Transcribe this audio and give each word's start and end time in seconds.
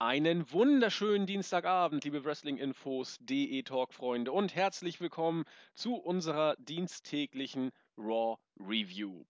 Einen 0.00 0.52
wunderschönen 0.52 1.26
Dienstagabend, 1.26 2.04
liebe 2.04 2.24
Wrestling-Infos, 2.24 3.18
DE 3.18 3.64
Talk-Freunde 3.64 4.30
und 4.30 4.54
herzlich 4.54 5.00
willkommen 5.00 5.42
zu 5.74 5.96
unserer 5.96 6.54
diensttäglichen 6.60 7.72
Raw 7.96 8.36
Review. 8.60 9.24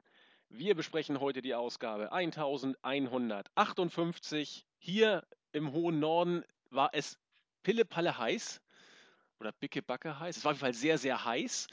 Wir 0.50 0.74
besprechen 0.74 1.20
heute 1.20 1.40
die 1.40 1.54
Ausgabe 1.54 2.12
1158. 2.12 4.66
Hier 4.76 5.26
im 5.52 5.72
hohen 5.72 6.00
Norden 6.00 6.44
war 6.68 6.90
es 6.92 7.18
pillepalle 7.62 8.18
heiß 8.18 8.60
oder 9.40 9.52
bickebacke 9.52 10.20
heiß. 10.20 10.36
Es 10.36 10.44
war 10.44 10.52
auf 10.52 10.56
jeden 10.56 10.66
Fall 10.66 10.74
sehr, 10.74 10.98
sehr 10.98 11.24
heiß. 11.24 11.68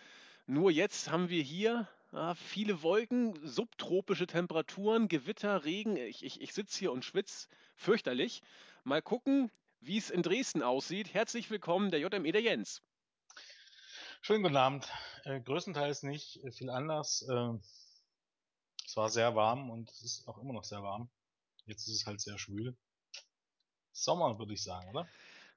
Nur 0.46 0.72
jetzt 0.72 1.12
haben 1.12 1.28
wir 1.28 1.44
hier 1.44 1.90
ah, 2.16 2.36
viele 2.36 2.82
Wolken, 2.82 3.40
subtropische 3.46 4.28
Temperaturen, 4.28 5.08
Gewitter, 5.08 5.66
Regen. 5.66 5.98
Ich, 5.98 6.24
ich, 6.24 6.42
ich 6.42 6.54
sitze 6.54 6.80
hier 6.80 6.92
und 6.92 7.04
schwitze 7.04 7.48
fürchterlich. 7.76 8.42
Mal 8.84 9.02
gucken, 9.02 9.52
wie 9.80 9.98
es 9.98 10.10
in 10.10 10.24
Dresden 10.24 10.64
aussieht. 10.64 11.14
Herzlich 11.14 11.50
willkommen, 11.50 11.92
der 11.92 12.00
JME, 12.00 12.32
der 12.32 12.42
Jens. 12.42 12.82
Schönen 14.22 14.44
guten 14.44 14.56
Abend. 14.56 14.88
Äh, 15.24 15.42
größtenteils 15.42 16.04
nicht 16.04 16.44
äh, 16.44 16.52
viel 16.52 16.70
anders. 16.70 17.24
Äh, 17.28 17.54
es 18.86 18.96
war 18.96 19.10
sehr 19.10 19.36
warm 19.36 19.70
und 19.70 19.90
es 19.92 20.02
ist 20.02 20.28
auch 20.28 20.38
immer 20.38 20.54
noch 20.54 20.64
sehr 20.64 20.82
warm. 20.82 21.10
Jetzt 21.66 21.88
ist 21.88 21.96
es 21.96 22.06
halt 22.06 22.22
sehr 22.22 22.38
schwül. 22.38 22.76
Sommer, 23.92 24.38
würde 24.40 24.54
ich 24.54 24.64
sagen, 24.64 24.90
oder? 24.90 25.08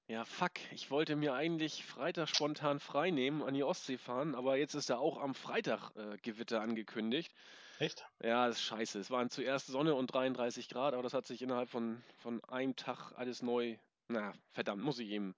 Ja, 0.08 0.24
fuck. 0.24 0.52
Ich 0.72 0.90
wollte 0.90 1.16
mir 1.16 1.34
eigentlich 1.34 1.84
Freitag 1.84 2.28
spontan 2.28 2.80
frei 2.80 3.10
nehmen, 3.10 3.42
an 3.42 3.52
die 3.52 3.62
Ostsee 3.62 3.98
fahren, 3.98 4.34
aber 4.34 4.56
jetzt 4.56 4.72
ist 4.72 4.88
da 4.88 4.96
auch 4.96 5.20
am 5.20 5.34
Freitag 5.34 5.90
äh, 5.96 6.16
Gewitter 6.22 6.62
angekündigt. 6.62 7.30
Echt? 7.78 8.06
Ja, 8.22 8.46
das 8.46 8.56
ist 8.56 8.62
scheiße. 8.62 8.98
Es 9.00 9.10
waren 9.10 9.28
zuerst 9.28 9.66
Sonne 9.66 9.94
und 9.94 10.06
33 10.06 10.70
Grad, 10.70 10.94
aber 10.94 11.02
das 11.02 11.12
hat 11.12 11.26
sich 11.26 11.42
innerhalb 11.42 11.68
von, 11.68 12.02
von 12.16 12.42
einem 12.44 12.74
Tag 12.74 13.12
alles 13.16 13.42
neu. 13.42 13.76
Na, 14.08 14.32
verdammt, 14.52 14.82
muss 14.82 14.98
ich 14.98 15.10
eben, 15.10 15.34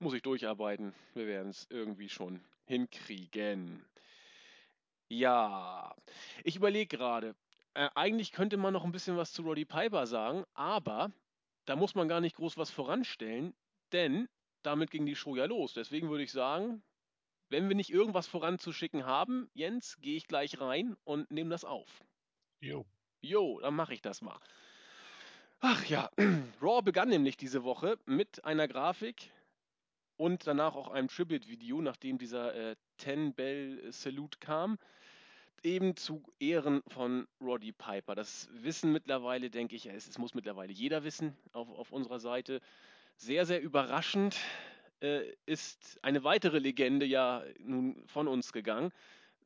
muss 0.00 0.12
ich 0.12 0.22
durcharbeiten. 0.22 0.92
Wir 1.14 1.28
werden 1.28 1.50
es 1.50 1.68
irgendwie 1.70 2.08
schon 2.08 2.42
hinkriegen. 2.64 3.86
Ja, 5.08 5.94
ich 6.42 6.56
überlege 6.56 6.96
gerade. 6.96 7.36
Äh, 7.74 7.88
eigentlich 7.94 8.32
könnte 8.32 8.56
man 8.56 8.72
noch 8.72 8.84
ein 8.84 8.90
bisschen 8.90 9.16
was 9.16 9.32
zu 9.32 9.42
Roddy 9.42 9.66
Piper 9.66 10.08
sagen, 10.08 10.44
aber 10.54 11.12
da 11.64 11.76
muss 11.76 11.94
man 11.94 12.08
gar 12.08 12.20
nicht 12.20 12.34
groß 12.34 12.56
was 12.56 12.70
voranstellen, 12.70 13.54
denn 13.92 14.28
damit 14.62 14.90
ging 14.90 15.06
die 15.06 15.16
Show 15.16 15.36
ja 15.36 15.46
los. 15.46 15.74
Deswegen 15.74 16.10
würde 16.10 16.24
ich 16.24 16.32
sagen, 16.32 16.82
wenn 17.48 17.68
wir 17.68 17.76
nicht 17.76 17.90
irgendwas 17.90 18.26
voranzuschicken 18.26 19.06
haben, 19.06 19.50
Jens, 19.54 19.98
gehe 20.00 20.16
ich 20.16 20.26
gleich 20.26 20.60
rein 20.60 20.96
und 21.04 21.30
nehme 21.30 21.50
das 21.50 21.64
auf. 21.64 22.04
Jo. 22.60 22.86
Jo, 23.22 23.60
dann 23.60 23.74
mache 23.74 23.94
ich 23.94 24.02
das 24.02 24.22
mal. 24.22 24.38
Ach 25.60 25.84
ja, 25.86 26.10
Raw 26.62 26.82
begann 26.82 27.08
nämlich 27.08 27.36
diese 27.36 27.64
Woche 27.64 27.98
mit 28.06 28.44
einer 28.44 28.66
Grafik 28.66 29.30
und 30.16 30.46
danach 30.46 30.74
auch 30.74 30.88
einem 30.88 31.08
Tribute-Video, 31.08 31.82
nachdem 31.82 32.18
dieser 32.18 32.54
äh, 32.54 32.76
Ten 32.96 33.34
Bell 33.34 33.92
Salute 33.92 34.38
kam, 34.38 34.78
eben 35.62 35.96
zu 35.96 36.22
Ehren 36.38 36.82
von 36.88 37.26
Roddy 37.40 37.72
Piper. 37.72 38.14
Das 38.14 38.48
wissen 38.52 38.92
mittlerweile, 38.92 39.50
denke 39.50 39.76
ich, 39.76 39.86
es, 39.86 40.08
es 40.08 40.18
muss 40.18 40.34
mittlerweile 40.34 40.72
jeder 40.72 41.04
wissen 41.04 41.36
auf, 41.52 41.68
auf 41.70 41.92
unserer 41.92 42.20
Seite. 42.20 42.60
Sehr, 43.22 43.44
sehr 43.44 43.60
überraschend 43.60 44.38
äh, 45.02 45.24
ist 45.44 45.98
eine 46.00 46.24
weitere 46.24 46.58
Legende 46.58 47.04
ja 47.04 47.44
nun 47.58 48.02
von 48.06 48.26
uns 48.26 48.50
gegangen. 48.50 48.92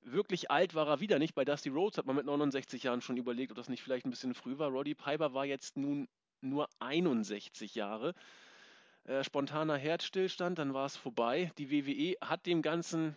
Wirklich 0.04 0.48
alt 0.48 0.76
war 0.76 0.86
er 0.86 1.00
wieder 1.00 1.18
nicht. 1.18 1.34
Bei 1.34 1.44
Dusty 1.44 1.70
Rhodes 1.70 1.98
hat 1.98 2.06
man 2.06 2.14
mit 2.14 2.24
69 2.24 2.84
Jahren 2.84 3.00
schon 3.00 3.16
überlegt, 3.16 3.50
ob 3.50 3.56
das 3.56 3.68
nicht 3.68 3.82
vielleicht 3.82 4.06
ein 4.06 4.10
bisschen 4.10 4.32
früh 4.32 4.58
war. 4.58 4.70
Roddy 4.70 4.94
Piper 4.94 5.34
war 5.34 5.44
jetzt 5.44 5.76
nun 5.76 6.06
nur 6.40 6.68
61 6.78 7.74
Jahre. 7.74 8.14
Äh, 9.06 9.24
spontaner 9.24 9.76
Herzstillstand, 9.76 10.60
dann 10.60 10.72
war 10.72 10.86
es 10.86 10.96
vorbei. 10.96 11.50
Die 11.58 11.72
WWE 11.72 12.16
hat 12.24 12.46
dem 12.46 12.62
Ganzen 12.62 13.16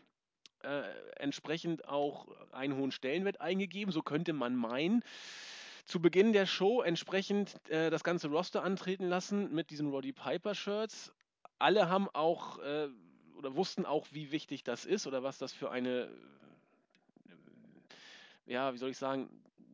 äh, 0.64 0.82
entsprechend 1.18 1.88
auch 1.88 2.30
einen 2.52 2.76
hohen 2.76 2.92
Stellenwert 2.92 3.42
eingegeben, 3.42 3.92
so 3.92 4.02
könnte 4.02 4.34
man 4.34 4.56
meinen. 4.56 5.04
Zu 5.88 6.02
Beginn 6.02 6.34
der 6.34 6.46
Show 6.46 6.82
entsprechend 6.82 7.56
äh, 7.70 7.90
das 7.90 8.04
ganze 8.04 8.28
Roster 8.28 8.62
antreten 8.62 9.08
lassen 9.08 9.56
mit 9.56 9.70
diesen 9.70 9.90
Roddy 9.90 10.12
Piper 10.12 10.54
Shirts. 10.54 11.14
Alle 11.60 11.88
haben 11.88 12.10
auch 12.10 12.60
äh, 12.60 12.90
oder 13.38 13.56
wussten 13.56 13.86
auch, 13.86 14.06
wie 14.12 14.32
wichtig 14.32 14.66
das 14.66 14.84
ist 14.84 15.08
oder 15.08 15.24
was 15.24 15.38
das 15.38 15.54
für 15.54 15.72
eine, 15.72 16.10
äh, 17.26 18.52
ja, 18.52 18.74
wie 18.74 18.78
soll 18.78 18.90
ich 18.90 18.98
sagen, 18.98 19.30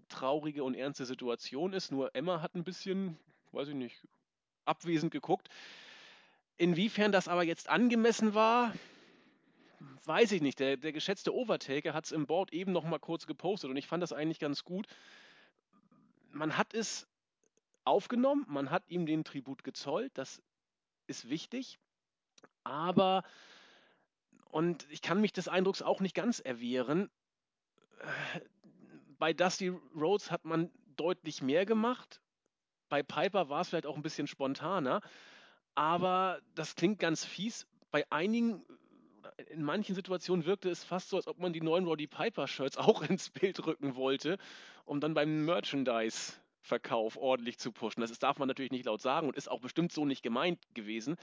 traurige 0.08 0.64
und 0.64 0.76
ernste 0.76 1.06
Situation 1.06 1.74
ist. 1.74 1.92
Nur 1.92 2.14
Emma 2.16 2.44
hat 2.44 2.54
ein 2.54 2.64
bisschen, 2.64 3.18
weiß 3.52 3.70
ich 3.70 3.76
nicht, 3.76 4.08
abwesend 4.66 5.12
geguckt. 5.12 5.50
Inwiefern 6.58 7.12
das 7.12 7.28
aber 7.28 7.44
jetzt 7.44 7.70
angemessen 7.70 8.36
war, 8.36 8.72
weiß 10.06 10.32
ich 10.34 10.44
nicht. 10.44 10.60
Der, 10.60 10.78
der 10.78 10.94
geschätzte 10.94 11.34
Overtaker 11.34 11.96
hat 11.96 12.06
es 12.06 12.12
im 12.12 12.28
Board 12.28 12.54
eben 12.54 12.72
noch 12.72 12.84
mal 12.84 13.00
kurz 13.00 13.26
gepostet 13.26 13.72
und 13.72 13.78
ich 13.78 13.88
fand 13.88 14.04
das 14.04 14.14
eigentlich 14.14 14.38
ganz 14.38 14.64
gut. 14.64 14.86
Man 16.34 16.58
hat 16.58 16.74
es 16.74 17.08
aufgenommen, 17.86 18.46
man 18.48 18.72
hat 18.72 18.84
ihm 18.90 19.06
den 19.06 19.24
Tribut 19.24 19.64
gezollt, 19.64 20.12
das 20.16 20.42
ist 21.08 21.30
wichtig, 21.30 21.80
aber 22.64 23.24
und 24.50 24.86
ich 24.92 25.02
kann 25.02 25.20
mich 25.20 25.34
des 25.34 25.48
Eindrucks 25.48 25.82
auch 25.82 26.00
nicht 26.00 26.14
ganz 26.14 26.40
erwehren. 26.40 27.10
Bei 29.18 29.34
Dusty 29.34 29.70
Rhodes 29.96 30.30
hat 30.30 30.46
man 30.46 30.70
deutlich 30.96 31.42
mehr 31.42 31.66
gemacht. 31.66 32.22
Bei 32.88 33.02
Piper 33.02 33.50
war 33.50 33.62
es 33.62 33.70
vielleicht 33.70 33.88
auch 33.88 33.96
ein 33.96 34.04
bisschen 34.04 34.28
spontaner. 34.28 35.02
Aber 35.74 36.40
das 36.54 36.76
klingt 36.76 37.00
ganz 37.00 37.26
fies. 37.26 37.66
Bei 37.90 38.06
einigen, 38.12 38.64
in 39.50 39.64
manchen 39.64 39.96
Situationen 39.96 40.46
wirkte 40.46 40.70
es 40.70 40.84
fast 40.84 41.10
so, 41.10 41.18
als 41.18 41.28
ob 41.28 41.40
man 41.40 41.54
die 41.54 41.62
neuen 41.62 41.86
Roddy 41.86 42.08
Piper 42.08 42.48
Shirts 42.48 42.78
auch 42.78 43.02
ins 43.10 43.30
Bild 43.30 43.66
rücken 43.66 43.96
wollte, 43.96 44.38
um 44.86 45.00
dann 45.00 45.14
beim 45.14 45.46
Merchandise-Verkauf 45.46 47.18
ordentlich 47.18 47.58
zu 47.60 47.72
pushen. 47.72 48.02
Das 48.02 48.18
darf 48.20 48.38
man 48.40 48.48
natürlich 48.48 48.72
nicht 48.72 48.86
laut 48.86 49.02
sagen 49.02 49.28
und 49.28 49.38
ist 49.38 49.50
auch 49.50 49.62
bestimmt 49.62 49.92
so 49.92 50.06
nicht 50.06 50.24
gemeint 50.24 50.60
gewesen. 50.74 51.18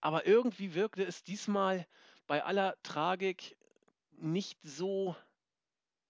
Aber 0.00 0.26
irgendwie 0.26 0.74
wirkte 0.74 1.04
es 1.04 1.24
diesmal 1.24 1.86
bei 2.26 2.44
aller 2.44 2.76
Tragik 2.82 3.56
nicht 4.18 4.58
so 4.62 5.16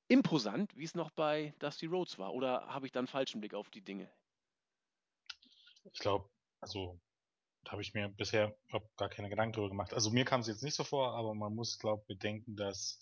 imposant, 0.09 0.77
wie 0.77 0.85
es 0.85 0.95
noch 0.95 1.11
bei 1.11 1.55
Dusty 1.59 1.87
Rhodes 1.87 2.19
war. 2.19 2.35
Oder 2.35 2.67
habe 2.69 2.87
ich 2.87 2.93
dann 2.93 3.07
falschen 3.07 3.41
Blick 3.41 3.55
auf 3.55 3.71
die 3.71 3.83
Dinge? 3.83 4.09
Ich 5.93 6.01
glaube, 6.01 6.29
also 6.61 6.99
da 7.67 7.73
habe 7.73 7.83
ich 7.83 7.95
mir 7.95 8.09
bisher 8.09 8.57
gar 8.97 9.09
keine 9.09 9.29
Gedanken 9.29 9.55
drüber 9.55 9.71
gemacht. 9.71 9.93
Also 9.93 10.11
mir 10.11 10.25
kam 10.25 10.41
es 10.41 10.47
jetzt 10.47 10.63
nicht 10.63 10.77
so 10.77 10.85
vor, 10.85 11.15
aber 11.15 11.35
man 11.35 11.53
muss, 11.53 11.81
glaube 11.81 12.05
bedenken, 12.07 12.55
dass 12.55 13.01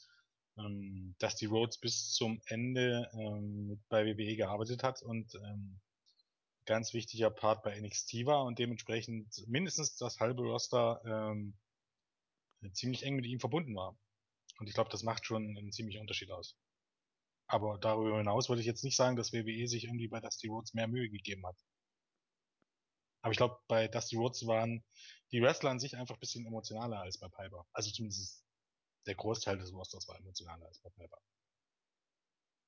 ähm, 0.57 1.15
Dusty 1.19 1.45
Rhodes 1.45 1.79
bis 1.79 2.13
zum 2.13 2.41
Ende 2.47 3.11
ähm, 3.13 3.83
bei 3.91 4.07
WWE 4.07 4.37
gearbeitet 4.37 4.83
hat 4.83 5.03
und 5.03 5.35
ähm, 5.35 5.81
ganz 6.65 6.95
wichtiger 6.95 7.29
Part 7.29 7.63
bei 7.63 7.79
NXT 7.79 8.25
war 8.25 8.45
und 8.45 8.59
dementsprechend 8.59 9.47
mindestens 9.47 9.97
das 9.97 10.19
halbe 10.19 10.43
Roster 10.43 11.03
ähm, 11.05 11.59
ziemlich 12.73 13.03
eng 13.03 13.17
mit 13.17 13.27
ihm 13.27 13.41
verbunden 13.41 13.77
war. 13.77 13.99
Und 14.59 14.67
ich 14.67 14.73
glaube, 14.73 14.89
das 14.89 15.03
macht 15.03 15.27
schon 15.27 15.59
einen 15.59 15.73
ziemlichen 15.73 16.01
Unterschied 16.01 16.31
aus. 16.31 16.57
Aber 17.47 17.77
darüber 17.79 18.17
hinaus 18.17 18.49
würde 18.49 18.63
ich 18.63 18.67
jetzt 18.67 18.85
nicht 18.85 18.97
sagen, 18.97 19.17
dass 19.17 19.35
WWE 19.35 19.69
sich 19.69 19.85
irgendwie 19.85 20.09
bei 20.09 20.21
Dusty 20.21 20.49
Rhodes 20.49 20.73
mehr 20.73 20.89
Mühe 20.89 21.11
gegeben 21.11 21.47
hat. 21.47 21.57
Aber 23.25 23.33
ich 23.33 23.39
glaube, 23.39 23.59
bei 23.69 23.89
Dusty 23.89 24.17
Rhodes 24.17 24.47
waren 24.47 24.85
die 25.33 25.41
Wrestler 25.41 25.71
an 25.71 25.81
sich 25.81 25.97
einfach 25.97 26.17
ein 26.17 26.21
bisschen 26.21 26.45
emotionaler 26.45 27.01
als 27.01 27.17
bei 27.17 27.27
Piper. 27.27 27.67
Also 27.73 27.91
zumindest 27.91 28.45
der 29.07 29.15
Großteil 29.15 29.57
des 29.57 29.73
Rosters 29.73 30.07
war 30.09 30.19
emotionaler 30.19 30.67
als 30.67 30.79
bei 30.81 30.91
Piper. 30.91 31.17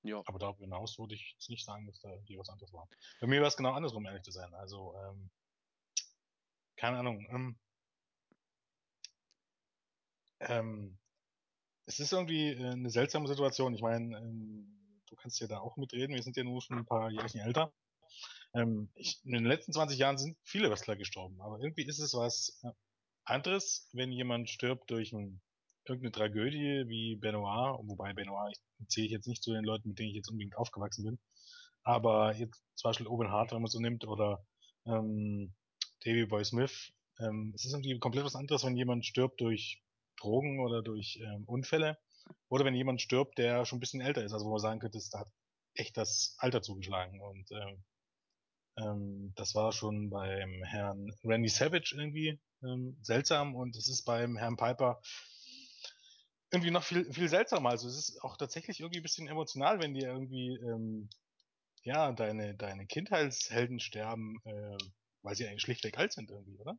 Ja. 0.03 0.23
Aber 0.25 0.39
darüber 0.39 0.61
hinaus 0.61 0.99
würde 0.99 1.15
ich 1.15 1.33
jetzt 1.33 1.51
nicht 1.51 1.67
sagen, 1.67 1.87
dass 1.87 2.01
da 2.01 2.09
die 2.27 2.39
was 2.39 2.49
anderes 2.49 2.73
war. 2.73 2.89
Bei 3.21 3.27
mir 3.27 3.43
war 3.43 3.49
es 3.49 3.59
genau 3.59 3.75
andersrum, 3.75 4.07
ehrlich 4.07 4.23
zu 4.23 4.31
sein. 4.31 4.55
Also, 4.55 4.95
ähm, 4.97 5.31
keine 6.77 7.01
Ahnung. 7.01 7.27
Ähm, 7.29 7.59
ähm, 10.41 10.99
es 11.85 12.01
ist 12.01 12.15
irgendwie 12.15 12.53
äh, 12.53 12.71
eine 12.71 12.89
seltsame 12.89 13.29
Situation. 13.29 13.75
Ich 13.75 13.83
meine, 13.83 14.17
ähm, 14.17 15.03
du 15.07 15.17
kannst 15.17 15.39
ja 15.39 15.49
da 15.49 15.59
auch 15.59 15.77
mitreden. 15.77 16.15
Wir 16.15 16.23
sind 16.23 16.39
ja 16.39 16.45
nur 16.45 16.63
schon 16.63 16.79
ein 16.79 16.87
paar 16.87 17.11
Jährchen 17.11 17.41
älter. 17.43 17.75
Ähm, 18.57 18.91
ich, 18.95 19.21
in 19.25 19.33
den 19.33 19.45
letzten 19.45 19.73
20 19.73 19.99
Jahren 19.99 20.19
sind 20.19 20.37
viele 20.43 20.71
Wrestler 20.71 20.97
gestorben, 20.97 21.41
aber 21.41 21.61
irgendwie 21.61 21.85
ist 21.87 21.99
es 21.99 22.15
was 22.15 22.59
äh, 22.63 22.71
anderes, 23.25 23.89
wenn 23.93 24.13
jemand 24.13 24.49
stirbt 24.49 24.91
durch 24.91 25.13
ein, 25.13 25.41
irgendeine 25.85 26.13
Tragödie 26.13 26.85
wie 26.89 27.17
Benoit, 27.17 27.79
wobei 27.87 28.13
Benoit, 28.13 28.57
ich 28.79 28.89
zähle 28.89 29.07
ich 29.07 29.13
jetzt 29.13 29.29
nicht 29.29 29.43
zu 29.43 29.53
den 29.53 29.65
Leuten, 29.65 29.89
mit 29.91 29.99
denen 29.99 30.11
ich 30.11 30.17
jetzt 30.17 30.31
unbedingt 30.31 30.57
aufgewachsen 30.57 31.05
bin, 31.05 31.19
aber 31.83 32.35
jetzt 32.35 32.63
zum 32.75 32.89
Beispiel 32.89 33.07
Owen 33.07 33.31
Hart, 33.31 33.53
wenn 33.53 33.63
man 33.63 33.71
so 33.71 33.81
nimmt, 33.81 34.07
oder 34.07 34.45
ähm, 34.87 35.55
Davy 36.05 36.27
Boy 36.27 36.45
Smith, 36.45 36.93
ähm, 37.19 37.53
es 37.55 37.65
ist 37.65 37.73
irgendwie 37.73 37.99
komplett 37.99 38.25
was 38.25 38.37
anderes, 38.37 38.65
wenn 38.65 38.77
jemand 38.77 39.07
stirbt 39.07 39.41
durch 39.41 39.83
Drogen 40.21 40.61
oder 40.61 40.83
durch 40.83 41.19
ähm, 41.23 41.45
Unfälle. 41.47 41.99
Oder 42.49 42.65
wenn 42.65 42.75
jemand 42.75 43.01
stirbt, 43.01 43.39
der 43.39 43.65
schon 43.65 43.77
ein 43.79 43.81
bisschen 43.81 44.01
älter 44.01 44.25
ist, 44.25 44.33
also 44.33 44.47
wo 44.47 44.51
man 44.51 44.59
sagen 44.59 44.81
könnte, 44.81 44.99
da 45.13 45.21
hat 45.21 45.33
echt 45.75 45.97
das 45.97 46.35
Alter 46.39 46.63
zugeschlagen. 46.63 47.21
Und 47.21 47.51
ähm, 47.53 47.85
Ähm, 48.79 49.33
das 49.37 49.55
war 49.55 49.73
schon 49.73 50.11
beim 50.11 50.63
Herrn 50.65 51.13
Randy 51.25 51.49
Savage 51.49 51.95
irgendwie 51.97 52.39
ähm, 52.63 52.97
seltsam 53.03 53.55
und 53.55 53.77
es 53.77 53.89
ist 53.89 54.05
beim 54.05 54.37
Herrn 54.37 54.57
Piper 54.57 55.01
irgendwie 56.51 56.71
noch 56.71 56.85
viel, 56.85 57.11
viel 57.13 57.29
seltsamer. 57.29 57.71
Also 57.71 57.89
es 57.89 57.97
ist 57.97 58.23
auch 58.23 58.37
tatsächlich 58.37 58.81
irgendwie 58.81 59.01
ein 59.01 59.03
bisschen 59.03 59.29
emotional, 59.29 59.81
wenn 59.81 59.95
dir 59.95 60.09
irgendwie 60.09 60.57
ähm, 60.63 61.09
ja 61.83 62.13
deine, 62.13 62.55
deine 62.55 62.87
Kindheitshelden 62.87 63.81
sterben, 63.81 64.37
äh, 64.45 64.77
weil 65.23 65.35
sie 65.35 65.47
eigentlich 65.47 65.63
schlichtweg 65.63 65.99
alt 65.99 66.13
sind 66.13 66.31
irgendwie, 66.31 66.59
oder? 66.59 66.79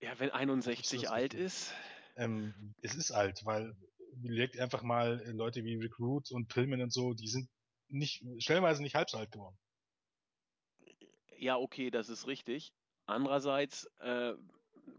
Ja, 0.00 0.18
wenn 0.18 0.30
Hab 0.30 0.40
ich 0.40 0.46
so 0.46 0.52
61 0.52 1.00
das 1.02 1.10
alt 1.10 1.34
ist. 1.34 1.72
Ähm, 2.16 2.74
es 2.82 2.94
ist 2.94 3.10
alt, 3.12 3.44
weil 3.44 3.74
legt 4.22 4.58
einfach 4.58 4.82
mal 4.82 5.20
äh, 5.20 5.30
Leute 5.30 5.64
wie 5.64 5.76
Recruit 5.76 6.30
und 6.30 6.48
Pillman 6.48 6.82
und 6.82 6.92
so, 6.92 7.14
die 7.14 7.28
sind 7.28 7.48
nicht, 7.88 8.24
stellenweise 8.38 8.82
nicht 8.82 8.94
halb 8.94 9.10
so 9.10 9.18
alt 9.18 9.30
geworden. 9.30 9.56
Ja, 11.38 11.56
okay, 11.56 11.90
das 11.90 12.08
ist 12.08 12.26
richtig. 12.26 12.72
Andererseits, 13.06 13.86
äh, 14.00 14.34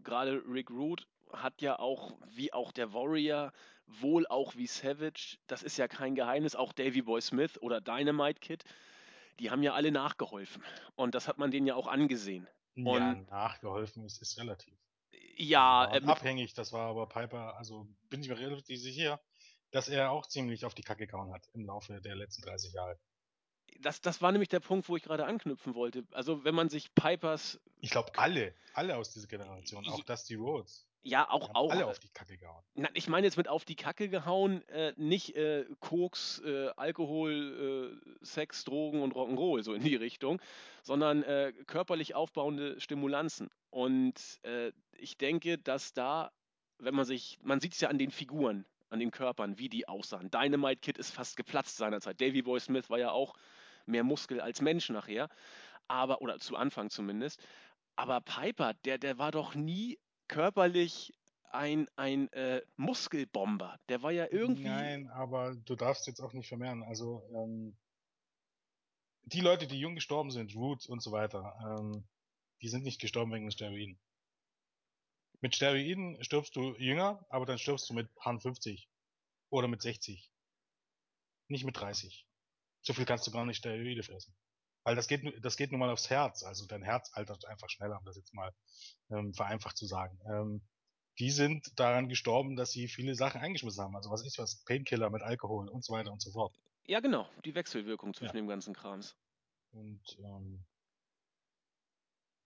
gerade 0.02 0.42
Rick 0.48 0.70
Root 0.70 1.06
hat 1.32 1.60
ja 1.60 1.78
auch, 1.78 2.16
wie 2.30 2.52
auch 2.52 2.72
der 2.72 2.92
Warrior, 2.92 3.52
wohl 3.86 4.26
auch 4.26 4.56
wie 4.56 4.66
Savage, 4.66 5.38
das 5.46 5.62
ist 5.62 5.76
ja 5.78 5.88
kein 5.88 6.14
Geheimnis, 6.14 6.54
auch 6.54 6.72
Davy 6.72 7.02
Boy 7.02 7.20
Smith 7.20 7.58
oder 7.60 7.80
Dynamite 7.80 8.40
Kid, 8.40 8.64
die 9.38 9.50
haben 9.50 9.62
ja 9.62 9.74
alle 9.74 9.92
nachgeholfen. 9.92 10.62
Und 10.96 11.14
das 11.14 11.28
hat 11.28 11.38
man 11.38 11.50
denen 11.50 11.66
ja 11.66 11.74
auch 11.74 11.86
angesehen. 11.86 12.48
Ja, 12.74 13.12
Und 13.12 13.30
nachgeholfen 13.30 14.04
ist, 14.04 14.20
ist 14.20 14.38
relativ. 14.38 14.74
Ja, 15.36 15.90
äh, 15.92 16.00
mit, 16.00 16.08
abhängig, 16.08 16.54
das 16.54 16.72
war 16.72 16.88
aber 16.88 17.08
Piper, 17.08 17.56
also 17.56 17.88
bin 18.08 18.22
ich 18.22 18.28
mir 18.28 18.38
relativ 18.38 18.80
sicher, 18.80 19.20
dass 19.70 19.88
er 19.88 20.10
auch 20.10 20.26
ziemlich 20.26 20.64
auf 20.64 20.74
die 20.74 20.82
Kacke 20.82 21.06
gehauen 21.06 21.32
hat 21.32 21.48
im 21.54 21.64
Laufe 21.64 22.00
der 22.00 22.16
letzten 22.16 22.42
30 22.42 22.72
Jahre. 22.72 22.98
Das, 23.78 24.00
das 24.00 24.22
war 24.22 24.32
nämlich 24.32 24.48
der 24.48 24.60
Punkt, 24.60 24.88
wo 24.88 24.96
ich 24.96 25.02
gerade 25.02 25.24
anknüpfen 25.24 25.74
wollte. 25.74 26.04
Also 26.12 26.44
wenn 26.44 26.54
man 26.54 26.68
sich 26.68 26.94
Pipers, 26.94 27.60
Ich 27.80 27.90
glaube, 27.90 28.10
alle, 28.16 28.54
alle 28.74 28.96
aus 28.96 29.10
dieser 29.12 29.28
Generation, 29.28 29.86
auch 29.86 30.02
Dusty 30.04 30.34
Rhodes, 30.34 30.86
ja 31.02 31.28
auch, 31.30 31.48
haben 31.48 31.56
auch 31.56 31.70
alle 31.70 31.86
auf 31.86 31.98
die 31.98 32.08
Kacke 32.08 32.36
gehauen. 32.36 32.62
Na, 32.74 32.88
ich 32.94 33.08
meine 33.08 33.26
jetzt 33.26 33.36
mit 33.36 33.48
auf 33.48 33.64
die 33.64 33.76
Kacke 33.76 34.08
gehauen, 34.08 34.66
äh, 34.68 34.92
nicht 34.96 35.36
äh, 35.36 35.64
Koks, 35.80 36.40
äh, 36.44 36.68
Alkohol, 36.76 37.98
äh, 38.20 38.24
Sex, 38.24 38.64
Drogen 38.64 39.02
und 39.02 39.14
Rock'n'Roll, 39.14 39.62
so 39.62 39.74
in 39.74 39.82
die 39.82 39.96
Richtung, 39.96 40.40
sondern 40.82 41.22
äh, 41.22 41.52
körperlich 41.66 42.14
aufbauende 42.14 42.80
Stimulanzen. 42.80 43.50
Und 43.70 44.14
äh, 44.42 44.72
ich 44.98 45.16
denke, 45.16 45.58
dass 45.58 45.92
da, 45.92 46.32
wenn 46.78 46.94
man 46.94 47.04
sich, 47.04 47.38
man 47.42 47.60
sieht 47.60 47.74
es 47.74 47.80
ja 47.80 47.88
an 47.88 47.98
den 47.98 48.10
Figuren, 48.10 48.66
an 48.90 49.00
den 49.00 49.10
Körpern, 49.10 49.58
wie 49.58 49.68
die 49.68 49.86
aussahen. 49.86 50.30
Dynamite 50.30 50.80
Kid 50.80 50.98
ist 50.98 51.10
fast 51.10 51.36
geplatzt 51.36 51.76
seinerzeit. 51.76 52.20
Davy 52.20 52.42
Boy 52.42 52.58
Smith 52.58 52.88
war 52.90 52.98
ja 52.98 53.10
auch 53.10 53.34
mehr 53.88 54.04
Muskel 54.04 54.40
als 54.40 54.60
Mensch 54.60 54.90
nachher, 54.90 55.28
aber, 55.88 56.22
oder 56.22 56.38
zu 56.38 56.56
Anfang 56.56 56.90
zumindest. 56.90 57.42
Aber 57.96 58.20
Piper, 58.20 58.74
der, 58.84 58.98
der 58.98 59.18
war 59.18 59.32
doch 59.32 59.54
nie 59.54 59.98
körperlich 60.28 61.12
ein, 61.50 61.88
ein 61.96 62.30
äh, 62.32 62.62
Muskelbomber. 62.76 63.80
Der 63.88 64.02
war 64.02 64.12
ja 64.12 64.26
irgendwie. 64.30 64.64
Nein, 64.64 65.08
aber 65.08 65.56
du 65.56 65.74
darfst 65.74 66.06
jetzt 66.06 66.20
auch 66.20 66.32
nicht 66.32 66.48
vermehren. 66.48 66.82
Also 66.82 67.22
ähm, 67.34 67.76
die 69.24 69.40
Leute, 69.40 69.66
die 69.66 69.78
jung 69.78 69.94
gestorben 69.94 70.30
sind, 70.30 70.54
Roots 70.54 70.86
und 70.86 71.02
so 71.02 71.12
weiter, 71.12 71.54
ähm, 71.60 72.06
die 72.62 72.68
sind 72.68 72.84
nicht 72.84 73.00
gestorben 73.00 73.32
wegen 73.32 73.46
den 73.46 73.52
Steroiden. 73.52 73.98
Mit 75.40 75.54
Steroiden 75.54 76.22
stirbst 76.22 76.56
du 76.56 76.74
jünger, 76.76 77.24
aber 77.28 77.46
dann 77.46 77.58
stirbst 77.58 77.88
du 77.88 77.94
mit 77.94 78.08
50 78.22 78.88
oder 79.50 79.68
mit 79.68 79.82
60. 79.82 80.30
Nicht 81.48 81.64
mit 81.64 81.78
30. 81.78 82.27
So 82.88 82.94
viel 82.94 83.04
kannst 83.04 83.26
du 83.26 83.30
gar 83.30 83.44
nicht 83.44 83.58
Steroide 83.58 84.02
fressen. 84.02 84.34
Weil 84.82 84.96
das 84.96 85.08
geht, 85.08 85.44
das 85.44 85.58
geht 85.58 85.72
nun 85.72 85.80
mal 85.80 85.90
aufs 85.90 86.08
Herz. 86.08 86.42
Also 86.42 86.64
dein 86.64 86.82
Herz 86.82 87.10
altert 87.12 87.44
einfach 87.44 87.68
schneller, 87.68 87.98
um 87.98 88.04
das 88.06 88.16
jetzt 88.16 88.32
mal 88.32 88.50
ähm, 89.10 89.34
vereinfacht 89.34 89.76
zu 89.76 89.84
sagen. 89.84 90.18
Ähm, 90.24 90.62
die 91.18 91.30
sind 91.30 91.78
daran 91.78 92.08
gestorben, 92.08 92.56
dass 92.56 92.70
sie 92.70 92.88
viele 92.88 93.14
Sachen 93.14 93.42
eingeschmissen 93.42 93.84
haben. 93.84 93.94
Also 93.94 94.08
was 94.08 94.24
ist 94.24 94.38
was, 94.38 94.64
Painkiller 94.64 95.10
mit 95.10 95.20
Alkohol 95.20 95.68
und 95.68 95.84
so 95.84 95.92
weiter 95.92 96.10
und 96.10 96.22
so 96.22 96.30
fort. 96.30 96.58
Ja, 96.86 97.00
genau, 97.00 97.28
die 97.44 97.54
Wechselwirkung 97.54 98.14
zwischen 98.14 98.36
Ja. 98.36 98.40
dem 98.40 98.48
ganzen 98.48 98.72
Krams. 98.72 99.14
Und 99.72 100.18
ähm, 100.20 100.64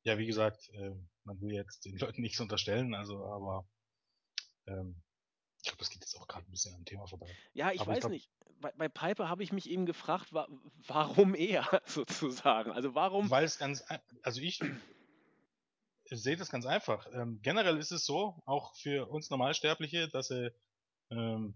ja, 0.03 0.19
wie 0.19 0.27
gesagt, 0.27 0.71
äh, 0.71 0.97
man 1.23 1.41
will 1.41 1.53
jetzt 1.53 1.85
den 1.85 1.99
Leuten 1.99 2.21
nichts 2.21 2.41
unterstellen, 2.41 2.97
also 2.97 3.25
aber 3.27 3.65
ähm, 4.67 5.01
ich 5.63 5.69
glaube, 5.69 5.79
das 5.79 5.91
geht 5.91 6.01
jetzt 6.01 6.17
auch 6.17 6.27
gerade 6.27 6.45
ein 6.47 6.51
bisschen 6.51 6.75
am 6.75 6.85
Thema 6.85 7.07
vorbei. 7.07 7.29
Ja, 7.55 7.71
ich 7.71 7.81
Aber 7.81 7.93
ich 7.93 7.97
weiß 7.97 8.01
glaube, 8.01 8.15
nicht. 8.15 8.31
Bei, 8.61 8.73
bei 8.73 8.89
Piper 8.89 9.29
habe 9.29 9.45
ich 9.45 9.53
mich 9.53 9.71
eben 9.71 9.87
gefragt, 9.87 10.33
wa 10.33 10.49
warum 10.87 11.35
er 11.37 11.81
sozusagen. 11.87 12.73
Also 12.73 12.95
warum. 12.95 13.31
weil 13.31 13.45
es 13.45 13.59
ganz, 13.59 13.85
also 14.23 14.41
ich 14.41 14.61
sehe 16.05 16.37
das 16.37 16.51
ganz 16.51 16.67
einfach. 16.67 17.07
Ähm, 17.13 17.41
generell 17.43 17.79
ist 17.79 17.93
es 17.93 18.05
so, 18.05 18.43
auch 18.45 18.75
für 18.75 19.09
uns 19.09 19.31
Normalsterbliche, 19.31 20.09
dass, 20.09 20.31
äh, 20.31 20.51
ähm, 21.11 21.55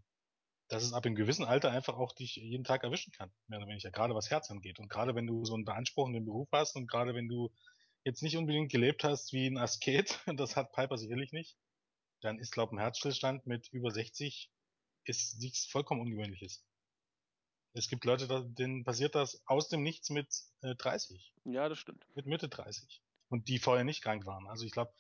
dass 0.68 0.84
es 0.84 0.92
ab 0.92 1.04
einem 1.04 1.16
gewissen 1.16 1.44
Alter 1.44 1.72
einfach 1.72 1.96
auch 1.96 2.12
dich 2.12 2.36
jeden 2.36 2.64
Tag 2.64 2.84
erwischen 2.84 3.12
kann, 3.12 3.32
mehr 3.48 3.58
oder 3.58 3.68
weniger, 3.68 3.90
gerade 3.90 4.14
was 4.14 4.30
Herz 4.30 4.50
angeht. 4.50 4.78
Und 4.78 4.88
gerade 4.88 5.16
wenn 5.16 5.26
du 5.26 5.44
so 5.44 5.54
einen 5.54 5.64
beanspruchenden 5.64 6.24
Beruf 6.24 6.48
hast 6.52 6.76
und 6.76 6.88
gerade 6.88 7.14
wenn 7.14 7.28
du 7.28 7.52
jetzt 8.04 8.22
nicht 8.22 8.36
unbedingt 8.36 8.70
gelebt 8.70 9.02
hast 9.02 9.32
wie 9.32 9.48
ein 9.48 9.58
Asket, 9.58 10.20
das 10.36 10.54
hat 10.54 10.72
Piper 10.72 10.96
sicherlich 10.96 11.32
nicht, 11.32 11.56
dann 12.20 12.38
ist, 12.38 12.52
glaube 12.52 12.70
ich, 12.74 12.78
ein 12.78 12.82
Herzstillstand 12.82 13.46
mit 13.46 13.68
über 13.72 13.90
60 13.90 14.50
ist 15.04 15.38
nichts 15.40 15.66
vollkommen 15.66 16.00
Ungewöhnliches. 16.00 16.64
Es 17.74 17.88
gibt 17.88 18.04
Leute, 18.04 18.26
da- 18.26 18.40
denen 18.40 18.84
passiert 18.84 19.14
das 19.14 19.42
aus 19.46 19.68
dem 19.68 19.82
Nichts 19.82 20.10
mit 20.10 20.28
äh, 20.62 20.74
30 20.76 21.34
Ja, 21.44 21.68
das 21.68 21.78
stimmt. 21.78 22.06
mit 22.14 22.26
Mitte 22.26 22.48
30 22.48 23.02
und 23.28 23.48
die 23.48 23.58
vorher 23.58 23.84
nicht 23.84 24.02
krank 24.02 24.24
waren. 24.26 24.48
Also 24.48 24.64
ich 24.64 24.72
glaube, 24.72 24.92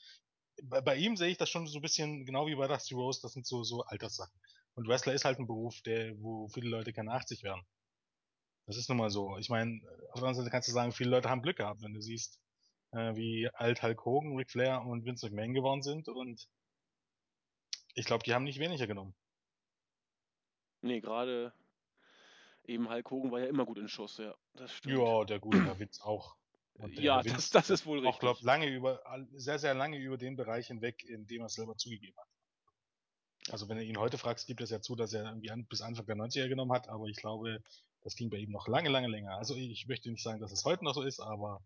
bei, 0.62 0.80
bei 0.82 0.96
ihm 0.96 1.16
sehe 1.16 1.28
ich 1.30 1.38
das 1.38 1.50
schon 1.50 1.66
so 1.66 1.78
ein 1.78 1.82
bisschen 1.82 2.24
genau 2.26 2.46
wie 2.46 2.54
bei 2.56 2.68
Dusty 2.68 2.94
Rose, 2.94 3.20
das 3.22 3.32
sind 3.32 3.46
so 3.46 3.64
so 3.64 3.82
Alterssachen. 3.82 4.40
Und 4.74 4.88
Wrestler 4.88 5.14
ist 5.14 5.24
halt 5.24 5.38
ein 5.38 5.46
Beruf, 5.46 5.80
der 5.82 6.20
wo 6.20 6.48
viele 6.48 6.68
Leute 6.68 6.92
keine 6.92 7.12
80 7.12 7.42
werden. 7.42 7.66
Das 8.66 8.76
ist 8.76 8.88
nun 8.88 8.98
mal 8.98 9.10
so. 9.10 9.36
Ich 9.38 9.48
meine, 9.48 9.80
auf 10.10 10.20
der 10.20 10.28
anderen 10.28 10.34
Seite 10.34 10.50
kannst 10.50 10.68
du 10.68 10.72
sagen, 10.72 10.92
viele 10.92 11.10
Leute 11.10 11.28
haben 11.30 11.42
Glück 11.42 11.56
gehabt, 11.58 11.82
wenn 11.82 11.94
du 11.94 12.00
siehst, 12.00 12.40
äh, 12.92 13.14
wie 13.14 13.48
alt 13.52 13.82
Hulk 13.82 14.04
Hogan, 14.04 14.36
Ric 14.36 14.50
Flair 14.50 14.82
und 14.82 15.04
Vince 15.04 15.26
McMahon 15.30 15.54
geworden 15.54 15.82
sind 15.82 16.08
und 16.08 16.48
ich 17.96 18.04
glaube, 18.04 18.22
die 18.24 18.34
haben 18.34 18.44
nicht 18.44 18.60
weniger 18.60 18.86
genommen. 18.86 19.14
Nee, 20.82 21.00
gerade 21.00 21.52
eben 22.64 22.88
Hulk 22.88 23.10
Hogan 23.10 23.32
war 23.32 23.40
ja 23.40 23.46
immer 23.46 23.64
gut 23.64 23.78
in 23.78 23.88
Schuss, 23.88 24.18
ja. 24.18 24.34
Das 24.54 24.72
stimmt. 24.72 24.96
Ja, 24.96 25.24
der 25.24 25.40
gute 25.40 25.64
Herr 25.64 25.78
Vince 25.78 26.04
auch. 26.04 26.36
Ja, 26.92 27.22
Herr 27.22 27.34
das, 27.34 27.50
das 27.50 27.70
ist 27.70 27.86
wohl 27.86 28.06
auch, 28.06 28.18
glaube 28.18 28.34
richtig. 28.34 28.46
lange 28.46 28.68
über, 28.68 29.00
sehr, 29.32 29.58
sehr 29.58 29.74
lange 29.74 29.96
über 29.96 30.18
den 30.18 30.36
Bereich 30.36 30.66
hinweg, 30.66 31.02
in 31.04 31.26
dem 31.26 31.40
er 31.40 31.46
es 31.46 31.54
selber 31.54 31.76
zugegeben 31.76 32.16
hat. 32.18 32.28
Also 33.50 33.68
wenn 33.68 33.78
du 33.78 33.84
ihn 33.84 33.98
heute 33.98 34.18
fragst, 34.18 34.46
gibt 34.46 34.60
es 34.60 34.70
ja 34.70 34.80
zu, 34.82 34.94
dass 34.94 35.14
er 35.14 35.24
irgendwie 35.24 35.50
an, 35.50 35.64
bis 35.66 35.80
Anfang 35.80 36.04
der 36.04 36.16
90er 36.16 36.48
genommen 36.48 36.72
hat, 36.72 36.88
aber 36.88 37.06
ich 37.06 37.16
glaube, 37.16 37.62
das 38.02 38.14
ging 38.14 38.28
bei 38.28 38.36
ihm 38.36 38.50
noch 38.50 38.68
lange, 38.68 38.90
lange 38.90 39.08
länger. 39.08 39.38
Also 39.38 39.54
ich 39.56 39.86
möchte 39.86 40.10
nicht 40.10 40.22
sagen, 40.22 40.40
dass 40.40 40.52
es 40.52 40.64
heute 40.64 40.84
noch 40.84 40.94
so 40.94 41.02
ist, 41.02 41.20
aber 41.20 41.62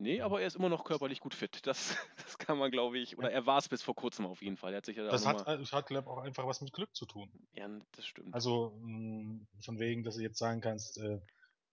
Nee, 0.00 0.20
aber 0.20 0.40
er 0.40 0.46
ist 0.46 0.54
immer 0.54 0.68
noch 0.68 0.84
körperlich 0.84 1.18
gut 1.18 1.34
fit. 1.34 1.66
Das, 1.66 1.96
das 2.24 2.38
kann 2.38 2.56
man, 2.56 2.70
glaube 2.70 2.98
ich, 2.98 3.18
oder 3.18 3.30
er 3.32 3.46
war 3.46 3.58
es 3.58 3.68
bis 3.68 3.82
vor 3.82 3.96
kurzem 3.96 4.26
auf 4.26 4.42
jeden 4.42 4.56
Fall. 4.56 4.72
Er 4.72 4.78
hat 4.78 4.86
sich 4.86 4.96
ja 4.96 5.02
da 5.02 5.08
auch 5.08 5.12
das 5.12 5.26
hat, 5.26 5.46
das 5.46 5.72
hat 5.72 5.86
glaube 5.86 6.04
ich, 6.04 6.08
auch 6.08 6.18
einfach 6.18 6.46
was 6.46 6.60
mit 6.60 6.72
Glück 6.72 6.94
zu 6.94 7.04
tun. 7.04 7.30
Ja, 7.52 7.68
das 7.92 8.06
stimmt. 8.06 8.32
Also 8.32 8.78
mh, 8.80 9.46
von 9.64 9.78
wegen, 9.78 10.04
dass 10.04 10.14
du 10.14 10.22
jetzt 10.22 10.38
sagen 10.38 10.60
kannst, 10.60 10.98
äh, 10.98 11.20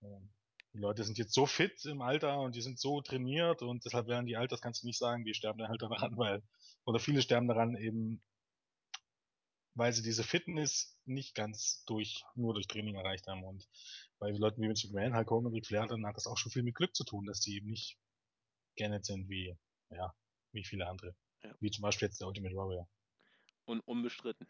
äh, 0.02 0.20
die 0.74 0.80
Leute 0.80 1.04
sind 1.04 1.18
jetzt 1.18 1.34
so 1.34 1.46
fit 1.46 1.86
im 1.86 2.02
Alter 2.02 2.40
und 2.40 2.56
die 2.56 2.62
sind 2.62 2.80
so 2.80 3.02
trainiert 3.02 3.62
und 3.62 3.86
deshalb 3.86 4.08
werden 4.08 4.26
die 4.26 4.36
alt, 4.36 4.52
das 4.52 4.62
kannst 4.62 4.84
du 4.84 4.88
nicht 4.88 4.98
sagen, 4.98 5.24
die 5.24 5.34
sterben 5.34 5.60
dann 5.60 5.70
halt 5.70 5.82
daran, 5.82 6.18
weil, 6.18 6.42
oder 6.84 7.00
viele 7.00 7.22
sterben 7.22 7.48
daran 7.48 7.78
eben, 7.78 8.24
weil 9.76 9.94
sie 9.94 10.02
diese 10.02 10.24
Fitness 10.24 10.98
nicht 11.06 11.36
ganz 11.36 11.84
durch, 11.86 12.24
nur 12.34 12.54
durch 12.54 12.68
Training 12.68 12.96
erreicht 12.96 13.28
haben 13.28 13.44
und 13.44 13.68
bei 14.20 14.32
Leuten 14.32 14.62
wie 14.62 14.68
Vince 14.68 14.88
McMahon, 14.88 15.16
Hulk 15.16 15.30
Hogan 15.30 15.46
und 15.48 15.54
Ric 15.54 15.68
Flair, 15.68 15.86
dann 15.86 16.06
hat 16.06 16.18
das 16.18 16.28
auch 16.28 16.38
schon 16.38 16.52
viel 16.52 16.64
mit 16.64 16.76
Glück 16.76 16.96
zu 16.96 17.04
tun, 17.04 17.26
dass 17.26 17.40
die 17.40 17.56
eben 17.56 17.68
nicht 17.68 17.98
gerne 18.76 19.04
sind 19.04 19.30
wie, 19.30 19.58
ja, 19.90 20.14
wie 20.52 20.64
viele 20.64 20.88
andere. 20.88 21.16
Ja. 21.44 21.56
Wie 21.60 21.72
zum 21.72 21.84
Beispiel 21.84 22.08
jetzt 22.08 22.22
der 22.22 22.28
Ultimate 22.28 22.56
Warrior. 22.56 22.88
Und 23.66 23.82
unbestritten. 23.82 24.48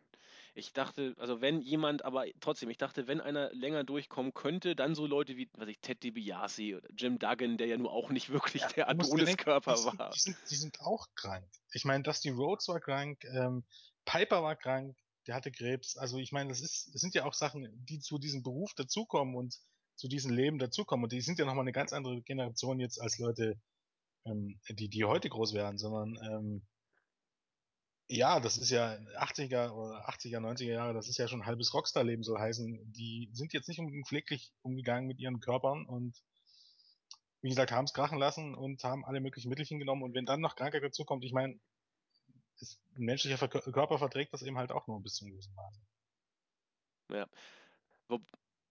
Ich 0.53 0.73
dachte, 0.73 1.15
also 1.17 1.41
wenn 1.41 1.61
jemand, 1.61 2.03
aber 2.03 2.25
trotzdem, 2.39 2.69
ich 2.69 2.77
dachte, 2.77 3.07
wenn 3.07 3.21
einer 3.21 3.53
länger 3.53 3.83
durchkommen 3.83 4.33
könnte, 4.33 4.75
dann 4.75 4.95
so 4.95 5.05
Leute 5.05 5.37
wie, 5.37 5.49
was 5.53 5.67
ich, 5.67 5.79
Ted 5.79 6.03
DiBiase 6.03 6.77
oder 6.77 6.89
Jim 6.97 7.19
Duggan, 7.19 7.57
der 7.57 7.67
ja 7.67 7.77
nur 7.77 7.91
auch 7.91 8.09
nicht 8.09 8.29
wirklich 8.29 8.61
Ja, 8.61 8.69
der 8.69 8.89
Adoniskörper 8.89 9.73
war. 9.73 10.11
Die 10.11 10.19
sind, 10.19 10.37
die 10.49 10.55
sind 10.55 10.79
auch 10.81 11.07
krank. 11.15 11.45
Ich 11.71 11.85
meine, 11.85 12.03
Dusty 12.03 12.29
Rhodes 12.29 12.67
war 12.67 12.79
krank, 12.79 13.23
ähm, 13.25 13.63
Piper 14.05 14.43
war 14.43 14.55
krank, 14.55 14.97
der 15.27 15.35
hatte 15.35 15.51
Krebs. 15.51 15.97
Also 15.97 16.17
ich 16.17 16.31
meine, 16.31 16.49
das 16.49 16.61
ist, 16.61 16.93
das 16.93 17.01
sind 17.01 17.15
ja 17.15 17.25
auch 17.25 17.33
Sachen, 17.33 17.67
die 17.85 17.99
zu 17.99 18.17
diesem 18.17 18.43
Beruf 18.43 18.73
dazukommen 18.75 19.35
und 19.35 19.57
zu 19.95 20.07
diesem 20.07 20.31
Leben 20.31 20.59
dazukommen. 20.59 21.03
Und 21.03 21.11
die 21.11 21.21
sind 21.21 21.39
ja 21.39 21.45
nochmal 21.45 21.63
eine 21.63 21.71
ganz 21.71 21.93
andere 21.93 22.21
Generation 22.21 22.79
jetzt 22.79 23.01
als 23.01 23.17
Leute, 23.17 23.59
ähm, 24.25 24.59
die, 24.69 24.89
die 24.89 25.05
heute 25.05 25.29
groß 25.29 25.53
werden, 25.53 25.77
sondern 25.77 26.17
ähm, 26.23 26.61
ja, 28.07 28.39
das 28.39 28.57
ist 28.57 28.69
ja 28.69 28.93
80er 29.19 29.71
oder 29.71 30.07
80er, 30.09 30.39
90er 30.39 30.73
Jahre, 30.73 30.93
das 30.93 31.07
ist 31.07 31.17
ja 31.17 31.27
schon 31.27 31.45
halbes 31.45 31.73
Rockstar-Leben 31.73 32.23
soll 32.23 32.39
heißen. 32.39 32.93
Die 32.93 33.29
sind 33.33 33.53
jetzt 33.53 33.67
nicht 33.67 33.79
unbedingt 33.79 34.07
pfleglich 34.07 34.51
umgegangen 34.61 35.07
mit 35.07 35.19
ihren 35.19 35.39
Körpern 35.39 35.85
und 35.85 36.21
wie 37.41 37.49
gesagt, 37.49 37.71
haben 37.71 37.85
es 37.85 37.93
krachen 37.93 38.17
lassen 38.17 38.55
und 38.55 38.83
haben 38.83 39.05
alle 39.05 39.21
möglichen 39.21 39.49
Mittelchen 39.49 39.77
genommen. 39.77 40.01
Und 40.01 40.15
wenn 40.15 40.25
dann 40.25 40.41
noch 40.41 40.55
Krankheit 40.55 40.83
dazu 40.83 41.05
kommt, 41.05 41.23
ich 41.23 41.31
meine, 41.31 41.59
ein 42.59 43.05
menschlicher 43.05 43.47
Körper 43.47 43.99
verträgt 43.99 44.33
das 44.33 44.41
eben 44.41 44.57
halt 44.57 44.71
auch 44.71 44.87
nur 44.87 45.01
bis 45.01 45.13
zum 45.15 45.29
gewissen 45.29 45.53
Maße. 45.53 45.79
Ja. 47.11 47.27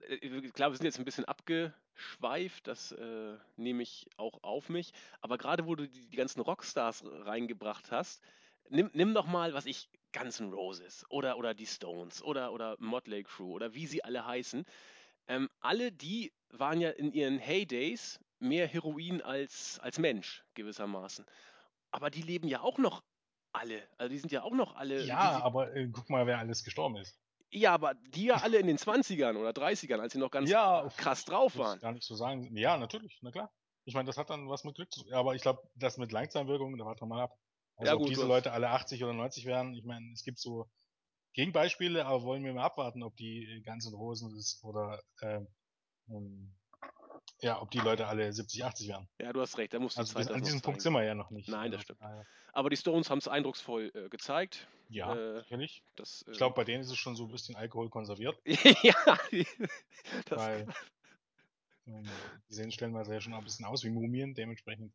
Äh, 0.00 0.50
klar, 0.50 0.70
wir 0.70 0.76
sind 0.76 0.86
jetzt 0.86 0.98
ein 0.98 1.04
bisschen 1.04 1.24
abgeschweift, 1.24 2.66
das 2.66 2.92
äh, 2.92 3.36
nehme 3.56 3.82
ich 3.82 4.08
auch 4.16 4.42
auf 4.42 4.68
mich. 4.68 4.92
Aber 5.20 5.38
gerade 5.38 5.66
wo 5.66 5.74
du 5.74 5.88
die, 5.88 6.08
die 6.08 6.16
ganzen 6.16 6.40
Rockstars 6.40 7.04
reingebracht 7.04 7.90
hast, 7.90 8.22
nimm, 8.68 8.90
nimm 8.94 9.14
doch 9.14 9.26
mal, 9.26 9.54
was 9.54 9.66
ich, 9.66 9.88
Guns 10.12 10.38
N' 10.38 10.52
Roses 10.52 11.04
oder, 11.08 11.36
oder 11.38 11.54
die 11.54 11.66
Stones 11.66 12.22
oder, 12.22 12.52
oder 12.52 12.76
Motley 12.78 13.24
Crue 13.24 13.52
oder 13.52 13.74
wie 13.74 13.86
sie 13.86 14.04
alle 14.04 14.24
heißen. 14.24 14.64
Ähm, 15.26 15.48
alle 15.60 15.90
die 15.90 16.32
waren 16.50 16.80
ja 16.80 16.90
in 16.90 17.12
ihren 17.12 17.38
Heydays 17.38 18.20
mehr 18.38 18.68
Heroin 18.68 19.22
als, 19.22 19.80
als 19.80 19.98
Mensch, 19.98 20.44
gewissermaßen. 20.54 21.26
Aber 21.90 22.10
die 22.10 22.22
leben 22.22 22.46
ja 22.46 22.60
auch 22.60 22.78
noch 22.78 23.02
alle. 23.52 23.82
Also 23.98 24.10
die 24.10 24.18
sind 24.18 24.32
ja 24.32 24.42
auch 24.42 24.52
noch 24.52 24.76
alle. 24.76 25.04
Ja, 25.04 25.40
aber 25.42 25.74
äh, 25.74 25.88
guck 25.88 26.10
mal, 26.10 26.26
wer 26.26 26.38
alles 26.38 26.62
gestorben 26.64 26.96
ist. 26.96 27.18
Ja, 27.54 27.72
aber 27.72 27.94
die 27.94 28.24
ja 28.24 28.36
alle 28.36 28.58
in 28.58 28.66
den 28.66 28.78
20ern 28.78 29.36
oder 29.36 29.50
30ern, 29.50 30.00
als 30.00 30.12
sie 30.12 30.18
noch 30.18 30.32
ganz 30.32 30.50
ja, 30.50 30.88
krass 30.96 31.24
drauf 31.24 31.56
waren. 31.56 31.78
gar 31.78 31.92
nicht 31.92 32.04
so 32.04 32.16
sagen. 32.16 32.56
Ja, 32.56 32.76
natürlich, 32.76 33.20
na 33.22 33.30
klar. 33.30 33.52
Ich 33.84 33.94
meine, 33.94 34.06
das 34.06 34.16
hat 34.16 34.28
dann 34.30 34.48
was 34.48 34.64
mit 34.64 34.74
Glück 34.74 34.90
zu 34.92 35.04
tun. 35.04 35.12
Aber 35.12 35.34
ich 35.36 35.42
glaube, 35.42 35.62
das 35.76 35.96
mit 35.96 36.10
Langzeitwirkungen, 36.10 36.78
da 36.78 36.84
warten 36.84 37.02
wir 37.02 37.06
mal 37.06 37.22
ab. 37.22 37.38
Also 37.76 37.92
ja, 37.92 37.96
gut, 37.96 38.06
ob 38.06 38.08
diese 38.08 38.26
Leute 38.26 38.52
alle 38.52 38.70
80 38.70 39.04
oder 39.04 39.12
90 39.12 39.44
werden, 39.46 39.74
ich 39.74 39.84
meine, 39.84 40.12
es 40.12 40.24
gibt 40.24 40.38
so 40.38 40.68
Gegenbeispiele, 41.34 42.04
aber 42.06 42.24
wollen 42.24 42.44
wir 42.44 42.54
mal 42.54 42.64
abwarten, 42.64 43.02
ob 43.02 43.16
die 43.16 43.62
ganzen 43.64 43.94
Rosen 43.94 44.34
ist 44.36 44.62
oder 44.64 45.00
äh, 45.20 45.40
ähm, 46.08 46.56
ja, 47.44 47.60
ob 47.60 47.70
die 47.70 47.78
Leute 47.78 48.06
alle 48.06 48.32
70, 48.32 48.64
80 48.64 48.88
werden. 48.88 49.08
Ja, 49.20 49.32
du 49.32 49.40
hast 49.40 49.58
recht, 49.58 49.74
da 49.74 49.78
muss 49.78 49.94
die 49.94 50.00
also 50.00 50.14
Zeit 50.14 50.30
An 50.30 50.42
diesem 50.42 50.62
Punkt 50.62 50.80
sind 50.80 50.94
wir 50.94 51.04
ja 51.04 51.14
noch 51.14 51.30
nicht. 51.30 51.48
Nein, 51.48 51.70
das 51.70 51.82
stimmt. 51.82 52.00
Aber 52.52 52.70
die 52.70 52.76
Stones 52.76 53.10
haben 53.10 53.18
es 53.18 53.28
eindrucksvoll 53.28 53.92
äh, 53.94 54.08
gezeigt. 54.08 54.66
Ja, 54.88 55.14
äh, 55.14 55.40
sicherlich. 55.42 55.82
Das, 55.94 56.22
äh, 56.22 56.32
ich 56.32 56.38
glaube, 56.38 56.54
bei 56.54 56.64
denen 56.64 56.82
ist 56.82 56.90
es 56.90 56.96
schon 56.96 57.16
so 57.16 57.24
ein 57.24 57.30
bisschen 57.30 57.54
Alkohol 57.54 57.90
konserviert. 57.90 58.38
ja, 58.46 58.94
das 60.26 60.38
weil 60.38 60.66
ähm, 61.86 62.04
die 62.48 62.54
sehen 62.54 62.72
stellenweise 62.72 63.12
ja 63.12 63.20
schon 63.20 63.34
ein 63.34 63.44
bisschen 63.44 63.66
aus 63.66 63.84
wie 63.84 63.90
Mumien, 63.90 64.34
dementsprechend. 64.34 64.92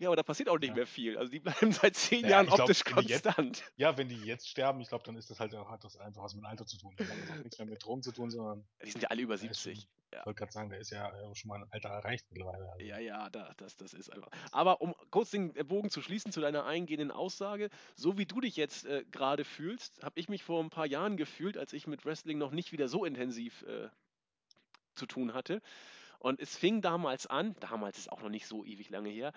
Ja, 0.00 0.08
aber 0.08 0.16
da 0.16 0.22
passiert 0.22 0.48
auch 0.48 0.58
nicht 0.58 0.70
ja. 0.70 0.76
mehr 0.76 0.86
viel. 0.86 1.18
Also 1.18 1.30
die 1.30 1.40
bleiben 1.40 1.72
seit 1.72 1.94
zehn 1.94 2.22
naja, 2.22 2.42
Jahren 2.42 2.48
optisch 2.48 2.84
glaub, 2.84 3.06
konstant. 3.06 3.58
Jetzt, 3.58 3.72
ja, 3.76 3.98
wenn 3.98 4.08
die 4.08 4.16
jetzt 4.16 4.48
sterben, 4.48 4.80
ich 4.80 4.88
glaube, 4.88 5.04
dann 5.04 5.14
ist 5.14 5.28
das 5.28 5.38
halt 5.40 5.52
hat 5.52 5.84
das 5.84 5.98
einfach 5.98 6.22
was 6.22 6.34
mit 6.34 6.42
dem 6.42 6.46
Alter 6.46 6.64
zu 6.64 6.78
tun. 6.78 6.94
Das 6.96 7.06
hat 7.08 7.44
nichts 7.44 7.58
mehr 7.58 7.68
mit 7.68 7.84
Drogen 7.84 8.02
zu 8.02 8.10
tun, 8.10 8.30
sondern. 8.30 8.66
Die 8.82 8.90
sind 8.90 9.02
ja 9.02 9.10
alle 9.10 9.20
über 9.20 9.36
70. 9.36 9.78
Schon, 9.78 9.88
ja. 10.12 10.20
Ich 10.20 10.26
wollte 10.26 10.38
gerade 10.38 10.52
sagen, 10.52 10.70
der 10.70 10.80
ist 10.80 10.90
ja 10.90 11.12
schon 11.34 11.50
mal 11.50 11.62
ein 11.62 11.68
Alter 11.70 11.90
erreicht 11.90 12.24
mittlerweile. 12.30 12.66
Also. 12.72 12.82
Ja, 12.82 12.98
ja, 12.98 13.28
da, 13.28 13.52
das, 13.58 13.76
das 13.76 13.92
ist 13.92 14.10
einfach. 14.10 14.30
Aber 14.52 14.80
um 14.80 14.94
kurz 15.10 15.32
den 15.32 15.52
Bogen 15.52 15.90
zu 15.90 16.00
schließen 16.00 16.32
zu 16.32 16.40
deiner 16.40 16.64
eingehenden 16.64 17.10
Aussage, 17.10 17.68
so 17.94 18.16
wie 18.16 18.24
du 18.24 18.40
dich 18.40 18.56
jetzt 18.56 18.86
äh, 18.86 19.04
gerade 19.10 19.44
fühlst, 19.44 20.02
habe 20.02 20.18
ich 20.18 20.30
mich 20.30 20.42
vor 20.42 20.64
ein 20.64 20.70
paar 20.70 20.86
Jahren 20.86 21.18
gefühlt, 21.18 21.58
als 21.58 21.74
ich 21.74 21.86
mit 21.86 22.06
Wrestling 22.06 22.38
noch 22.38 22.52
nicht 22.52 22.72
wieder 22.72 22.88
so 22.88 23.04
intensiv 23.04 23.64
äh, 23.64 23.90
zu 24.94 25.04
tun 25.04 25.34
hatte. 25.34 25.60
Und 26.20 26.38
es 26.40 26.56
fing 26.56 26.82
damals 26.82 27.26
an, 27.26 27.56
damals 27.60 27.98
ist 27.98 28.12
auch 28.12 28.20
noch 28.20 28.28
nicht 28.28 28.46
so 28.46 28.64
ewig 28.64 28.90
lange 28.90 29.08
her, 29.08 29.32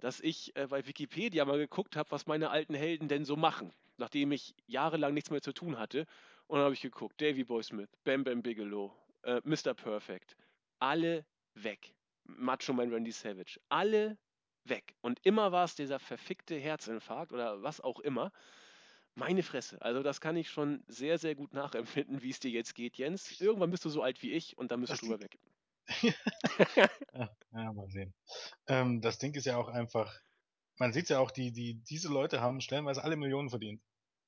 dass 0.00 0.20
ich 0.20 0.56
äh, 0.56 0.66
bei 0.66 0.86
Wikipedia 0.86 1.44
mal 1.44 1.58
geguckt 1.58 1.96
habe, 1.96 2.10
was 2.10 2.26
meine 2.26 2.50
alten 2.50 2.74
Helden 2.74 3.08
denn 3.08 3.24
so 3.24 3.36
machen, 3.36 3.72
nachdem 3.96 4.32
ich 4.32 4.54
jahrelang 4.66 5.14
nichts 5.14 5.30
mehr 5.30 5.42
zu 5.42 5.52
tun 5.52 5.78
hatte. 5.78 6.06
Und 6.46 6.56
dann 6.56 6.64
habe 6.64 6.74
ich 6.74 6.80
geguckt, 6.80 7.20
Davy 7.20 7.44
Boy 7.44 7.62
Smith, 7.62 7.88
Bam 8.04 8.24
Bam 8.24 8.42
Bigelow, 8.42 8.92
äh, 9.22 9.40
Mr. 9.44 9.74
Perfect, 9.74 10.36
alle 10.78 11.24
weg. 11.54 11.94
Macho 12.24 12.72
Man 12.72 12.92
Randy 12.92 13.12
Savage, 13.12 13.60
alle 13.68 14.18
weg. 14.64 14.94
Und 15.00 15.20
immer 15.24 15.52
war 15.52 15.64
es 15.64 15.74
dieser 15.74 15.98
verfickte 15.98 16.56
Herzinfarkt 16.56 17.32
oder 17.32 17.62
was 17.62 17.80
auch 17.80 18.00
immer. 18.00 18.32
Meine 19.14 19.42
Fresse, 19.42 19.82
also 19.82 20.02
das 20.02 20.20
kann 20.20 20.36
ich 20.36 20.48
schon 20.50 20.84
sehr, 20.86 21.18
sehr 21.18 21.34
gut 21.34 21.52
nachempfinden, 21.52 22.22
wie 22.22 22.30
es 22.30 22.38
dir 22.38 22.50
jetzt 22.50 22.74
geht, 22.74 22.96
Jens. 22.96 23.40
Irgendwann 23.40 23.70
bist 23.70 23.84
du 23.84 23.88
so 23.88 24.02
alt 24.02 24.22
wie 24.22 24.32
ich 24.32 24.56
und 24.56 24.70
dann 24.70 24.80
bist 24.80 24.92
das 24.92 25.00
du 25.00 25.06
drüber 25.06 25.20
weg. 25.20 25.38
ja, 27.52 27.72
mal 27.72 27.88
sehen. 27.88 28.14
Ähm, 28.68 29.00
das 29.00 29.18
Ding 29.18 29.34
ist 29.34 29.46
ja 29.46 29.56
auch 29.56 29.68
einfach, 29.68 30.20
man 30.78 30.92
sieht 30.92 31.08
ja 31.08 31.18
auch, 31.18 31.30
die, 31.30 31.52
die, 31.52 31.82
diese 31.84 32.08
Leute 32.08 32.40
haben 32.40 32.60
stellenweise 32.60 33.02
alle 33.02 33.16
Millionen 33.16 33.50
verdient. 33.50 33.82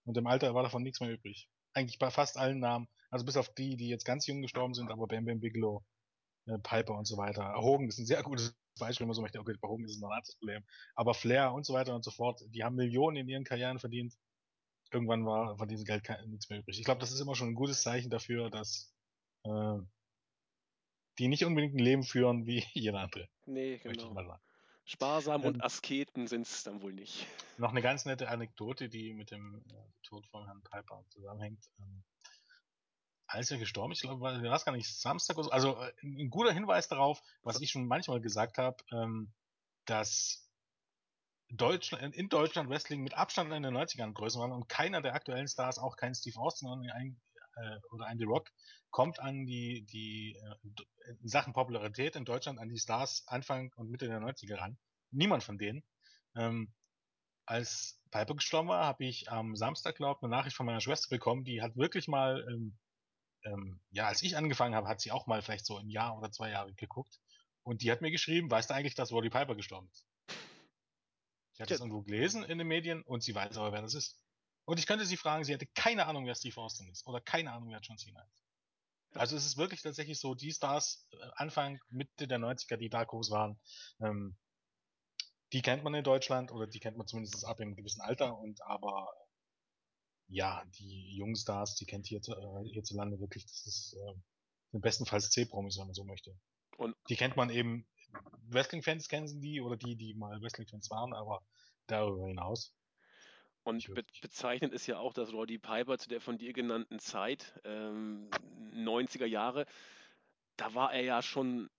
Und 0.05 0.17
im 0.17 0.27
Alter 0.27 0.55
war 0.55 0.63
davon 0.63 0.83
nichts 0.83 1.01
mehr 1.01 1.11
übrig. 1.11 1.49
Eigentlich 1.75 1.99
bei 1.99 2.11
fast 2.11 2.37
allen 2.37 2.59
Namen. 2.59 2.89
Also 3.11 3.25
bis 3.25 3.37
auf 3.37 3.55
die, 3.55 3.77
die 3.77 3.89
jetzt 3.89 4.05
ganz 4.05 4.27
jung 4.27 4.43
gestorben 4.43 4.75
sind, 4.75 4.91
aber 4.91 5.07
Bam 5.07 5.25
Bam 5.25 5.41
Bigelow, 5.41 5.85
äh, 6.47 6.59
Piper 6.59 6.97
und 6.97 7.07
so 7.07 7.17
weiter. 7.17 7.55
Hogan 7.57 7.89
ist 7.89 7.99
ein 7.99 8.07
sehr 8.07 8.23
gutes 8.23 8.55
Beispiel, 8.79 9.05
wenn 9.05 9.09
man 9.09 9.15
so 9.15 9.23
möchte. 9.23 9.39
Okay, 9.39 9.55
bei 9.61 9.69
Hogan 9.69 9.85
ist 9.85 9.97
es 9.97 10.03
ein 10.03 10.11
anderes 10.11 10.37
Problem. 10.37 10.65
Aber 10.95 11.15
Flair 11.15 11.53
und 11.53 11.65
so 11.65 11.75
weiter 11.75 11.95
und 11.95 12.05
so 12.05 12.11
fort, 12.11 12.43
die 12.49 12.65
haben 12.65 12.77
Millionen 12.77 13.17
in 13.17 13.29
ihren 13.29 13.45
Karrieren 13.45 13.79
verdient. 13.79 14.15
Irgendwann 14.91 15.25
war 15.25 15.57
von 15.57 15.69
diesem 15.69 15.85
Geld 15.85 16.07
nichts 16.27 16.51
mehr 16.51 16.59
übrig. 16.59 16.79
Ich 16.79 16.85
glaube, 16.85 17.01
das 17.01 17.13
ist 17.13 17.21
immer 17.21 17.35
schon 17.35 17.49
ein 17.49 17.55
gutes 17.55 17.83
Zeichen 17.83 18.11
dafür, 18.11 18.51
dass 18.51 18.93
äh, 19.45 19.79
die 21.19 21.29
nicht 21.29 21.45
unbedingt 21.45 21.75
ein 21.75 21.79
Leben 21.79 22.03
führen 22.03 22.47
wie 22.47 22.65
jeder 22.73 23.01
andere. 23.01 23.29
Nee, 23.47 23.79
genau. 23.79 24.39
Sparsam 24.85 25.43
ähm, 25.43 25.49
und 25.49 25.65
Asketen 25.65 26.27
sind 26.27 26.47
es 26.47 26.65
dann 26.65 26.83
wohl 26.83 26.93
nicht. 26.93 27.27
Noch 27.57 27.71
eine 27.71 27.83
ganz 27.83 28.05
nette 28.05 28.29
Anekdote, 28.29 28.89
die 28.89 29.15
mit 29.15 29.31
dem 29.31 29.65
äh, 29.69 29.75
Tod 30.03 30.27
von 30.27 30.45
Herrn 30.45 30.63
Piper 30.63 31.05
zusammenhängt. 31.11 31.65
Ähm, 31.79 32.03
als 33.27 33.51
er 33.51 33.59
gestorben 33.59 33.93
ist, 33.93 34.03
ich 34.03 34.09
glaube, 34.09 34.21
war 34.21 34.55
es 34.57 34.65
gar 34.65 34.73
nicht 34.73 34.89
Samstag 34.89 35.37
oder 35.37 35.45
so. 35.45 35.51
Also 35.51 35.81
äh, 35.81 35.93
ein 36.03 36.31
guter 36.31 36.53
Hinweis 36.53 36.89
darauf, 36.89 37.23
was 37.43 37.61
ich 37.61 37.71
schon 37.71 37.87
manchmal 37.87 38.21
gesagt 38.21 38.59
habe, 38.59 38.77
ähm, 38.91 39.33
dass 39.87 40.51
Deutschland, 41.49 42.17
in 42.17 42.29
Deutschland 42.29 42.71
Wrestling 42.71 43.03
mit 43.03 43.15
Abstand 43.15 43.53
in 43.53 43.63
den 43.63 43.77
90ern 43.77 44.15
größer 44.15 44.41
war 44.41 44.51
und 44.51 44.69
keiner 44.69 45.03
der 45.03 45.15
aktuellen 45.15 45.49
Stars, 45.49 45.79
auch 45.79 45.97
kein 45.97 46.15
Steve 46.15 46.39
Austin 46.39 46.69
äh, 47.57 47.79
oder 47.91 48.07
ein 48.07 48.19
The 48.19 48.25
Rock, 48.25 48.51
kommt 48.91 49.19
an 49.21 49.47
die, 49.47 49.85
die 49.87 50.37
äh, 50.37 51.13
in 51.21 51.29
Sachen 51.29 51.53
Popularität 51.53 52.17
in 52.17 52.25
Deutschland 52.25 52.59
an 52.59 52.69
die 52.69 52.79
Stars 52.79 53.25
Anfang 53.27 53.73
und 53.77 53.91
Mitte 53.91 54.07
der 54.07 54.21
90er 54.21 54.59
ran. 54.59 54.79
Niemand 55.11 55.43
von 55.43 55.59
denen. 55.59 55.83
Ähm, 56.37 56.73
als 57.47 58.01
Piper 58.11 58.35
gestorben 58.35 58.69
war, 58.69 58.87
habe 58.87 59.05
ich 59.05 59.31
am 59.31 59.57
Samstag, 59.57 59.97
glaube 59.97 60.19
ich, 60.19 60.23
eine 60.23 60.31
Nachricht 60.31 60.57
von 60.57 60.67
meiner 60.67 60.81
Schwester 60.81 61.09
bekommen, 61.11 61.45
die 61.45 61.61
hat 61.61 61.77
wirklich 61.77 62.09
mal, 62.09 62.47
ähm, 62.49 62.79
ähm, 63.45 63.81
ja, 63.91 64.07
als 64.07 64.23
ich 64.23 64.37
angefangen 64.37 64.75
habe, 64.75 64.89
hat 64.89 65.01
sie 65.01 65.11
auch 65.11 65.27
mal 65.27 65.43
vielleicht 65.43 65.67
so 65.67 65.77
ein 65.77 65.89
Jahr 65.89 66.17
oder 66.17 66.31
zwei 66.31 66.51
Jahre 66.51 66.73
geguckt. 66.75 67.19
Und 67.65 67.83
die 67.83 67.91
hat 67.91 68.01
mir 68.01 68.11
geschrieben, 68.11 68.51
weißt 68.51 68.71
du 68.71 68.75
eigentlich, 68.75 68.95
dass 68.95 69.13
Roddy 69.13 69.31
Piper 69.31 69.55
gestorben 69.55 69.89
ist? 69.91 70.07
Ich 71.55 71.61
hatte 71.61 71.75
es 71.75 71.81
irgendwo 71.81 72.03
gelesen 72.03 72.45
in 72.45 72.59
den 72.59 72.67
Medien 72.67 73.03
und 73.03 73.23
sie 73.23 73.35
weiß 73.35 73.57
aber, 73.57 73.73
wer 73.73 73.83
das 73.83 73.95
ist. 73.95 74.21
Und 74.65 74.79
ich 74.79 74.87
könnte 74.87 75.07
sie 75.07 75.17
fragen, 75.17 75.45
sie 75.45 75.53
hätte 75.53 75.67
keine 75.75 76.07
Ahnung, 76.07 76.27
wer 76.27 76.35
Steve 76.35 76.61
Austin 76.61 76.89
ist. 76.91 77.07
Oder 77.07 77.21
keine 77.21 77.53
Ahnung, 77.53 77.71
wer 77.71 77.81
John 77.81 77.99
Cena 77.99 78.23
ist. 78.23 78.43
Also 79.15 79.37
es 79.37 79.45
ist 79.45 79.57
wirklich 79.57 79.83
tatsächlich 79.83 80.19
so, 80.19 80.35
die 80.35 80.53
Stars 80.53 81.07
äh, 81.13 81.17
Anfang, 81.35 81.79
Mitte 81.91 82.27
der 82.27 82.39
90er, 82.39 82.77
die 82.77 82.89
da 82.89 83.05
groß 83.05 83.31
waren, 83.31 83.61
ähm, 84.01 84.37
die 85.53 85.61
kennt 85.61 85.85
man 85.85 85.95
in 85.95 86.05
Deutschland 86.05 86.51
oder 86.51 86.67
die 86.67 86.81
kennt 86.81 86.97
man 86.97 87.07
zumindest 87.07 87.45
ab 87.45 87.61
einem 87.61 87.77
gewissen 87.77 88.01
Alter 88.01 88.39
und 88.39 88.63
aber 88.63 89.13
ja, 90.29 90.65
die 90.79 91.15
jungen 91.15 91.37
Stars, 91.37 91.75
die 91.75 91.85
kennt 91.85 92.07
hier, 92.07 92.21
äh, 92.27 92.69
hierzulande 92.71 93.21
wirklich, 93.21 93.45
das 93.45 93.67
ist 93.67 93.95
äh, 93.95 94.79
bestenfalls 94.79 95.29
C-Promis, 95.29 95.79
wenn 95.79 95.87
man 95.87 95.95
so 95.95 96.05
möchte. 96.05 96.35
Und 96.79 96.97
die 97.11 97.17
kennt 97.17 97.37
man 97.37 97.51
eben, 97.51 97.87
Wrestling-Fans 98.49 99.09
kennen 99.09 99.41
die 99.43 99.61
oder 99.61 99.77
die, 99.77 99.95
die 99.97 100.15
mal 100.15 100.41
Wrestling-Fans 100.41 100.91
waren, 100.91 101.13
aber 101.13 101.45
darüber 101.87 102.27
hinaus 102.27 102.75
und 103.65 103.95
be 103.95 104.05
bezeichnend 104.21 104.73
ist 104.73 104.87
ja 104.87 104.99
auch, 104.99 105.13
dass 105.13 105.33
Roddy 105.33 105.59
Piper 105.59 105.99
zu 105.99 106.09
der 106.09 106.21
von 106.21 106.39
dir 106.39 106.53
genannten 106.53 106.99
Zeit, 106.99 107.61
ähm, 107.65 108.29
90er 108.75 109.27
Jahre, 109.27 109.67
da 110.57 110.75
war 110.75 110.93
er 110.93 111.03
ja 111.03 111.23
schon, 111.23 111.71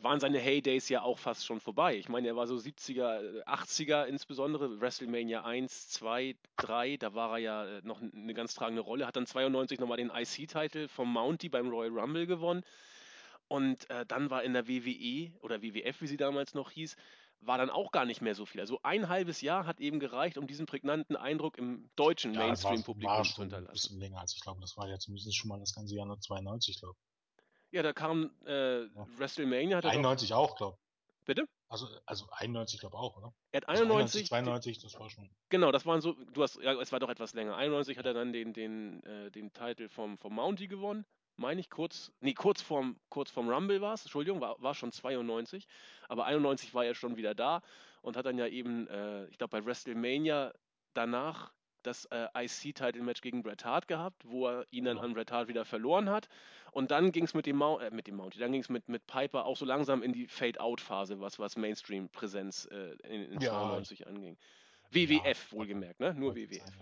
waren 0.00 0.20
seine 0.20 0.38
Heydays 0.38 0.88
ja 0.88 1.02
auch 1.02 1.18
fast 1.18 1.44
schon 1.46 1.60
vorbei. 1.60 1.96
Ich 1.96 2.08
meine, 2.08 2.28
er 2.28 2.36
war 2.36 2.46
so 2.46 2.56
70er, 2.56 3.44
80er 3.44 4.06
insbesondere, 4.06 4.80
WrestleMania 4.80 5.44
1, 5.44 5.90
2, 5.90 6.36
3, 6.56 6.96
da 6.96 7.14
war 7.14 7.32
er 7.32 7.38
ja 7.38 7.66
äh, 7.66 7.80
noch 7.84 8.00
eine 8.00 8.34
ganz 8.34 8.54
tragende 8.54 8.82
Rolle, 8.82 9.06
hat 9.06 9.16
dann 9.16 9.26
92 9.26 9.78
nochmal 9.78 9.98
den 9.98 10.10
IC-Titel 10.10 10.88
vom 10.88 11.12
Mountie 11.12 11.48
beim 11.48 11.68
Royal 11.68 11.98
Rumble 11.98 12.26
gewonnen. 12.26 12.64
Und 13.48 13.88
äh, 13.90 14.06
dann 14.06 14.30
war 14.30 14.42
in 14.42 14.54
der 14.54 14.66
WWE 14.66 15.30
oder 15.40 15.62
WWF, 15.62 16.00
wie 16.00 16.06
sie 16.06 16.16
damals 16.16 16.54
noch 16.54 16.70
hieß, 16.70 16.96
war 17.46 17.58
dann 17.58 17.70
auch 17.70 17.92
gar 17.92 18.04
nicht 18.04 18.20
mehr 18.20 18.34
so 18.34 18.46
viel. 18.46 18.60
Also 18.60 18.80
ein 18.82 19.08
halbes 19.08 19.40
Jahr 19.40 19.66
hat 19.66 19.80
eben 19.80 20.00
gereicht, 20.00 20.38
um 20.38 20.46
diesen 20.46 20.66
prägnanten 20.66 21.16
Eindruck 21.16 21.58
im 21.58 21.90
deutschen 21.96 22.34
ja, 22.34 22.40
Mainstream-Publikum 22.40 23.24
zu 23.24 23.42
hinterlassen. 23.42 23.68
Ein 23.68 23.72
bisschen 23.72 23.98
länger, 24.00 24.20
als 24.20 24.34
ich 24.34 24.40
glaube, 24.40 24.60
das 24.60 24.76
war 24.76 24.88
ja 24.88 24.98
zumindest 24.98 25.36
schon 25.36 25.48
mal 25.48 25.58
das 25.58 25.74
ganze 25.74 25.94
Jahr 25.94 26.06
nur 26.06 26.20
92, 26.20 26.80
glaube 26.80 26.96
Ja, 27.70 27.82
da 27.82 27.92
kam 27.92 28.30
äh, 28.46 28.84
ja. 28.84 29.06
WrestleMania. 29.16 29.78
Hat 29.78 29.86
91 29.86 30.30
doch... 30.30 30.36
auch, 30.36 30.56
glaube 30.56 30.78
Bitte? 31.24 31.48
Also, 31.68 31.88
also 32.06 32.26
91, 32.30 32.80
glaube 32.80 32.96
auch, 32.96 33.16
oder? 33.16 33.34
Er 33.50 33.62
hat 33.62 33.68
91, 33.68 34.20
also 34.20 34.28
92, 34.28 34.78
das 34.80 34.98
war 35.00 35.08
schon. 35.08 35.30
Genau, 35.48 35.72
das 35.72 35.86
waren 35.86 36.00
so, 36.00 36.12
du 36.12 36.42
hast, 36.42 36.60
ja, 36.62 36.78
es 36.80 36.92
war 36.92 37.00
doch 37.00 37.08
etwas 37.08 37.32
länger. 37.34 37.56
91 37.56 37.96
hat 37.96 38.06
er 38.06 38.14
dann 38.14 38.32
den, 38.32 38.52
den, 38.52 39.02
äh, 39.04 39.30
den 39.30 39.52
Titel 39.52 39.88
vom, 39.88 40.18
vom 40.18 40.34
Mountie 40.34 40.68
gewonnen. 40.68 41.06
Meine 41.36 41.60
ich, 41.60 41.70
kurz, 41.70 42.12
nee, 42.20 42.34
kurz 42.34 42.60
vorm, 42.62 42.96
kurz 43.08 43.30
vorm 43.30 43.48
Rumble 43.48 43.80
war 43.80 43.94
es, 43.94 44.02
Entschuldigung, 44.02 44.40
war, 44.40 44.60
war 44.62 44.74
schon 44.74 44.92
92, 44.92 45.66
aber 46.08 46.26
91 46.26 46.74
war 46.74 46.84
er 46.84 46.94
schon 46.94 47.16
wieder 47.16 47.34
da 47.34 47.60
und 48.02 48.16
hat 48.16 48.26
dann 48.26 48.38
ja 48.38 48.46
eben, 48.46 48.86
äh, 48.88 49.26
ich 49.26 49.38
glaube, 49.38 49.50
bei 49.58 49.64
WrestleMania 49.64 50.52
danach 50.94 51.52
das 51.82 52.06
äh, 52.06 52.28
IC-Title-Match 52.34 53.20
gegen 53.20 53.42
Bret 53.42 53.64
Hart 53.64 53.88
gehabt, 53.88 54.22
wo 54.24 54.46
er 54.48 54.66
ihn 54.70 54.84
dann 54.84 54.96
Genau. 54.96 55.06
an 55.06 55.12
Bret 55.14 55.30
Hart 55.30 55.48
wieder 55.48 55.64
verloren 55.66 56.08
hat. 56.08 56.28
Und 56.72 56.90
dann 56.90 57.12
ging 57.12 57.24
es 57.24 57.34
mit 57.34 57.44
dem 57.46 57.56
Mount, 57.56 57.82
äh, 57.82 57.90
mit 57.90 58.06
dem 58.06 58.16
Mountie, 58.16 58.38
dann 58.38 58.52
ging 58.52 58.62
es 58.62 58.70
mit, 58.70 58.88
mit 58.88 59.06
Piper 59.06 59.44
auch 59.44 59.56
so 59.56 59.66
langsam 59.66 60.02
in 60.02 60.12
die 60.12 60.26
Fade-Out-Phase, 60.26 61.20
was, 61.20 61.38
was 61.38 61.56
Mainstream-Präsenz 61.56 62.66
äh, 62.70 62.92
in, 63.06 63.32
in 63.32 63.40
Ja. 63.40 63.50
92 63.50 64.06
anging. 64.06 64.38
WWF 64.90 65.52
Ja, 65.52 65.58
wohlgemerkt, 65.58 66.00
ne? 66.00 66.14
Nur 66.14 66.34
WWF. 66.34 66.62
also, 66.62 66.78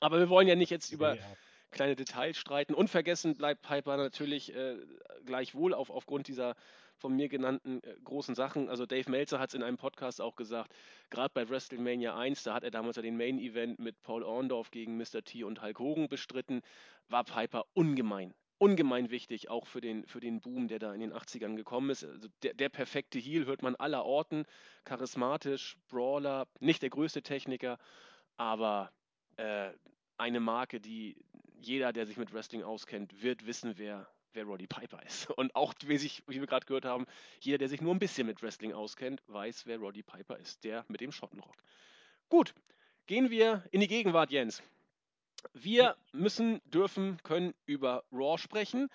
Aber 0.00 0.18
wir 0.18 0.28
wollen 0.28 0.48
ja 0.48 0.56
nicht 0.56 0.70
jetzt 0.70 0.90
über 0.92 1.14
ja, 1.16 1.36
kleine 1.72 1.96
Details 1.96 2.36
streiten. 2.36 2.74
Unvergessen 2.74 3.36
bleibt 3.36 3.62
Piper 3.62 3.96
natürlich 3.96 4.54
äh, 4.54 4.76
gleichwohl 5.24 5.74
auf, 5.74 5.90
aufgrund 5.90 6.28
dieser 6.28 6.54
von 7.02 7.14
mir 7.16 7.28
genannten 7.28 7.82
äh, 7.82 7.96
großen 8.04 8.34
Sachen. 8.34 8.68
Also 8.68 8.86
Dave 8.86 9.10
Meltzer 9.10 9.40
hat 9.40 9.50
es 9.50 9.54
in 9.54 9.62
einem 9.62 9.76
Podcast 9.76 10.20
auch 10.20 10.36
gesagt, 10.36 10.72
gerade 11.10 11.32
bei 11.34 11.48
WrestleMania 11.48 12.16
1, 12.16 12.44
da 12.44 12.54
hat 12.54 12.64
er 12.64 12.70
damals 12.70 12.96
ja 12.96 13.02
den 13.02 13.16
Main 13.16 13.38
Event 13.38 13.78
mit 13.78 14.00
Paul 14.02 14.22
Orndorff 14.22 14.70
gegen 14.70 14.96
Mr. 14.96 15.22
T 15.24 15.42
und 15.42 15.62
Hulk 15.62 15.78
Hogan 15.80 16.08
bestritten, 16.08 16.62
war 17.08 17.24
Piper 17.24 17.64
ungemein. 17.74 18.34
Ungemein 18.58 19.10
wichtig, 19.10 19.50
auch 19.50 19.66
für 19.66 19.80
den, 19.80 20.06
für 20.06 20.20
den 20.20 20.40
Boom, 20.40 20.68
der 20.68 20.78
da 20.78 20.94
in 20.94 21.00
den 21.00 21.12
80ern 21.12 21.56
gekommen 21.56 21.90
ist. 21.90 22.04
Also 22.04 22.28
der, 22.44 22.54
der 22.54 22.68
perfekte 22.68 23.18
Heel 23.18 23.46
hört 23.46 23.62
man 23.62 23.74
aller 23.74 24.04
Orten. 24.04 24.44
Charismatisch, 24.84 25.76
Brawler, 25.88 26.46
nicht 26.60 26.80
der 26.82 26.90
größte 26.90 27.22
Techniker, 27.22 27.78
aber 28.36 28.92
äh, 29.36 29.70
eine 30.16 30.38
Marke, 30.38 30.80
die 30.80 31.16
jeder, 31.66 31.92
der 31.92 32.06
sich 32.06 32.16
mit 32.16 32.32
Wrestling 32.32 32.62
auskennt, 32.62 33.22
wird 33.22 33.46
wissen, 33.46 33.74
wer, 33.76 34.06
wer 34.32 34.44
Roddy 34.44 34.66
Piper 34.66 35.02
ist. 35.04 35.30
Und 35.36 35.54
auch, 35.54 35.74
wie, 35.86 35.98
sich, 35.98 36.22
wie 36.26 36.40
wir 36.40 36.46
gerade 36.46 36.66
gehört 36.66 36.84
haben, 36.84 37.06
jeder, 37.40 37.58
der 37.58 37.68
sich 37.68 37.80
nur 37.80 37.94
ein 37.94 37.98
bisschen 37.98 38.26
mit 38.26 38.42
Wrestling 38.42 38.72
auskennt, 38.72 39.22
weiß, 39.26 39.66
wer 39.66 39.78
Roddy 39.78 40.02
Piper 40.02 40.38
ist. 40.38 40.64
Der 40.64 40.84
mit 40.88 41.00
dem 41.00 41.12
Schottenrock. 41.12 41.56
Gut, 42.28 42.54
gehen 43.06 43.30
wir 43.30 43.64
in 43.70 43.80
die 43.80 43.88
Gegenwart, 43.88 44.30
Jens. 44.30 44.62
Wir 45.54 45.96
müssen, 46.12 46.60
dürfen, 46.66 47.18
können 47.22 47.54
über 47.66 48.04
Raw 48.12 48.38
sprechen. 48.38 48.88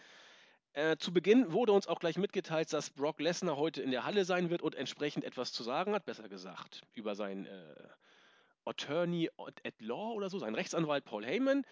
Äh, 0.73 0.97
zu 0.97 1.11
Beginn 1.11 1.51
wurde 1.51 1.71
uns 1.71 1.87
auch 1.87 1.99
gleich 1.99 2.17
mitgeteilt, 2.17 2.71
dass 2.71 2.91
Brock 2.91 3.19
Lesnar 3.19 3.57
heute 3.57 3.81
in 3.81 3.91
der 3.91 4.05
Halle 4.05 4.25
sein 4.25 4.49
wird 4.49 4.61
und 4.61 4.75
entsprechend 4.75 5.23
etwas 5.23 5.51
zu 5.51 5.63
sagen 5.63 5.93
hat, 5.93 6.05
besser 6.05 6.29
gesagt, 6.29 6.83
über 6.93 7.15
seinen 7.15 7.45
äh, 7.45 7.87
Attorney 8.63 9.29
at 9.37 9.73
Law 9.79 10.11
oder 10.13 10.29
so, 10.29 10.39
seinen 10.39 10.55
Rechtsanwalt 10.55 11.03
Paul 11.03 11.25
Heyman. 11.25 11.65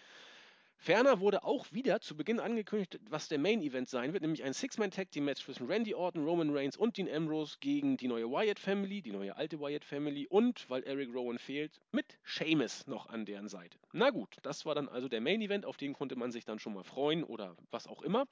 Ferner 0.77 1.20
wurde 1.20 1.44
auch 1.44 1.72
wieder 1.72 2.00
zu 2.00 2.15
Beginn 2.15 2.39
angekündigt, 2.39 3.00
was 3.10 3.27
der 3.27 3.39
Main 3.39 3.62
Event 3.62 3.89
sein 3.89 4.13
wird, 4.13 4.22
nämlich 4.22 4.44
ein 4.44 4.53
Six-Man-Tag-Team-Match 4.53 5.44
zwischen 5.44 5.67
Randy 5.67 5.96
Orton, 5.96 6.25
Roman 6.25 6.55
Reigns 6.55 6.77
und 6.77 6.98
Dean 6.98 7.10
Ambrose 7.10 7.58
gegen 7.60 7.98
die 7.98 8.08
neue 8.08 8.29
Wyatt 8.29 8.60
Family, 8.60 9.01
die 9.01 9.12
neue 9.12 9.36
alte 9.36 9.60
Wyatt 9.60 9.84
Family 9.84 10.27
und, 10.27 10.70
weil 10.70 10.84
Eric 10.84 11.13
Rowan 11.13 11.39
fehlt, 11.39 11.79
mit 11.91 12.17
Sheamus 12.24 12.86
noch 12.88 13.10
an 13.10 13.25
deren 13.25 13.48
Seite. 13.48 13.79
Na 13.94 14.12
gut, 14.12 14.38
das 14.44 14.65
war 14.65 14.75
dann 14.75 14.88
also 14.88 15.08
der 15.08 15.22
Main 15.22 15.41
Event, 15.41 15.65
auf 15.65 15.77
den 15.77 15.94
konnte 15.94 16.15
man 16.15 16.32
sich 16.32 16.46
dann 16.46 16.60
schon 16.60 16.74
mal 16.74 16.84
freuen 16.84 17.24
oder 17.24 17.55
was 17.72 17.88
auch 17.88 18.01
immer. 18.01 18.27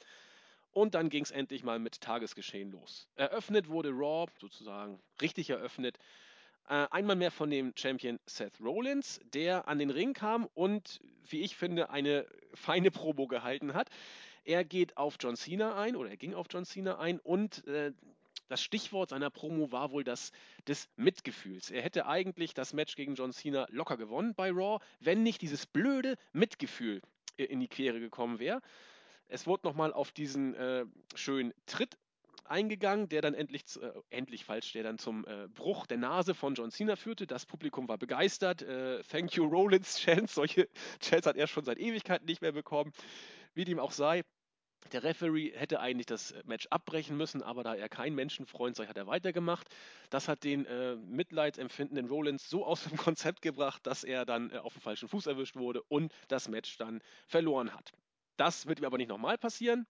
Und 0.71 0.95
dann 0.95 1.09
ging 1.09 1.23
es 1.23 1.31
endlich 1.31 1.63
mal 1.63 1.77
mit 1.77 2.01
Tagesgeschehen 2.01 2.71
los. 2.71 3.07
Eröffnet 3.15 3.69
wurde 3.69 3.89
Raw, 3.89 4.31
sozusagen 4.39 5.00
richtig 5.21 5.50
eröffnet, 5.51 6.00
äh, 6.70 6.88
einmal 6.91 7.15
mehr 7.15 7.32
von 7.32 7.50
dem 7.50 7.74
Champion 7.75 8.20
Seth 8.25 8.60
Rollins, 8.62 9.20
der 9.34 9.67
an 9.67 9.79
den 9.79 9.89
Ring 9.89 10.13
kam 10.13 10.48
und, 10.53 11.00
wie 11.27 11.41
ich 11.41 11.55
finde, 11.55 11.89
eine 11.89 12.25
feine 12.53 12.91
Promo 12.91 13.27
gehalten 13.27 13.74
hat. 13.74 13.89
Er 14.46 14.63
geht 14.63 14.98
auf 14.98 15.17
John 15.20 15.36
Cena 15.36 15.75
ein 15.75 15.96
oder 15.96 16.10
er 16.10 16.17
ging 16.17 16.34
auf 16.34 16.48
John 16.50 16.65
Cena 16.65 17.00
ein 17.00 17.20
und 17.20 17.65
äh, 17.67 17.93
das 18.50 18.62
Stichwort 18.62 19.10
seiner 19.10 19.29
Promo 19.29 19.72
war 19.72 19.91
wohl 19.91 20.03
das 20.03 20.32
des 20.67 20.89
Mitgefühls. 20.96 21.72
Er 21.72 21.82
hätte 21.82 22.05
eigentlich 22.05 22.53
das 22.53 22.74
Match 22.74 22.96
gegen 22.96 23.15
John 23.15 23.32
Cena 23.32 23.65
locker 23.70 23.98
gewonnen 23.98 24.36
bei 24.36 24.51
Raw, 24.51 24.84
wenn 25.00 25.24
nicht 25.24 25.42
dieses 25.42 25.66
blöde 25.66 26.18
Mitgefühl 26.33 27.01
äh, 27.37 27.46
in 27.46 27.59
die 27.59 27.68
Quere 27.68 28.00
gekommen 28.00 28.40
wäre. 28.40 28.61
Es 29.27 29.48
wurde 29.48 29.66
nochmal 29.66 29.94
auf 29.94 30.11
diesen 30.11 30.53
äh, 30.53 30.85
schönen 31.16 31.53
Tritt 31.66 31.98
eingegangen, 32.46 33.10
der 33.10 33.22
dann 33.22 33.34
endlich, 33.34 33.64
äh, 33.82 33.92
endlich 34.10 34.46
falsch, 34.46 34.74
der 34.74 34.84
dann 34.84 34.98
zum 34.98 35.25
äh, 35.25 35.48
Bruch 35.48 35.88
der 35.88 35.98
Nase 35.98 36.34
von 36.34 36.56
John 36.56 36.72
Cena 36.72 36.96
führte. 36.96 37.27
Das 37.27 37.46
Publikum 37.46 37.88
war 37.88 37.98
begeistert. 37.98 38.62
Äh, 38.62 39.03
Thank 39.03 39.36
you, 39.36 39.46
Rollins 39.46 39.98
Chance. 40.00 40.34
Solche 40.34 40.70
Chants 41.00 41.27
hat 41.27 41.38
er 41.38 41.48
schon 41.48 41.66
seit 41.66 41.77
Ewigkeiten 41.79 42.25
nicht 42.25 42.42
mehr 42.42 42.51
bekommen. 42.51 42.92
Wie 43.53 43.66
dem 43.66 43.79
auch 43.79 43.92
sei. 43.92 44.24
Der 44.92 45.03
Referee 45.03 45.51
hätte 45.56 45.79
eigentlich 45.79 46.08
das 46.08 46.34
Match 46.44 46.68
abbrechen 46.68 47.16
müssen, 47.16 47.42
aber 47.42 47.64
da 47.64 47.74
er 47.74 47.88
kein 47.88 48.14
Menschenfreund 48.16 48.75
sei, 48.75 48.86
hat 48.88 48.98
er 48.98 49.08
weitergemacht. 49.08 49.68
Das 50.10 50.27
hat 50.27 50.44
den 50.44 50.66
äh, 50.66 50.96
mitleidsempfindenden 50.96 52.08
Rollins 52.08 52.50
so 52.50 52.66
aus 52.66 52.84
dem 52.84 52.98
Konzept 52.98 53.42
gebracht, 53.42 53.88
dass 53.88 54.03
er 54.03 54.25
dann 54.25 54.51
äh, 54.51 54.58
auf 54.58 54.74
dem 54.74 54.82
falschen 54.82 55.08
Fuß 55.08 55.27
erwischt 55.27 55.56
wurde 55.56 55.82
und 55.84 56.12
das 56.27 56.50
Match 56.50 56.77
dann 56.77 57.01
verloren 57.27 57.74
hat. 57.74 57.94
Das 58.36 58.66
wird 58.66 58.79
ihm 58.79 58.86
aber 58.86 58.98
nicht 58.98 59.10
nochmal 59.10 59.38
passieren. 59.38 59.88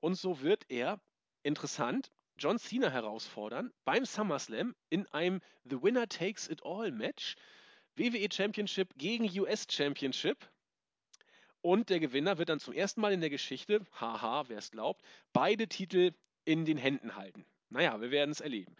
Und 0.00 0.14
so 0.14 0.40
wird 0.40 0.64
er 0.68 0.98
interessant, 1.42 2.10
John 2.38 2.58
Cena 2.58 2.90
herausfordern 2.90 3.72
beim 3.84 4.04
SummerSlam 4.04 4.74
in 4.88 5.06
einem 5.08 5.40
The 5.64 5.82
Winner 5.82 6.08
Takes 6.08 6.48
It 6.48 6.64
All 6.64 6.90
Match. 6.90 7.36
WWE 7.96 8.28
Championship 8.32 8.94
gegen 8.96 9.24
US 9.40 9.66
Championship. 9.70 10.48
Und 11.60 11.90
der 11.90 12.00
Gewinner 12.00 12.38
wird 12.38 12.48
dann 12.48 12.60
zum 12.60 12.72
ersten 12.72 13.02
Mal 13.02 13.12
in 13.12 13.20
der 13.20 13.28
Geschichte, 13.28 13.84
haha, 13.92 14.48
wer 14.48 14.58
es 14.58 14.70
glaubt, 14.70 15.02
beide 15.34 15.68
Titel 15.68 16.12
in 16.44 16.64
den 16.64 16.78
Händen 16.78 17.16
halten. 17.16 17.44
Naja, 17.68 18.00
wir 18.00 18.10
werden 18.10 18.30
es 18.30 18.40
erleben. 18.40 18.74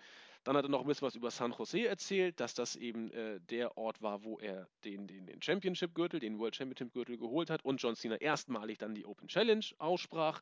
Dann 0.44 0.56
hat 0.56 0.64
er 0.64 0.70
noch 0.70 0.80
ein 0.80 0.86
bisschen 0.86 1.06
was 1.06 1.14
über 1.14 1.30
San 1.30 1.52
Jose 1.52 1.86
erzählt, 1.86 2.40
dass 2.40 2.54
das 2.54 2.74
eben 2.76 3.10
äh, 3.10 3.40
der 3.50 3.76
Ort 3.76 4.00
war, 4.00 4.24
wo 4.24 4.38
er 4.38 4.66
den, 4.84 5.06
den, 5.06 5.26
den 5.26 5.42
Championship-Gürtel, 5.42 6.18
den 6.18 6.38
World 6.38 6.56
Championship-Gürtel 6.56 7.18
geholt 7.18 7.50
hat 7.50 7.62
und 7.62 7.82
John 7.82 7.94
Cena 7.94 8.16
erstmalig 8.16 8.78
dann 8.78 8.94
die 8.94 9.04
Open 9.04 9.28
Challenge 9.28 9.66
aussprach. 9.76 10.40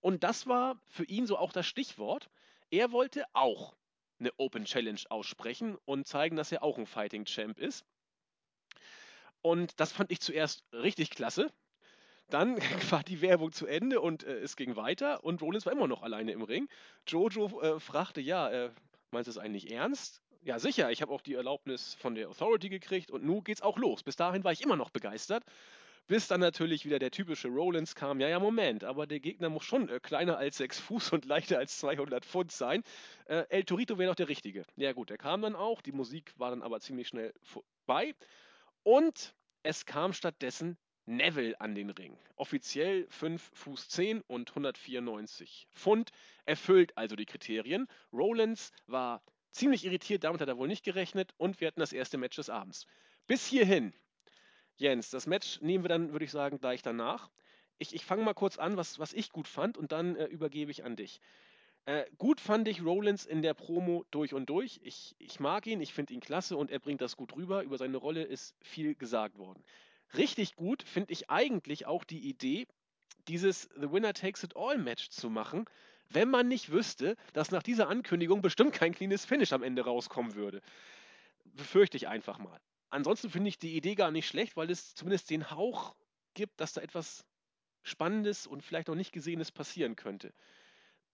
Und 0.00 0.24
das 0.24 0.46
war 0.46 0.80
für 0.86 1.04
ihn 1.04 1.26
so 1.26 1.36
auch 1.36 1.52
das 1.52 1.66
Stichwort. 1.66 2.30
Er 2.70 2.92
wollte 2.92 3.24
auch 3.32 3.76
eine 4.20 4.32
Open 4.36 4.64
Challenge 4.64 5.00
aussprechen 5.10 5.76
und 5.84 6.06
zeigen, 6.06 6.36
dass 6.36 6.52
er 6.52 6.62
auch 6.62 6.78
ein 6.78 6.86
Fighting 6.86 7.24
Champ 7.24 7.58
ist. 7.58 7.84
Und 9.42 9.78
das 9.80 9.92
fand 9.92 10.10
ich 10.10 10.20
zuerst 10.20 10.64
richtig 10.72 11.10
klasse. 11.10 11.50
Dann 12.28 12.56
war 12.90 13.02
die 13.02 13.20
Werbung 13.20 13.52
zu 13.52 13.66
Ende 13.66 14.00
und 14.00 14.24
äh, 14.24 14.38
es 14.38 14.56
ging 14.56 14.76
weiter 14.76 15.24
und 15.24 15.40
Rollins 15.40 15.66
war 15.66 15.72
immer 15.72 15.88
noch 15.88 16.02
alleine 16.02 16.32
im 16.32 16.42
Ring. 16.42 16.68
Jojo 17.06 17.60
äh, 17.60 17.80
fragte, 17.80 18.20
ja, 18.20 18.50
äh, 18.50 18.70
meinst 19.10 19.28
du 19.28 19.30
es 19.30 19.38
eigentlich 19.38 19.70
ernst? 19.70 20.22
Ja, 20.42 20.58
sicher, 20.58 20.90
ich 20.90 21.02
habe 21.02 21.12
auch 21.12 21.20
die 21.20 21.34
Erlaubnis 21.34 21.94
von 21.94 22.14
der 22.14 22.28
Authority 22.28 22.68
gekriegt 22.68 23.10
und 23.10 23.24
nun 23.24 23.44
geht's 23.44 23.62
auch 23.62 23.76
los. 23.78 24.02
Bis 24.02 24.16
dahin 24.16 24.44
war 24.44 24.52
ich 24.52 24.62
immer 24.62 24.76
noch 24.76 24.90
begeistert. 24.90 25.44
Bis 26.08 26.26
dann 26.26 26.40
natürlich 26.40 26.86
wieder 26.86 26.98
der 26.98 27.10
typische 27.10 27.48
Rollins 27.48 27.94
kam. 27.94 28.18
Ja, 28.18 28.28
ja, 28.28 28.40
Moment, 28.40 28.82
aber 28.82 29.06
der 29.06 29.20
Gegner 29.20 29.50
muss 29.50 29.66
schon 29.66 29.90
äh, 29.90 30.00
kleiner 30.00 30.38
als 30.38 30.56
6 30.56 30.80
Fuß 30.80 31.12
und 31.12 31.26
leichter 31.26 31.58
als 31.58 31.76
200 31.78 32.24
Pfund 32.24 32.50
sein. 32.50 32.82
Äh, 33.26 33.44
El 33.50 33.64
Torito 33.64 33.98
wäre 33.98 34.10
doch 34.10 34.16
der 34.16 34.30
Richtige. 34.30 34.64
Ja, 34.76 34.94
gut, 34.94 35.10
der 35.10 35.18
kam 35.18 35.42
dann 35.42 35.54
auch. 35.54 35.82
Die 35.82 35.92
Musik 35.92 36.32
war 36.38 36.48
dann 36.48 36.62
aber 36.62 36.80
ziemlich 36.80 37.08
schnell 37.08 37.34
vorbei. 37.42 38.14
Und 38.84 39.34
es 39.62 39.84
kam 39.84 40.14
stattdessen 40.14 40.78
Neville 41.04 41.60
an 41.60 41.74
den 41.74 41.90
Ring. 41.90 42.18
Offiziell 42.36 43.06
5 43.10 43.50
Fuß 43.52 43.90
10 43.90 44.22
und 44.22 44.48
194 44.48 45.68
Pfund. 45.74 46.10
Erfüllt 46.46 46.96
also 46.96 47.16
die 47.16 47.26
Kriterien. 47.26 47.86
Rollins 48.14 48.72
war 48.86 49.22
ziemlich 49.50 49.84
irritiert, 49.84 50.24
damit 50.24 50.40
hat 50.40 50.48
er 50.48 50.56
wohl 50.56 50.68
nicht 50.68 50.84
gerechnet. 50.84 51.34
Und 51.36 51.60
wir 51.60 51.68
hatten 51.68 51.80
das 51.80 51.92
erste 51.92 52.16
Match 52.16 52.36
des 52.36 52.48
Abends. 52.48 52.86
Bis 53.26 53.46
hierhin 53.46 53.92
Jens, 54.78 55.10
das 55.10 55.26
Match 55.26 55.60
nehmen 55.60 55.82
wir 55.82 55.88
dann, 55.88 56.12
würde 56.12 56.24
ich 56.24 56.30
sagen, 56.30 56.60
gleich 56.60 56.82
danach. 56.82 57.30
Ich, 57.78 57.94
ich 57.94 58.04
fange 58.04 58.22
mal 58.22 58.34
kurz 58.34 58.58
an, 58.58 58.76
was, 58.76 58.98
was 59.00 59.12
ich 59.12 59.32
gut 59.32 59.48
fand 59.48 59.76
und 59.76 59.90
dann 59.90 60.14
äh, 60.14 60.26
übergebe 60.26 60.70
ich 60.70 60.84
an 60.84 60.94
dich. 60.94 61.20
Äh, 61.84 62.04
gut 62.16 62.40
fand 62.40 62.68
ich 62.68 62.84
Rollins 62.84 63.26
in 63.26 63.42
der 63.42 63.54
Promo 63.54 64.04
durch 64.12 64.34
und 64.34 64.48
durch. 64.48 64.80
Ich, 64.84 65.16
ich 65.18 65.40
mag 65.40 65.66
ihn, 65.66 65.80
ich 65.80 65.92
finde 65.92 66.14
ihn 66.14 66.20
klasse 66.20 66.56
und 66.56 66.70
er 66.70 66.78
bringt 66.78 67.00
das 67.00 67.16
gut 67.16 67.34
rüber. 67.34 67.62
Über 67.62 67.76
seine 67.76 67.96
Rolle 67.96 68.22
ist 68.22 68.54
viel 68.62 68.94
gesagt 68.94 69.36
worden. 69.36 69.64
Richtig 70.16 70.54
gut 70.54 70.84
finde 70.84 71.12
ich 71.12 71.28
eigentlich 71.28 71.86
auch 71.86 72.04
die 72.04 72.28
Idee, 72.28 72.68
dieses 73.26 73.68
The 73.80 73.90
Winner 73.90 74.14
Takes 74.14 74.44
It 74.44 74.56
All 74.56 74.78
Match 74.78 75.10
zu 75.10 75.28
machen, 75.28 75.64
wenn 76.08 76.30
man 76.30 76.46
nicht 76.46 76.70
wüsste, 76.70 77.16
dass 77.32 77.50
nach 77.50 77.64
dieser 77.64 77.88
Ankündigung 77.88 78.42
bestimmt 78.42 78.72
kein 78.72 78.94
cleanes 78.94 79.24
Finish 79.24 79.52
am 79.52 79.64
Ende 79.64 79.82
rauskommen 79.82 80.34
würde. 80.34 80.62
Befürchte 81.44 81.96
ich 81.96 82.06
einfach 82.06 82.38
mal. 82.38 82.60
Ansonsten 82.90 83.30
finde 83.30 83.48
ich 83.48 83.58
die 83.58 83.76
Idee 83.76 83.94
gar 83.94 84.10
nicht 84.10 84.26
schlecht, 84.26 84.56
weil 84.56 84.70
es 84.70 84.94
zumindest 84.94 85.30
den 85.30 85.50
Hauch 85.50 85.94
gibt, 86.34 86.60
dass 86.60 86.72
da 86.72 86.80
etwas 86.80 87.24
Spannendes 87.82 88.46
und 88.46 88.62
vielleicht 88.62 88.88
noch 88.88 88.94
nicht 88.94 89.12
Gesehenes 89.12 89.52
passieren 89.52 89.96
könnte. 89.96 90.32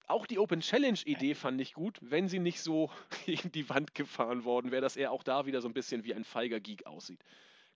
Auch 0.07 0.27
die 0.27 0.39
Open 0.39 0.61
Challenge-Idee 0.61 1.35
fand 1.35 1.61
ich 1.61 1.73
gut, 1.73 1.99
wenn 2.03 2.29
sie 2.29 2.39
nicht 2.39 2.61
so 2.61 2.91
gegen 3.27 3.51
die 3.53 3.69
Wand 3.69 3.95
gefahren 3.95 4.45
worden 4.45 4.71
wäre, 4.71 4.83
dass 4.83 4.97
er 4.97 5.13
auch 5.13 5.23
da 5.23 5.47
wieder 5.47 5.63
so 5.63 5.69
ein 5.69 5.75
bisschen 5.75 6.05
wie 6.05 6.15
ein 6.15 6.25
feiger 6.25 6.61
Geek 6.61 6.87
aussieht. 6.87 7.25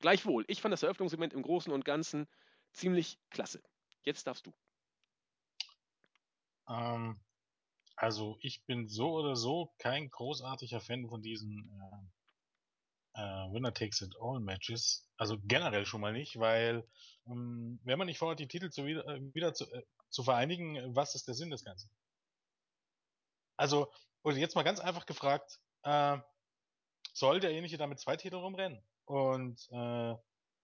Gleichwohl, 0.00 0.44
ich 0.48 0.60
fand 0.60 0.72
das 0.72 0.82
Eröffnungssegment 0.82 1.32
im 1.32 1.42
Großen 1.42 1.72
und 1.72 1.84
Ganzen 1.84 2.28
ziemlich 2.72 3.18
klasse. 3.30 3.62
Jetzt 4.02 4.26
darfst 4.26 4.46
du. 4.46 4.52
Ähm, 6.68 7.18
also 7.96 8.36
ich 8.40 8.62
bin 8.64 8.86
so 8.86 9.12
oder 9.12 9.34
so 9.34 9.72
kein 9.78 10.10
großartiger 10.10 10.80
Fan 10.80 11.08
von 11.08 11.22
diesen 11.22 11.68
äh, 11.68 12.17
äh, 13.18 13.52
Winner 13.52 13.74
Takes 13.74 14.00
It 14.00 14.14
All 14.20 14.40
Matches. 14.40 15.06
Also 15.16 15.36
generell 15.42 15.84
schon 15.86 16.00
mal 16.00 16.12
nicht, 16.12 16.38
weil 16.38 16.86
ähm, 17.26 17.80
wenn 17.82 17.98
man 17.98 18.06
nicht 18.06 18.18
vorhat, 18.18 18.38
die 18.38 18.48
Titel 18.48 18.70
zu 18.70 18.86
wieder, 18.86 19.06
äh, 19.06 19.20
wieder 19.34 19.52
zu, 19.54 19.70
äh, 19.72 19.82
zu 20.08 20.22
vereinigen, 20.22 20.94
was 20.94 21.14
ist 21.14 21.26
der 21.26 21.34
Sinn 21.34 21.50
des 21.50 21.64
Ganzen? 21.64 21.90
Also, 23.56 23.92
oder 24.22 24.36
jetzt 24.36 24.54
mal 24.54 24.62
ganz 24.62 24.78
einfach 24.78 25.04
gefragt, 25.04 25.58
äh, 25.82 26.18
soll 27.12 27.40
derjenige 27.40 27.76
damit 27.76 27.98
zwei 27.98 28.16
Titel 28.16 28.36
rumrennen? 28.36 28.80
Und 29.04 29.58
äh, 29.72 30.14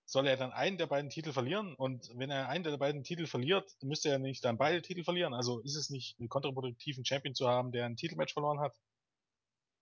soll 0.07 0.27
er 0.29 0.37
dann 0.37 0.53
einen 0.53 0.79
der 0.79 0.87
beiden 0.87 1.11
Titel 1.11 1.33
verlieren? 1.33 1.75
Und 1.75 2.09
wenn 2.15 2.31
er 2.31 2.49
einen 2.49 2.63
der 2.63 2.77
beiden 2.77 3.03
Titel 3.03 3.27
verliert, 3.27 3.69
müsste 3.83 4.11
er 4.11 4.19
nicht 4.19 4.45
dann 4.45 4.59
beide 4.59 4.81
Titel 4.83 5.03
verlieren? 5.03 5.35
Also 5.35 5.61
ist 5.61 5.77
es 5.77 5.91
nicht 5.91 6.17
kontraproduktiv, 6.29 6.97
einen 6.97 7.07
Champion 7.07 7.35
zu 7.35 7.49
haben, 7.49 7.73
der 7.73 7.87
ein 7.87 7.97
Titelmatch 7.97 8.35
verloren 8.35 8.61
hat? 8.61 8.77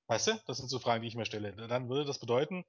Weißt 0.07 0.27
du? 0.29 0.43
Das 0.47 0.59
sind 0.59 0.69
so 0.69 0.79
Fragen, 0.79 1.03
die 1.03 1.09
ich 1.09 1.15
mir 1.15 1.27
stelle. 1.27 1.55
Dann 1.55 1.89
würde 1.89 2.05
das 2.05 2.19
bedeuten, 2.19 2.65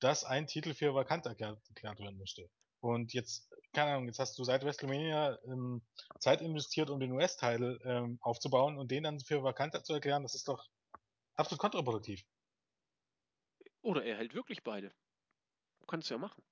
dass 0.00 0.24
ein 0.24 0.46
Titel 0.46 0.74
für 0.74 0.94
vakant 0.94 1.26
erklärt, 1.26 1.60
erklärt 1.68 1.98
werden 2.00 2.18
müsste. 2.18 2.48
Und 2.80 3.12
jetzt, 3.12 3.52
keine 3.72 3.92
Ahnung, 3.92 4.06
jetzt 4.06 4.18
hast 4.18 4.38
du 4.38 4.44
seit 4.44 4.64
WrestleMania 4.64 5.38
ähm, 5.44 5.82
Zeit 6.18 6.40
investiert, 6.40 6.88
um 6.88 6.98
den 6.98 7.12
US-Titel 7.12 7.78
ähm, 7.84 8.18
aufzubauen 8.22 8.78
und 8.78 8.90
den 8.90 9.02
dann 9.02 9.20
für 9.20 9.42
vakant 9.42 9.84
zu 9.84 9.92
erklären, 9.92 10.22
das 10.22 10.34
ist 10.34 10.48
doch 10.48 10.66
absolut 11.34 11.60
kontraproduktiv. 11.60 12.24
Oder 13.82 14.04
er 14.04 14.16
hält 14.16 14.34
wirklich 14.34 14.62
beide. 14.62 14.92
Kannst 15.86 16.08
du 16.08 16.14
ja 16.14 16.18
machen. 16.18 16.42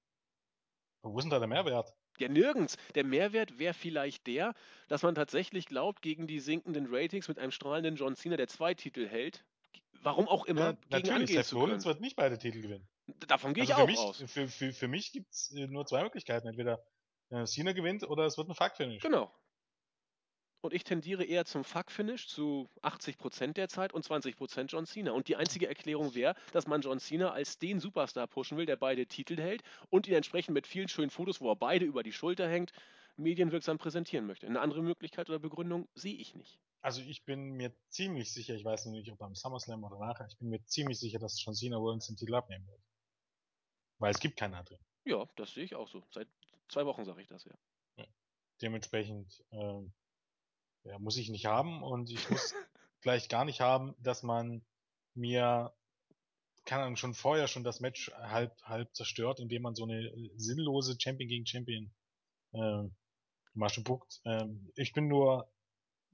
Wo 1.02 1.18
ist 1.18 1.24
denn 1.24 1.30
da 1.30 1.38
der 1.38 1.48
Mehrwert? 1.48 1.94
Ja, 2.18 2.28
nirgends. 2.28 2.76
Der 2.94 3.04
Mehrwert 3.04 3.58
wäre 3.58 3.74
vielleicht 3.74 4.26
der, 4.26 4.54
dass 4.88 5.02
man 5.02 5.14
tatsächlich 5.14 5.66
glaubt, 5.66 6.02
gegen 6.02 6.26
die 6.26 6.40
sinkenden 6.40 6.86
Ratings 6.90 7.28
mit 7.28 7.38
einem 7.38 7.52
strahlenden 7.52 7.96
John 7.96 8.16
Cena, 8.16 8.36
der 8.36 8.48
zwei 8.48 8.74
Titel 8.74 9.06
hält, 9.06 9.44
warum 10.02 10.28
auch 10.28 10.44
immer, 10.46 10.76
Ja, 10.90 11.00
gegen 11.00 11.08
natürlich, 11.08 11.30
Seth. 11.32 11.52
Rollins 11.54 11.84
wird 11.84 12.00
nicht 12.00 12.16
beide 12.16 12.38
Titel 12.38 12.60
gewinnen. 12.62 12.88
Davon 13.26 13.54
gehe 13.54 13.62
Also 13.62 13.72
ich 13.74 13.78
auch 13.78 13.86
mich, 13.86 13.98
aus. 13.98 14.22
für, 14.30 14.48
für, 14.48 14.72
für 14.72 14.88
mich 14.88 15.12
gibt's 15.12 15.52
äh, 15.54 15.66
nur 15.66 15.86
zwei 15.86 16.02
Möglichkeiten. 16.02 16.46
Entweder 16.48 16.84
äh, 17.30 17.44
Cena 17.44 17.72
gewinnt 17.72 18.04
oder 18.08 18.24
es 18.26 18.36
wird 18.36 18.48
ein 18.48 18.54
Fuck-Finish. 18.54 19.02
Genau. 19.02 19.32
Und 20.60 20.74
ich 20.74 20.82
tendiere 20.82 21.24
eher 21.24 21.44
zum 21.44 21.62
Fuck-Finish 21.62 22.26
zu 22.26 22.68
80% 22.82 23.52
der 23.52 23.68
Zeit 23.68 23.92
und 23.92 24.04
20% 24.04 24.66
John 24.66 24.86
Cena. 24.86 25.12
Und 25.12 25.28
die 25.28 25.36
einzige 25.36 25.68
Erklärung 25.68 26.14
wäre, 26.14 26.34
dass 26.52 26.66
man 26.66 26.80
John 26.80 26.98
Cena 26.98 27.30
als 27.30 27.58
den 27.58 27.78
Superstar 27.78 28.26
pushen 28.26 28.58
will, 28.58 28.66
der 28.66 28.76
beide 28.76 29.06
Titel 29.06 29.36
hält 29.40 29.62
und 29.88 30.08
ihn 30.08 30.14
entsprechend 30.14 30.54
mit 30.54 30.66
vielen 30.66 30.88
schönen 30.88 31.10
Fotos, 31.10 31.40
wo 31.40 31.50
er 31.50 31.56
beide 31.56 31.84
über 31.84 32.02
die 32.02 32.12
Schulter 32.12 32.48
hängt, 32.48 32.72
medienwirksam 33.16 33.78
präsentieren 33.78 34.26
möchte. 34.26 34.46
Eine 34.46 34.60
andere 34.60 34.82
Möglichkeit 34.82 35.28
oder 35.28 35.38
Begründung 35.38 35.88
sehe 35.94 36.14
ich 36.14 36.34
nicht. 36.34 36.58
Also 36.80 37.00
ich 37.02 37.24
bin 37.24 37.52
mir 37.52 37.74
ziemlich 37.88 38.32
sicher, 38.32 38.54
ich 38.54 38.64
weiß 38.64 38.86
noch 38.86 38.92
nicht, 38.92 39.10
ob 39.10 39.18
beim 39.18 39.34
SummerSlam 39.34 39.82
oder 39.82 39.98
nachher, 39.98 40.26
ich 40.28 40.38
bin 40.38 40.48
mir 40.48 40.64
ziemlich 40.66 40.98
sicher, 40.98 41.18
dass 41.18 41.42
John 41.42 41.54
Cena 41.54 41.76
Rollins 41.76 42.06
den 42.06 42.16
Titel 42.16 42.34
abnehmen 42.34 42.66
wird. 42.66 42.80
Weil 43.98 44.12
es 44.12 44.20
gibt 44.20 44.38
keinen 44.38 44.54
anderen. 44.54 44.78
Ja, 45.04 45.28
das 45.36 45.54
sehe 45.54 45.64
ich 45.64 45.74
auch 45.74 45.88
so. 45.88 46.04
Seit 46.12 46.28
zwei 46.68 46.86
Wochen 46.86 47.04
sage 47.04 47.22
ich 47.22 47.28
das 47.28 47.44
ja. 47.44 47.54
Dementsprechend 48.60 49.44
ähm, 49.52 49.92
ja, 50.84 50.98
muss 50.98 51.16
ich 51.16 51.28
nicht 51.28 51.46
haben 51.46 51.82
und 51.82 52.10
ich 52.10 52.28
muss 52.30 52.54
vielleicht 53.00 53.30
gar 53.30 53.44
nicht 53.44 53.60
haben, 53.60 53.94
dass 53.98 54.22
man 54.22 54.64
mir 55.14 55.72
kann 56.64 56.80
dann 56.80 56.96
schon 56.96 57.14
vorher 57.14 57.48
schon 57.48 57.64
das 57.64 57.80
Match 57.80 58.10
halb 58.12 58.60
halb 58.62 58.94
zerstört, 58.94 59.40
indem 59.40 59.62
man 59.62 59.74
so 59.74 59.84
eine 59.84 60.06
äh, 60.08 60.30
sinnlose 60.36 60.96
Champion 61.00 61.28
gegen 61.28 61.46
Champion 61.46 61.90
ähm, 62.52 62.94
Masche 63.54 63.82
buckt. 63.82 64.20
Ähm, 64.24 64.70
ich 64.74 64.92
bin 64.92 65.08
nur 65.08 65.50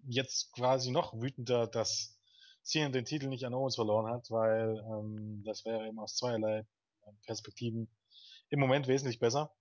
jetzt 0.07 0.53
quasi 0.53 0.90
noch 0.90 1.14
wütender, 1.21 1.67
dass 1.67 2.19
Cena 2.62 2.88
den 2.90 3.05
Titel 3.05 3.29
nicht 3.29 3.45
an 3.45 3.55
Owens 3.55 3.75
verloren 3.75 4.11
hat, 4.12 4.31
weil 4.31 4.79
ähm, 4.79 5.43
das 5.45 5.64
wäre 5.64 5.87
eben 5.87 5.99
aus 5.99 6.17
zweierlei 6.17 6.67
Perspektiven 7.27 7.88
im 8.51 8.61
Moment 8.61 8.88
wesentlich 8.88 9.19
besser. 9.19 9.55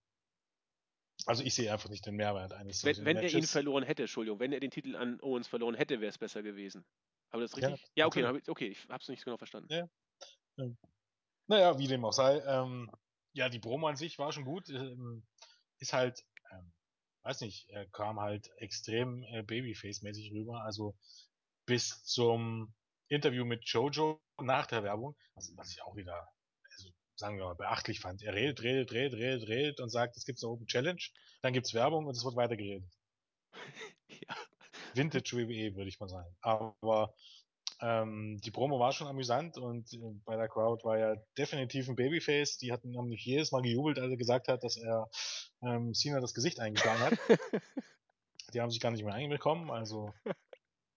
Also 1.26 1.44
ich 1.44 1.54
sehe 1.54 1.72
einfach 1.72 1.90
nicht 1.90 2.06
den 2.06 2.16
Mehrwert 2.16 2.54
eines 2.54 2.84
Wenn, 2.84 3.06
wenn 3.06 3.18
er 3.18 3.30
ihn 3.30 3.44
verloren 3.44 3.84
hätte, 3.84 4.04
Entschuldigung, 4.04 4.40
wenn 4.40 4.52
er 4.52 4.60
den 4.60 4.72
Titel 4.72 4.96
an 4.96 5.20
Owens 5.22 5.48
verloren 5.48 5.76
hätte, 5.76 6.02
wäre 6.02 6.10
es 6.10 6.18
besser 6.18 6.44
gewesen. 6.44 6.86
Aber 7.32 7.42
das 7.42 7.56
Ja, 7.56 7.70
richtig? 7.70 7.92
Ja, 7.96 8.06
okay, 8.06 8.22
natürlich. 8.22 8.24
dann 8.24 8.36
hab 8.36 8.42
ich, 8.42 8.50
okay, 8.50 8.68
ich 8.68 8.90
habe 8.90 9.02
es 9.02 9.08
nicht 9.10 9.24
genau 9.24 9.38
verstanden. 9.38 9.74
Ja. 9.74 9.88
Naja, 11.48 11.78
wie 11.78 11.88
dem 11.88 12.06
auch 12.06 12.14
sei. 12.14 12.40
Ähm, 12.46 12.92
ja, 13.34 13.50
die 13.50 13.60
Promo 13.60 13.88
an 13.88 13.96
sich 13.96 14.20
war 14.20 14.32
schon 14.32 14.46
gut. 14.46 14.70
Ähm, 14.70 15.24
ist 15.80 15.94
halt, 15.94 16.20
ähm, 16.20 16.33
weiß 17.24 17.42
nicht, 17.42 17.70
er 17.70 17.86
kam 17.88 18.20
halt 18.20 18.50
extrem 18.58 19.24
äh, 19.24 19.44
Babyface-mäßig 19.44 20.34
rüber. 20.34 20.64
Also 20.64 20.96
bis 21.66 22.04
zum 22.04 22.74
Interview 23.08 23.46
mit 23.46 23.66
Jojo 23.66 24.22
nach 24.42 24.68
der 24.68 24.84
Werbung, 24.84 25.16
was, 25.36 25.52
was 25.56 25.72
ich 25.72 25.82
auch 25.84 25.96
wieder, 25.96 26.28
also 26.72 26.90
sagen 27.16 27.38
wir 27.38 27.46
mal, 27.46 27.56
beachtlich 27.56 28.00
fand. 28.00 28.22
Er 28.22 28.34
redet, 28.34 28.62
redet, 28.64 28.92
redet, 28.92 29.20
redet, 29.20 29.48
redet 29.50 29.80
und 29.80 29.90
sagt, 29.90 30.18
es 30.18 30.26
gibt 30.26 30.44
eine 30.44 30.52
Open 30.52 30.68
Challenge, 30.68 31.02
dann 31.42 31.54
gibt's 31.54 31.74
Werbung 31.74 32.06
und 32.06 32.16
es 32.16 32.24
wird 32.24 32.36
weitergeredet. 32.36 32.92
Ja. 34.30 34.36
Vintage 34.94 35.36
WWE, 35.36 35.76
würde 35.76 35.90
ich 35.90 36.00
mal 36.00 36.08
sagen. 36.08 36.36
Aber 36.42 37.16
ähm, 37.84 38.39
die 38.39 38.52
Promo 38.52 38.80
war 38.80 38.93
schon 38.93 39.08
amüsant 39.08 39.58
und 39.58 39.91
äh, 39.93 39.98
bei 40.24 40.38
der 40.38 40.48
Crowd 40.48 40.86
war 40.86 40.98
ja 40.98 41.15
definitiv 41.38 41.89
ein 41.89 41.98
Babyface. 41.98 42.58
Die 42.58 42.72
hatten 42.72 42.98
haben 42.98 43.10
nicht 43.10 43.26
jedes 43.26 43.52
Mal 43.52 43.62
gejubelt, 43.62 44.00
als 44.00 44.10
er 44.10 44.17
gesagt 44.17 44.48
hat, 44.48 44.63
dass 44.63 44.78
er 44.78 45.10
ähm, 45.62 45.93
Cena 45.93 46.22
das 46.22 46.34
Gesicht 46.34 46.62
eingeschlagen 46.62 47.02
hat. 47.02 47.13
Die 48.54 48.62
haben 48.62 48.69
sich 48.69 48.80
gar 48.80 48.91
nicht 48.91 49.04
mehr 49.04 49.13
einbekommen. 49.13 49.69
Also 49.69 50.13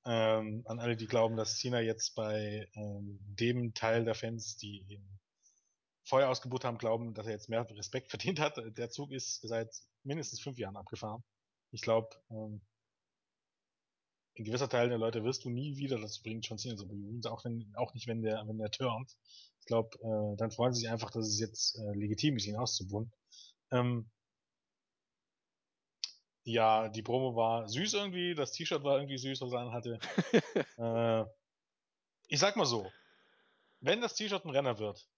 ähm, 0.04 0.62
an 0.66 0.78
alle, 0.78 0.94
die 0.94 1.06
glauben, 1.06 1.36
dass 1.36 1.58
Cena 1.58 1.80
jetzt 1.80 2.14
bei 2.14 2.68
ähm, 2.74 3.18
dem 3.22 3.72
Teil 3.72 4.04
der 4.04 4.14
Fans, 4.14 4.56
die 4.56 4.84
ihn 4.88 5.18
Feuer 6.04 6.28
ausgebucht 6.28 6.64
haben, 6.64 6.78
glauben, 6.78 7.14
dass 7.14 7.26
er 7.26 7.32
jetzt 7.32 7.48
mehr 7.48 7.68
Respekt 7.70 8.10
verdient 8.10 8.38
hat. 8.38 8.60
Der 8.76 8.90
Zug 8.90 9.10
ist 9.10 9.40
seit 9.42 9.74
mindestens 10.04 10.40
fünf 10.40 10.58
Jahren 10.58 10.76
abgefahren. 10.76 11.24
Ich 11.72 11.80
glaube, 11.80 12.10
ähm, 12.30 12.60
ein 14.38 14.44
gewisser 14.44 14.68
Teil 14.68 14.88
der 14.88 14.98
Leute 14.98 15.24
wirst 15.24 15.44
du 15.44 15.50
nie 15.50 15.76
wieder 15.76 15.98
dazu 15.98 16.22
bringen, 16.22 16.42
John 16.42 16.58
Cena 16.58 16.76
zu 16.76 16.86
bejubeln, 16.86 17.24
auch 17.26 17.44
wenn, 17.44 17.72
auch 17.76 17.94
nicht, 17.94 18.06
wenn 18.06 18.22
der, 18.22 18.46
wenn 18.46 18.58
der 18.58 18.70
turnt. 18.70 19.16
Ich 19.60 19.66
glaube, 19.66 19.96
äh, 19.98 20.36
dann 20.36 20.50
freuen 20.50 20.72
sie 20.72 20.80
sich 20.80 20.90
einfach, 20.90 21.10
dass 21.10 21.26
es 21.26 21.40
jetzt 21.40 21.78
äh, 21.78 21.92
legitim 21.94 22.36
ist, 22.36 22.46
ihn 22.46 22.56
auszubuhen. 22.56 23.12
Ähm, 23.70 24.10
ja, 26.44 26.88
die 26.88 27.02
Promo 27.02 27.34
war 27.34 27.68
süß 27.68 27.94
irgendwie, 27.94 28.34
das 28.34 28.52
T-Shirt 28.52 28.84
war 28.84 28.98
irgendwie 28.98 29.18
süß, 29.18 29.40
was 29.40 29.52
er 29.52 29.58
anhatte. 29.58 29.98
äh, 30.78 31.24
ich 32.28 32.38
sag 32.38 32.56
mal 32.56 32.66
so, 32.66 32.90
wenn 33.80 34.00
das 34.00 34.14
T-Shirt 34.14 34.44
ein 34.44 34.50
Renner 34.50 34.78
wird, 34.78 35.08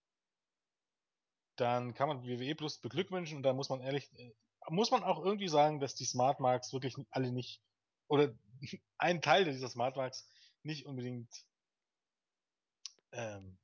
dann 1.57 1.93
kann 1.93 2.09
man 2.09 2.25
WWE 2.25 2.55
Plus 2.55 2.79
beglückwünschen 2.79 3.37
und 3.37 3.43
da 3.43 3.53
muss 3.53 3.69
man 3.69 3.81
ehrlich, 3.81 4.11
äh, 4.19 4.33
muss 4.71 4.91
man 4.91 5.03
auch 5.03 5.23
irgendwie 5.23 5.49
sagen, 5.49 5.81
dass 5.81 5.95
die 5.95 6.05
Smart 6.05 6.41
Marks 6.41 6.73
wirklich 6.73 6.95
alle 7.11 7.33
nicht, 7.33 7.61
oder 8.09 8.35
ein 8.99 9.23
Teil 9.23 9.45
dieser 9.45 9.69
Smart 9.69 9.97
Marks 9.97 10.29
nicht 10.63 10.87
unbedingt 10.87 11.33
ähm, 13.13 13.59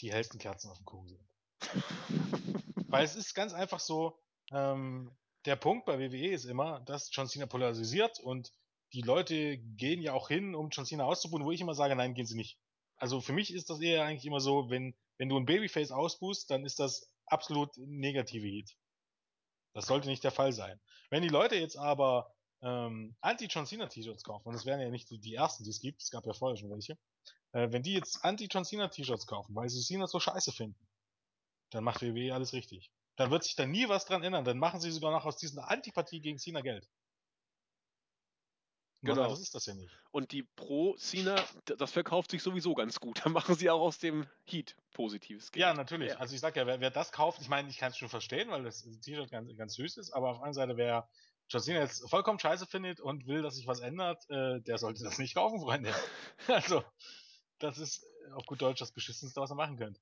die 0.00 0.12
hellsten 0.12 0.38
Kerzen 0.38 0.70
auf 0.70 0.78
dem 0.78 0.86
Kuchen 0.86 1.08
sind. 1.08 1.28
Weil 2.88 3.04
es 3.04 3.16
ist 3.16 3.34
ganz 3.34 3.52
einfach 3.52 3.80
so, 3.80 4.18
ähm, 4.50 5.16
der 5.44 5.56
Punkt 5.56 5.86
bei 5.86 5.98
WWE 5.98 6.30
ist 6.30 6.44
immer, 6.44 6.80
dass 6.80 7.10
John 7.12 7.26
Cena 7.26 7.46
polarisiert 7.46 8.20
und 8.20 8.52
die 8.92 9.02
Leute 9.02 9.58
gehen 9.58 10.02
ja 10.02 10.12
auch 10.12 10.28
hin, 10.28 10.54
um 10.54 10.68
John 10.68 10.84
Cena 10.84 11.04
auszubuhen, 11.04 11.44
wo 11.44 11.50
ich 11.50 11.60
immer 11.60 11.74
sage, 11.74 11.96
nein, 11.96 12.14
gehen 12.14 12.26
sie 12.26 12.36
nicht. 12.36 12.58
Also 12.96 13.20
für 13.20 13.32
mich 13.32 13.52
ist 13.52 13.70
das 13.70 13.80
eher 13.80 14.04
eigentlich 14.04 14.26
immer 14.26 14.40
so, 14.40 14.70
wenn, 14.70 14.94
wenn 15.16 15.28
du 15.28 15.36
ein 15.36 15.46
Babyface 15.46 15.90
ausbußt, 15.90 16.50
dann 16.50 16.64
ist 16.64 16.78
das 16.78 17.10
absolut 17.26 17.76
negative 17.78 18.46
Heat. 18.46 18.76
Das 19.72 19.86
sollte 19.86 20.08
nicht 20.08 20.22
der 20.22 20.30
Fall 20.30 20.52
sein. 20.52 20.78
Wenn 21.10 21.22
die 21.22 21.28
Leute 21.28 21.56
jetzt 21.56 21.76
aber 21.76 22.31
ähm, 22.62 23.14
Anti-John 23.20 23.66
Cena 23.66 23.86
T-Shirts 23.86 24.24
kaufen, 24.24 24.48
und 24.48 24.54
das 24.54 24.64
wären 24.66 24.80
ja 24.80 24.88
nicht 24.90 25.10
die, 25.10 25.18
die 25.18 25.34
ersten, 25.34 25.64
die 25.64 25.70
es 25.70 25.80
gibt, 25.80 26.02
es 26.02 26.10
gab 26.10 26.26
ja 26.26 26.32
vorher 26.32 26.56
schon 26.56 26.70
welche, 26.70 26.96
äh, 27.52 27.70
wenn 27.72 27.82
die 27.82 27.92
jetzt 27.92 28.24
Anti-John 28.24 28.64
Cena 28.64 28.88
T-Shirts 28.88 29.26
kaufen, 29.26 29.54
weil 29.54 29.68
sie 29.68 29.80
Cena 29.82 30.06
so 30.06 30.20
scheiße 30.20 30.52
finden, 30.52 30.88
dann 31.70 31.84
macht 31.84 32.02
WWE 32.02 32.34
alles 32.34 32.52
richtig. 32.52 32.90
Dann 33.16 33.30
wird 33.30 33.44
sich 33.44 33.56
da 33.56 33.66
nie 33.66 33.88
was 33.88 34.06
dran 34.06 34.22
ändern. 34.22 34.44
Dann 34.44 34.58
machen 34.58 34.80
sie 34.80 34.90
sogar 34.90 35.10
noch 35.10 35.26
aus 35.26 35.36
dieser 35.36 35.70
Antipathie 35.70 36.20
gegen 36.20 36.38
Cena 36.38 36.60
Geld. 36.62 36.88
Was 39.04 39.08
Genau. 39.10 39.22
anderes 39.22 39.40
ist 39.40 39.54
das 39.54 39.66
ja 39.66 39.74
nicht. 39.74 39.92
Und 40.12 40.30
die 40.30 40.44
Pro 40.44 40.94
Cena, 40.96 41.34
d- 41.68 41.74
das 41.76 41.90
verkauft 41.90 42.30
sich 42.30 42.42
sowieso 42.42 42.74
ganz 42.74 43.00
gut. 43.00 43.20
Da 43.24 43.30
machen 43.30 43.56
sie 43.56 43.68
auch 43.68 43.80
aus 43.80 43.98
dem 43.98 44.28
Heat 44.44 44.76
positives 44.92 45.50
Geld. 45.50 45.60
Ja, 45.62 45.74
natürlich. 45.74 46.10
Ja. 46.12 46.18
Also 46.18 46.34
ich 46.34 46.40
sag 46.40 46.54
ja, 46.56 46.66
wer, 46.66 46.80
wer 46.80 46.90
das 46.90 47.10
kauft, 47.10 47.40
ich 47.42 47.48
meine, 47.48 47.68
ich 47.68 47.78
kann 47.78 47.90
es 47.90 47.96
schon 47.98 48.08
verstehen, 48.08 48.50
weil 48.50 48.62
das 48.62 48.82
T-Shirt 48.82 49.30
ganz, 49.30 49.54
ganz 49.56 49.74
süß 49.74 49.96
ist, 49.96 50.12
aber 50.12 50.28
auf 50.30 50.36
der 50.38 50.44
anderen 50.46 50.54
Seite, 50.54 50.76
wer 50.76 51.08
John 51.52 51.60
Cena 51.60 51.80
jetzt 51.80 52.08
vollkommen 52.08 52.38
scheiße 52.38 52.66
findet 52.66 52.98
und 52.98 53.26
will, 53.26 53.42
dass 53.42 53.56
sich 53.56 53.66
was 53.66 53.80
ändert, 53.80 54.24
äh, 54.30 54.62
der 54.62 54.78
sollte 54.78 55.04
das 55.04 55.18
nicht 55.18 55.34
kaufen, 55.34 55.60
Freunde. 55.60 55.94
Also, 56.48 56.82
das 57.58 57.76
ist 57.76 58.06
auf 58.32 58.46
gut 58.46 58.62
Deutsch 58.62 58.80
das 58.80 58.92
Beschissenste, 58.92 59.38
was 59.38 59.52
ihr 59.52 59.56
machen 59.56 59.76
könnt. 59.76 60.00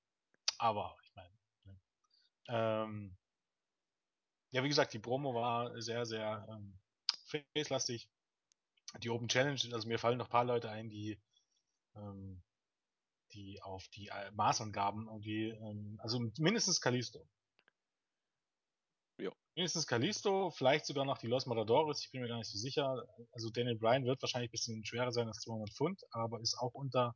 Aber, 0.58 0.96
ich 1.02 1.14
meine, 1.16 1.34
ne. 1.64 1.80
ähm, 2.48 3.16
ja, 4.52 4.62
wie 4.62 4.68
gesagt, 4.68 4.92
die 4.92 5.00
Promo 5.00 5.34
war 5.34 5.80
sehr, 5.82 6.06
sehr 6.06 6.46
ähm, 6.48 6.78
face-lastig. 7.26 8.08
die 9.02 9.10
Open 9.10 9.28
Challenge, 9.28 9.60
also 9.72 9.88
mir 9.88 9.98
fallen 9.98 10.18
noch 10.18 10.26
ein 10.26 10.30
paar 10.30 10.44
Leute 10.44 10.70
ein, 10.70 10.88
die, 10.88 11.20
ähm, 11.96 12.42
die 13.32 13.60
auf 13.62 13.88
die 13.88 14.06
äh, 14.06 14.30
Maßangaben 14.32 15.08
irgendwie, 15.08 15.48
ähm, 15.48 15.98
also 16.00 16.20
mindestens 16.38 16.80
Kalisto. 16.80 17.28
Ja. 19.20 19.30
Mindestens 19.54 19.86
Kalisto, 19.86 20.50
vielleicht 20.50 20.86
sogar 20.86 21.04
noch 21.04 21.18
die 21.18 21.26
Los 21.26 21.46
Matadores, 21.46 22.02
ich 22.02 22.10
bin 22.10 22.20
mir 22.22 22.28
gar 22.28 22.38
nicht 22.38 22.50
so 22.50 22.58
sicher. 22.58 23.06
Also 23.32 23.50
Daniel 23.50 23.76
Bryan 23.76 24.04
wird 24.04 24.22
wahrscheinlich 24.22 24.50
ein 24.50 24.52
bisschen 24.52 24.84
schwerer 24.84 25.12
sein 25.12 25.28
als 25.28 25.40
200 25.40 25.70
Pfund, 25.70 26.02
aber 26.10 26.40
ist 26.40 26.56
auch 26.58 26.74
unter, 26.74 27.14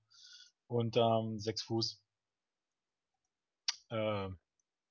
unter 0.66 1.20
ähm, 1.22 1.38
6 1.38 1.62
Fuß. 1.62 2.02
Äh, 3.90 4.28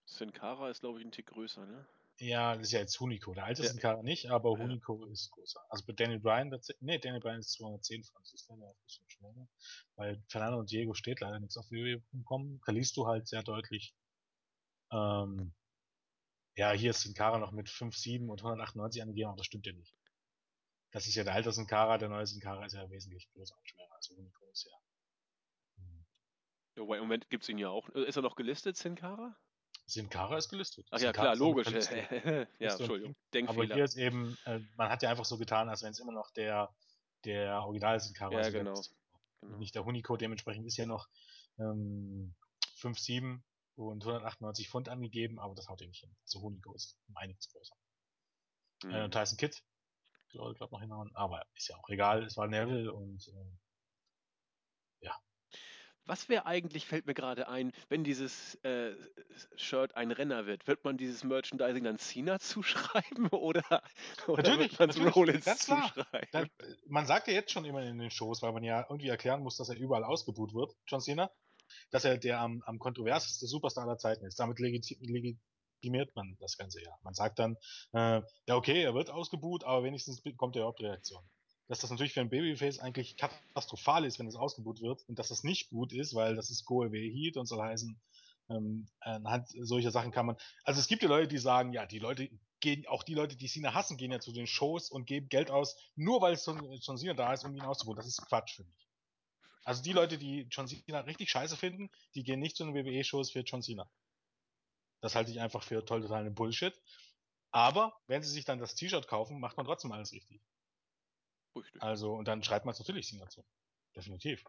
Sin 0.05 0.31
Cara 0.31 0.69
ist, 0.69 0.81
glaube 0.81 0.99
ich, 0.99 1.05
ein 1.05 1.11
Tick 1.11 1.27
größer, 1.27 1.65
ne? 1.65 1.85
ja, 2.19 2.55
das 2.55 2.67
ist 2.67 2.71
ja 2.73 2.79
jetzt 2.79 2.99
Huniko. 2.99 3.33
Der 3.33 3.45
alte 3.45 3.63
Ja. 3.63 3.69
Sin 3.69 3.79
Cara 3.79 4.01
nicht, 4.03 4.29
aber 4.29 4.51
Ja. 4.51 4.59
Huniko 4.63 5.05
ist 5.05 5.31
größer. 5.31 5.59
Also 5.69 5.85
bei 5.85 5.93
Daniel 5.93 6.19
Bryan, 6.19 6.49
nee, 6.79 6.99
Daniel 6.99 7.21
Bryan 7.21 7.39
ist 7.39 7.53
210 7.53 8.03
Pfund, 8.03 8.25
das 8.25 8.33
ist 8.33 8.49
leider 8.49 8.67
ein 8.67 8.75
bisschen 8.85 9.09
schwerer. 9.09 9.47
Weil 9.95 10.23
Fernando 10.27 10.59
und 10.59 10.71
Diego 10.71 10.93
steht 10.93 11.19
leider 11.19 11.39
nichts 11.39 11.57
auf 11.57 11.69
WWE.com. 11.71 12.61
Kalisto 12.61 13.07
halt 13.07 13.27
sehr 13.27 13.43
deutlich. 13.43 13.95
Ähm, 14.91 15.53
ja, 16.55 16.71
hier 16.71 16.91
ist 16.91 17.01
Sin 17.01 17.13
Cara 17.13 17.39
noch 17.39 17.51
mit 17.51 17.67
5,7 17.67 18.29
und 18.29 18.39
198 18.39 19.01
angegeben, 19.01 19.29
aber 19.29 19.37
das 19.37 19.45
stimmt 19.45 19.65
ja 19.65 19.73
nicht. 19.73 19.95
Das 20.91 21.07
ist 21.07 21.15
ja 21.15 21.23
der 21.23 21.33
alte 21.33 21.51
Sin 21.51 21.65
Cara, 21.65 21.97
der 21.97 22.09
neue 22.09 22.27
Sin 22.27 22.39
Cara 22.39 22.65
ist 22.65 22.73
ja 22.73 22.87
wesentlich 22.89 23.27
größer 23.31 23.55
und 23.57 23.67
schwerer. 23.67 23.95
Also 23.95 24.13
ist 24.51 24.65
ja. 24.65 24.77
hm. 25.77 26.05
Ja, 26.75 26.95
im 26.95 27.01
Moment 27.01 27.29
gibt 27.29 27.43
es 27.43 27.49
ihn 27.49 27.57
ja 27.57 27.69
auch. 27.69 27.89
Ist 27.89 28.15
er 28.15 28.21
noch 28.21 28.35
gelistet, 28.35 28.77
Sin 28.77 28.95
Cara? 28.95 29.35
Sin 29.87 30.09
Cara 30.09 30.37
ist 30.37 30.49
gelistet. 30.49 30.87
Ach 30.91 30.99
ja, 30.99 31.11
Cara 31.11 31.25
klar, 31.25 31.33
ist 31.33 31.39
logisch. 31.39 31.67
Ja, 32.59 32.77
Entschuldigung. 32.77 33.15
Aber 33.15 33.31
Denkfehler. 33.33 33.75
hier 33.75 33.83
ist 33.83 33.97
eben, 33.97 34.37
äh, 34.45 34.59
man 34.77 34.89
hat 34.89 35.01
ja 35.01 35.09
einfach 35.09 35.25
so 35.25 35.37
getan, 35.37 35.67
als 35.69 35.81
wenn 35.81 35.91
es 35.91 35.99
immer 35.99 36.13
noch 36.13 36.29
der, 36.31 36.73
der 37.25 37.63
Original 37.63 37.99
Sin 37.99 38.13
Cara 38.13 38.31
Ja, 38.31 38.41
der 38.41 38.51
genau. 38.51 38.81
Genau. 39.41 39.57
nicht 39.57 39.73
der 39.73 39.83
Huniko, 39.83 40.15
dementsprechend 40.15 40.67
ist 40.67 40.77
ja 40.77 40.85
noch 40.85 41.09
ähm, 41.57 42.35
5,7 42.77 43.41
und 43.75 44.03
198 44.03 44.69
Pfund 44.69 44.89
angegeben, 44.89 45.39
aber 45.39 45.55
das 45.55 45.67
haut 45.67 45.81
ihr 45.81 45.87
nicht 45.87 46.01
hin. 46.01 46.15
Also 46.23 46.41
Huniko 46.41 46.73
ist 46.75 46.97
um 47.07 47.17
einiges 47.17 47.49
größer. 47.49 47.75
Äh, 48.89 49.07
Mhm. 49.07 49.11
Tyson 49.11 49.37
Kidd 49.37 49.57
soll, 50.31 50.55
glaub 50.55 50.71
noch 50.71 50.81
hinhauen, 50.81 51.11
aber 51.15 51.45
ist 51.55 51.69
ja 51.69 51.77
auch 51.77 51.89
egal, 51.89 52.23
es 52.23 52.37
war 52.37 52.47
Neville 52.47 52.93
und 52.93 53.27
äh, 53.27 53.51
Was 56.05 56.27
wäre 56.27 56.45
eigentlich, 56.45 56.85
fällt 56.85 57.05
mir 57.05 57.13
gerade 57.13 57.47
ein, 57.47 57.71
wenn 57.87 58.03
dieses 58.03 58.55
äh, 58.63 58.93
Shirt 59.55 59.95
ein 59.95 60.11
Renner 60.11 60.45
wird? 60.45 60.67
Wird 60.67 60.83
man 60.83 60.97
dieses 60.97 61.23
Merchandising 61.23 61.83
dann 61.85 61.97
Cena 61.97 62.39
zuschreiben 62.39 63.27
oder, 63.31 63.63
oder 64.27 64.43
Natürlich, 64.49 64.79
wird 64.79 64.97
man 64.97 65.07
Rollins 65.07 65.45
ganz 65.45 65.65
klar. 65.65 65.93
zuschreiben? 65.93 66.29
dann, 66.31 66.49
äh, 66.59 66.75
man 66.87 67.05
sagt 67.05 67.27
ja 67.27 67.33
jetzt 67.33 67.51
schon 67.51 67.65
immer 67.65 67.81
in 67.83 67.99
den 67.99 68.11
Shows, 68.11 68.41
weil 68.41 68.51
man 68.51 68.63
ja 68.63 68.81
irgendwie 68.89 69.07
erklären 69.07 69.41
muss, 69.43 69.57
dass 69.57 69.69
er 69.69 69.77
überall 69.77 70.03
ausgebuht 70.03 70.53
wird, 70.53 70.75
John 70.87 71.01
Cena, 71.01 71.31
dass 71.91 72.05
er 72.05 72.17
der 72.17 72.39
am, 72.39 72.61
am 72.65 72.79
kontroverseste 72.79 73.47
Superstar 73.47 73.85
aller 73.85 73.97
Zeiten 73.97 74.25
ist. 74.25 74.39
Damit 74.39 74.59
legiti 74.59 74.97
legitimiert 75.01 76.15
man 76.15 76.37
das 76.39 76.57
Ganze 76.57 76.81
ja. 76.81 76.91
Man 77.03 77.13
sagt 77.13 77.39
dann, 77.39 77.57
äh, 77.93 78.21
ja 78.47 78.55
okay, 78.55 78.81
er 78.81 78.93
wird 78.93 79.09
ausgebuht, 79.09 79.63
aber 79.63 79.83
wenigstens 79.83 80.21
bekommt 80.21 80.55
er 80.55 80.65
Hauptreaktion. 80.65 81.23
Dass 81.67 81.79
das 81.79 81.89
natürlich 81.89 82.13
für 82.13 82.21
ein 82.21 82.29
Babyface 82.29 82.79
eigentlich 82.79 83.17
katastrophal 83.17 84.05
ist, 84.05 84.19
wenn 84.19 84.27
es 84.27 84.35
ausgebuht 84.35 84.81
wird 84.81 85.07
und 85.07 85.17
dass 85.17 85.29
das 85.29 85.43
nicht 85.43 85.69
gut 85.69 85.93
ist, 85.93 86.13
weil 86.13 86.35
das 86.35 86.49
ist 86.49 86.65
Away 86.69 87.09
Heat 87.11 87.37
und 87.37 87.45
soll 87.45 87.61
heißen, 87.61 87.99
ähm, 88.49 88.87
anhand 88.99 89.47
solcher 89.61 89.91
Sachen 89.91 90.11
kann 90.11 90.25
man, 90.25 90.35
also 90.63 90.79
es 90.79 90.87
gibt 90.87 91.03
ja 91.03 91.09
Leute, 91.09 91.29
die 91.29 91.37
sagen, 91.37 91.71
ja, 91.71 91.85
die 91.85 91.99
Leute 91.99 92.29
gehen, 92.59 92.85
auch 92.87 93.03
die 93.03 93.13
Leute, 93.13 93.35
die 93.35 93.47
Cena 93.47 93.73
hassen, 93.73 93.97
gehen 93.97 94.11
ja 94.11 94.19
zu 94.19 94.31
den 94.31 94.47
Shows 94.47 94.89
und 94.89 95.05
geben 95.05 95.29
Geld 95.29 95.51
aus, 95.51 95.75
nur 95.95 96.21
weil 96.21 96.33
es 96.33 96.45
John 96.45 96.97
Cena 96.97 97.13
da 97.13 97.33
ist, 97.33 97.45
um 97.45 97.53
ihn 97.55 97.61
auszubuchen. 97.61 97.97
Das 97.97 98.07
ist 98.07 98.25
Quatsch 98.27 98.55
für 98.55 98.63
mich. 98.63 98.82
Also 99.63 99.81
die 99.81 99.93
Leute, 99.93 100.17
die 100.17 100.47
John 100.49 100.67
Cena 100.67 101.01
richtig 101.01 101.29
scheiße 101.29 101.55
finden, 101.57 101.89
die 102.15 102.23
gehen 102.23 102.39
nicht 102.39 102.57
zu 102.57 102.65
den 102.65 102.73
WWE-Shows 102.75 103.31
für 103.31 103.41
John 103.41 103.61
Cena. 103.61 103.89
Das 105.01 105.15
halte 105.15 105.31
ich 105.31 105.39
einfach 105.39 105.63
für 105.63 105.85
toll 105.85 106.01
totalen 106.01 106.33
Bullshit. 106.33 106.79
Aber 107.51 107.95
wenn 108.07 108.23
sie 108.23 108.31
sich 108.31 108.45
dann 108.45 108.59
das 108.59 108.75
T-Shirt 108.75 109.07
kaufen, 109.07 109.39
macht 109.39 109.57
man 109.57 109.65
trotzdem 109.65 109.91
alles 109.91 110.11
richtig. 110.11 110.41
Richtig. 111.55 111.81
Also, 111.81 112.13
und 112.13 112.27
dann 112.27 112.43
schreibt 112.43 112.65
man 112.65 112.73
es 112.73 112.79
natürlich 112.79 113.07
Cena 113.07 113.29
zu. 113.29 113.45
Definitiv. 113.95 114.43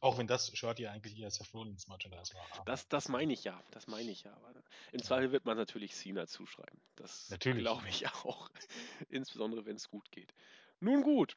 Auch 0.00 0.18
wenn 0.18 0.26
das 0.26 0.56
Shirt 0.56 0.78
ja 0.80 0.90
eigentlich 0.90 1.18
eher 1.18 1.30
Seth 1.30 1.52
Rollins 1.54 1.88
Merchandise 1.88 2.34
war. 2.34 2.46
Das, 2.66 2.88
das 2.88 3.08
meine 3.08 3.32
ich 3.32 3.44
ja, 3.44 3.62
das 3.70 3.86
meine 3.86 4.10
ich 4.10 4.24
ja. 4.24 4.34
Aber 4.34 4.52
Im 4.92 5.02
Zweifel 5.02 5.32
wird 5.32 5.44
man 5.44 5.56
natürlich 5.56 5.94
Cena 5.94 6.26
zuschreiben. 6.26 6.80
Das 6.96 7.30
Natürlich. 7.30 7.62
glaube 7.62 7.88
ich 7.88 8.06
auch. 8.08 8.50
Insbesondere 9.08 9.64
wenn 9.64 9.76
es 9.76 9.88
gut 9.88 10.10
geht. 10.10 10.34
Nun 10.80 11.02
gut. 11.02 11.36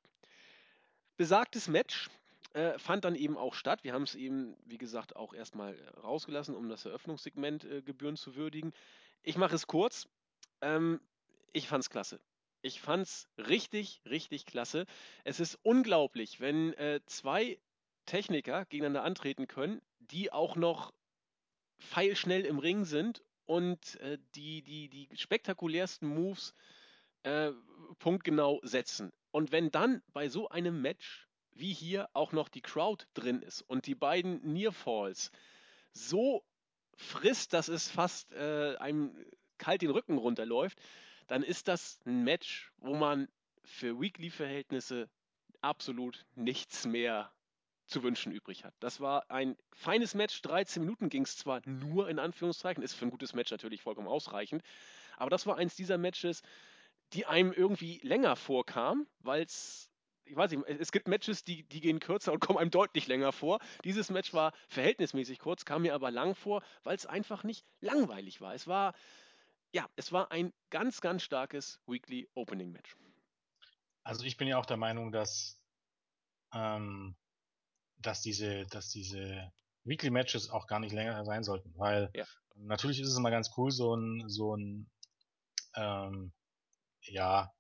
Besagtes 1.18 1.68
Match 1.68 2.10
äh, 2.54 2.78
fand 2.78 3.04
dann 3.04 3.16
eben 3.16 3.38
auch 3.38 3.56
statt. 3.56 3.84
Wir 3.84 3.94
haben 3.94 4.04
es 4.04 4.14
eben, 4.14 4.56
wie 4.66 4.78
gesagt, 4.78 5.16
auch 5.16 5.34
erstmal 5.34 5.74
äh, 5.74 6.00
rausgelassen, 6.00 6.56
um 6.56 6.70
das 6.70 6.86
Eröffnungssegment 6.86 7.66
äh, 7.66 7.82
gebührend 7.82 8.20
zu 8.20 8.36
würdigen. 8.36 8.72
Ich 9.24 9.36
mache 9.36 9.56
es 9.56 9.66
kurz. 9.66 10.08
Ähm, 10.62 11.02
ich 11.54 11.68
fand's 11.68 11.90
klasse. 11.90 12.20
Ich 12.62 12.82
fand's 12.82 13.28
richtig, 13.38 14.02
richtig 14.06 14.46
klasse. 14.46 14.86
Es 15.24 15.40
ist 15.40 15.60
unglaublich, 15.64 16.40
wenn 16.40 16.74
äh, 16.74 17.02
zwei 17.08 17.60
Techniker 18.06 18.66
gegeneinander 18.66 19.04
antreten 19.04 19.48
können, 19.48 19.82
die 20.00 20.32
auch 20.32 20.56
noch 20.56 20.94
feilschnell 21.80 22.46
im 22.46 22.60
Ring 22.60 22.86
sind 22.86 23.24
und 23.46 24.00
äh, 24.02 24.20
die, 24.36 24.62
die, 24.62 24.90
die 24.90 25.10
spektakulärsten 25.16 26.08
Moves 26.08 26.54
äh, 27.28 27.52
punktgenau 28.00 28.60
setzen. 28.64 29.12
Und 29.32 29.52
wenn 29.52 29.70
dann 29.70 30.02
bei 30.14 30.30
so 30.30 30.50
einem 30.50 30.82
Match 30.82 31.28
wie 31.52 31.74
hier 31.74 32.08
auch 32.14 32.32
noch 32.32 32.50
die 32.50 32.62
Crowd 32.62 33.06
drin 33.14 33.42
ist 33.42 33.62
und 33.64 33.88
die 33.88 33.96
beiden 33.96 34.42
Nearfalls 34.54 35.32
so 35.92 36.46
frisst, 36.96 37.54
dass 37.54 37.68
es 37.68 37.90
fast 37.90 38.32
äh, 38.34 38.76
einem 38.78 39.16
kalt 39.58 39.82
den 39.82 39.92
Rücken 39.92 40.18
runterläuft, 40.18 40.80
dann 41.28 41.44
ist 41.44 41.68
das 41.68 42.00
ein 42.06 42.24
Match, 42.24 42.72
wo 42.78 42.96
man 42.96 43.28
für 43.64 44.00
Weekly-Verhältnisse 44.00 45.10
absolut 45.62 46.26
nichts 46.36 46.86
mehr 46.86 47.32
zu 47.88 48.04
wünschen 48.04 48.32
übrig 48.32 48.64
hat. 48.64 48.74
Das 48.80 49.00
war 49.00 49.30
ein 49.30 49.58
feines 49.74 50.14
Match, 50.14 50.42
13 50.42 50.84
Minuten 50.84 51.10
ging 51.10 51.24
es 51.24 51.38
zwar 51.38 51.62
nur 51.66 52.10
in 52.10 52.20
Anführungszeichen, 52.20 52.84
ist 52.84 52.94
für 52.94 53.06
ein 53.06 53.12
gutes 53.12 53.34
Match 53.34 53.52
natürlich 53.52 53.82
vollkommen 53.82 54.08
ausreichend, 54.08 54.62
aber 55.18 55.30
das 55.30 55.48
war 55.48 55.58
eins 55.58 55.76
dieser 55.76 55.98
Matches, 55.98 56.44
die 57.14 57.26
einem 57.26 57.52
irgendwie 57.54 58.00
länger 58.04 58.36
vorkam, 58.36 59.08
weil 59.20 59.44
es, 59.44 59.90
ich 60.26 60.36
weiß 60.36 60.52
nicht, 60.52 60.64
es 60.68 60.92
gibt 60.92 61.08
Matches, 61.08 61.44
die, 61.44 61.68
die 61.68 61.82
gehen 61.82 62.00
kürzer 62.00 62.34
und 62.34 62.40
kommen 62.42 62.60
einem 62.60 62.72
deutlich 62.72 63.08
länger 63.08 63.32
vor. 63.32 63.60
Dieses 63.84 64.10
Match 64.10 64.34
war 64.34 64.54
verhältnismäßig 64.70 65.40
kurz, 65.40 65.66
kam 65.66 65.84
mir 65.84 65.94
aber 65.96 66.12
lang 66.12 66.36
vor, 66.36 66.64
weil 66.84 66.96
es 66.96 67.06
einfach 67.06 67.44
nicht 67.44 67.66
langweilig 67.82 68.42
war. 68.42 68.54
Es 68.54 68.68
war, 68.68 68.94
ja, 69.74 69.88
es 69.96 70.12
war 70.12 70.32
ein 70.32 70.54
ganz, 70.72 71.02
ganz 71.02 71.24
starkes 71.24 71.82
Weekly 71.88 72.30
Opening 72.36 72.72
Match. 72.72 72.98
Also 74.04 74.24
ich 74.26 74.38
bin 74.38 74.48
ja 74.48 74.58
auch 74.58 74.66
der 74.66 74.78
Meinung, 74.78 75.12
dass, 75.12 75.62
ähm, 76.54 77.18
dass 77.98 78.22
diese, 78.22 78.66
dass 78.68 78.90
diese 78.90 79.52
Weekly 79.86 80.12
Matches 80.12 80.50
auch 80.50 80.68
gar 80.68 80.80
nicht 80.80 80.94
länger 80.94 81.26
sein 81.26 81.44
sollten, 81.44 81.74
weil 81.78 82.14
Ja. 82.14 82.28
natürlich 82.56 83.00
ist 83.02 83.10
es 83.10 83.18
immer 83.18 83.32
ganz 83.32 83.52
cool, 83.58 83.72
so 83.72 83.96
ein, 83.96 84.30
so 84.30 84.56
ein, 84.56 84.92
ähm, 85.76 86.34
ja, 87.10 87.52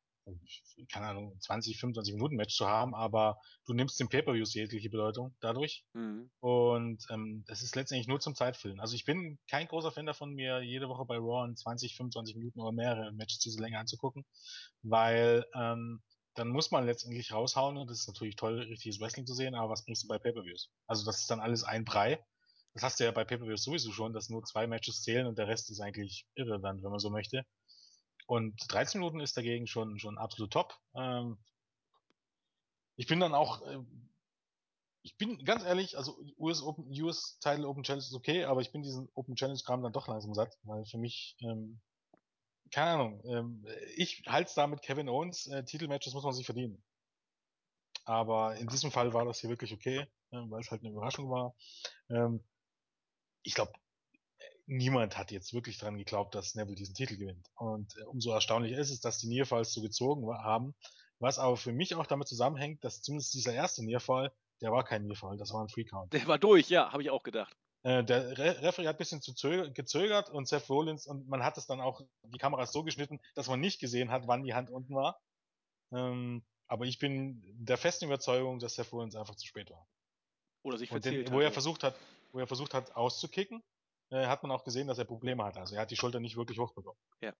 keine 0.91 1.07
Ahnung, 1.07 1.39
20, 1.39 1.79
25 1.79 2.13
Minuten 2.13 2.35
Match 2.35 2.55
zu 2.55 2.67
haben, 2.67 2.93
aber 2.93 3.39
du 3.65 3.73
nimmst 3.73 3.99
dem 3.99 4.09
Pay-Per-Views 4.09 4.53
jegliche 4.53 4.89
Bedeutung 4.89 5.35
dadurch. 5.39 5.85
Mhm. 5.93 6.29
Und 6.39 7.05
ähm, 7.09 7.43
das 7.47 7.61
ist 7.61 7.75
letztendlich 7.75 8.07
nur 8.07 8.19
zum 8.19 8.35
Zeitfüllen. 8.35 8.79
Also 8.79 8.95
ich 8.95 9.05
bin 9.05 9.39
kein 9.49 9.67
großer 9.67 9.91
Fan 9.91 10.05
davon, 10.05 10.33
mir 10.33 10.61
jede 10.61 10.89
Woche 10.89 11.05
bei 11.05 11.17
Raw 11.17 11.47
in 11.47 11.55
20, 11.55 11.95
25 11.95 12.35
Minuten 12.35 12.59
oder 12.59 12.71
mehrere 12.71 13.11
Matches 13.13 13.39
diese 13.39 13.61
Länge 13.61 13.79
anzugucken, 13.79 14.25
weil 14.81 15.45
ähm, 15.55 16.01
dann 16.35 16.49
muss 16.49 16.71
man 16.71 16.85
letztendlich 16.85 17.31
raushauen 17.31 17.77
und 17.77 17.89
das 17.89 18.01
ist 18.01 18.07
natürlich 18.07 18.35
toll, 18.35 18.59
richtiges 18.59 18.99
Wrestling 18.99 19.25
zu 19.25 19.33
sehen, 19.33 19.55
aber 19.55 19.71
was 19.71 19.85
bringst 19.85 20.03
du 20.03 20.07
bei 20.07 20.19
Pay-Per-Views? 20.19 20.69
Also 20.85 21.05
das 21.05 21.21
ist 21.21 21.31
dann 21.31 21.39
alles 21.39 21.63
ein 21.63 21.83
Brei. 21.83 22.23
Das 22.73 22.83
hast 22.83 22.99
du 22.99 23.05
ja 23.05 23.11
bei 23.11 23.25
Pay-Per-Views 23.25 23.63
sowieso 23.63 23.91
schon, 23.91 24.13
dass 24.13 24.29
nur 24.29 24.43
zwei 24.43 24.67
Matches 24.67 25.01
zählen 25.01 25.25
und 25.25 25.39
der 25.39 25.47
Rest 25.47 25.71
ist 25.71 25.79
eigentlich 25.79 26.27
irrelevant, 26.35 26.83
wenn 26.83 26.91
man 26.91 26.99
so 26.99 27.09
möchte. 27.09 27.43
Und 28.27 28.59
13 28.67 28.99
Minuten 28.99 29.21
ist 29.21 29.37
dagegen 29.37 29.67
schon, 29.67 29.99
schon 29.99 30.17
absolut 30.17 30.51
top. 30.51 30.77
Ähm, 30.93 31.37
ich 32.97 33.07
bin 33.07 33.21
dann 33.21 33.33
auch, 33.33 33.65
äh, 33.65 33.79
ich 35.01 35.15
bin 35.15 35.43
ganz 35.45 35.63
ehrlich, 35.63 35.97
also 35.97 36.19
US 36.37 36.61
Open, 36.61 36.85
US 37.01 37.39
Title 37.39 37.67
Open 37.67 37.83
Challenge 37.83 38.03
ist 38.03 38.13
okay, 38.13 38.43
aber 38.43 38.59
ich 38.59 38.71
bin 38.73 38.83
diesen 38.83 39.07
Open 39.15 39.35
Challenge 39.35 39.61
Kram 39.65 39.81
dann 39.81 39.93
doch 39.93 40.09
langsam 40.09 40.33
satt, 40.33 40.57
weil 40.63 40.85
für 40.85 40.97
mich, 40.97 41.37
ähm, 41.39 41.79
keine 42.69 42.91
Ahnung, 42.91 43.23
ähm, 43.25 43.65
ich 43.95 44.23
halte 44.27 44.51
da 44.55 44.67
mit 44.67 44.81
Kevin 44.81 45.07
Owens, 45.07 45.47
äh, 45.47 45.63
Titelmatches 45.63 46.13
muss 46.13 46.25
man 46.25 46.33
sich 46.33 46.45
verdienen. 46.45 46.83
Aber 48.03 48.57
in 48.57 48.67
diesem 48.67 48.91
Fall 48.91 49.13
war 49.13 49.23
das 49.23 49.39
hier 49.39 49.49
wirklich 49.49 49.71
okay, 49.71 49.99
äh, 50.31 50.37
weil 50.49 50.59
es 50.59 50.69
halt 50.69 50.81
eine 50.81 50.91
Überraschung 50.91 51.29
war. 51.29 51.55
Ähm, 52.09 52.43
ich 53.43 53.53
glaube, 53.53 53.71
niemand 54.67 55.17
hat 55.17 55.31
jetzt 55.31 55.53
wirklich 55.53 55.77
dran 55.77 55.97
geglaubt, 55.97 56.35
dass 56.35 56.55
Neville 56.55 56.75
diesen 56.75 56.93
Titel 56.93 57.17
gewinnt. 57.17 57.49
Und 57.55 57.95
äh, 57.97 58.03
umso 58.03 58.31
erstaunlicher 58.31 58.77
ist 58.77 58.91
es, 58.91 58.99
dass 58.99 59.17
die 59.17 59.27
Nearfalls 59.27 59.73
so 59.73 59.81
gezogen 59.81 60.27
haben, 60.29 60.75
Was 61.19 61.39
aber 61.39 61.57
für 61.57 61.71
mich 61.71 61.95
auch 61.95 62.05
damit 62.05 62.27
zusammenhängt, 62.27 62.83
dass 62.83 63.01
zumindest 63.01 63.33
dieser 63.33 63.53
erste 63.53 63.83
Nearfall, 63.83 64.31
der 64.61 64.71
war 64.71 64.83
kein 64.83 65.05
Nearfall, 65.05 65.37
das 65.37 65.51
war 65.51 65.63
ein 65.63 65.69
Free 65.69 65.85
Count. 65.85 66.13
Der 66.13 66.27
war 66.27 66.37
durch, 66.37 66.69
ja, 66.69 66.91
habe 66.91 67.01
ich 67.01 67.09
auch 67.09 67.23
gedacht. 67.23 67.55
Äh, 67.83 68.03
der 68.03 68.37
Re 68.37 68.61
Referee 68.61 68.87
hat 68.87 68.95
ein 68.95 68.97
bisschen 68.97 69.21
zu 69.21 69.33
gezögert 69.33 70.29
und 70.29 70.47
Seth 70.47 70.69
Rollins 70.69 71.07
und 71.07 71.27
man 71.27 71.43
hat 71.43 71.57
es 71.57 71.65
dann 71.67 71.79
auch, 71.79 72.01
die 72.23 72.37
Kamera 72.37 72.63
ist 72.63 72.73
so 72.73 72.83
geschnitten, 72.83 73.19
dass 73.35 73.47
man 73.47 73.59
nicht 73.59 73.79
gesehen 73.79 74.11
hat, 74.11 74.27
wann 74.27 74.43
die 74.43 74.53
Hand 74.53 74.69
unten 74.69 74.93
war. 74.93 75.19
Ähm, 75.91 76.43
aber 76.67 76.85
ich 76.85 76.99
bin 76.99 77.41
der 77.45 77.77
festen 77.77 78.05
Überzeugung, 78.05 78.59
dass 78.59 78.75
Seth 78.75 78.91
Rollins 78.91 79.15
einfach 79.15 79.35
zu 79.35 79.47
spät 79.47 79.71
war. 79.71 79.87
Oder 80.63 80.77
sich 80.77 80.91
Und 80.91 81.05
den, 81.05 81.13
verzählt 81.13 81.31
wo 81.31 81.39
er 81.39 81.51
versucht 81.51 81.83
hat, 81.83 81.95
wo 82.31 82.39
er 82.39 82.47
versucht 82.47 82.73
hat 82.73 82.95
auszukicken, 82.95 83.63
äh, 84.09 84.27
hat 84.27 84.43
man 84.43 84.51
auch 84.51 84.63
gesehen, 84.63 84.87
dass 84.87 84.97
er 84.97 85.05
Probleme 85.05 85.43
hat. 85.43 85.57
Also 85.57 85.75
er 85.75 85.81
hat 85.81 85.91
die 85.91 85.95
Schulter 85.95 86.19
nicht 86.19 86.37
wirklich 86.37 86.59
hochbekommen. 86.59 86.99
Ja. 87.21 87.33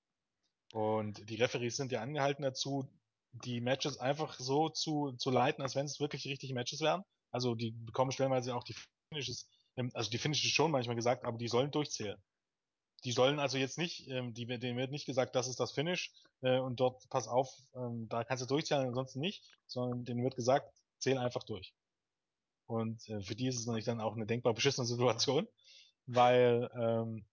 Und 0.74 1.30
die 1.30 1.36
Referees 1.36 1.78
sind 1.78 1.92
ja 1.92 2.02
angehalten 2.02 2.44
dazu, 2.44 2.90
die 3.32 3.62
Matches 3.62 4.00
einfach 4.00 4.40
so 4.40 4.70
zu, 4.70 5.14
zu 5.18 5.30
leiten, 5.30 5.62
als 5.62 5.76
wenn 5.76 5.86
es 5.86 6.00
wirklich 6.00 6.26
richtige 6.26 6.54
Matches 6.54 6.82
wären. 6.82 7.04
Also 7.32 7.56
die 7.56 7.72
bekommen 7.72 8.12
stellenweise 8.12 8.56
auch 8.56 8.64
die 8.64 8.76
Finishes, 9.10 9.50
ähm, 9.76 9.92
also 9.94 10.10
die 10.10 10.18
Finishes 10.18 10.52
schon 10.52 10.72
manchmal 10.72 10.96
gesagt, 10.96 11.24
aber 11.26 11.38
die 11.38 11.48
sollen 11.48 11.72
durchzählen. 11.72 12.22
Die 13.04 13.12
sollen 13.12 13.40
also 13.40 13.58
jetzt 13.58 13.78
nicht, 13.78 14.08
ähm, 14.10 14.34
die, 14.34 14.46
denen 14.46 14.78
wird 14.78 14.92
nicht 14.92 15.06
gesagt, 15.06 15.36
das 15.36 15.48
ist 15.48 15.60
das 15.60 15.72
Finish 15.72 16.12
äh, 16.42 16.60
und 16.60 16.80
dort 16.80 17.08
pass 17.10 17.28
auf, 17.28 17.50
ähm, 17.76 18.08
da 18.10 18.24
kannst 18.24 18.44
du 18.44 18.48
durchzählen, 18.48 18.88
ansonsten 18.88 19.20
nicht, 19.20 19.46
sondern 19.68 20.04
denen 20.04 20.24
wird 20.24 20.36
gesagt, 20.36 20.74
zähl 21.00 21.18
einfach 21.18 21.44
durch. 21.44 21.74
Und 22.66 23.08
äh, 23.08 23.22
für 23.22 23.36
die 23.36 23.48
ist 23.48 23.60
es 23.60 23.66
natürlich 23.66 23.86
dann 23.86 24.02
auch 24.02 24.16
eine 24.16 24.26
denkbar 24.26 24.54
beschissene 24.54 24.88
Situation, 24.88 25.48
weil 26.08 26.70
ähm, 26.74 27.26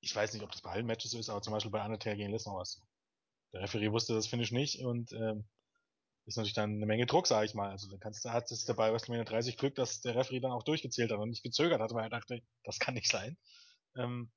ich 0.00 0.14
weiß 0.14 0.32
nicht, 0.32 0.42
ob 0.42 0.50
das 0.50 0.62
bei 0.62 0.70
allen 0.70 0.86
Matches 0.86 1.12
so 1.12 1.18
ist, 1.18 1.28
aber 1.28 1.42
zum 1.42 1.52
Beispiel 1.52 1.70
bei 1.70 1.84
Undertaker 1.84 2.16
gegen 2.16 2.32
Lesnar 2.32 2.56
war 2.56 2.62
es 2.62 2.72
so. 2.72 2.82
Der 3.52 3.62
Referee 3.62 3.92
wusste 3.92 4.14
das 4.14 4.26
Finish 4.26 4.50
nicht 4.50 4.80
und 4.80 5.12
ähm, 5.12 5.44
ist 6.24 6.36
natürlich 6.36 6.54
dann 6.54 6.76
eine 6.76 6.86
Menge 6.86 7.06
Druck, 7.06 7.26
sage 7.26 7.46
ich 7.46 7.54
mal. 7.54 7.70
Also 7.70 7.88
dann 7.88 8.00
kannst 8.00 8.24
du, 8.24 8.30
hat 8.30 8.50
es 8.50 8.64
dabei 8.64 8.92
WrestleMania 8.92 9.24
30 9.24 9.56
Glück, 9.56 9.74
dass 9.74 10.00
der 10.00 10.14
Referee 10.14 10.40
dann 10.40 10.52
auch 10.52 10.62
durchgezählt 10.62 11.10
hat 11.10 11.18
und 11.18 11.30
nicht 11.30 11.42
gezögert 11.42 11.80
hat, 11.80 11.92
weil 11.92 12.04
er 12.04 12.10
dachte, 12.10 12.42
das 12.64 12.78
kann 12.78 12.94
nicht 12.94 13.10
sein. 13.10 13.36
Ähm, 13.96 14.30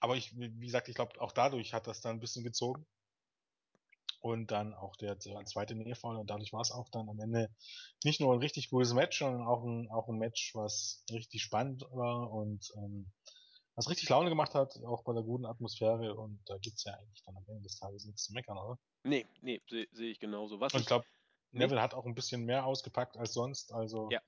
aber 0.00 0.16
ich, 0.16 0.36
wie 0.36 0.66
gesagt, 0.66 0.88
ich 0.88 0.94
glaube, 0.94 1.20
auch 1.20 1.32
dadurch 1.32 1.74
hat 1.74 1.86
das 1.86 2.00
dann 2.00 2.16
ein 2.16 2.20
bisschen 2.20 2.44
gezogen. 2.44 2.86
Und 4.22 4.52
dann 4.52 4.72
auch 4.72 4.94
der, 4.96 5.16
der 5.16 5.44
zweite 5.46 5.74
Nearfall 5.74 6.16
und 6.16 6.30
dadurch 6.30 6.52
war 6.52 6.60
es 6.60 6.70
auch 6.70 6.88
dann 6.90 7.08
am 7.08 7.18
Ende 7.18 7.50
nicht 8.04 8.20
nur 8.20 8.32
ein 8.32 8.38
richtig 8.38 8.70
gutes 8.70 8.94
Match, 8.94 9.18
sondern 9.18 9.44
auch 9.44 9.64
ein, 9.64 9.90
auch 9.90 10.08
ein 10.08 10.16
Match, 10.16 10.54
was 10.54 11.04
richtig 11.10 11.42
spannend 11.42 11.84
war 11.90 12.30
und 12.30 12.72
ähm, 12.76 13.10
was 13.74 13.90
richtig 13.90 14.08
Laune 14.08 14.28
gemacht 14.28 14.54
hat, 14.54 14.80
auch 14.84 15.02
bei 15.02 15.12
der 15.12 15.24
guten 15.24 15.44
Atmosphäre 15.44 16.14
und 16.14 16.38
da 16.46 16.56
gibt's 16.58 16.84
ja 16.84 16.94
eigentlich 16.94 17.22
dann 17.24 17.36
am 17.36 17.44
Ende 17.48 17.62
des 17.62 17.80
Tages 17.80 18.04
nichts 18.04 18.22
zu 18.22 18.32
meckern, 18.32 18.56
oder? 18.58 18.78
Nee, 19.02 19.26
nee, 19.40 19.60
sehe 19.68 19.88
seh 19.90 20.10
ich 20.12 20.20
genauso. 20.20 20.60
Was 20.60 20.72
Und 20.72 20.82
ich 20.82 20.86
glaube, 20.86 21.04
nee, 21.50 21.58
Neville 21.58 21.82
hat 21.82 21.92
auch 21.92 22.06
ein 22.06 22.14
bisschen 22.14 22.44
mehr 22.44 22.64
ausgepackt 22.64 23.16
als 23.16 23.32
sonst, 23.32 23.72
also 23.72 24.08
Ja. 24.12 24.20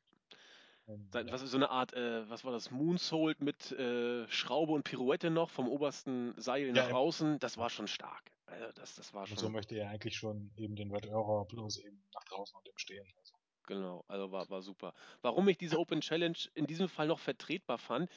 ähm, 0.88 1.09
ja. 1.14 1.30
was 1.30 1.42
ist 1.42 1.52
so 1.52 1.57
eine 1.57 1.70
Art, 1.70 1.92
äh, 1.92 2.28
was 2.28 2.44
war 2.44 2.50
das, 2.50 2.72
Moonsault 2.72 3.40
mit 3.40 3.70
äh, 3.70 4.26
Schraube 4.28 4.72
und 4.72 4.83
Pirouette 4.83 5.30
noch 5.30 5.50
vom 5.50 5.68
obersten 5.68 6.35
Seil 6.37 6.72
nach 6.72 6.88
ja. 6.88 6.94
außen, 6.96 7.38
das 7.38 7.59
war 7.59 7.70
schon 7.70 7.87
stark. 7.87 8.34
Also 8.46 8.72
das, 8.74 8.94
das 8.94 9.14
war 9.14 9.22
Und 9.22 9.38
so 9.38 9.46
schon, 9.46 9.52
möchte 9.52 9.76
er 9.76 9.90
eigentlich 9.90 10.16
schon 10.16 10.50
eben 10.57 10.76
den 10.76 10.90
Red 10.90 11.07
Euro 11.07 11.44
bloß 11.44 11.78
eben 11.78 12.02
nach 12.14 12.24
draußen 12.24 12.57
und 12.57 12.68
im 12.68 12.76
Stehen. 12.76 13.07
Also. 13.18 13.35
genau, 13.66 14.04
also 14.09 14.30
war, 14.33 14.48
war 14.50 14.62
super. 14.62 14.94
Warum 15.22 15.48
ich 15.48 15.59
diese 15.59 15.78
Open 15.78 16.00
Challenge 16.00 16.38
in 16.54 16.66
diesem 16.66 16.88
Fall 16.88 17.07
noch 17.07 17.18
vertretbar 17.18 17.78
fand, 17.78 18.11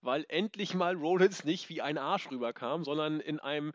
weil 0.00 0.24
endlich 0.28 0.74
mal 0.74 0.94
Rollins 0.94 1.44
nicht 1.44 1.68
wie 1.68 1.82
ein 1.82 1.98
Arsch 1.98 2.30
rüberkam, 2.30 2.84
sondern 2.84 3.20
in 3.20 3.40
einem 3.40 3.72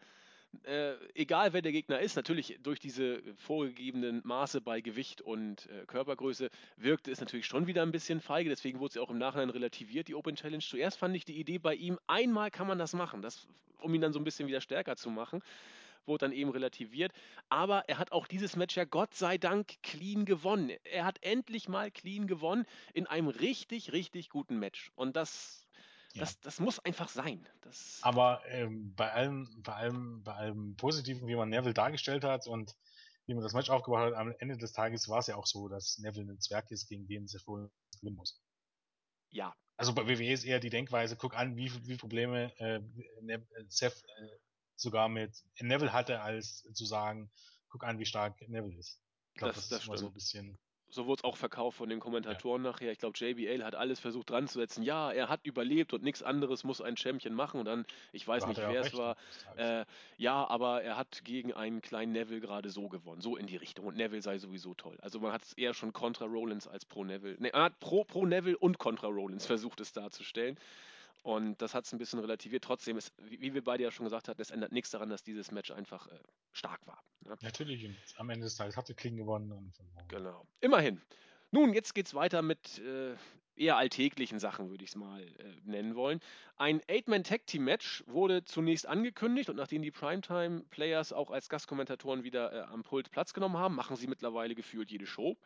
äh, 0.63 0.95
egal 1.13 1.53
wer 1.53 1.61
der 1.61 1.71
Gegner 1.71 1.99
ist, 1.99 2.15
natürlich 2.15 2.57
durch 2.63 2.79
diese 2.79 3.21
vorgegebenen 3.35 4.21
Maße 4.23 4.61
bei 4.61 4.81
Gewicht 4.81 5.21
und 5.21 5.67
äh, 5.67 5.85
Körpergröße 5.85 6.49
wirkte 6.75 7.11
es 7.11 7.19
natürlich 7.19 7.45
schon 7.45 7.67
wieder 7.67 7.83
ein 7.83 7.91
bisschen 7.91 8.19
feige, 8.19 8.49
deswegen 8.49 8.79
wurde 8.79 8.93
sie 8.93 8.99
auch 8.99 9.11
im 9.11 9.19
Nachhinein 9.19 9.51
relativiert, 9.51 10.07
die 10.07 10.15
Open 10.15 10.35
Challenge. 10.35 10.63
Zuerst 10.63 10.97
fand 10.97 11.15
ich 11.15 11.25
die 11.25 11.39
Idee 11.39 11.59
bei 11.59 11.75
ihm, 11.75 11.99
einmal 12.07 12.49
kann 12.49 12.67
man 12.67 12.79
das 12.79 12.93
machen, 12.93 13.21
das, 13.21 13.47
um 13.79 13.93
ihn 13.93 14.01
dann 14.01 14.13
so 14.13 14.19
ein 14.19 14.23
bisschen 14.23 14.47
wieder 14.47 14.61
stärker 14.61 14.95
zu 14.95 15.11
machen, 15.11 15.41
wurde 16.09 16.25
dann 16.25 16.33
eben 16.33 16.51
relativiert. 16.51 17.13
Aber 17.49 17.87
er 17.87 17.97
hat 17.99 18.11
auch 18.11 18.27
dieses 18.27 18.57
Match 18.57 18.75
ja 18.75 18.83
Gott 18.85 19.15
sei 19.15 19.37
Dank 19.37 19.81
clean 19.83 20.25
gewonnen. 20.25 20.71
Er 20.83 21.05
hat 21.05 21.19
endlich 21.23 21.69
mal 21.69 21.91
clean 21.91 22.27
gewonnen 22.27 22.65
in 22.93 23.07
einem 23.07 23.29
richtig, 23.29 23.93
richtig 23.93 24.29
guten 24.29 24.59
Match. 24.59 24.91
Und 24.95 25.15
das, 25.15 25.69
Ja. 26.13 26.21
das, 26.23 26.39
das 26.41 26.59
muss 26.59 26.79
einfach 26.79 27.09
sein. 27.09 27.47
Das, 27.61 28.01
Aber 28.01 28.43
ähm, 28.47 28.93
bei 28.95 29.11
allem, 29.11 29.61
bei 29.63 29.73
allem, 29.73 30.23
bei 30.23 30.33
allem 30.33 30.75
Positiven, 30.77 31.27
wie 31.27 31.35
man 31.35 31.49
Neville 31.49 31.73
dargestellt 31.73 32.23
hat 32.23 32.47
und 32.47 32.75
wie 33.25 33.33
man 33.33 33.43
das 33.43 33.53
Match 33.53 33.69
aufgebaut 33.69 33.99
hat, 34.11 34.13
am 34.13 34.33
Ende 34.39 34.57
des 34.57 34.71
Tages 34.73 35.07
war 35.09 35.19
es 35.19 35.27
ja 35.27 35.35
auch 35.35 35.45
so, 35.45 35.67
dass 35.69 35.97
Neville 35.99 36.31
ein 36.33 36.39
Zwerg 36.39 36.71
ist, 36.71 36.87
gegen 36.87 37.07
den 37.07 37.27
Seth 37.27 37.47
Rollins 37.47 37.71
gewinnen 37.99 38.15
muss. 38.17 38.41
ja, 39.29 39.55
Also 39.77 39.93
bei 39.93 40.07
WWE 40.07 40.33
ist 40.33 40.43
eher 40.43 40.59
die 40.59 40.69
Denkweise, 40.69 41.15
guck 41.15 41.35
an, 41.35 41.55
wie 41.55 41.71
wie 41.87 41.95
Probleme 41.95 42.53
äh, 42.59 42.81
Ne- 43.21 43.47
Seth 43.69 44.03
äh, 44.17 44.37
sogar 44.79 45.09
mit 45.09 45.31
Neville 45.59 45.93
hatte, 45.93 46.21
als 46.21 46.63
zu 46.73 46.85
sagen, 46.85 47.29
guck 47.69 47.83
an, 47.83 47.99
wie 47.99 48.05
stark 48.05 48.35
Neville 48.47 48.77
ist. 48.77 48.99
Ich 49.33 49.39
glaube, 49.39 49.53
Das- 49.53 49.69
das, 49.69 49.69
das 49.69 49.79
ist 49.81 49.87
immer 49.87 49.97
so 49.97 50.05
ein 50.07 50.09
stimmt. 50.11 50.15
bisschen. 50.15 50.59
so 50.91 51.05
wurde 51.05 51.19
es 51.19 51.23
auch 51.23 51.37
verkauft 51.37 51.77
von 51.77 51.87
den 51.87 51.99
Kommentatoren 51.99 52.63
nachher. 52.63 52.91
Ich 52.91 52.97
glaube, 52.97 53.15
JBL 53.15 53.63
hat 53.63 53.75
alles 53.75 53.99
versucht 53.99 54.31
dran 54.31 54.47
zu 54.47 54.57
setzen. 54.57 54.81
Ja, 54.81 55.11
er 55.11 55.29
hat 55.29 55.45
überlebt 55.45 55.93
und 55.93 56.01
nichts 56.01 56.23
anderes 56.23 56.63
muss 56.63 56.81
ein 56.81 56.97
Champion 56.97 57.35
machen. 57.35 57.59
Und 57.59 57.65
dann, 57.67 57.85
ich 58.11 58.27
weiß 58.27 58.41
da 58.41 58.49
nicht, 58.49 58.57
er 58.57 58.71
wer 58.73 58.81
es 58.81 58.93
war, 58.97 59.15
äh, 59.55 59.85
ja, 60.17 60.47
aber 60.49 60.81
er 60.81 60.97
hat 60.97 61.23
gegen 61.23 61.53
einen 61.53 61.81
kleinen 61.81 62.11
Neville 62.11 62.39
gerade 62.41 62.71
so 62.71 62.89
gewonnen. 62.89 63.21
So 63.21 63.37
in 63.37 63.45
die 63.45 63.55
Richtung. 63.57 63.85
Und 63.85 63.97
Neville 63.97 64.23
sei 64.23 64.39
sowieso 64.39 64.73
toll. 64.73 64.97
Also 65.01 65.19
man 65.19 65.31
hat 65.31 65.43
es 65.43 65.53
eher 65.53 65.75
schon 65.75 65.93
kontra 65.93 66.25
Rollins 66.25 66.67
als 66.67 66.85
pro 66.85 67.03
Neville. 67.03 67.35
Ne, 67.39 67.51
man 67.53 67.61
hat 67.65 67.79
pro, 67.79 68.03
pro 68.03 68.25
Neville 68.25 68.57
und 68.57 68.79
kontra 68.79 69.07
Rollins 69.09 69.45
versucht 69.45 69.81
es 69.81 69.93
darzustellen. 69.93 70.57
Und 71.21 71.61
das 71.61 71.73
hat 71.73 71.85
es 71.85 71.91
ein 71.91 71.97
bisschen 71.97 72.19
relativiert. 72.19 72.63
Trotzdem 72.63 72.97
ist, 72.97 73.13
wie 73.17 73.53
wir 73.53 73.63
beide 73.63 73.83
ja 73.83 73.91
schon 73.91 74.05
gesagt 74.05 74.27
hatten, 74.27 74.41
es 74.41 74.51
ändert 74.51 74.71
nichts 74.71 74.89
daran, 74.91 75.09
dass 75.09 75.23
dieses 75.23 75.51
Match 75.51 75.71
einfach 75.71 76.07
äh, 76.07 76.19
stark 76.53 76.85
war. 76.87 77.03
Ne? 77.21 77.35
Natürlich, 77.41 77.89
am 78.17 78.29
Ende 78.29 78.45
des 78.45 78.55
Tages 78.55 78.77
hat 78.77 78.89
er 78.89 78.95
Kling 78.95 79.17
gewonnen. 79.17 79.51
Und 79.51 79.73
Genau. 80.07 80.45
Immerhin. 80.61 81.01
Nun, 81.51 81.73
jetzt 81.73 81.93
geht's 81.93 82.13
weiter 82.13 82.41
mit 82.41 82.79
äh, 82.79 83.15
eher 83.59 83.77
alltäglichen 83.77 84.39
Sachen, 84.39 84.69
würde 84.69 84.83
ich 84.83 84.91
es 84.91 84.95
mal 84.95 85.21
äh, 85.21 85.27
nennen 85.63 85.95
wollen. 85.95 86.21
Ein 86.57 86.81
Eight-Man-Tag-Team-Match 86.87 88.03
wurde 88.07 88.45
zunächst 88.45 88.87
angekündigt 88.87 89.49
und 89.49 89.57
nachdem 89.57 89.81
die 89.81 89.91
Primetime-Players 89.91 91.13
auch 91.13 91.31
als 91.31 91.49
Gastkommentatoren 91.49 92.23
wieder 92.23 92.53
äh, 92.53 92.61
am 92.61 92.83
Pult 92.83 93.11
Platz 93.11 93.33
genommen 93.33 93.57
haben, 93.57 93.75
machen 93.75 93.95
sie 93.95 94.07
mittlerweile 94.07 94.55
gefühlt 94.55 94.89
jede 94.91 95.05
Show, 95.05 95.37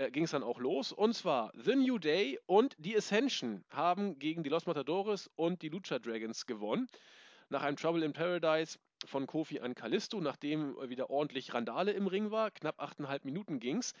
äh, 0.00 0.10
ging 0.10 0.24
es 0.24 0.30
dann 0.30 0.42
auch 0.42 0.58
los. 0.58 0.92
Und 0.92 1.14
zwar 1.14 1.52
The 1.54 1.76
New 1.76 1.98
Day 1.98 2.38
und 2.46 2.74
die 2.78 2.96
Ascension 2.96 3.62
haben 3.70 4.18
gegen 4.18 4.42
die 4.42 4.48
Los 4.48 4.64
Matadores 4.64 5.30
und 5.36 5.60
die 5.60 5.68
Lucha 5.68 5.98
Dragons 5.98 6.46
gewonnen. 6.46 6.88
Nach 7.50 7.62
einem 7.62 7.76
Trouble 7.76 8.02
in 8.02 8.14
Paradise 8.14 8.78
von 9.04 9.26
Kofi 9.26 9.60
an 9.60 9.74
Kalisto, 9.74 10.20
nachdem 10.20 10.74
wieder 10.88 11.10
ordentlich 11.10 11.52
Randale 11.52 11.92
im 11.92 12.06
Ring 12.06 12.30
war. 12.30 12.50
Knapp 12.50 12.80
8,5 12.80 13.20
Minuten 13.24 13.60
ging's. 13.60 13.92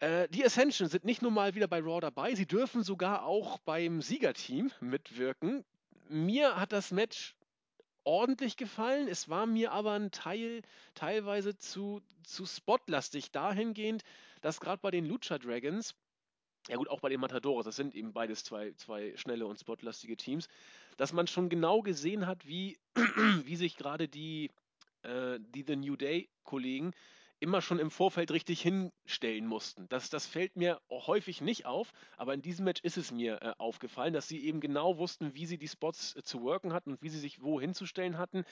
Äh, 0.00 0.28
die 0.28 0.44
Ascension 0.44 0.88
sind 0.88 1.04
nicht 1.04 1.20
nur 1.20 1.32
mal 1.32 1.54
wieder 1.54 1.68
bei 1.68 1.80
Raw 1.80 2.00
dabei, 2.00 2.34
sie 2.34 2.46
dürfen 2.46 2.82
sogar 2.82 3.24
auch 3.24 3.58
beim 3.58 4.00
Siegerteam 4.00 4.70
mitwirken. 4.80 5.64
Mir 6.08 6.56
hat 6.56 6.72
das 6.72 6.92
Match 6.92 7.34
ordentlich 8.04 8.56
gefallen. 8.56 9.06
Es 9.06 9.28
war 9.28 9.44
mir 9.44 9.72
aber 9.72 9.92
ein 9.92 10.10
Teil 10.10 10.62
teilweise 10.94 11.58
zu, 11.58 12.00
zu 12.22 12.46
spotlastig 12.46 13.32
dahingehend, 13.32 14.02
dass 14.40 14.60
gerade 14.60 14.80
bei 14.80 14.90
den 14.90 15.06
Lucha 15.06 15.38
Dragons, 15.38 15.94
ja 16.68 16.76
gut, 16.76 16.88
auch 16.88 17.00
bei 17.00 17.08
den 17.08 17.20
Matadores, 17.20 17.64
das 17.64 17.76
sind 17.76 17.94
eben 17.94 18.12
beides 18.12 18.44
zwei, 18.44 18.72
zwei 18.72 19.16
schnelle 19.16 19.46
und 19.46 19.58
spotlastige 19.58 20.16
Teams, 20.16 20.48
dass 20.96 21.12
man 21.12 21.26
schon 21.26 21.48
genau 21.48 21.82
gesehen 21.82 22.26
hat, 22.26 22.46
wie, 22.46 22.78
wie 23.44 23.56
sich 23.56 23.76
gerade 23.76 24.08
die, 24.08 24.50
äh, 25.02 25.38
die 25.40 25.64
The 25.66 25.76
New 25.76 25.96
Day-Kollegen 25.96 26.92
immer 27.40 27.62
schon 27.62 27.78
im 27.78 27.90
Vorfeld 27.90 28.30
richtig 28.32 28.60
hinstellen 28.62 29.46
mussten. 29.46 29.88
Das, 29.88 30.10
das 30.10 30.26
fällt 30.26 30.56
mir 30.56 30.80
häufig 30.90 31.40
nicht 31.40 31.66
auf, 31.66 31.92
aber 32.16 32.34
in 32.34 32.42
diesem 32.42 32.64
Match 32.64 32.82
ist 32.82 32.96
es 32.96 33.12
mir 33.12 33.40
äh, 33.42 33.52
aufgefallen, 33.58 34.12
dass 34.12 34.28
sie 34.28 34.44
eben 34.44 34.60
genau 34.60 34.98
wussten, 34.98 35.34
wie 35.34 35.46
sie 35.46 35.58
die 35.58 35.68
Spots 35.68 36.16
äh, 36.16 36.22
zu 36.22 36.42
worken 36.42 36.72
hatten 36.72 36.92
und 36.92 37.02
wie 37.02 37.08
sie 37.08 37.20
sich 37.20 37.40
wo 37.42 37.60
hinzustellen 37.60 38.18
hatten. 38.18 38.44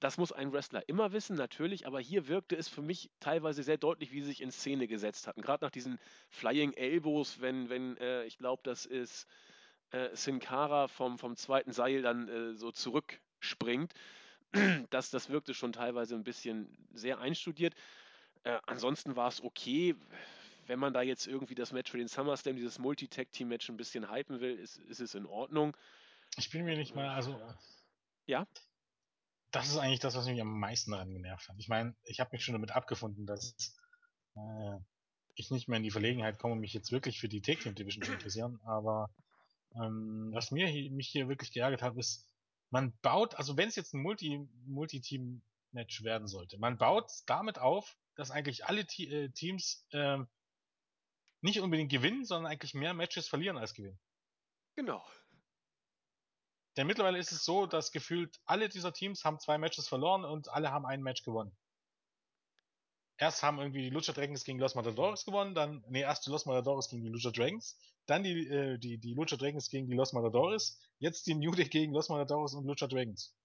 Das 0.00 0.16
muss 0.16 0.32
ein 0.32 0.50
Wrestler 0.52 0.88
immer 0.88 1.12
wissen, 1.12 1.36
natürlich, 1.36 1.86
aber 1.86 2.00
hier 2.00 2.26
wirkte 2.26 2.56
es 2.56 2.68
für 2.68 2.80
mich 2.80 3.10
teilweise 3.20 3.62
sehr 3.62 3.76
deutlich, 3.76 4.12
wie 4.12 4.22
sie 4.22 4.28
sich 4.28 4.40
in 4.40 4.50
Szene 4.50 4.88
gesetzt 4.88 5.26
hatten. 5.26 5.42
Gerade 5.42 5.64
nach 5.64 5.70
diesen 5.70 5.98
Flying 6.30 6.72
Elbows, 6.72 7.40
wenn, 7.42 7.68
wenn 7.68 7.98
äh, 7.98 8.24
ich 8.24 8.38
glaube, 8.38 8.62
das 8.64 8.86
ist 8.86 9.26
äh, 9.90 10.08
Sin 10.14 10.40
Cara 10.40 10.88
vom, 10.88 11.18
vom 11.18 11.36
zweiten 11.36 11.72
Seil 11.72 12.00
dann 12.00 12.28
äh, 12.28 12.54
so 12.54 12.72
zurückspringt. 12.72 13.94
Das, 14.90 15.10
das 15.10 15.30
wirkte 15.30 15.54
schon 15.54 15.72
teilweise 15.72 16.16
ein 16.16 16.24
bisschen 16.24 16.76
sehr 16.92 17.20
einstudiert. 17.20 17.72
Äh, 18.42 18.58
ansonsten 18.66 19.14
war 19.14 19.28
es 19.28 19.44
okay. 19.44 19.94
Wenn 20.66 20.80
man 20.80 20.92
da 20.92 21.02
jetzt 21.02 21.28
irgendwie 21.28 21.54
das 21.54 21.70
Match 21.70 21.88
für 21.88 21.98
den 21.98 22.08
SummerSlam, 22.08 22.56
dieses 22.56 22.80
Multi-Tag-Team-Match 22.80 23.68
ein 23.68 23.76
bisschen 23.76 24.10
hypen 24.10 24.40
will, 24.40 24.58
ist, 24.58 24.78
ist 24.78 24.98
es 24.98 25.14
in 25.14 25.24
Ordnung. 25.24 25.76
Ich 26.36 26.50
bin 26.50 26.64
mir 26.64 26.76
nicht 26.76 26.96
mal, 26.96 27.10
also. 27.10 27.40
Ja? 28.26 28.44
Das 29.50 29.68
ist 29.68 29.76
eigentlich 29.76 30.00
das, 30.00 30.14
was 30.14 30.26
mich 30.26 30.40
am 30.40 30.58
meisten 30.58 30.92
daran 30.92 31.12
genervt 31.12 31.48
hat. 31.48 31.56
Ich 31.58 31.68
meine, 31.68 31.94
ich 32.04 32.20
habe 32.20 32.30
mich 32.32 32.44
schon 32.44 32.54
damit 32.54 32.70
abgefunden, 32.72 33.26
dass 33.26 33.54
äh, 34.36 34.78
ich 35.34 35.50
nicht 35.50 35.68
mehr 35.68 35.78
in 35.78 35.82
die 35.82 35.90
Verlegenheit 35.90 36.38
komme, 36.38 36.56
mich 36.56 36.72
jetzt 36.72 36.92
wirklich 36.92 37.20
für 37.20 37.28
die 37.28 37.42
Take 37.42 37.60
Team 37.60 37.74
Division 37.74 38.04
zu 38.04 38.12
interessieren. 38.12 38.60
Aber 38.64 39.10
ähm, 39.74 40.30
was 40.32 40.50
mir 40.50 40.66
hier, 40.68 40.90
mich 40.90 41.08
hier 41.08 41.28
wirklich 41.28 41.52
geärgert 41.52 41.82
hat, 41.82 41.96
ist, 41.96 42.26
man 42.70 42.96
baut, 43.02 43.34
also 43.34 43.56
wenn 43.56 43.68
es 43.68 43.76
jetzt 43.76 43.94
ein 43.94 44.02
Multi, 44.02 44.48
Multi-Team-Match 44.66 46.04
werden 46.04 46.28
sollte, 46.28 46.58
man 46.58 46.78
baut 46.78 47.10
damit 47.26 47.58
auf, 47.58 47.96
dass 48.14 48.30
eigentlich 48.30 48.66
alle 48.66 48.86
Te 48.86 49.04
äh, 49.04 49.28
Teams 49.30 49.86
äh, 49.90 50.18
nicht 51.40 51.60
unbedingt 51.60 51.90
gewinnen, 51.90 52.24
sondern 52.24 52.52
eigentlich 52.52 52.74
mehr 52.74 52.94
Matches 52.94 53.28
verlieren 53.28 53.56
als 53.56 53.74
gewinnen. 53.74 53.98
Genau. 54.76 55.02
Denn 56.80 56.86
mittlerweile 56.86 57.18
ist 57.18 57.30
es 57.30 57.44
so, 57.44 57.66
dass 57.66 57.92
gefühlt 57.92 58.40
alle 58.46 58.70
dieser 58.70 58.94
Teams 58.94 59.22
haben 59.26 59.38
zwei 59.38 59.58
Matches 59.58 59.86
verloren 59.86 60.24
und 60.24 60.48
alle 60.48 60.72
haben 60.72 60.86
ein 60.86 61.02
Match 61.02 61.22
gewonnen. 61.24 61.54
Erst 63.18 63.42
haben 63.42 63.58
irgendwie 63.58 63.82
die 63.82 63.90
Lucha 63.90 64.14
Dragons 64.14 64.44
gegen 64.44 64.58
Los 64.58 64.74
Matadores 64.74 65.26
gewonnen, 65.26 65.54
dann, 65.54 65.84
nee, 65.90 66.00
erst 66.00 66.24
die 66.24 66.30
Los 66.30 66.46
Matadores 66.46 66.88
gegen 66.88 67.02
die 67.02 67.10
Lucha 67.10 67.32
Dragons, 67.32 67.76
dann 68.06 68.22
die, 68.22 68.48
äh, 68.48 68.78
die, 68.78 68.96
die 68.96 69.12
Lucha 69.12 69.36
Dragons 69.36 69.68
gegen 69.68 69.88
die 69.88 69.94
Los 69.94 70.14
Matadores, 70.14 70.80
jetzt 71.00 71.26
die 71.26 71.34
New 71.34 71.50
Day 71.50 71.66
gegen 71.66 71.92
Los 71.92 72.08
Matadores 72.08 72.54
und 72.54 72.64
Lucha 72.64 72.86
Dragons. 72.86 73.36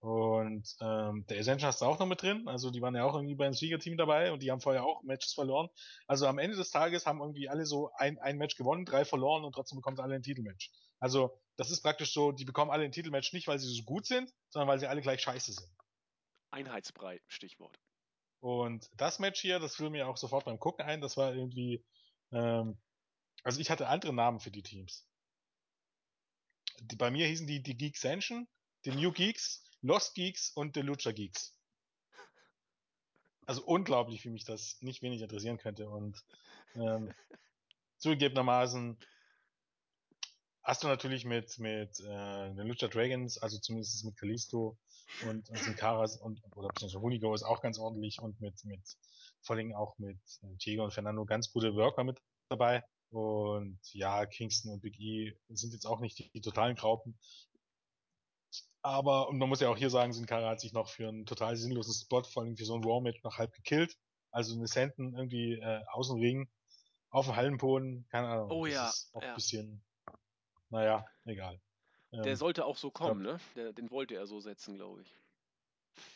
Und 0.00 0.76
ähm, 0.80 1.26
der 1.28 1.40
Ascension 1.40 1.66
hast 1.66 1.80
du 1.80 1.86
auch 1.86 1.98
noch 1.98 2.06
mit 2.06 2.22
drin, 2.22 2.46
also 2.46 2.70
die 2.70 2.80
waren 2.80 2.94
ja 2.94 3.04
auch 3.04 3.14
irgendwie 3.14 3.34
beim 3.34 3.52
Siegerteam 3.52 3.96
dabei 3.96 4.30
und 4.30 4.42
die 4.42 4.52
haben 4.52 4.60
vorher 4.60 4.84
auch 4.84 5.02
Matches 5.02 5.32
verloren. 5.34 5.68
Also 6.06 6.26
am 6.26 6.38
Ende 6.38 6.56
des 6.56 6.70
Tages 6.70 7.04
haben 7.04 7.20
irgendwie 7.20 7.48
alle 7.48 7.66
so 7.66 7.90
ein, 7.96 8.16
ein 8.18 8.38
Match 8.38 8.54
gewonnen, 8.56 8.84
drei 8.84 9.04
verloren 9.04 9.44
und 9.44 9.54
trotzdem 9.54 9.76
bekommen 9.76 9.96
sie 9.96 10.02
alle 10.02 10.14
ein 10.14 10.22
Titelmatch. 10.22 10.70
Also 11.00 11.36
das 11.56 11.72
ist 11.72 11.82
praktisch 11.82 12.12
so, 12.12 12.30
die 12.30 12.44
bekommen 12.44 12.70
alle 12.70 12.84
ein 12.84 12.92
Titelmatch 12.92 13.32
nicht, 13.32 13.48
weil 13.48 13.58
sie 13.58 13.74
so 13.74 13.82
gut 13.82 14.06
sind, 14.06 14.32
sondern 14.50 14.68
weil 14.68 14.78
sie 14.78 14.86
alle 14.86 15.00
gleich 15.00 15.20
scheiße 15.20 15.52
sind. 15.52 15.70
Einheitsbrei, 16.52 17.20
Stichwort. 17.26 17.76
Und 18.40 18.88
das 18.96 19.18
Match 19.18 19.40
hier, 19.40 19.58
das 19.58 19.74
fiel 19.74 19.90
mir 19.90 20.06
auch 20.06 20.16
sofort 20.16 20.44
beim 20.44 20.60
Gucken 20.60 20.86
ein, 20.86 21.00
das 21.00 21.16
war 21.16 21.34
irgendwie, 21.34 21.84
ähm, 22.30 22.78
also 23.42 23.60
ich 23.60 23.68
hatte 23.68 23.88
andere 23.88 24.12
Namen 24.12 24.38
für 24.38 24.52
die 24.52 24.62
Teams. 24.62 25.08
Die, 26.80 26.94
bei 26.94 27.10
mir 27.10 27.26
hießen 27.26 27.48
die 27.48 27.62
die 27.62 27.76
Geek 27.76 27.96
Sanction, 27.96 28.46
die 28.84 28.92
New 28.92 29.10
Geeks, 29.10 29.64
Lost 29.82 30.14
Geeks 30.14 30.50
und 30.50 30.74
The 30.74 30.80
Lucha 30.80 31.12
Geeks. 31.12 31.54
Also 33.46 33.64
unglaublich, 33.64 34.24
wie 34.24 34.30
mich 34.30 34.44
das 34.44 34.76
nicht 34.82 35.02
wenig 35.02 35.22
interessieren 35.22 35.58
könnte. 35.58 35.88
Und 35.88 36.22
ähm, 36.74 37.12
zugegebenermaßen 37.98 38.98
hast 40.62 40.82
du 40.82 40.88
natürlich 40.88 41.24
mit 41.24 41.58
mit 41.58 41.98
äh, 42.00 42.54
The 42.54 42.62
Lucha 42.62 42.88
Dragons, 42.88 43.38
also 43.38 43.58
zumindest 43.58 44.04
mit 44.04 44.16
Kalisto 44.16 44.76
und, 45.26 45.48
und 45.48 45.58
Sin 45.58 45.76
Caras 45.76 46.16
und 46.18 46.42
oder 46.54 46.68
beziehungsweise 46.68 47.00
Hunigo 47.00 47.34
ist 47.34 47.42
auch 47.42 47.62
ganz 47.62 47.78
ordentlich 47.78 48.20
und 48.20 48.38
mit 48.40 48.62
mit 48.64 48.82
vor 49.40 49.56
allem 49.56 49.74
auch 49.74 49.96
mit 49.98 50.18
äh, 50.42 50.56
Diego 50.56 50.84
und 50.84 50.92
Fernando 50.92 51.24
ganz 51.24 51.50
gute 51.50 51.74
Worker 51.74 52.04
mit 52.04 52.20
dabei. 52.50 52.84
Und 53.10 53.78
ja, 53.94 54.26
Kingston 54.26 54.72
und 54.72 54.80
Big 54.80 55.00
E 55.00 55.34
sind 55.48 55.72
jetzt 55.72 55.86
auch 55.86 56.00
nicht 56.00 56.18
die, 56.18 56.30
die 56.30 56.42
totalen 56.42 56.76
Graupen. 56.76 57.18
Aber, 58.88 59.28
und 59.28 59.36
man 59.36 59.50
muss 59.50 59.60
ja 59.60 59.68
auch 59.68 59.76
hier 59.76 59.90
sagen, 59.90 60.14
Sin 60.14 60.24
Cara 60.24 60.48
hat 60.48 60.60
sich 60.60 60.72
noch 60.72 60.88
für 60.88 61.08
einen 61.08 61.26
total 61.26 61.56
sinnlosen 61.56 61.92
Spot, 61.92 62.22
vor 62.24 62.42
allem 62.42 62.56
für 62.56 62.64
so 62.64 62.74
ein 62.74 62.82
Raw-Match, 62.82 63.22
noch 63.22 63.36
halb 63.36 63.52
gekillt. 63.52 63.98
Also 64.30 64.54
eine 64.56 64.66
Senten 64.66 65.14
irgendwie 65.14 65.52
äh, 65.60 65.82
außen 65.92 66.18
Ring, 66.18 66.48
auf 67.10 67.26
dem 67.26 67.36
Hallenboden, 67.36 68.06
keine 68.08 68.28
Ahnung. 68.28 68.50
Oh 68.50 68.64
das 68.64 68.74
ja, 68.74 68.88
ist 68.88 69.10
auch 69.14 69.22
ja. 69.22 69.28
ein 69.28 69.34
bisschen, 69.34 69.84
naja, 70.70 71.06
egal. 71.26 71.60
Der 72.12 72.24
Ähm, 72.26 72.36
sollte 72.36 72.64
auch 72.64 72.78
so 72.78 72.90
kommen, 72.90 73.22
glaub- 73.24 73.34
ne? 73.34 73.40
Der, 73.56 73.72
den 73.74 73.90
wollte 73.90 74.14
er 74.14 74.26
so 74.26 74.40
setzen, 74.40 74.76
glaube 74.76 75.02
ich. 75.02 75.14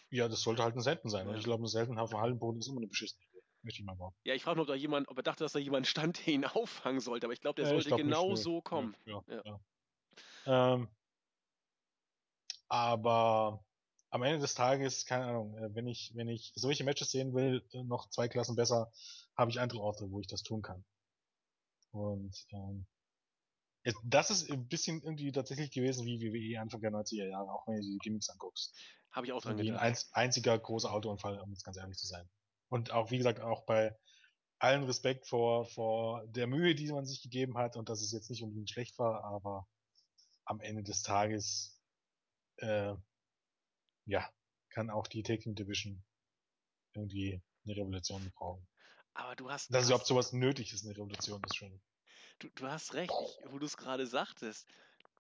ja, 0.09 0.29
das 0.29 0.41
sollte 0.41 0.63
halt 0.63 0.75
ein 0.75 0.81
Senten 0.81 1.11
sein. 1.11 1.27
Und 1.27 1.35
Ja. 1.35 1.39
ich 1.39 1.45
glaube, 1.45 1.65
ein 1.65 1.67
Senten 1.67 1.99
auf 1.99 2.09
dem 2.11 2.21
Hallenboden 2.21 2.59
ist 2.61 2.69
immer 2.69 2.79
eine 2.79 2.87
beschissene 2.87 3.23
Idee. 3.27 3.43
Möchte 3.63 3.81
ich 3.81 3.85
mal 3.87 3.97
behaupten. 3.97 4.19
Ja, 4.25 4.35
ich 4.35 4.43
frage 4.43 4.57
mich, 4.57 4.63
ob 4.63 4.69
da 4.69 4.75
jemand, 4.75 5.09
ob 5.09 5.17
er 5.19 5.23
dachte, 5.23 5.45
dass 5.45 5.53
da 5.53 5.59
jemand 5.59 5.87
stand, 5.87 6.27
der 6.27 6.33
ihn 6.35 6.45
auffangen 6.47 7.01
sollte, 7.01 7.27
aber 7.27 7.35
ich 7.35 7.41
glaube, 7.43 7.57
der 7.57 7.67
ich 7.67 7.71
sollte 7.71 7.89
glaub 7.89 7.99
nicht, 7.99 8.07
genau 8.07 8.31
nö, 8.31 8.37
so 8.37 8.63
kommen. 8.63 8.97
Ja, 9.05 9.23
Ja. 9.27 9.43
ja. 9.45 10.75
Ähm, 10.75 10.89
aber 12.73 13.63
am 14.09 14.23
Ende 14.23 14.39
des 14.39 14.55
Tages, 14.55 15.05
keine 15.05 15.27
Ahnung, 15.27 15.55
äh, 15.59 15.75
wenn 15.75 15.87
ich, 15.87 16.13
wenn 16.15 16.29
ich 16.29 16.53
solche 16.55 16.85
Matches 16.85 17.11
sehen 17.11 17.35
will, 17.35 17.63
äh, 17.73 17.85
noch 17.85 18.09
zwei 18.09 18.29
Klassen 18.29 18.57
besser, 18.57 18.91
habe 19.37 19.51
ich 19.51 19.61
andere 19.61 19.81
Orte, 19.81 20.11
wo 20.11 20.21
ich 20.21 20.27
das 20.27 20.43
tun 20.43 20.63
kann. 20.63 20.83
Und 21.91 22.35
ähm, 22.51 22.87
das 24.05 24.31
ist 24.31 24.51
ein 24.51 24.69
bisschen 24.69 25.03
irgendwie 25.03 25.33
tatsächlich 25.33 25.71
gewesen 25.71 26.07
wie 26.07 26.23
WWE 26.23 26.63
Anfang 26.63 26.81
der 26.81 26.93
90er 26.93 27.27
Jahre, 27.27 27.53
auch 27.53 27.67
wenn 27.67 27.77
du 27.77 27.83
die 27.83 27.99
Gimmicks 27.99 28.31
anguckst. 28.31 28.75
Habe 29.11 29.27
ich 29.27 29.35
auch 29.35 29.43
dran 29.43 29.59
ein 29.59 29.67
gedacht. 29.67 29.83
einz 29.83 30.09
einziger 30.15 30.59
großer 30.59 30.91
Autounfall, 30.91 31.39
um 31.41 31.51
jetzt 31.51 31.65
ganz 31.65 31.77
ehrlich 31.77 31.99
zu 31.99 32.07
sein. 32.07 32.27
Und 32.71 32.91
auch, 32.91 33.11
wie 33.11 33.19
gesagt, 33.19 33.41
auch 33.41 33.67
bei 33.67 33.95
allen 34.59 34.85
Respekt 34.85 35.27
vor, 35.27 35.67
vor 35.67 36.27
der 36.27 36.47
Mühe, 36.47 36.75
die 36.75 36.91
man 36.91 37.05
sich 37.05 37.21
gegeben 37.21 37.59
hat 37.59 37.77
und 37.77 37.91
dass 37.91 38.01
es 38.01 38.13
jetzt 38.13 38.31
nicht 38.31 38.43
unbedingt 38.43 38.71
schlecht 38.71 38.99
war, 38.99 39.25
aber 39.25 39.69
am 40.47 40.61
Ende 40.61 40.83
des 40.83 41.03
Tages, 41.03 41.82
äh, 42.63 42.95
ja, 44.07 44.29
kann 44.71 44.91
auch 44.91 45.07
die 45.07 45.23
Taking 45.23 45.55
Division 45.55 46.03
irgendwie 46.95 47.43
eine 47.65 47.77
Revolution 47.77 48.31
brauchen. 48.35 48.67
Aber 49.15 49.37
du 49.37 49.51
hast, 49.51 49.73
Dass 49.75 49.87
überhaupt 49.87 50.07
sowas 50.07 50.33
nötig 50.33 50.73
ist, 50.73 50.85
eine 50.85 50.97
Revolution, 50.97 51.43
ist 51.45 51.57
schon. 51.57 51.81
du, 52.39 52.49
du 52.55 52.67
hast 52.67 52.95
recht, 52.95 53.13
ich, 53.13 53.53
wo 53.53 53.59
du 53.59 53.67
es 53.67 53.77
gerade 53.77 54.07
sagtest. 54.07 54.67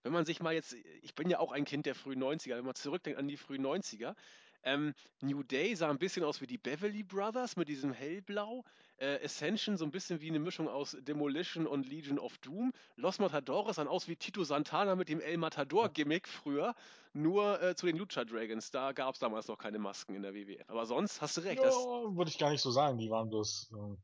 Wenn 0.03 0.12
man 0.12 0.24
sich 0.24 0.40
mal 0.40 0.55
jetzt, 0.55 0.72
ich 0.72 1.14
bin 1.14 1.30
ja 1.30 1.38
auch 1.38 1.53
ein 1.53 1.64
Kind 1.64 1.86
der 1.86 1.95
frühen 1.95 2.22
90er, 2.22 2.57
wenn 2.57 2.64
man 2.64 2.74
zurückdenkt 2.74 3.18
an 3.18 3.28
die 3.28 3.36
frühen 3.36 3.64
90er, 3.64 4.16
ähm, 4.64 4.95
New 5.20 5.43
Day 5.43 5.74
sah 5.74 5.90
ein 5.90 5.99
bisschen 5.99 6.24
aus 6.24 6.40
wie 6.40 6.47
die 6.47 6.59
Beverly 6.59 7.03
Brothers 7.03 7.57
mit 7.57 7.68
diesem 7.68 7.93
Hellblau. 7.93 8.64
Äh, 9.03 9.24
Ascension 9.24 9.76
so 9.76 9.84
ein 9.84 9.90
bisschen 9.90 10.20
wie 10.20 10.28
eine 10.28 10.38
Mischung 10.38 10.68
aus 10.68 10.96
Demolition 11.00 11.66
und 11.66 11.88
Legion 11.88 12.20
of 12.20 12.38
Doom. 12.38 12.72
Los 12.94 13.18
Matadores 13.18 13.74
sahen 13.74 13.88
aus 13.88 14.07
wie 14.07 14.14
Tito 14.14 14.44
Santana 14.44 14.94
mit 14.94 15.09
dem 15.09 15.20
El 15.20 15.38
Matador-Gimmick 15.38 16.28
früher. 16.28 16.76
Nur 17.12 17.61
äh, 17.61 17.74
zu 17.74 17.86
den 17.86 17.96
Lucha 17.96 18.24
Dragons. 18.24 18.70
Da 18.70 18.92
gab 18.92 19.14
es 19.14 19.18
damals 19.18 19.48
noch 19.48 19.59
keine 19.59 19.80
Masken 19.80 20.14
in 20.14 20.22
der 20.22 20.34
WWF. 20.34 20.70
Aber 20.70 20.86
sonst 20.86 21.20
hast 21.20 21.36
du 21.36 21.40
recht. 21.40 21.61
Ja, 21.61 21.68
würde 21.68 22.30
ich 22.30 22.38
gar 22.38 22.50
nicht 22.50 22.62
so 22.62 22.70
sagen. 22.70 22.96
Die 22.98 23.11
waren 23.11 23.28
bloß, 23.28 23.72
äh, 23.72 23.96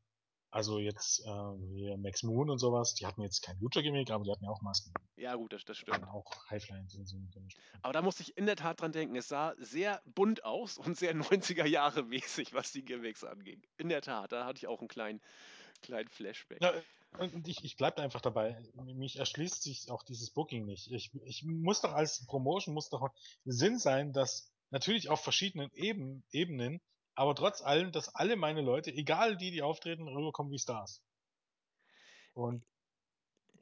also 0.50 0.78
jetzt 0.78 1.24
äh, 1.26 1.96
Max 1.98 2.22
Moon 2.22 2.48
und 2.48 2.58
sowas, 2.58 2.94
die 2.94 3.06
hatten 3.06 3.22
jetzt 3.22 3.42
kein 3.42 3.58
Lucha-Gimmick, 3.60 4.10
aber 4.10 4.24
die 4.24 4.30
hatten 4.30 4.44
ja 4.44 4.50
auch 4.50 4.62
Masken. 4.62 4.92
ja, 5.16 5.34
gut, 5.34 5.52
das, 5.52 5.64
das 5.64 5.76
stimmt. 5.76 6.00
waren 6.00 6.08
auch 6.08 6.24
Highflying. 6.50 6.88
sind 6.88 7.06
so 7.06 7.16
Aber 7.82 7.92
da 7.92 8.02
musste 8.02 8.22
ich 8.22 8.36
in 8.36 8.46
der 8.46 8.56
Tat 8.56 8.80
dran 8.80 8.92
denken. 8.92 9.14
Es 9.16 9.28
sah 9.28 9.54
sehr 9.58 10.00
bunt 10.06 10.44
aus 10.44 10.78
und 10.78 10.96
sehr 10.96 11.14
90er 11.16 11.66
Jahre 11.66 12.02
mäßig, 12.02 12.54
was 12.54 12.72
die 12.72 12.84
Gimmicks 12.84 13.24
anging. 13.24 13.62
In 13.76 13.88
der 13.88 14.00
Tat, 14.00 14.32
da 14.32 14.46
hatte 14.46 14.58
ich 14.58 14.66
auch 14.66 14.80
einen 14.80 14.88
kleinen, 14.88 15.20
kleinen 15.82 16.08
Flashback. 16.08 16.62
Ja, 16.62 16.72
und 17.18 17.34
und 17.34 17.48
ich, 17.48 17.64
ich 17.64 17.76
bleib 17.76 17.98
einfach 17.98 18.20
dabei. 18.20 18.62
Mich 18.74 19.18
erschließt 19.18 19.62
sich 19.62 19.90
auch 19.90 20.02
dieses 20.02 20.30
Booking 20.30 20.64
nicht. 20.64 20.90
Ich, 20.92 21.10
ich 21.24 21.44
muss 21.44 21.80
doch 21.80 21.92
als 21.92 22.24
Promotion 22.26 22.74
muss 22.74 22.90
doch 22.90 23.10
Sinn 23.44 23.78
sein, 23.78 24.12
dass 24.12 24.52
natürlich 24.70 25.08
auf 25.08 25.22
verschiedenen 25.22 25.70
Eben, 25.72 26.24
Ebenen, 26.30 26.80
aber 27.18 27.34
trotz 27.34 27.62
allem, 27.62 27.90
dass 27.90 28.14
alle 28.14 28.36
meine 28.36 28.62
Leute, 28.62 28.92
egal 28.92 29.36
die, 29.36 29.50
die 29.50 29.60
auftreten, 29.60 30.06
rüberkommen 30.06 30.52
wie 30.52 30.58
Stars. 30.58 31.02
Und 32.32 32.64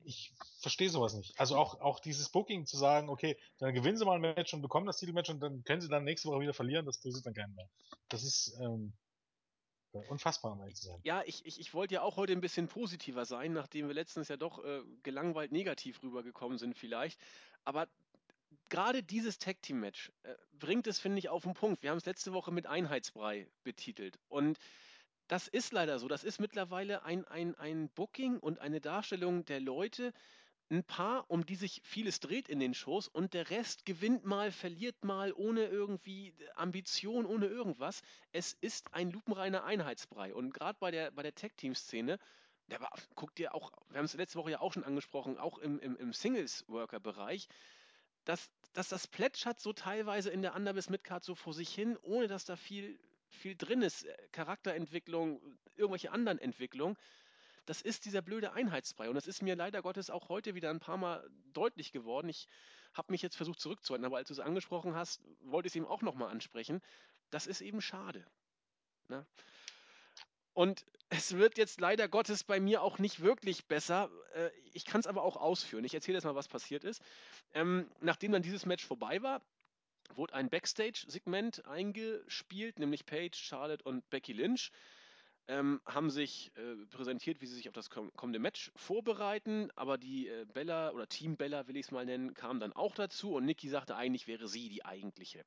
ich 0.04 0.34
verstehe 0.60 0.90
sowas 0.90 1.14
nicht. 1.14 1.40
Also 1.40 1.56
auch, 1.56 1.80
auch 1.80 1.98
dieses 2.00 2.28
Booking 2.28 2.66
zu 2.66 2.76
sagen, 2.76 3.08
okay, 3.08 3.34
dann 3.56 3.72
gewinnen 3.72 3.96
sie 3.96 4.04
mal 4.04 4.16
ein 4.16 4.20
Match 4.20 4.52
und 4.52 4.60
bekommen 4.60 4.84
das 4.84 4.98
Titelmatch 4.98 5.30
und 5.30 5.40
dann 5.40 5.64
können 5.64 5.80
sie 5.80 5.88
dann 5.88 6.04
nächste 6.04 6.28
Woche 6.28 6.42
wieder 6.42 6.52
verlieren, 6.52 6.84
das 6.84 6.96
interessiert 6.98 7.24
dann 7.24 7.32
keinen 7.32 7.54
mehr. 7.54 7.66
Das 8.10 8.24
ist 8.24 8.54
ähm, 8.60 8.92
unfassbar, 10.10 10.52
um 10.52 10.60
ehrlich 10.60 10.76
zu 10.76 10.88
sein. 10.88 11.00
Ja, 11.04 11.22
ich, 11.24 11.46
ich, 11.46 11.58
ich 11.58 11.72
wollte 11.72 11.94
ja 11.94 12.02
auch 12.02 12.16
heute 12.16 12.34
ein 12.34 12.42
bisschen 12.42 12.68
positiver 12.68 13.24
sein, 13.24 13.54
nachdem 13.54 13.88
wir 13.88 13.94
letztens 13.94 14.28
ja 14.28 14.36
doch 14.36 14.62
äh, 14.62 14.82
gelangweilt 15.02 15.50
negativ 15.50 16.02
rübergekommen 16.02 16.58
sind 16.58 16.76
vielleicht. 16.76 17.18
Aber 17.64 17.88
gerade 18.68 19.02
dieses 19.02 19.38
Tag 19.38 19.62
Team 19.62 19.80
Match 19.80 20.12
äh, 20.22 20.34
bringt 20.58 20.86
es, 20.86 20.98
finde 20.98 21.18
ich, 21.18 21.28
auf 21.28 21.42
den 21.42 21.54
Punkt. 21.54 21.82
Wir 21.82 21.90
haben 21.90 21.98
es 21.98 22.06
letzte 22.06 22.32
Woche 22.32 22.52
mit 22.52 22.66
Einheitsbrei 22.66 23.48
betitelt. 23.62 24.18
Und 24.28 24.58
das 25.28 25.48
ist 25.48 25.72
leider 25.72 25.98
so. 25.98 26.08
Das 26.08 26.24
ist 26.24 26.40
mittlerweile 26.40 27.04
ein, 27.04 27.24
ein, 27.26 27.54
ein 27.56 27.88
Booking 27.90 28.38
und 28.38 28.60
eine 28.60 28.80
Darstellung 28.80 29.44
der 29.44 29.60
Leute, 29.60 30.12
ein 30.68 30.84
Paar, 30.84 31.30
um 31.30 31.46
die 31.46 31.54
sich 31.54 31.80
vieles 31.84 32.18
dreht 32.18 32.48
in 32.48 32.58
den 32.58 32.74
Shows 32.74 33.06
und 33.06 33.34
der 33.34 33.50
Rest 33.50 33.84
gewinnt 33.84 34.24
mal, 34.24 34.50
verliert 34.50 35.04
mal, 35.04 35.32
ohne 35.32 35.66
irgendwie 35.66 36.34
Ambition, 36.56 37.24
ohne 37.24 37.46
irgendwas. 37.46 38.02
Es 38.32 38.52
ist 38.60 38.92
ein 38.92 39.10
lupenreiner 39.10 39.64
Einheitsbrei. 39.64 40.34
Und 40.34 40.52
gerade 40.52 40.76
bei 40.80 40.90
der, 40.90 41.12
bei 41.12 41.22
der 41.22 41.34
war, 42.80 42.90
guck 43.14 43.34
dir 43.36 43.54
auch, 43.54 43.70
wir 43.90 43.98
haben 43.98 44.06
es 44.06 44.14
letzte 44.14 44.38
Woche 44.38 44.50
ja 44.52 44.60
auch 44.60 44.72
schon 44.72 44.82
angesprochen, 44.82 45.38
auch 45.38 45.58
im, 45.58 45.78
im, 45.78 45.96
im 45.96 46.12
Singles-Worker-Bereich, 46.12 47.46
dass, 48.26 48.50
dass 48.74 48.90
das 48.90 49.06
plätschert 49.08 49.58
so 49.58 49.72
teilweise 49.72 50.28
in 50.28 50.42
der 50.42 50.54
Underbiss 50.54 50.90
Midcard 50.90 51.24
so 51.24 51.34
vor 51.34 51.54
sich 51.54 51.74
hin, 51.74 51.96
ohne 52.02 52.28
dass 52.28 52.44
da 52.44 52.56
viel, 52.56 52.98
viel 53.30 53.56
drin 53.56 53.80
ist. 53.80 54.06
Charakterentwicklung, 54.32 55.40
irgendwelche 55.76 56.12
anderen 56.12 56.38
Entwicklungen 56.38 56.98
das 57.66 57.82
ist 57.82 58.04
dieser 58.04 58.22
blöde 58.22 58.52
Einheitsbrei. 58.52 59.08
Und 59.08 59.16
das 59.16 59.26
ist 59.26 59.42
mir 59.42 59.56
leider 59.56 59.82
Gottes 59.82 60.08
auch 60.08 60.28
heute 60.28 60.54
wieder 60.54 60.70
ein 60.70 60.80
paar 60.80 60.96
Mal 60.96 61.28
deutlich 61.52 61.92
geworden. 61.92 62.28
Ich 62.28 62.48
habe 62.94 63.12
mich 63.12 63.22
jetzt 63.22 63.36
versucht 63.36 63.60
zurückzuhalten, 63.60 64.06
aber 64.06 64.16
als 64.16 64.28
du 64.28 64.34
es 64.34 64.40
angesprochen 64.40 64.94
hast, 64.94 65.20
wollte 65.40 65.66
ich 65.66 65.72
es 65.72 65.76
eben 65.76 65.86
auch 65.86 66.00
nochmal 66.00 66.30
ansprechen. 66.30 66.80
Das 67.30 67.46
ist 67.46 67.60
eben 67.60 67.80
schade. 67.80 68.24
Ne? 69.08 69.26
Und 70.56 70.86
es 71.10 71.36
wird 71.36 71.58
jetzt 71.58 71.82
leider 71.82 72.08
Gottes 72.08 72.42
bei 72.42 72.60
mir 72.60 72.80
auch 72.80 72.98
nicht 72.98 73.20
wirklich 73.20 73.66
besser. 73.66 74.10
Äh, 74.32 74.48
ich 74.72 74.86
kann 74.86 75.00
es 75.00 75.06
aber 75.06 75.22
auch 75.22 75.36
ausführen. 75.36 75.84
Ich 75.84 75.92
erzähle 75.92 76.16
jetzt 76.16 76.24
mal, 76.24 76.34
was 76.34 76.48
passiert 76.48 76.82
ist. 76.82 77.02
Ähm, 77.52 77.90
nachdem 78.00 78.32
dann 78.32 78.40
dieses 78.40 78.64
Match 78.64 78.82
vorbei 78.82 79.20
war, 79.20 79.42
wurde 80.14 80.32
ein 80.32 80.48
Backstage-Segment 80.48 81.66
eingespielt, 81.66 82.78
nämlich 82.78 83.04
Paige, 83.04 83.36
Charlotte 83.36 83.84
und 83.84 84.08
Becky 84.08 84.32
Lynch 84.32 84.72
ähm, 85.48 85.80
haben 85.86 86.10
sich 86.10 86.52
äh, 86.56 86.86
präsentiert, 86.86 87.40
wie 87.40 87.46
sie 87.46 87.54
sich 87.54 87.68
auf 87.68 87.74
das 87.74 87.90
kommende 87.90 88.38
Match 88.38 88.72
vorbereiten, 88.74 89.70
aber 89.76 89.98
die 89.98 90.28
äh, 90.28 90.44
Bella 90.52 90.90
oder 90.90 91.08
Team 91.08 91.36
Bella 91.36 91.68
will 91.68 91.76
ich 91.76 91.86
es 91.86 91.92
mal 91.92 92.04
nennen, 92.04 92.34
kam 92.34 92.58
dann 92.60 92.72
auch 92.72 92.94
dazu 92.94 93.34
und 93.34 93.44
Nikki 93.44 93.68
sagte, 93.68 93.96
eigentlich 93.96 94.26
wäre 94.26 94.48
sie 94.48 94.68
die 94.68 94.84
eigentliche 94.84 95.44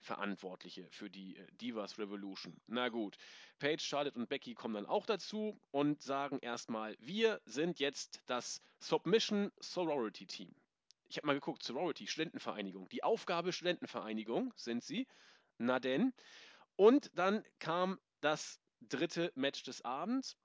Verantwortliche 0.00 0.88
für 0.90 1.10
die 1.10 1.36
äh, 1.36 1.46
Divas 1.60 1.98
Revolution. 1.98 2.56
Na 2.66 2.88
gut, 2.88 3.16
Paige, 3.58 3.82
Charlotte 3.82 4.18
und 4.18 4.28
Becky 4.28 4.54
kommen 4.54 4.74
dann 4.74 4.86
auch 4.86 5.06
dazu 5.06 5.60
und 5.70 6.02
sagen 6.02 6.38
erstmal, 6.40 6.96
wir 6.98 7.40
sind 7.44 7.78
jetzt 7.78 8.22
das 8.26 8.62
Submission 8.78 9.52
Sorority 9.60 10.26
Team. 10.26 10.54
Ich 11.08 11.18
habe 11.18 11.26
mal 11.26 11.34
geguckt, 11.34 11.62
Sorority, 11.62 12.06
Studentenvereinigung. 12.06 12.88
Die 12.88 13.04
Aufgabe 13.04 13.52
Studentenvereinigung 13.52 14.54
sind 14.56 14.82
sie. 14.82 15.06
Na 15.58 15.78
denn. 15.78 16.14
Und 16.76 17.10
dann 17.14 17.44
kam 17.58 18.00
das 18.22 18.58
dritte 18.88 19.32
Match 19.34 19.62
des 19.62 19.82
Abends 19.82 20.36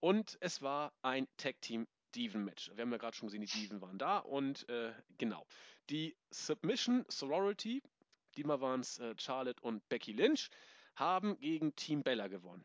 und 0.00 0.36
es 0.40 0.62
war 0.62 0.92
ein 1.02 1.26
Tag 1.36 1.60
Team 1.60 1.86
Diven 2.14 2.44
Match. 2.44 2.70
Wir 2.74 2.82
haben 2.82 2.92
ja 2.92 2.98
gerade 2.98 3.16
schon 3.16 3.28
gesehen, 3.28 3.42
die 3.42 3.60
Diven 3.60 3.80
waren 3.80 3.98
da 3.98 4.18
und 4.18 4.68
äh, 4.68 4.92
genau. 5.18 5.46
Die 5.90 6.16
Submission 6.30 7.04
Sorority, 7.08 7.82
diesmal 8.36 8.60
waren 8.60 8.80
es 8.80 8.98
äh, 8.98 9.14
Charlotte 9.18 9.60
und 9.62 9.86
Becky 9.88 10.12
Lynch, 10.12 10.50
haben 10.94 11.38
gegen 11.38 11.76
Team 11.76 12.02
Bella 12.02 12.28
gewonnen. 12.28 12.64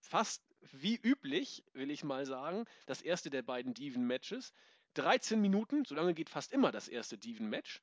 Fast 0.00 0.42
wie 0.72 0.96
üblich, 0.96 1.64
will 1.72 1.90
ich 1.90 2.02
mal 2.02 2.24
sagen, 2.26 2.64
das 2.86 3.02
erste 3.02 3.30
der 3.30 3.42
beiden 3.42 3.74
Diven 3.74 4.06
Matches. 4.06 4.52
13 4.94 5.40
Minuten, 5.40 5.84
so 5.84 5.94
lange 5.94 6.14
geht 6.14 6.30
fast 6.30 6.52
immer 6.52 6.72
das 6.72 6.88
erste 6.88 7.18
Diven 7.18 7.48
Match. 7.48 7.82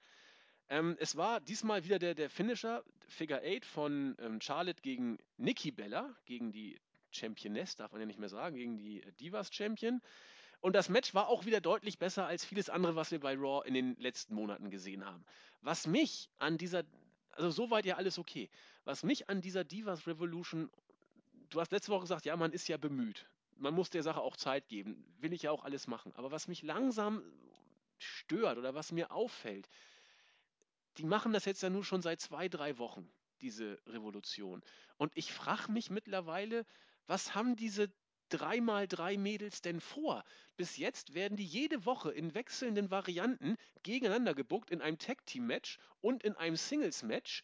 Ähm, 0.70 0.98
es 1.00 1.16
war 1.16 1.42
diesmal 1.42 1.84
wieder 1.84 2.00
der, 2.00 2.16
der 2.16 2.30
Finisher, 2.30 2.84
Figure 3.08 3.42
8 3.46 3.66
von 3.66 4.16
ähm, 4.20 4.42
Charlotte 4.42 4.82
gegen 4.82 5.20
Nikki 5.38 5.72
Bella, 5.72 6.16
gegen 6.26 6.52
die 6.52 6.80
Championess, 7.12 7.76
darf 7.76 7.92
man 7.92 8.02
ja 8.02 8.08
nicht 8.08 8.20
mehr 8.20 8.30
sagen, 8.30 8.56
gegen 8.56 8.78
die 8.78 9.04
äh, 9.04 9.12
Divas 9.14 9.54
Champion. 9.54 10.02
Und 10.62 10.74
das 10.74 10.90
Match 10.90 11.14
war 11.14 11.28
auch 11.28 11.46
wieder 11.46 11.62
deutlich 11.62 12.00
besser 12.00 12.26
als 12.26 12.44
vieles 12.44 12.70
andere, 12.70 12.96
was 12.96 13.12
wir 13.12 13.20
bei 13.20 13.36
Raw 13.36 13.68
in 13.68 13.76
den 13.76 13.96
letzten 13.98 14.34
Monaten 14.34 14.72
gesehen 14.72 15.06
haben. 15.06 15.24
Was 15.62 15.86
mich 15.86 16.30
an 16.40 16.58
dieser, 16.58 16.84
also 17.32 17.52
soweit 17.52 17.86
ja 17.86 17.98
alles 17.98 18.18
okay, 18.18 18.50
was 18.84 19.04
mich 19.04 19.30
an 19.30 19.42
dieser 19.42 19.64
Divas 19.64 20.08
Revolution, 20.08 20.72
du 21.50 21.62
hast 21.62 21.72
letzte 21.72 21.92
Woche 21.92 22.02
gesagt, 22.02 22.26
ja, 22.26 22.36
man 22.36 22.52
ist 22.52 22.68
ja 22.68 22.78
bemüht. 22.78 23.28
Man 23.58 23.76
muss 23.76 23.92
der 23.92 24.02
Sache 24.02 24.22
auch 24.22 24.36
Zeit 24.36 24.68
geben. 24.68 25.06
Will 25.20 25.34
ich 25.34 25.44
ja 25.44 25.52
auch 25.52 25.64
alles 25.64 25.86
machen. 25.88 26.12
Aber 26.16 26.32
was 26.32 26.48
mich 26.48 26.64
langsam 26.64 27.22
stört 28.00 28.58
oder 28.58 28.74
was 28.74 28.92
mir 28.92 29.12
auffällt, 29.12 29.70
die 30.98 31.06
machen 31.06 31.34
das 31.34 31.46
jetzt 31.46 31.62
ja 31.62 31.70
nur 31.70 31.84
schon 31.84 32.02
seit 32.02 32.22
zwei, 32.22 32.48
drei 32.48 32.78
Wochen, 32.78 33.10
diese 33.42 33.80
Revolution. 33.88 34.64
Und 34.98 35.12
ich 35.16 35.34
frage 35.34 35.72
mich 35.72 35.90
mittlerweile, 35.90 36.66
was 37.08 37.36
haben 37.36 37.56
diese 37.56 37.92
dreimal 38.30 38.88
drei 38.88 39.18
Mädels 39.18 39.62
denn 39.62 39.82
vor? 39.82 40.24
Bis 40.58 40.78
jetzt 40.78 41.14
werden 41.14 41.38
die 41.38 41.46
jede 41.46 41.86
Woche 41.86 42.12
in 42.12 42.34
wechselnden 42.34 42.90
Varianten 42.92 43.58
gegeneinander 43.84 44.34
gebuckt 44.34 44.72
in 44.72 44.82
einem 44.82 44.98
Tag-Team-Match 44.98 45.78
und 46.02 46.24
in 46.24 46.36
einem 46.36 46.56
Singles-Match. 46.56 47.44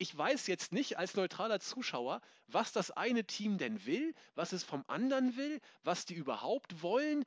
Ich 0.00 0.16
weiß 0.16 0.46
jetzt 0.46 0.72
nicht 0.72 0.96
als 0.96 1.16
neutraler 1.16 1.58
Zuschauer, 1.58 2.20
was 2.46 2.72
das 2.72 2.92
eine 2.92 3.24
Team 3.24 3.58
denn 3.58 3.84
will, 3.84 4.14
was 4.36 4.52
es 4.52 4.62
vom 4.62 4.84
anderen 4.86 5.36
will, 5.36 5.60
was 5.82 6.04
die 6.04 6.14
überhaupt 6.14 6.82
wollen 6.82 7.24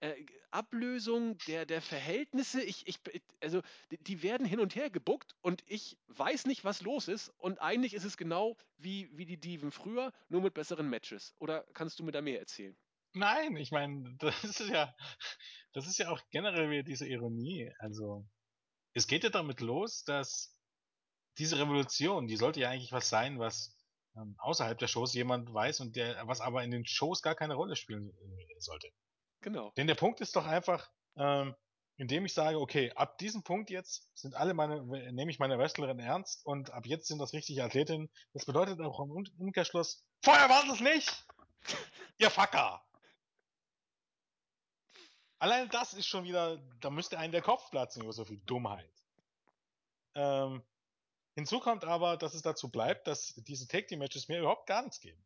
äh, 0.00 0.14
Ablösung 0.50 1.38
der, 1.46 1.66
der 1.66 1.80
Verhältnisse. 1.80 2.62
Ich, 2.62 2.86
ich, 2.86 2.98
also 3.40 3.62
die 3.90 4.22
werden 4.22 4.46
hin 4.46 4.60
und 4.60 4.74
her 4.74 4.90
gebuckt 4.90 5.36
und 5.42 5.62
ich 5.66 5.96
weiß 6.08 6.46
nicht, 6.46 6.64
was 6.64 6.82
los 6.82 7.08
ist. 7.08 7.28
Und 7.38 7.60
eigentlich 7.60 7.94
ist 7.94 8.04
es 8.04 8.16
genau 8.16 8.56
wie, 8.78 9.08
wie 9.16 9.26
die 9.26 9.38
Diven 9.38 9.70
früher, 9.70 10.12
nur 10.28 10.40
mit 10.40 10.54
besseren 10.54 10.88
Matches. 10.88 11.34
Oder 11.38 11.64
kannst 11.74 11.98
du 11.98 12.04
mir 12.04 12.12
da 12.12 12.20
mehr 12.20 12.40
erzählen? 12.40 12.76
Nein, 13.12 13.56
ich 13.56 13.70
meine, 13.70 14.14
das 14.18 14.44
ist 14.44 14.60
ja, 14.60 14.94
das 15.72 15.86
ist 15.86 15.98
ja 15.98 16.10
auch 16.10 16.20
generell 16.30 16.70
wieder 16.70 16.82
diese 16.82 17.06
Ironie. 17.06 17.72
Also, 17.78 18.26
es 18.92 19.06
geht 19.06 19.24
ja 19.24 19.30
damit 19.30 19.60
los, 19.60 20.04
dass 20.04 20.56
diese 21.38 21.58
Revolution, 21.58 22.26
die 22.26 22.36
sollte 22.36 22.60
ja 22.60 22.70
eigentlich 22.70 22.92
was 22.92 23.08
sein, 23.08 23.38
was 23.38 23.76
ähm, 24.16 24.34
außerhalb 24.38 24.78
der 24.78 24.88
Shows 24.88 25.14
jemand 25.14 25.52
weiß 25.52 25.80
und 25.80 25.96
der, 25.96 26.26
was 26.26 26.40
aber 26.40 26.62
in 26.64 26.70
den 26.70 26.84
Shows 26.84 27.22
gar 27.22 27.34
keine 27.34 27.54
Rolle 27.54 27.76
spielen 27.76 28.10
äh, 28.10 28.60
sollte. 28.60 28.88
Genau. 29.40 29.72
Denn 29.76 29.86
der 29.86 29.94
Punkt 29.94 30.20
ist 30.20 30.36
doch 30.36 30.46
einfach, 30.46 30.90
ähm, 31.16 31.54
indem 31.96 32.24
ich 32.24 32.34
sage, 32.34 32.58
okay, 32.58 32.92
ab 32.92 33.18
diesem 33.18 33.42
Punkt 33.42 33.70
jetzt 33.70 34.10
sind 34.14 34.34
alle 34.34 34.54
meine, 34.54 34.82
nehme 35.12 35.30
ich 35.30 35.38
meine 35.38 35.58
Wrestlerinnen 35.58 36.04
ernst 36.04 36.44
und 36.46 36.70
ab 36.70 36.86
jetzt 36.86 37.08
sind 37.08 37.18
das 37.18 37.32
richtige 37.32 37.62
Athletinnen. 37.62 38.10
Das 38.32 38.46
bedeutet 38.46 38.80
auch 38.80 39.00
im 39.00 39.10
Umkehrschluss, 39.38 40.04
vorher 40.22 40.48
war 40.48 40.64
es 40.72 40.80
nicht! 40.80 41.26
Ihr 42.18 42.30
Facker! 42.30 42.82
Allein 45.38 45.68
das 45.70 45.94
ist 45.94 46.06
schon 46.06 46.24
wieder, 46.24 46.58
da 46.80 46.90
müsste 46.90 47.18
einen 47.18 47.32
der 47.32 47.42
Kopf 47.42 47.70
platzen 47.70 48.02
über 48.02 48.12
so 48.12 48.26
viel 48.26 48.40
Dummheit. 48.44 48.92
Ähm, 50.14 50.62
hinzu 51.34 51.60
kommt 51.60 51.84
aber, 51.84 52.16
dass 52.16 52.34
es 52.34 52.42
dazu 52.42 52.70
bleibt, 52.70 53.06
dass 53.06 53.34
diese 53.46 53.66
Take-Team-Matches 53.66 54.28
mir 54.28 54.40
überhaupt 54.40 54.66
gar 54.66 54.82
nichts 54.82 55.00
geben. 55.00 55.22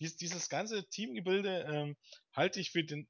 Dies, 0.00 0.16
dieses 0.16 0.50
ganze 0.50 0.86
Teamgebilde 0.88 1.66
ähm, 1.72 1.96
halte 2.32 2.60
ich 2.60 2.70
für 2.70 2.84
den 2.84 3.08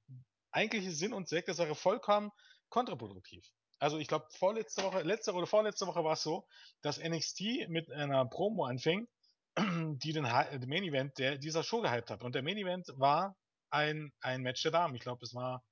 eigentliche 0.57 0.91
Sinn 0.91 1.13
und 1.13 1.29
Zweck 1.29 1.45
der 1.45 1.55
Sache 1.55 1.75
vollkommen 1.75 2.33
kontraproduktiv. 2.71 3.47
Also 3.79 3.99
ich 3.99 4.09
glaube, 4.09 4.27
vorletzte 4.31 4.83
Woche, 4.83 5.03
letzte 5.03 5.35
oder 5.35 5.47
vorletzte 5.47 5.87
Woche 5.87 6.03
war 6.03 6.15
es 6.15 6.23
so, 6.23 6.47
dass 6.81 6.99
NXT 6.99 7.69
mit 7.69 7.91
einer 7.93 8.25
Promo 8.25 8.65
anfing, 8.65 9.07
die 9.59 10.13
den, 10.13 10.25
den 10.25 10.69
Main 10.69 10.85
Event 10.85 11.19
der, 11.19 11.37
dieser 11.37 11.63
Show 11.63 11.83
gehypt 11.83 12.11
hat. 12.11 12.23
Und 12.23 12.35
der 12.35 12.43
Main 12.43 12.57
Event 12.57 12.89
war 12.97 13.37
ein, 13.71 14.13
ein 14.21 14.43
Match 14.43 14.63
der 14.63 14.73
Damen. 14.73 14.95
Ich 14.95 15.03
glaube, 15.03 15.23
es 15.25 15.35
war 15.35 15.63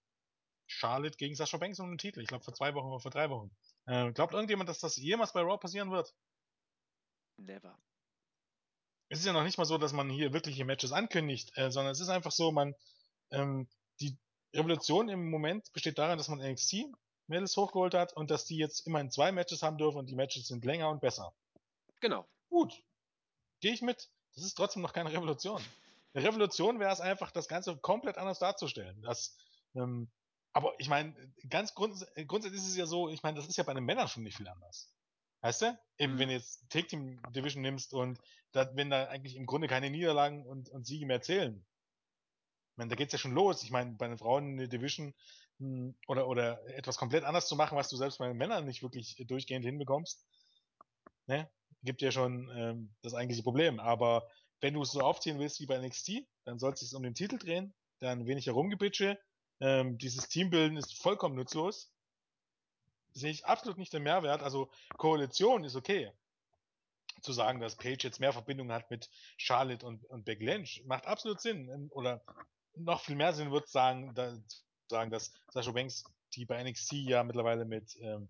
Charlotte 0.66 1.16
gegen 1.16 1.34
Sascha 1.34 1.56
Banks 1.56 1.80
um 1.80 1.90
den 1.90 1.98
Titel. 1.98 2.20
Ich 2.20 2.28
glaube, 2.28 2.44
vor 2.44 2.54
zwei 2.54 2.74
Wochen 2.74 2.88
oder 2.88 3.00
vor 3.00 3.10
drei 3.10 3.30
Wochen. 3.30 3.50
Äh, 3.86 4.12
glaubt 4.12 4.34
irgendjemand, 4.34 4.68
dass 4.68 4.80
das 4.80 4.96
jemals 4.96 5.32
bei 5.32 5.40
Raw 5.40 5.58
passieren 5.58 5.90
wird? 5.90 6.14
Never. 7.38 7.78
Es 9.08 9.20
ist 9.20 9.26
ja 9.26 9.32
noch 9.32 9.44
nicht 9.44 9.58
mal 9.58 9.64
so, 9.64 9.78
dass 9.78 9.92
man 9.92 10.10
hier 10.10 10.32
wirkliche 10.32 10.64
Matches 10.64 10.92
ankündigt, 10.92 11.56
äh, 11.56 11.70
sondern 11.70 11.92
es 11.92 12.00
ist 12.00 12.08
einfach 12.08 12.32
so, 12.32 12.52
man, 12.52 12.74
ähm, 13.30 13.68
die, 14.00 14.18
Revolution 14.54 15.08
im 15.08 15.30
Moment 15.30 15.72
besteht 15.72 15.98
darin, 15.98 16.18
dass 16.18 16.28
man 16.28 16.38
NXT 16.38 16.86
Mädels 17.26 17.56
hochgeholt 17.56 17.94
hat 17.94 18.12
und 18.12 18.30
dass 18.30 18.44
die 18.44 18.56
jetzt 18.56 18.86
immerhin 18.86 19.10
zwei 19.10 19.32
Matches 19.32 19.62
haben 19.62 19.78
dürfen 19.78 19.98
und 19.98 20.10
die 20.10 20.14
Matches 20.14 20.46
sind 20.46 20.64
länger 20.64 20.90
und 20.90 21.00
besser. 21.00 21.34
Genau. 22.00 22.26
Gut. 22.48 22.82
Gehe 23.60 23.72
ich 23.72 23.82
mit. 23.82 24.10
Das 24.34 24.44
ist 24.44 24.54
trotzdem 24.54 24.82
noch 24.82 24.92
keine 24.92 25.12
Revolution. 25.12 25.62
Eine 26.12 26.26
Revolution 26.26 26.80
wäre 26.80 26.92
es 26.92 27.00
einfach, 27.00 27.30
das 27.30 27.48
Ganze 27.48 27.76
komplett 27.76 28.18
anders 28.18 28.38
darzustellen. 28.38 29.00
Das, 29.02 29.36
ähm, 29.74 30.10
aber 30.52 30.74
ich 30.78 30.88
meine, 30.88 31.14
ganz 31.48 31.74
grunds 31.74 32.06
grundsätzlich 32.26 32.60
ist 32.60 32.68
es 32.68 32.76
ja 32.76 32.86
so, 32.86 33.08
ich 33.08 33.22
meine, 33.22 33.36
das 33.36 33.48
ist 33.48 33.56
ja 33.56 33.64
bei 33.64 33.74
den 33.74 33.84
Männern 33.84 34.08
schon 34.08 34.22
nicht 34.22 34.36
viel 34.36 34.48
anders. 34.48 34.92
Weißt 35.40 35.62
du? 35.62 35.78
Eben, 35.98 36.14
mhm. 36.14 36.18
wenn 36.18 36.28
du 36.28 36.34
jetzt 36.34 36.68
Take 36.70 36.86
Team 36.86 37.20
Division 37.30 37.62
nimmst 37.62 37.92
und 37.92 38.20
da, 38.52 38.70
wenn 38.76 38.90
da 38.90 39.08
eigentlich 39.08 39.36
im 39.36 39.46
Grunde 39.46 39.66
keine 39.66 39.90
Niederlagen 39.90 40.46
und, 40.46 40.68
und 40.68 40.86
Siege 40.86 41.06
mehr 41.06 41.22
zählen, 41.22 41.66
ich 42.74 42.78
meine, 42.78 42.90
da 42.90 42.96
geht's 42.96 43.12
ja 43.12 43.18
schon 43.20 43.34
los. 43.34 43.62
Ich 43.62 43.70
meine, 43.70 43.92
bei 43.92 44.08
den 44.08 44.18
Frauen 44.18 44.54
eine 44.54 44.68
Division 44.68 45.14
mh, 45.58 45.68
hm, 45.68 45.94
oder, 46.08 46.26
oder 46.26 46.66
etwas 46.76 46.96
komplett 46.96 47.22
anders 47.22 47.46
zu 47.46 47.54
machen, 47.54 47.78
was 47.78 47.88
du 47.88 47.96
selbst 47.96 48.18
bei 48.18 48.26
den 48.26 48.36
Männern 48.36 48.64
nicht 48.64 48.82
wirklich 48.82 49.14
durchgehend 49.28 49.64
hinbekommst, 49.64 50.26
ne? 51.26 51.48
gibt 51.84 52.02
ja 52.02 52.10
schon 52.10 52.50
ähm, 52.56 52.94
das 53.02 53.14
eigentliche 53.14 53.44
Problem. 53.44 53.78
Aber 53.78 54.28
wenn 54.60 54.74
du 54.74 54.82
es 54.82 54.90
so 54.90 55.00
aufziehen 55.00 55.38
willst 55.38 55.60
wie 55.60 55.66
bei 55.66 55.78
NXT, 55.78 56.26
dann 56.44 56.58
soll 56.58 56.72
es 56.72 56.80
sich 56.80 56.92
um 56.94 57.02
den 57.04 57.14
Titel 57.14 57.38
drehen, 57.38 57.72
dann 58.00 58.26
wenig 58.26 58.46
herumgebitsche. 58.46 59.18
Ähm, 59.60 59.98
dieses 59.98 60.28
Teambilden 60.28 60.76
ist 60.76 61.00
vollkommen 61.00 61.36
nutzlos. 61.36 61.92
Sehe 63.12 63.30
ich 63.30 63.46
absolut 63.46 63.78
nicht 63.78 63.92
den 63.92 64.02
Mehrwert. 64.02 64.42
Also 64.42 64.68
Koalition 64.96 65.62
ist 65.62 65.76
okay. 65.76 66.10
Zu 67.22 67.32
sagen, 67.32 67.60
dass 67.60 67.76
Page 67.76 68.02
jetzt 68.02 68.18
mehr 68.18 68.32
Verbindung 68.32 68.72
hat 68.72 68.90
mit 68.90 69.08
Charlotte 69.36 69.86
und, 69.86 70.04
und 70.06 70.24
Beck 70.24 70.40
Lynch, 70.40 70.82
macht 70.86 71.06
absolut 71.06 71.40
Sinn. 71.40 71.88
Oder 71.92 72.24
noch 72.76 73.00
viel 73.00 73.16
mehr 73.16 73.32
Sinn 73.32 73.50
wird 73.50 73.68
sagen, 73.68 74.14
da, 74.14 74.36
sagen, 74.88 75.10
dass 75.10 75.32
Sasha 75.50 75.72
Banks, 75.72 76.04
die 76.34 76.44
bei 76.44 76.62
NXT 76.62 76.92
ja 76.92 77.22
mittlerweile 77.22 77.64
mit, 77.64 77.96
ähm, 78.00 78.28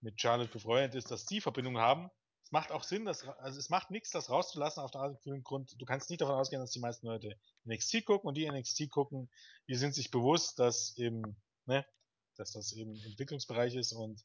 mit 0.00 0.20
Charlotte 0.20 0.50
befreundet 0.50 0.94
ist, 0.94 1.10
dass 1.10 1.26
die 1.26 1.40
Verbindungen 1.40 1.80
haben. 1.80 2.10
Es 2.42 2.52
macht 2.52 2.72
auch 2.72 2.82
Sinn, 2.82 3.04
dass, 3.04 3.26
also 3.26 3.58
es 3.58 3.70
macht 3.70 3.90
nichts, 3.90 4.10
das 4.10 4.30
rauszulassen 4.30 4.82
auf 4.82 4.90
den 5.24 5.42
Grund, 5.44 5.80
du 5.80 5.84
kannst 5.84 6.10
nicht 6.10 6.20
davon 6.20 6.34
ausgehen, 6.34 6.60
dass 6.60 6.72
die 6.72 6.80
meisten 6.80 7.06
Leute 7.06 7.36
NXT 7.64 8.04
gucken 8.04 8.28
und 8.28 8.34
die 8.34 8.50
NXT 8.50 8.90
gucken, 8.90 9.28
die 9.68 9.74
sind 9.74 9.94
sich 9.94 10.10
bewusst, 10.10 10.58
dass 10.58 10.96
eben, 10.96 11.36
ne, 11.66 11.84
dass 12.36 12.52
das 12.52 12.72
eben 12.72 12.96
Entwicklungsbereich 13.04 13.74
ist 13.74 13.92
und 13.92 14.24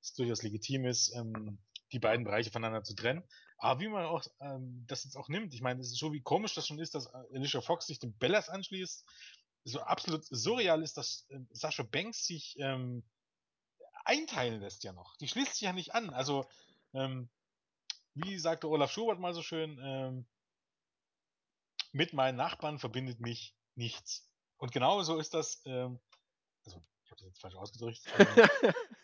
es 0.00 0.14
durchaus 0.14 0.42
legitim 0.42 0.84
ist, 0.84 1.14
ähm, 1.16 1.58
die 1.94 2.00
beiden 2.00 2.24
Bereiche 2.24 2.50
voneinander 2.50 2.84
zu 2.84 2.94
trennen. 2.94 3.24
Aber 3.58 3.80
wie 3.80 3.88
man 3.88 4.04
auch 4.04 4.24
ähm, 4.40 4.84
das 4.86 5.04
jetzt 5.04 5.16
auch 5.16 5.28
nimmt, 5.28 5.54
ich 5.54 5.62
meine, 5.62 5.80
es 5.80 5.88
ist 5.92 5.98
so 5.98 6.12
wie 6.12 6.20
komisch 6.20 6.54
das 6.54 6.66
schon 6.66 6.78
ist, 6.78 6.94
dass 6.94 7.06
Alicia 7.06 7.60
Fox 7.60 7.86
sich 7.86 8.00
dem 8.00 8.12
Bellas 8.18 8.48
anschließt, 8.48 9.06
so 9.64 9.80
absolut 9.80 10.24
surreal 10.28 10.82
ist, 10.82 10.96
dass 10.96 11.26
äh, 11.30 11.38
Sascha 11.50 11.84
Banks 11.84 12.26
sich 12.26 12.56
ähm, 12.58 13.04
einteilen 14.04 14.60
lässt 14.60 14.84
ja 14.84 14.92
noch. 14.92 15.16
Die 15.16 15.28
schließt 15.28 15.54
sich 15.54 15.62
ja 15.62 15.72
nicht 15.72 15.94
an. 15.94 16.10
Also, 16.10 16.46
ähm, 16.92 17.30
wie 18.14 18.38
sagte 18.38 18.68
Olaf 18.68 18.92
Schubert 18.92 19.18
mal 19.18 19.34
so 19.34 19.42
schön, 19.42 19.78
ähm, 19.82 20.26
mit 21.92 22.12
meinen 22.12 22.36
Nachbarn 22.36 22.78
verbindet 22.78 23.20
mich 23.20 23.56
nichts. 23.76 24.28
Und 24.58 24.72
genau 24.72 25.02
so 25.02 25.18
ist 25.18 25.32
das, 25.32 25.62
ähm, 25.64 26.00
also 26.64 26.84
ich 27.04 27.10
habe 27.10 27.20
das 27.20 27.28
jetzt 27.28 27.40
falsch 27.40 27.56
ausgedrückt, 27.56 28.02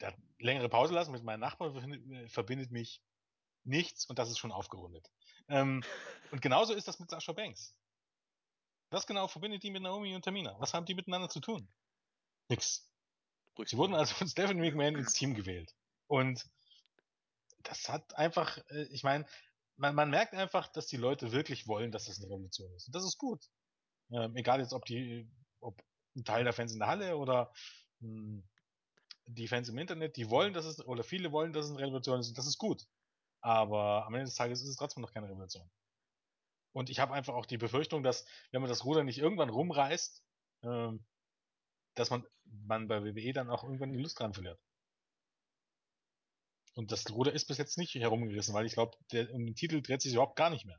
der 0.00 0.14
längere 0.38 0.68
Pause 0.68 0.94
lassen 0.94 1.12
mit 1.12 1.24
meinen 1.24 1.40
Nachbarn 1.40 1.72
verbindet, 1.72 2.30
verbindet 2.30 2.70
mich 2.70 3.02
nichts 3.64 4.06
und 4.06 4.18
das 4.18 4.30
ist 4.30 4.38
schon 4.38 4.52
aufgerundet. 4.52 5.10
Ähm, 5.48 5.82
und 6.30 6.42
genauso 6.42 6.74
ist 6.74 6.88
das 6.88 6.98
mit 6.98 7.10
Sascha 7.10 7.32
Banks. 7.32 7.76
Was 8.90 9.06
genau 9.06 9.28
verbindet 9.28 9.62
die 9.62 9.70
mit 9.70 9.82
Naomi 9.82 10.14
und 10.14 10.24
Tamina? 10.24 10.56
Was 10.60 10.72
haben 10.72 10.86
die 10.86 10.94
miteinander 10.94 11.28
zu 11.28 11.40
tun? 11.40 11.68
Nix. 12.48 12.90
Sie 13.66 13.76
wurden 13.76 13.94
also 13.94 14.14
von 14.14 14.28
Stephanie 14.28 14.60
McMahon 14.60 14.96
ins 14.96 15.12
Team 15.12 15.34
gewählt. 15.34 15.74
Und 16.06 16.48
das 17.64 17.88
hat 17.88 18.14
einfach, 18.16 18.58
äh, 18.70 18.84
ich 18.84 19.02
meine, 19.02 19.26
man, 19.76 19.94
man 19.94 20.10
merkt 20.10 20.34
einfach, 20.34 20.68
dass 20.68 20.86
die 20.86 20.96
Leute 20.96 21.32
wirklich 21.32 21.66
wollen, 21.66 21.90
dass 21.90 22.06
das 22.06 22.18
eine 22.18 22.26
Revolution 22.28 22.72
ist. 22.74 22.86
Und 22.86 22.94
das 22.94 23.04
ist 23.04 23.18
gut. 23.18 23.44
Ähm, 24.10 24.36
egal 24.36 24.60
jetzt, 24.60 24.72
ob 24.72 24.84
die, 24.86 25.28
ob 25.60 25.82
ein 26.16 26.24
Teil 26.24 26.44
der 26.44 26.52
Fans 26.52 26.72
in 26.72 26.78
der 26.78 26.88
Halle 26.88 27.16
oder 27.16 27.52
mh, 28.00 28.08
hm, 28.08 28.48
die 29.28 29.48
Fans 29.48 29.68
im 29.68 29.78
Internet, 29.78 30.16
die 30.16 30.30
wollen, 30.30 30.54
dass 30.54 30.64
es, 30.64 30.84
oder 30.86 31.04
viele 31.04 31.32
wollen, 31.32 31.52
dass 31.52 31.66
es 31.66 31.70
eine 31.70 31.80
Revolution 31.80 32.20
ist. 32.20 32.28
Und 32.28 32.38
das 32.38 32.46
ist 32.46 32.58
gut. 32.58 32.86
Aber 33.40 34.06
am 34.06 34.14
Ende 34.14 34.26
des 34.26 34.34
Tages 34.34 34.62
ist 34.62 34.68
es 34.68 34.76
trotzdem 34.76 35.02
noch 35.02 35.12
keine 35.12 35.28
Revolution. 35.28 35.68
Und 36.72 36.90
ich 36.90 36.98
habe 37.00 37.14
einfach 37.14 37.34
auch 37.34 37.46
die 37.46 37.58
Befürchtung, 37.58 38.02
dass, 38.02 38.24
wenn 38.50 38.60
man 38.60 38.70
das 38.70 38.84
Ruder 38.84 39.04
nicht 39.04 39.18
irgendwann 39.18 39.50
rumreißt, 39.50 40.22
ähm, 40.62 41.04
dass 41.94 42.10
man, 42.10 42.26
man 42.44 42.88
bei 42.88 43.02
WWE 43.04 43.32
dann 43.32 43.50
auch 43.50 43.64
irgendwann 43.64 43.92
die 43.92 43.98
Lust 43.98 44.18
dran 44.18 44.34
verliert. 44.34 44.60
Und 46.74 46.92
das 46.92 47.10
Ruder 47.10 47.32
ist 47.32 47.46
bis 47.46 47.58
jetzt 47.58 47.76
nicht 47.76 47.94
herumgerissen, 47.94 48.54
weil 48.54 48.66
ich 48.66 48.74
glaube, 48.74 48.96
um 49.32 49.44
den 49.44 49.56
Titel 49.56 49.82
dreht 49.82 50.00
sich 50.00 50.12
überhaupt 50.12 50.36
gar 50.36 50.50
nicht 50.50 50.64
mehr. 50.64 50.78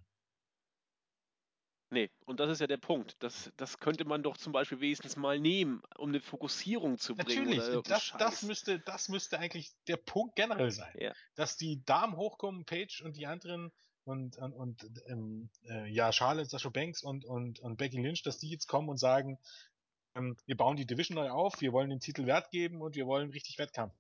Nee, 1.91 2.11
und 2.25 2.39
das 2.39 2.51
ist 2.51 2.61
ja 2.61 2.67
der 2.67 2.77
Punkt. 2.77 3.15
Das, 3.19 3.51
das 3.57 3.79
könnte 3.79 4.05
man 4.05 4.21
doch 4.21 4.37
zum 4.37 4.53
Beispiel 4.53 4.79
wenigstens 4.79 5.15
mal 5.15 5.39
nehmen, 5.39 5.81
um 5.97 6.09
eine 6.09 6.21
Fokussierung 6.21 6.99
zu 6.99 7.15
bringen. 7.15 7.49
Natürlich, 7.49 7.83
das, 7.87 8.13
das, 8.19 8.43
müsste, 8.43 8.79
das 8.79 9.09
müsste 9.09 9.39
eigentlich 9.39 9.71
der 9.87 9.97
Punkt 9.97 10.35
generell 10.35 10.69
sein. 10.69 10.93
Ja. 10.99 11.13
Dass 11.35 11.57
die 11.57 11.83
Damen 11.85 12.15
hochkommen, 12.15 12.65
Page 12.65 13.01
und 13.01 13.17
die 13.17 13.25
anderen 13.25 13.71
und, 14.03 14.37
und, 14.37 14.53
und 14.53 14.91
ähm, 15.07 15.49
äh, 15.67 15.87
ja, 15.87 16.11
Charlotte, 16.11 16.49
Sascha 16.49 16.69
Banks 16.69 17.03
und, 17.03 17.25
und, 17.25 17.59
und 17.59 17.77
Becky 17.77 18.01
Lynch, 18.01 18.21
dass 18.23 18.37
die 18.37 18.49
jetzt 18.49 18.67
kommen 18.67 18.89
und 18.89 18.97
sagen, 18.97 19.39
ähm, 20.15 20.37
wir 20.45 20.57
bauen 20.57 20.77
die 20.77 20.85
Division 20.85 21.15
neu 21.15 21.29
auf, 21.29 21.59
wir 21.61 21.73
wollen 21.73 21.89
den 21.89 21.99
Titel 21.99 22.25
Wert 22.27 22.51
geben 22.51 22.81
und 22.81 22.95
wir 22.95 23.07
wollen 23.07 23.31
richtig 23.31 23.57
Wettkampf. 23.57 23.93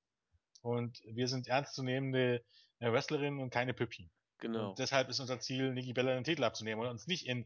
Und 0.61 1.01
wir 1.05 1.27
sind 1.27 1.47
ernstzunehmende 1.47 2.43
äh, 2.79 2.91
Wrestlerinnen 2.91 3.39
und 3.39 3.49
keine 3.49 3.73
Püppchen. 3.73 4.09
Genau. 4.39 4.69
Und 4.69 4.79
deshalb 4.79 5.09
ist 5.09 5.19
unser 5.19 5.39
Ziel, 5.39 5.73
Nikki 5.73 5.93
Bella 5.93 6.13
den 6.13 6.23
Titel 6.23 6.43
abzunehmen 6.43 6.81
und 6.83 6.89
uns 6.89 7.07
nicht 7.07 7.27
in 7.27 7.45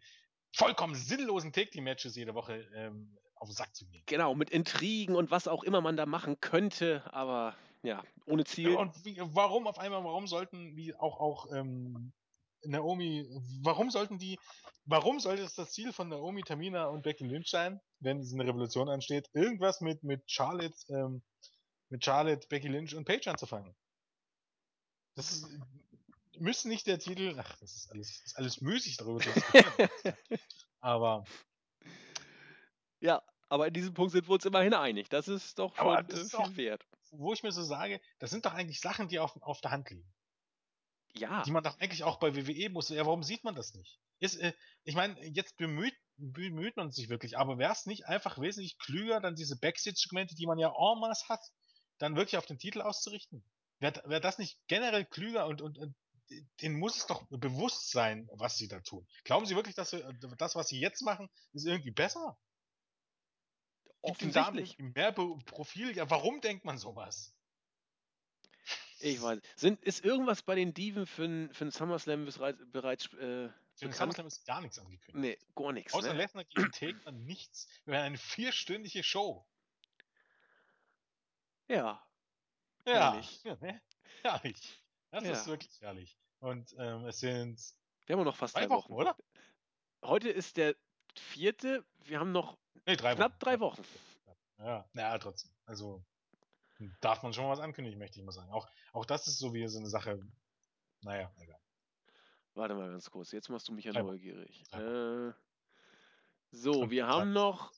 vollkommen 0.54 0.96
sinnlosen 0.96 1.52
Take-Team-Matches 1.52 2.16
jede 2.16 2.36
Woche 2.36 2.68
ähm, 2.76 3.18
auf 3.36 3.50
den 3.50 3.56
Sack 3.56 3.76
zu 3.76 3.86
gehen. 3.88 4.04
Genau, 4.06 4.36
mit 4.36 4.50
Intrigen 4.50 5.16
und 5.16 5.32
was 5.32 5.48
auch 5.48 5.64
immer 5.64 5.82
man 5.82 5.98
da 5.98 6.06
machen 6.06 6.40
könnte, 6.40 7.04
aber 7.12 7.56
ja, 7.82 8.04
ohne 8.26 8.46
Ziel. 8.46 8.76
Und 8.76 9.04
wie, 9.04 9.18
warum 9.20 9.68
auf 9.68 9.78
einmal, 9.78 10.04
warum 10.04 10.28
sollten, 10.28 10.76
wie 10.76 10.96
auch, 10.96 11.20
auch 11.20 11.52
ähm, 11.54 12.14
Naomi, 12.64 13.28
warum 13.62 13.90
sollten 13.90 14.18
die, 14.18 14.40
warum 14.86 15.20
sollte 15.20 15.44
es 15.44 15.56
das 15.56 15.72
Ziel 15.72 15.92
von 15.92 16.08
Naomi, 16.08 16.44
Tamina 16.44 16.86
und 16.86 17.04
Becky 17.04 17.26
Lynch 17.26 17.50
sein, 17.50 17.82
wenn 18.00 18.22
eine 18.22 18.46
Revolution 18.46 18.90
ansteht, 18.90 19.30
irgendwas 19.34 19.82
mit, 19.82 20.04
mit 20.04 20.24
Charlotte, 20.32 20.76
ähm, 20.90 21.22
mit 21.90 22.06
Charlotte, 22.06 22.48
Becky 22.48 22.70
Lynch 22.70 22.96
und 22.96 23.06
Paige 23.06 23.30
anzufangen? 23.30 23.76
Das 25.16 25.32
ist, 25.32 25.48
müssen 26.40 26.70
nicht 26.70 26.88
der 26.88 27.00
Titel, 27.00 27.36
ach, 27.38 27.56
das 27.60 27.76
ist 27.76 27.92
alles, 27.92 28.20
das 28.20 28.26
ist 28.28 28.38
alles 28.38 28.62
müßig 28.62 28.98
darüber 28.98 29.20
zu 29.20 29.32
diskutieren. 29.32 29.90
aber. 30.80 31.26
Ja, 33.00 33.22
aber 33.50 33.68
in 33.68 33.74
diesem 33.74 33.94
Punkt 33.94 34.12
sind 34.12 34.28
wir 34.28 34.34
uns 34.34 34.46
immerhin 34.46 34.74
einig. 34.74 35.10
Das 35.10 35.28
ist 35.28 35.60
doch 35.60 35.76
schon 35.76 36.08
das 36.08 36.20
äh, 36.20 36.22
ist 36.24 36.32
viel 36.32 36.40
auch, 36.40 36.58
wert. 36.58 36.86
Wo 37.12 37.34
ich 37.34 37.44
mir 37.44 37.52
so 37.52 37.64
sage, 37.64 38.02
das 38.20 38.32
sind 38.32 38.46
doch 38.46 38.54
eigentlich 38.54 38.80
Sachen, 38.80 39.08
die 39.08 39.20
auf, 39.20 39.40
auf 39.42 39.62
der 39.62 39.72
Hand 39.72 39.90
liegen. 39.90 40.12
Ja. 41.16 41.44
Die 41.44 41.52
man 41.52 41.64
doch 41.64 41.80
eigentlich 41.80 42.04
auch 42.04 42.18
bei 42.18 42.36
WWE 42.36 42.70
muss. 42.70 42.90
Ja, 42.90 43.06
warum 43.06 43.24
sieht 43.24 43.44
man 43.44 43.54
das 43.54 43.74
nicht? 43.76 44.00
Jetzt, 44.20 44.40
äh, 44.40 44.54
ich 44.84 44.96
meine, 44.96 45.24
jetzt 45.28 45.58
bemüht, 45.58 45.94
bemüht 46.18 46.78
man 46.78 46.92
sich 46.92 47.10
wirklich, 47.10 47.38
aber 47.38 47.58
wäre 47.60 47.74
es 47.74 47.86
nicht 47.86 48.06
einfach 48.08 48.40
wesentlich 48.40 48.78
klüger, 48.80 49.20
dann 49.20 49.36
diese 49.36 49.60
Backstage-Segmente, 49.60 50.34
die 50.36 50.48
man 50.48 50.58
ja 50.58 50.70
en 50.70 51.00
masse 51.00 51.28
hat, 51.30 51.42
dann 52.00 52.16
wirklich 52.16 52.38
auf 52.38 52.46
den 52.46 52.58
Titel 52.58 52.82
auszurichten? 52.82 53.44
Wäre 53.80 54.02
wär 54.06 54.20
das 54.20 54.40
nicht 54.40 54.58
generell 54.68 55.06
klüger 55.06 55.46
und, 55.46 55.62
und, 55.62 55.78
und 55.78 55.96
denen 56.62 56.78
muss 56.78 56.98
es 56.98 57.06
doch 57.06 57.26
bewusst 57.30 57.92
sein, 57.92 58.30
was 58.34 58.58
sie 58.58 58.68
da 58.68 58.80
tun. 58.80 59.08
Glauben 59.24 59.46
Sie 59.46 59.56
wirklich, 59.56 59.76
dass 59.76 59.92
wir, 59.92 60.14
das, 60.38 60.56
was 60.56 60.68
sie 60.68 60.80
jetzt 60.80 61.02
machen, 61.02 61.30
ist 61.54 61.66
irgendwie 61.66 61.92
besser? 61.92 62.38
Offensichtlich. 64.02 64.78
Mehr 64.80 65.12
Profil? 65.12 65.96
Ja, 65.96 66.10
warum 66.10 66.42
denkt 66.42 66.66
man 66.66 66.78
sowas? 66.78 67.34
Ich 69.00 69.22
weiß. 69.22 69.40
Sind, 69.56 69.82
ist 69.84 70.04
irgendwas 70.04 70.44
bei 70.44 70.56
den 70.56 70.74
Diven 70.74 71.06
für, 71.06 71.50
für 71.54 71.66
den 71.66 71.72
SummerSlam 71.72 72.26
bereits 72.72 73.06
äh, 73.14 73.50
Für 73.50 73.54
den 73.82 73.92
SummerSlam 73.92 74.28
ist 74.28 74.46
gar 74.46 74.62
nichts 74.62 74.80
angekündigt. 74.80 75.14
Nee, 75.14 75.38
gar 75.56 75.74
nichts. 75.74 75.94
Außer 75.94 76.14
ne? 76.14 76.20
Lesnar 76.20 76.46
gegen 76.46 76.72
Taker 76.72 77.12
nichts. 77.12 77.68
Wir 77.86 77.94
werden 77.94 78.06
eine 78.06 78.18
vierstündige 78.18 79.04
Show. 79.04 79.46
Ja. 81.68 82.06
Ja. 82.86 83.14
Herrlich. 83.14 83.44
Ja, 83.44 83.56
ne? 83.62 83.82
herrlich. 84.22 84.83
Das 85.14 85.24
ja. 85.26 85.32
ist 85.34 85.46
wirklich 85.46 85.80
herrlich. 85.80 86.18
Und 86.40 86.74
ähm, 86.80 87.06
es 87.06 87.20
sind. 87.20 87.62
Wir 88.08 88.18
haben 88.18 88.24
noch 88.24 88.36
fast 88.36 88.56
drei, 88.56 88.62
drei 88.62 88.70
Wochen, 88.72 88.94
Wochen, 88.94 89.02
oder? 89.02 89.16
Heute 90.02 90.30
ist 90.30 90.58
der 90.58 90.76
vierte. 91.16 91.86
Wir 92.06 92.20
haben 92.20 92.32
noch 92.32 92.58
nee, 92.88 92.96
drei 92.96 93.14
knapp 93.14 93.34
Wochen. 93.34 93.40
drei 93.40 93.60
Wochen. 93.60 93.84
Ja, 94.58 94.90
naja, 94.94 95.20
trotzdem. 95.20 95.52
Also 95.66 96.04
darf 97.00 97.22
man 97.22 97.32
schon 97.32 97.44
mal 97.44 97.52
was 97.52 97.60
ankündigen, 97.60 98.00
möchte 98.00 98.20
ich 98.20 98.26
mal 98.26 98.32
sagen. 98.32 98.52
Auch, 98.52 98.68
auch 98.92 99.06
das 99.06 99.28
ist 99.28 99.38
so 99.38 99.54
wie 99.54 99.68
so 99.68 99.78
eine 99.78 99.88
Sache. 99.88 100.20
Naja, 101.02 101.32
egal. 101.40 101.60
Warte 102.56 102.74
mal 102.74 102.90
ganz 102.90 103.12
kurz, 103.12 103.32
jetzt 103.32 103.50
machst 103.50 103.68
du 103.68 103.72
mich 103.72 103.86
ja 103.86 103.92
Drei 103.92 104.02
neugierig. 104.02 104.64
Äh, 104.72 105.32
so, 106.50 106.90
wir 106.90 107.06
haben 107.06 107.34
noch. 107.34 107.72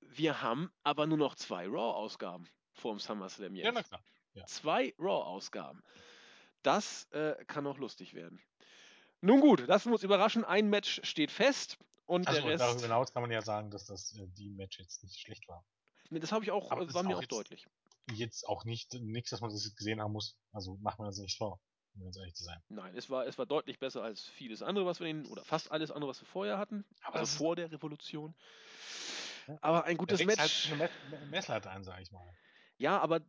Wir 0.00 0.42
haben 0.42 0.70
aber 0.82 1.06
nur 1.06 1.18
noch 1.18 1.36
zwei 1.36 1.66
Raw-Ausgaben 1.66 2.46
vor 2.72 2.92
dem 2.92 2.98
SummerSlam 2.98 3.54
jetzt. 3.54 3.64
Ja, 3.64 3.72
na 3.72 3.82
klar. 3.82 4.04
Ja. 4.34 4.44
Zwei 4.44 4.94
Raw-Ausgaben. 4.98 5.82
Das 6.62 7.04
äh, 7.12 7.34
kann 7.46 7.66
auch 7.66 7.78
lustig 7.78 8.14
werden. 8.14 8.40
Nun 9.20 9.40
gut, 9.40 9.66
lassen 9.66 9.90
wir 9.90 9.94
uns 9.94 10.02
überraschen. 10.02 10.44
Ein 10.44 10.68
Match 10.70 11.00
steht 11.04 11.30
fest 11.30 11.78
und 12.06 12.26
Achso, 12.26 12.40
der 12.40 12.50
Rest. 12.52 12.62
Darüber 12.62 12.82
hinaus 12.82 13.12
kann 13.12 13.22
man 13.22 13.30
ja 13.30 13.42
sagen, 13.42 13.70
dass 13.70 13.86
das 13.86 14.16
äh, 14.16 14.26
die 14.28 14.50
Match 14.50 14.78
jetzt 14.78 15.02
nicht 15.02 15.20
schlecht 15.20 15.48
war. 15.48 15.64
Das 16.10 16.32
habe 16.32 16.44
ich 16.44 16.50
auch, 16.50 16.70
Aber 16.70 16.92
war 16.92 17.02
mir 17.02 17.16
auch, 17.16 17.22
auch 17.22 17.26
deutlich 17.26 17.66
jetzt 18.14 18.46
auch 18.48 18.64
nicht 18.64 18.94
nichts, 18.94 19.30
dass 19.30 19.40
man 19.40 19.50
das 19.50 19.74
gesehen 19.74 20.00
haben 20.00 20.12
muss. 20.12 20.36
Also 20.52 20.76
macht 20.80 20.98
man 20.98 21.08
das 21.08 21.18
nicht 21.18 21.36
vor, 21.36 21.60
um 21.94 22.02
ganz 22.04 22.16
ehrlich 22.16 22.34
zu 22.34 22.44
sein. 22.44 22.60
Nein, 22.68 22.94
es 22.96 23.10
war, 23.10 23.26
es 23.26 23.38
war 23.38 23.46
deutlich 23.46 23.78
besser 23.78 24.02
als 24.02 24.26
vieles 24.26 24.62
andere, 24.62 24.86
was 24.86 25.00
wir 25.00 25.06
in, 25.06 25.26
oder 25.26 25.44
fast 25.44 25.70
alles 25.70 25.90
andere, 25.90 26.10
was 26.10 26.20
wir 26.20 26.26
vorher 26.26 26.58
hatten. 26.58 26.84
Aber 27.02 27.20
also 27.20 27.36
vor 27.36 27.56
der 27.56 27.70
Revolution. 27.70 28.34
Aber 29.60 29.84
ein 29.84 29.96
gutes 29.96 30.24
Match. 30.24 30.70
Halt 30.70 30.90
Messlatte 31.30 31.70
an, 31.70 31.82
sag 31.82 32.00
ich 32.00 32.12
mal. 32.12 32.24
Ja, 32.78 32.98
aber 33.00 33.20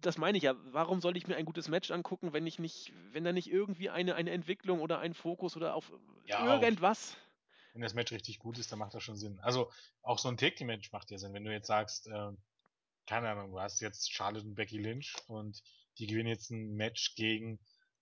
das 0.00 0.18
meine 0.18 0.38
ich 0.38 0.44
ja. 0.44 0.54
Warum 0.72 1.00
soll 1.00 1.16
ich 1.16 1.26
mir 1.26 1.36
ein 1.36 1.44
gutes 1.44 1.68
Match 1.68 1.90
angucken, 1.90 2.32
wenn 2.32 2.46
ich 2.46 2.58
nicht, 2.58 2.92
wenn 3.12 3.24
da 3.24 3.32
nicht 3.32 3.50
irgendwie 3.50 3.90
eine, 3.90 4.14
eine 4.14 4.30
Entwicklung 4.30 4.80
oder 4.80 4.98
ein 4.98 5.14
Fokus 5.14 5.56
oder 5.56 5.74
auf 5.74 5.92
ja, 6.26 6.60
irgendwas. 6.60 7.16
Auch, 7.16 7.74
wenn 7.74 7.82
das 7.82 7.94
Match 7.94 8.12
richtig 8.12 8.38
gut 8.38 8.58
ist, 8.58 8.72
dann 8.72 8.78
macht 8.78 8.94
das 8.94 9.02
schon 9.02 9.16
Sinn. 9.16 9.38
Also 9.40 9.70
auch 10.02 10.18
so 10.18 10.28
ein 10.28 10.36
Take-Team-Match 10.36 10.92
macht 10.92 11.10
ja 11.10 11.18
Sinn. 11.18 11.32
Wenn 11.32 11.44
du 11.44 11.52
jetzt 11.52 11.68
sagst, 11.68 12.08
äh, 12.08 12.32
keine 13.06 13.30
Ahnung, 13.30 13.52
du 13.52 13.60
hast 13.60 13.80
jetzt 13.80 14.12
Charlotte 14.12 14.46
und 14.46 14.54
Becky 14.54 14.78
Lynch 14.78 15.14
und 15.28 15.62
die 15.98 16.06
gewinnen 16.06 16.28
jetzt 16.28 16.50
ein 16.50 16.74
Match 16.76 17.14
gegen 17.14 17.58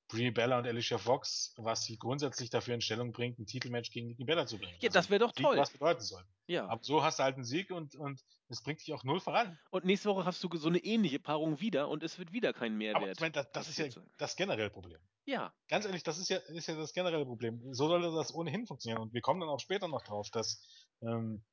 Brie 0.09 0.31
Bella 0.31 0.59
und 0.59 0.67
Alicia 0.67 0.97
Fox, 0.97 1.53
was 1.59 1.85
sie 1.85 1.99
grundsätzlich 1.99 2.49
dafür 2.49 2.75
in 2.75 2.81
Stellung 2.81 3.13
bringt, 3.13 3.39
ein 3.39 3.47
Titelmatch 3.47 3.91
gegen 3.91 4.09
Nikki 4.09 4.25
Bella 4.25 4.47
zu 4.47 4.59
bringen. 4.59 4.77
Ja, 4.81 4.89
das 4.89 5.11
wäre 5.11 5.21
doch 5.21 5.35
Sieg, 5.35 5.45
toll. 5.45 5.59
was 5.59 5.71
bedeuten 5.71 6.01
soll. 6.01 6.25
Ja. 6.47 6.67
Aber 6.67 6.83
so 6.83 7.03
hast 7.03 7.19
du 7.19 7.25
halt 7.25 7.35
einen 7.35 7.45
Sieg 7.45 7.71
und, 7.71 7.95
und 7.95 8.25
es 8.49 8.63
bringt 8.63 8.81
dich 8.81 8.93
auch 8.95 9.05
null 9.05 9.21
voran. 9.21 9.59
Und 9.71 9.85
nächste 9.85 10.09
Woche 10.09 10.25
hast 10.25 10.43
du 10.43 10.49
so 10.57 10.69
eine 10.69 10.79
ähnliche 10.79 11.19
Paarung 11.19 11.61
wieder 11.61 11.89
und 11.89 12.03
es 12.03 12.19
wird 12.19 12.33
wieder 12.33 12.55
kein 12.55 12.73
Aber 12.73 12.79
Mehrwert. 12.79 13.17
ich 13.17 13.21
meine, 13.21 13.33
das, 13.33 13.53
das 13.53 13.69
ist 13.69 13.79
ja 13.79 14.03
das 14.17 14.35
generelle 14.35 14.71
Problem. 14.71 14.99
Ja, 15.27 15.53
Ganz 15.69 15.85
ehrlich, 15.85 16.03
das 16.03 16.17
ist 16.17 16.31
ja, 16.31 16.39
ist 16.39 16.69
ja 16.69 16.75
das 16.75 16.95
generelle 16.95 17.27
Problem. 17.27 17.61
So 17.75 17.89
sollte 17.89 18.11
das 18.13 18.35
ohnehin 18.35 18.67
funktionieren. 18.67 19.03
Und 19.03 19.13
wir 19.13 19.21
kommen 19.21 19.41
dann 19.41 19.51
auch 19.51 19.61
später 19.61 19.87
noch 19.87 20.03
drauf, 20.03 20.31
dass, 20.31 20.63
ähm, 21.03 21.45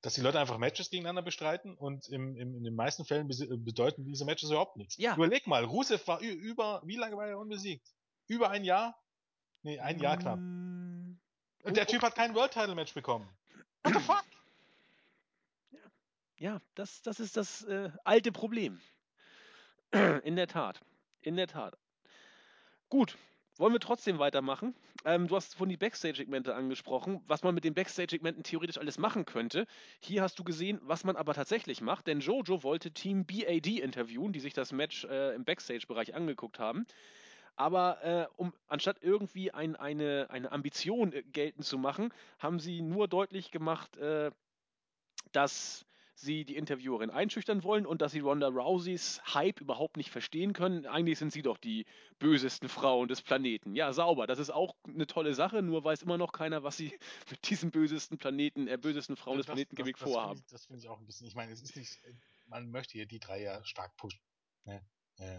dass 0.00 0.14
die 0.14 0.22
Leute 0.22 0.40
einfach 0.40 0.56
Matches 0.56 0.88
gegeneinander 0.88 1.20
bestreiten 1.20 1.74
und 1.74 2.08
im, 2.08 2.36
im, 2.36 2.56
in 2.56 2.64
den 2.64 2.74
meisten 2.74 3.04
Fällen 3.04 3.28
bedeuten 3.28 4.06
diese 4.06 4.24
Matches 4.24 4.48
überhaupt 4.48 4.78
nichts. 4.78 4.96
Ja. 4.96 5.14
Überleg 5.14 5.46
mal, 5.46 5.62
Rusev 5.64 6.06
war 6.06 6.20
über, 6.20 6.80
wie 6.86 6.96
lange 6.96 7.18
war 7.18 7.28
er 7.28 7.38
unbesiegt? 7.38 7.86
Über 8.28 8.50
ein 8.50 8.64
Jahr? 8.64 8.96
Nee, 9.62 9.80
ein 9.80 9.98
Jahr 9.98 10.16
knapp. 10.18 10.38
Mm, 10.38 11.18
Und 11.64 11.76
der 11.76 11.86
Typ 11.86 12.02
hat 12.02 12.14
kein 12.14 12.34
World 12.34 12.52
Title 12.52 12.74
Match 12.74 12.94
bekommen. 12.94 13.28
What 13.82 13.94
the 13.94 14.00
fuck? 14.00 14.24
Ja, 16.38 16.60
das, 16.76 17.02
das 17.02 17.18
ist 17.18 17.36
das 17.36 17.64
äh, 17.64 17.90
alte 18.04 18.30
Problem. 18.30 18.80
In 20.22 20.36
der 20.36 20.46
Tat. 20.46 20.80
In 21.22 21.36
der 21.36 21.48
Tat. 21.48 21.76
Gut, 22.88 23.16
wollen 23.56 23.72
wir 23.72 23.80
trotzdem 23.80 24.18
weitermachen? 24.20 24.74
Ähm, 25.04 25.26
du 25.26 25.34
hast 25.34 25.56
von 25.56 25.68
die 25.68 25.76
Backstage-Segmente 25.76 26.54
angesprochen, 26.54 27.22
was 27.26 27.42
man 27.42 27.54
mit 27.54 27.64
den 27.64 27.74
Backstage-Segmenten 27.74 28.44
theoretisch 28.44 28.78
alles 28.78 28.98
machen 28.98 29.24
könnte. 29.24 29.66
Hier 30.00 30.22
hast 30.22 30.38
du 30.38 30.44
gesehen, 30.44 30.78
was 30.82 31.02
man 31.02 31.16
aber 31.16 31.34
tatsächlich 31.34 31.80
macht, 31.80 32.06
denn 32.06 32.20
Jojo 32.20 32.62
wollte 32.62 32.92
Team 32.92 33.26
BAD 33.26 33.66
interviewen, 33.66 34.32
die 34.32 34.40
sich 34.40 34.54
das 34.54 34.70
Match 34.70 35.04
äh, 35.04 35.34
im 35.34 35.44
Backstage-Bereich 35.44 36.14
angeguckt 36.14 36.60
haben. 36.60 36.86
Aber 37.58 38.04
äh, 38.04 38.28
um 38.36 38.52
anstatt 38.68 38.98
irgendwie 39.00 39.50
ein, 39.50 39.74
eine, 39.74 40.28
eine 40.30 40.52
Ambition 40.52 41.12
äh, 41.12 41.24
geltend 41.24 41.64
zu 41.64 41.76
machen, 41.76 42.14
haben 42.38 42.60
sie 42.60 42.82
nur 42.82 43.08
deutlich 43.08 43.50
gemacht, 43.50 43.96
äh, 43.96 44.30
dass 45.32 45.84
sie 46.14 46.44
die 46.44 46.56
Interviewerin 46.56 47.10
einschüchtern 47.10 47.64
wollen 47.64 47.84
und 47.84 48.00
dass 48.00 48.12
sie 48.12 48.20
Ronda 48.20 48.46
Rouseys 48.46 49.20
Hype 49.34 49.60
überhaupt 49.60 49.96
nicht 49.96 50.10
verstehen 50.10 50.52
können. 50.52 50.86
Eigentlich 50.86 51.18
sind 51.18 51.32
sie 51.32 51.42
doch 51.42 51.58
die 51.58 51.84
bösesten 52.20 52.68
Frauen 52.68 53.08
des 53.08 53.22
Planeten. 53.22 53.74
Ja, 53.74 53.92
sauber. 53.92 54.28
Das 54.28 54.38
ist 54.38 54.50
auch 54.50 54.76
eine 54.86 55.08
tolle 55.08 55.34
Sache, 55.34 55.60
nur 55.60 55.82
weiß 55.82 56.02
immer 56.02 56.16
noch 56.16 56.30
keiner, 56.30 56.62
was 56.62 56.76
sie 56.76 56.96
mit 57.30 57.50
diesem 57.50 57.72
bösesten 57.72 58.18
Planeten, 58.18 58.68
äh, 58.68 58.78
bösesten 58.78 59.16
Frauen 59.16 59.38
des 59.38 59.46
Planeten 59.46 59.74
Gimmick 59.74 59.98
das, 59.98 60.08
vorhaben. 60.08 60.36
Finde 60.36 60.44
ich, 60.46 60.52
das 60.52 60.66
finde 60.66 60.80
ich 60.80 60.88
auch 60.88 61.00
ein 61.00 61.06
bisschen. 61.06 61.26
Ich 61.26 61.34
meine, 61.34 61.50
es 61.50 61.60
ist 61.60 61.74
nicht, 61.74 61.98
man 62.46 62.70
möchte 62.70 62.92
hier 62.92 63.06
die 63.06 63.18
drei 63.18 63.42
ja 63.42 63.64
stark 63.64 63.96
pushen. 63.96 64.20
Ne? 64.64 64.80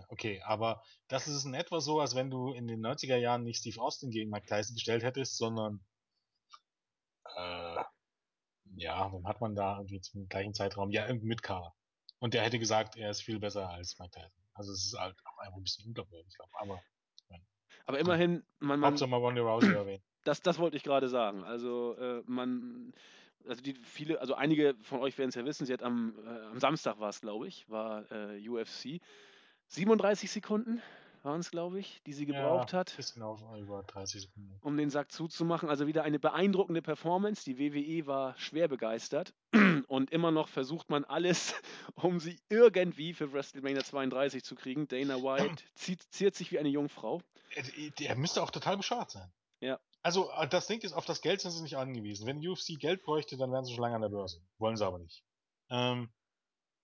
Okay, 0.10 0.42
aber 0.44 0.84
das 1.08 1.28
ist 1.28 1.46
in 1.46 1.54
etwa 1.54 1.80
so, 1.80 2.00
als 2.00 2.16
wenn 2.16 2.30
du 2.30 2.52
in 2.52 2.68
den 2.68 2.86
90er 2.86 3.16
Jahren 3.16 3.44
nicht 3.44 3.60
Steve 3.60 3.82
Austin 3.82 4.12
gegen 4.12 4.30
Mike 4.30 4.46
Tyson 4.46 4.76
gestellt 4.76 5.04
hättest, 5.04 5.38
sondern 5.38 5.80
äh, 7.36 7.84
ja, 8.76 9.10
dann 9.10 9.26
hat 9.26 9.42
man 9.42 9.56
da 9.56 9.78
irgendwie 9.78 10.02
zum 10.02 10.28
gleichen 10.28 10.54
Zeitraum 10.54 10.92
ja 10.92 11.04
irgendeinen 11.04 11.30
Mitkader. 11.30 11.74
Und 12.20 12.34
der 12.34 12.44
hätte 12.44 12.60
gesagt, 12.60 12.98
er 12.98 13.10
ist 13.10 13.22
viel 13.22 13.40
besser 13.40 13.70
als 13.70 13.98
Mike 14.00 14.12
Tyson. 14.12 14.44
Also 14.54 14.74
es 14.74 14.86
ist 14.86 15.00
halt 15.00 15.16
auch 15.26 15.38
einfach 15.40 15.58
ein 15.58 15.64
bisschen 15.64 15.88
unglaubwürdig, 15.88 16.34
glaube 16.36 16.52
ich. 16.54 16.62
Aber 16.62 16.82
Aber 17.86 18.00
immerhin, 18.00 18.44
man, 18.60 18.80
man, 18.80 18.92
Hauptsache 18.92 19.10
mal 19.10 19.18
Ronda 19.18 19.42
Rousey 19.42 19.74
erwähnt. 19.74 20.04
das, 20.24 20.42
das 20.42 20.60
wollte 20.60 20.78
ich 20.78 20.84
gerade 20.84 21.10
sagen. 21.10 21.44
Also 21.44 21.96
äh, 21.98 22.22
man, 22.28 22.94
also 23.48 23.64
die 23.64 23.74
viele, 23.74 24.20
also 24.20 24.36
einige 24.36 24.76
von 24.84 25.00
euch 25.00 25.18
werden 25.18 25.30
es 25.30 25.36
ja 25.36 25.46
wissen, 25.46 25.66
sie 25.66 25.74
hat 25.74 25.82
am, 25.82 26.14
äh, 26.24 26.46
am 26.52 26.60
Samstag 26.60 27.00
war 27.00 27.10
es, 27.10 27.22
glaube 27.22 27.48
ich, 27.48 27.68
war 27.70 28.06
äh, 28.12 28.48
UFC. 28.48 29.02
37 29.70 30.32
Sekunden 30.32 30.82
waren 31.24 31.42
es, 31.42 31.52
glaube 31.52 31.80
ich, 31.80 32.02
die 32.06 32.14
sie 32.14 32.26
gebraucht 32.26 32.72
ja, 32.72 32.80
hat, 32.80 32.96
auf 33.22 33.44
über 33.58 33.84
30 33.84 34.22
Sekunden. 34.22 34.58
um 34.62 34.78
den 34.78 34.90
Sack 34.90 35.12
zuzumachen. 35.12 35.70
Also 35.70 35.86
wieder 35.86 36.04
eine 36.04 36.18
beeindruckende 36.18 36.82
Performance. 36.82 37.44
Die 37.44 37.60
WWE 37.60 38.08
war 38.08 38.38
schwer 38.38 38.68
begeistert 38.68 39.34
und 39.88 40.12
immer 40.12 40.32
noch 40.32 40.48
versucht 40.48 40.90
man 40.90 41.04
alles, 41.06 41.54
um 41.96 42.20
sie 42.20 42.40
irgendwie 42.50 43.14
für 43.14 43.34
WrestleMania 43.34 43.84
32 43.84 44.44
zu 44.44 44.56
kriegen. 44.56 44.88
Dana 44.88 45.18
White 45.18 45.64
zieht, 45.76 46.02
ziert 46.12 46.36
sich 46.36 46.52
wie 46.52 46.60
eine 46.60 46.70
Jungfrau. 46.70 47.22
Er, 47.56 47.64
er 48.00 48.16
müsste 48.16 48.42
auch 48.42 48.52
total 48.52 48.78
bescheuert 48.78 49.12
sein. 49.12 49.32
Ja. 49.60 49.80
Also, 50.02 50.32
äh, 50.32 50.48
das 50.48 50.68
Ding 50.68 50.80
ist, 50.82 50.94
auf 50.94 51.06
das 51.06 51.22
Geld 51.22 51.42
sind 51.42 51.52
sie 51.52 51.62
nicht 51.62 51.78
angewiesen. 51.78 52.26
Wenn 52.26 52.46
UFC 52.46 52.80
Geld 52.80 53.04
bräuchte, 53.04 53.38
dann 53.38 53.52
wären 53.52 53.66
sie 53.66 53.74
schon 53.74 53.84
lange 53.84 53.96
an 53.96 54.02
der 54.02 54.10
Börse. 54.10 54.42
Wollen 54.58 54.78
sie 54.78 54.86
aber 54.86 55.00
nicht. 55.00 55.24
Ähm, 55.70 56.10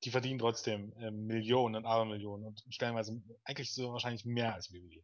die 0.05 0.11
verdienen 0.11 0.39
trotzdem 0.39 0.93
ähm, 0.99 1.25
Millionen 1.25 1.75
und 1.75 1.85
Abermillionen 1.85 2.45
und 2.45 2.63
stellenweise 2.69 3.21
eigentlich 3.43 3.73
so 3.73 3.91
wahrscheinlich 3.91 4.23
mehr 4.23 4.53
als 4.53 4.71
WWE. 4.71 5.03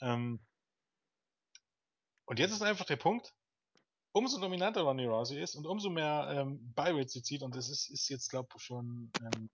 Ähm, 0.00 0.40
und 2.26 2.38
jetzt 2.38 2.52
ist 2.52 2.62
einfach 2.62 2.84
der 2.84 2.96
Punkt, 2.96 3.32
umso 4.12 4.40
dominanter 4.40 4.82
Ronnie 4.82 5.06
Rousey 5.06 5.40
ist 5.40 5.54
und 5.54 5.66
umso 5.66 5.88
mehr 5.88 6.28
ähm, 6.30 6.72
Buy-Rates 6.74 7.12
sie 7.12 7.22
zieht, 7.22 7.42
und 7.42 7.54
das 7.54 7.68
ist, 7.68 7.88
ist 7.90 8.08
jetzt, 8.08 8.28
glaube 8.28 8.48
ich, 8.56 8.62
schon 8.62 9.12
ähm, 9.20 9.50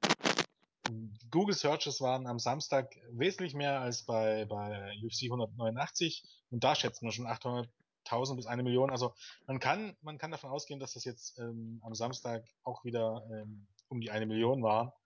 Google 1.30 1.54
Searches 1.54 2.00
waren 2.00 2.26
am 2.26 2.38
Samstag 2.38 2.96
wesentlich 3.10 3.54
mehr 3.54 3.80
als 3.80 4.04
bei, 4.04 4.46
bei 4.46 4.92
UFC 5.04 5.24
189 5.24 6.24
und 6.50 6.64
da 6.64 6.74
schätzen 6.74 7.04
wir 7.04 7.12
schon 7.12 7.26
800.000 7.26 8.36
bis 8.36 8.46
eine 8.46 8.62
Million. 8.62 8.90
Also 8.90 9.14
man 9.46 9.60
kann, 9.60 9.96
man 10.00 10.18
kann 10.18 10.30
davon 10.30 10.50
ausgehen, 10.50 10.80
dass 10.80 10.94
das 10.94 11.04
jetzt 11.04 11.38
ähm, 11.38 11.80
am 11.84 11.94
Samstag 11.94 12.44
auch 12.64 12.84
wieder 12.84 13.24
ähm, 13.30 13.68
um 13.90 14.00
die 14.00 14.10
eine 14.10 14.26
Million 14.26 14.62
war. 14.62 14.98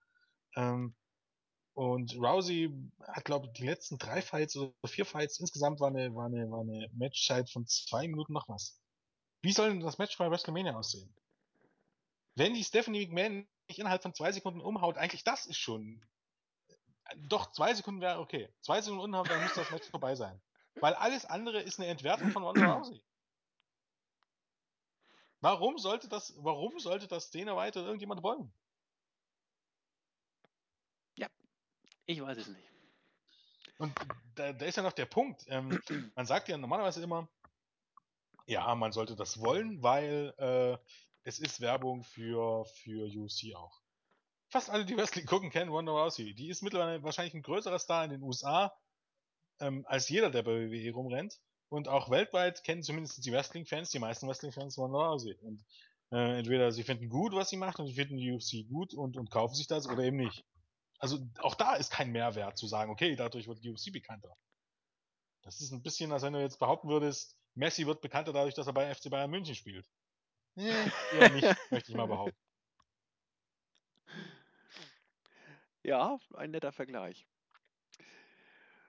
Ähm, 0.55 0.95
und 1.75 2.15
Rousey 2.15 2.73
hat, 3.03 3.25
glaube 3.25 3.47
ich, 3.47 3.53
die 3.55 3.67
letzten 3.67 3.99
drei 3.99 4.23
Fights 4.23 4.57
oder 4.57 4.73
vier 4.87 5.05
Fights 5.05 5.41
insgesamt 5.41 5.81
war 5.81 5.89
eine, 5.89 6.15
war 6.15 6.27
eine, 6.27 6.49
war 6.51 6.61
eine 6.61 6.89
Matchzeit 6.93 7.51
von 7.51 7.67
zwei 7.67 8.07
Minuten 8.07 8.33
noch 8.33 8.49
was. 8.49 8.81
Wie 9.43 9.53
soll 9.53 9.71
denn 9.71 9.81
das 9.81 9.99
Match 9.99 10.17
bei 10.17 10.31
WrestleMania 10.31 10.77
aussehen? 10.77 11.13
Wenn 12.37 12.55
die 12.55 12.63
Stephanie 12.63 13.07
McMahon 13.07 13.49
nicht 13.69 13.79
innerhalb 13.79 14.03
von 14.03 14.15
zwei 14.15 14.31
Sekunden 14.31 14.61
umhaut, 14.61 14.97
eigentlich 14.97 15.25
das 15.25 15.47
ist 15.47 15.59
schon. 15.59 16.05
Doch, 17.17 17.51
zwei 17.53 17.75
Sekunden 17.75 18.01
wäre 18.01 18.21
okay. 18.21 18.49
Zwei 18.61 18.81
Sekunden 18.81 19.05
umhaut, 19.05 19.29
dann 19.29 19.43
müsste 19.43 19.61
das 19.61 19.71
Match 19.71 19.89
vorbei 19.89 20.15
sein. 20.15 20.41
Weil 20.77 20.95
alles 20.95 21.25
andere 21.25 21.61
ist 21.61 21.79
eine 21.79 21.89
Entwertung 21.89 22.31
von 22.31 22.45
Ronda 22.45 22.73
Rousey. 22.73 23.03
Warum 25.41 25.77
sollte 25.77 26.09
das, 26.09 26.35
warum 26.39 26.79
sollte 26.79 27.07
das 27.07 27.31
Dana 27.31 27.57
White 27.57 27.79
oder 27.79 27.89
irgendjemand 27.89 28.23
wollen? 28.23 28.53
Ich 32.07 32.21
weiß 32.21 32.39
es 32.39 32.49
nicht. 32.49 32.69
Und 33.79 33.93
da, 34.35 34.53
da 34.53 34.67
ist 34.67 34.77
ja 34.77 34.83
noch 34.83 34.93
der 34.93 35.07
Punkt. 35.07 35.45
Ähm, 35.49 35.81
man 36.15 36.27
sagt 36.27 36.49
ja 36.49 36.57
normalerweise 36.57 37.03
immer, 37.03 37.29
ja, 38.47 38.75
man 38.75 38.93
sollte 38.93 39.17
das 39.17 39.41
wollen, 39.41 39.83
weil 39.83 40.35
äh, 40.39 40.77
es 41.23 41.39
ist 41.39 41.61
Werbung 41.61 42.05
für, 42.05 42.65
für 42.67 43.07
UFC 43.07 43.55
auch. 43.55 43.81
Fast 44.49 44.71
alle, 44.71 44.85
die 44.85 44.97
Wrestling 44.97 45.27
gucken, 45.27 45.51
kennen 45.51 45.71
Ronda 45.71 45.93
Rousey. 45.93 46.35
Die 46.35 46.49
ist 46.49 46.63
mittlerweile 46.63 47.03
wahrscheinlich 47.03 47.35
ein 47.35 47.43
größerer 47.43 47.79
Star 47.79 48.05
in 48.05 48.11
den 48.11 48.23
USA 48.23 48.73
ähm, 49.61 49.85
als 49.89 50.09
jeder, 50.09 50.31
der 50.31 50.43
bei 50.43 50.71
WWE 50.71 50.93
rumrennt. 50.93 51.41
Und 51.71 51.89
auch 51.89 52.11
weltweit 52.11 52.63
kennen 52.63 52.83
zumindest 52.83 53.25
die 53.25 53.33
Wrestling-Fans, 53.33 53.91
die 53.91 53.99
meisten 53.99 54.29
Wrestling-Fans 54.29 54.79
Ronda 54.79 54.99
Rousey. 54.99 55.35
Und 55.41 55.65
äh, 56.13 56.39
entweder 56.39 56.71
sie 56.71 56.85
finden 56.85 57.09
gut, 57.09 57.33
was 57.33 57.49
sie 57.49 57.57
macht, 57.57 57.81
und 57.81 57.87
sie 57.87 57.95
finden 57.95 58.17
die 58.17 58.31
UFC 58.31 58.69
gut 58.69 58.95
und, 58.95 59.17
und 59.17 59.31
kaufen 59.31 59.55
sich 59.55 59.67
das 59.67 59.89
oder 59.89 60.05
eben 60.05 60.19
nicht. 60.19 60.45
Also 61.05 61.19
auch 61.41 61.55
da 61.55 61.75
ist 61.75 61.91
kein 61.91 62.13
Mehrwert 62.13 62.57
zu 62.57 62.67
sagen, 62.67 62.91
okay, 62.91 63.15
dadurch 63.15 63.47
wird 63.47 63.63
UFC 63.63 63.93
bekannter. 63.93 64.35
Das 65.43 65.61
ist 65.61 65.71
ein 65.71 65.83
bisschen, 65.83 66.11
als 66.13 66.23
wenn 66.23 66.33
du 66.33 66.41
jetzt 66.41 66.59
behaupten 66.59 66.89
würdest, 66.89 67.37
Messi 67.55 67.85
wird 67.87 68.01
bekannter 68.01 68.33
dadurch, 68.33 68.55
dass 68.55 68.69
er 68.69 68.73
bei 68.73 68.95
FC 68.95 69.11
Bayern 69.11 69.31
München 69.31 69.55
spielt. 69.55 69.87
Nee, 70.55 70.73
eher 71.13 71.29
nicht, 71.29 71.45
möchte 71.71 71.93
ich 71.93 71.99
mal 71.99 72.07
behaupten. 72.07 72.39
Ja, 75.83 76.19
ein 76.33 76.53
netter 76.53 76.73
Vergleich. 76.73 77.27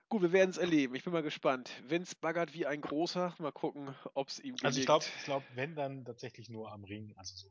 Gut, 0.08 0.22
wir 0.22 0.32
werden 0.32 0.48
es 0.48 0.56
erleben. 0.56 0.94
Ich 0.94 1.04
bin 1.04 1.12
mal 1.12 1.22
gespannt. 1.22 1.70
Vince 1.86 2.16
baggert 2.18 2.54
wie 2.54 2.64
ein 2.64 2.80
großer. 2.80 3.34
Mal 3.40 3.52
gucken, 3.52 3.94
ob 4.14 4.28
es 4.28 4.38
ihm 4.38 4.56
gelingt. 4.56 4.64
Also 4.64 4.80
ich 4.80 4.86
glaube, 4.86 5.04
ich 5.04 5.24
glaub, 5.24 5.42
wenn 5.54 5.76
dann 5.76 6.06
tatsächlich 6.06 6.48
nur 6.48 6.72
am 6.72 6.82
Ring, 6.84 7.12
also 7.18 7.36
so 7.36 7.50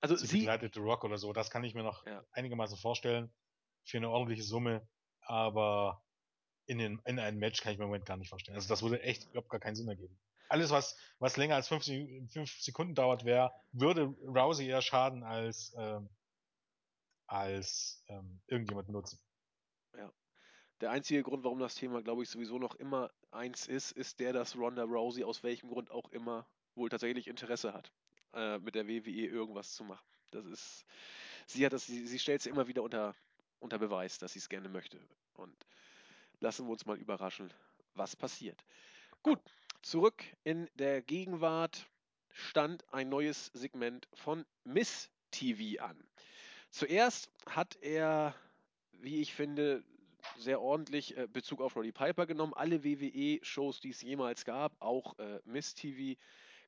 also 0.00 0.16
sie, 0.16 0.38
begleitet 0.38 0.72
The 0.72 0.80
Rock 0.80 1.04
oder 1.04 1.18
so, 1.18 1.34
das 1.34 1.50
kann 1.50 1.62
ich 1.62 1.74
mir 1.74 1.82
noch 1.82 2.06
Ja. 2.06 2.24
einigermaßen 2.32 2.78
vorstellen 2.78 3.30
für 3.86 3.96
eine 3.96 4.10
ordentliche 4.10 4.42
Summe, 4.42 4.86
aber 5.20 6.02
in, 6.66 6.78
den, 6.78 7.00
in 7.04 7.18
einem 7.18 7.38
Match 7.38 7.62
kann 7.62 7.72
ich 7.72 7.78
mir 7.78 7.84
im 7.84 7.90
Moment 7.90 8.06
gar 8.06 8.16
nicht 8.16 8.28
vorstellen. 8.28 8.56
Also 8.56 8.68
das 8.68 8.82
würde 8.82 9.00
echt 9.02 9.24
überhaupt 9.30 9.48
gar 9.48 9.60
keinen 9.60 9.76
Sinn 9.76 9.88
ergeben. 9.88 10.18
Alles, 10.48 10.70
was, 10.70 10.96
was 11.18 11.36
länger 11.36 11.54
als 11.54 11.68
50, 11.68 12.30
5 12.32 12.60
Sekunden 12.60 12.94
dauert, 12.94 13.24
wäre, 13.24 13.52
würde 13.72 14.14
Rousey 14.22 14.66
eher 14.66 14.82
schaden 14.82 15.22
als, 15.22 15.74
ähm, 15.76 16.08
als 17.26 18.04
ähm, 18.08 18.40
irgendjemand 18.46 18.86
benutzen. 18.86 19.18
der 20.80 20.90
einzige 20.90 21.22
Grund, 21.22 21.42
warum 21.42 21.58
das 21.58 21.74
Thema, 21.74 22.02
glaube 22.02 22.22
ich, 22.22 22.28
sowieso 22.28 22.58
noch 22.58 22.74
immer 22.76 23.10
eins 23.30 23.66
ist, 23.66 23.92
ist 23.92 24.20
der, 24.20 24.32
dass 24.32 24.56
Ronda 24.56 24.84
Rousey 24.84 25.24
aus 25.24 25.42
welchem 25.42 25.68
Grund 25.68 25.90
auch 25.90 26.10
immer 26.10 26.46
wohl 26.74 26.90
tatsächlich 26.90 27.28
Interesse 27.28 27.72
hat, 27.72 27.92
äh, 28.34 28.58
mit 28.58 28.74
der 28.74 28.86
WWE 28.86 29.26
irgendwas 29.26 29.74
zu 29.74 29.84
machen. 29.84 30.06
Das 30.30 30.44
ist, 30.44 30.86
sie 31.46 31.64
hat 31.64 31.72
das, 31.72 31.86
sie, 31.86 32.06
sie 32.06 32.18
stellt 32.18 32.40
es 32.40 32.46
immer 32.46 32.68
wieder 32.68 32.82
unter, 32.82 33.16
unter 33.60 33.78
Beweis, 33.78 34.18
dass 34.18 34.32
sie 34.32 34.38
es 34.38 34.48
gerne 34.48 34.68
möchte. 34.68 35.00
Und 35.34 35.54
lassen 36.40 36.66
wir 36.66 36.72
uns 36.72 36.86
mal 36.86 36.98
überraschen, 36.98 37.52
was 37.94 38.16
passiert. 38.16 38.64
Gut, 39.22 39.40
zurück 39.82 40.22
in 40.44 40.68
der 40.74 41.02
Gegenwart 41.02 41.86
stand 42.30 42.84
ein 42.92 43.08
neues 43.08 43.46
Segment 43.54 44.08
von 44.14 44.44
Miss 44.64 45.10
TV 45.30 45.82
an. 45.82 45.96
Zuerst 46.70 47.30
hat 47.48 47.76
er, 47.80 48.34
wie 48.92 49.20
ich 49.20 49.34
finde, 49.34 49.82
sehr 50.36 50.60
ordentlich 50.60 51.16
äh, 51.16 51.26
Bezug 51.26 51.60
auf 51.60 51.76
Roddy 51.76 51.92
Piper 51.92 52.26
genommen. 52.26 52.52
Alle 52.54 52.84
WWE-Shows, 52.84 53.80
die 53.80 53.90
es 53.90 54.02
jemals 54.02 54.44
gab, 54.44 54.80
auch 54.80 55.18
äh, 55.18 55.40
Miss 55.44 55.74
TV, 55.74 56.18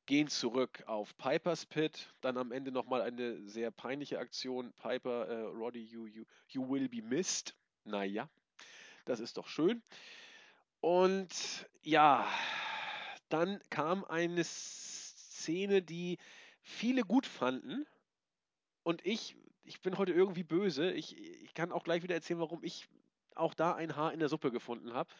gehen 0.09 0.27
zurück 0.27 0.83
auf 0.87 1.15
Piper's 1.17 1.67
Pit. 1.67 2.11
Dann 2.21 2.35
am 2.37 2.51
Ende 2.51 2.71
nochmal 2.71 3.03
eine 3.03 3.47
sehr 3.47 3.69
peinliche 3.69 4.17
Aktion. 4.17 4.73
Piper, 4.73 5.27
äh, 5.27 5.41
Roddy, 5.41 5.83
you, 5.83 6.07
you, 6.07 6.25
you 6.47 6.67
will 6.67 6.89
be 6.89 7.03
missed. 7.03 7.55
Naja, 7.83 8.27
das 9.05 9.19
ist 9.19 9.37
doch 9.37 9.47
schön. 9.47 9.83
Und 10.81 11.69
ja, 11.83 12.27
dann 13.29 13.61
kam 13.69 14.03
eine 14.03 14.43
Szene, 14.43 15.83
die 15.83 16.17
viele 16.63 17.03
gut 17.03 17.27
fanden. 17.27 17.85
Und 18.81 19.05
ich, 19.05 19.37
ich 19.63 19.79
bin 19.83 19.99
heute 19.99 20.13
irgendwie 20.13 20.43
böse. 20.43 20.91
Ich, 20.91 21.19
ich 21.19 21.53
kann 21.53 21.71
auch 21.71 21.83
gleich 21.83 22.01
wieder 22.01 22.15
erzählen, 22.15 22.39
warum 22.39 22.63
ich 22.63 22.87
auch 23.35 23.53
da 23.53 23.75
ein 23.75 23.95
Haar 23.95 24.11
in 24.11 24.19
der 24.19 24.29
Suppe 24.29 24.51
gefunden 24.51 24.91
habe. 24.91 25.13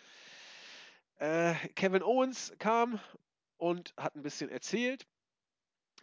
Äh, 1.19 1.53
Kevin 1.75 2.01
Owens 2.01 2.55
kam 2.57 2.99
und 3.59 3.93
hat 3.97 4.15
ein 4.15 4.23
bisschen 4.23 4.49
erzählt. 4.49 5.05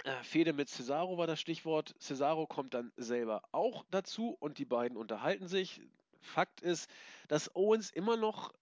Äh, 0.04 0.22
Fehde 0.22 0.52
mit 0.52 0.68
Cesaro 0.68 1.18
war 1.18 1.26
das 1.26 1.40
Stichwort. 1.40 1.94
Cesaro 1.98 2.46
kommt 2.46 2.74
dann 2.74 2.92
selber 2.96 3.42
auch 3.50 3.84
dazu 3.90 4.36
und 4.38 4.58
die 4.58 4.64
beiden 4.64 4.96
unterhalten 4.96 5.48
sich. 5.48 5.80
Fakt 6.20 6.60
ist, 6.60 6.90
dass 7.28 7.54
Owens 7.56 7.90
immer 7.90 8.16
noch, 8.16 8.52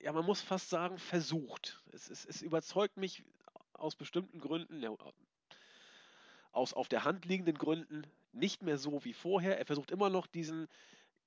ja, 0.00 0.12
man 0.12 0.26
muss 0.26 0.42
fast 0.42 0.70
sagen, 0.70 0.98
versucht. 0.98 1.82
Es, 1.92 2.10
es, 2.10 2.24
es 2.24 2.42
überzeugt 2.42 2.96
mich 2.96 3.24
aus 3.72 3.96
bestimmten 3.96 4.38
Gründen, 4.38 4.82
ja, 4.82 4.94
aus 6.52 6.74
auf 6.74 6.88
der 6.88 7.04
Hand 7.04 7.24
liegenden 7.24 7.56
Gründen, 7.56 8.02
nicht 8.32 8.62
mehr 8.62 8.78
so 8.78 9.04
wie 9.04 9.14
vorher. 9.14 9.58
Er 9.58 9.66
versucht 9.66 9.90
immer 9.90 10.10
noch 10.10 10.26
diesen 10.26 10.68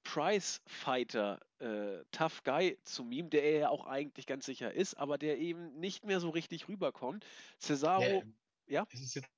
Prize-Fighter, 0.04 1.40
äh, 1.60 2.04
Tough 2.12 2.44
Guy 2.44 2.80
zu 2.84 3.04
mimen, 3.04 3.30
der 3.30 3.44
er 3.44 3.60
ja 3.60 3.70
auch 3.70 3.86
eigentlich 3.86 4.26
ganz 4.28 4.46
sicher 4.46 4.74
ist, 4.74 4.96
aber 4.96 5.18
der 5.18 5.38
eben 5.40 5.80
nicht 5.80 6.06
mehr 6.06 6.20
so 6.20 6.30
richtig 6.30 6.68
rüberkommt. 6.68 7.26
Cesaro, 7.60 8.22
Ja, 8.22 8.26
ja, 8.68 8.86
Es 8.92 9.02
ist 9.02 9.16
jetzt 9.16 9.30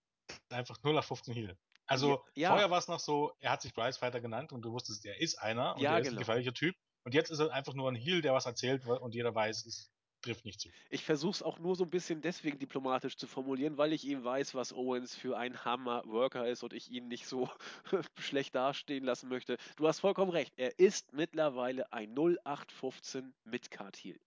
einfach 0.50 0.78
0 0.84 0.98
auf 1.00 1.06
15 1.08 1.36
Heal. 1.36 1.58
Also 1.88 2.26
Ja. 2.36 2.50
vorher 2.50 2.72
war 2.72 2.80
es 2.80 2.90
noch 2.90 3.02
so, 3.02 3.34
er 3.40 3.52
hat 3.52 3.64
sich 3.64 3.74
Price 3.76 3.98
Fighter 4.00 4.22
genannt 4.22 4.54
und 4.54 4.64
du 4.64 4.74
wusstest, 4.74 5.06
er 5.06 5.20
ist 5.22 5.38
einer 5.38 5.78
und 5.78 5.90
Ja, 5.90 5.92
er 5.92 6.02
ist 6.02 6.12
genau. 6.12 6.14
ein 6.14 6.20
gefährlicher 6.20 6.54
Typ. 6.54 6.76
Und 7.06 7.16
jetzt 7.16 7.32
ist 7.32 7.40
er 7.40 7.52
einfach 7.54 7.76
nur 7.76 7.92
ein 7.92 7.96
Heal, 7.96 8.22
der 8.24 8.34
was 8.34 8.48
erzählt 8.48 8.86
und 8.88 9.16
jeder 9.16 9.36
weiß, 9.36 9.66
es 9.68 9.93
trifft 10.24 10.46
nicht 10.46 10.60
zu. 10.60 10.70
ich 10.90 11.04
versuche 11.04 11.32
es 11.32 11.44
auch 11.44 11.60
nur 11.60 11.76
so 11.76 11.84
ein 11.84 11.90
bisschen 11.90 12.22
deswegen 12.22 12.58
diplomatisch 12.60 13.18
zu 13.18 13.28
formulieren, 13.28 13.78
weil 13.78 13.94
ich 13.94 14.08
eben 14.08 14.24
weiß, 14.24 14.56
was 14.56 14.74
Owens 14.74 15.16
für 15.16 15.38
ein 15.38 15.64
Hammer-Worker 15.64 16.48
ist 16.48 16.64
und 16.64 16.74
ich 16.74 16.90
ihn 16.90 17.08
nicht 17.08 17.28
so 17.28 17.50
schlecht 18.20 18.56
dastehen 18.56 19.04
lassen 19.04 19.30
möchte. 19.30 19.58
Du 19.76 19.88
hast 19.88 20.00
vollkommen 20.00 20.32
recht, 20.32 20.54
er 20.58 20.80
ist 20.80 21.14
mittlerweile 21.14 21.92
ein 21.94 22.16
0815 22.16 23.34
Midcard-Heel. 23.46 24.20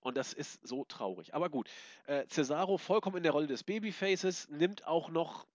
Und 0.00 0.16
das 0.16 0.32
ist 0.32 0.66
so 0.66 0.84
traurig. 0.84 1.32
Aber 1.32 1.48
gut, 1.48 1.68
äh, 2.06 2.26
Cesaro 2.28 2.76
vollkommen 2.76 3.18
in 3.18 3.22
der 3.22 3.32
Rolle 3.32 3.46
des 3.46 3.62
Babyfaces, 3.62 4.48
nimmt 4.48 4.86
auch 4.86 5.10
noch 5.10 5.46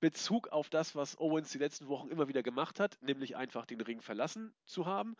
Bezug 0.00 0.48
auf 0.48 0.68
das, 0.70 0.94
was 0.94 1.18
Owens 1.18 1.52
die 1.52 1.58
letzten 1.58 1.88
Wochen 1.88 2.08
immer 2.08 2.28
wieder 2.28 2.42
gemacht 2.42 2.80
hat, 2.80 2.98
nämlich 3.02 3.36
einfach 3.36 3.66
den 3.66 3.80
Ring 3.80 4.00
verlassen 4.00 4.52
zu 4.64 4.86
haben. 4.86 5.16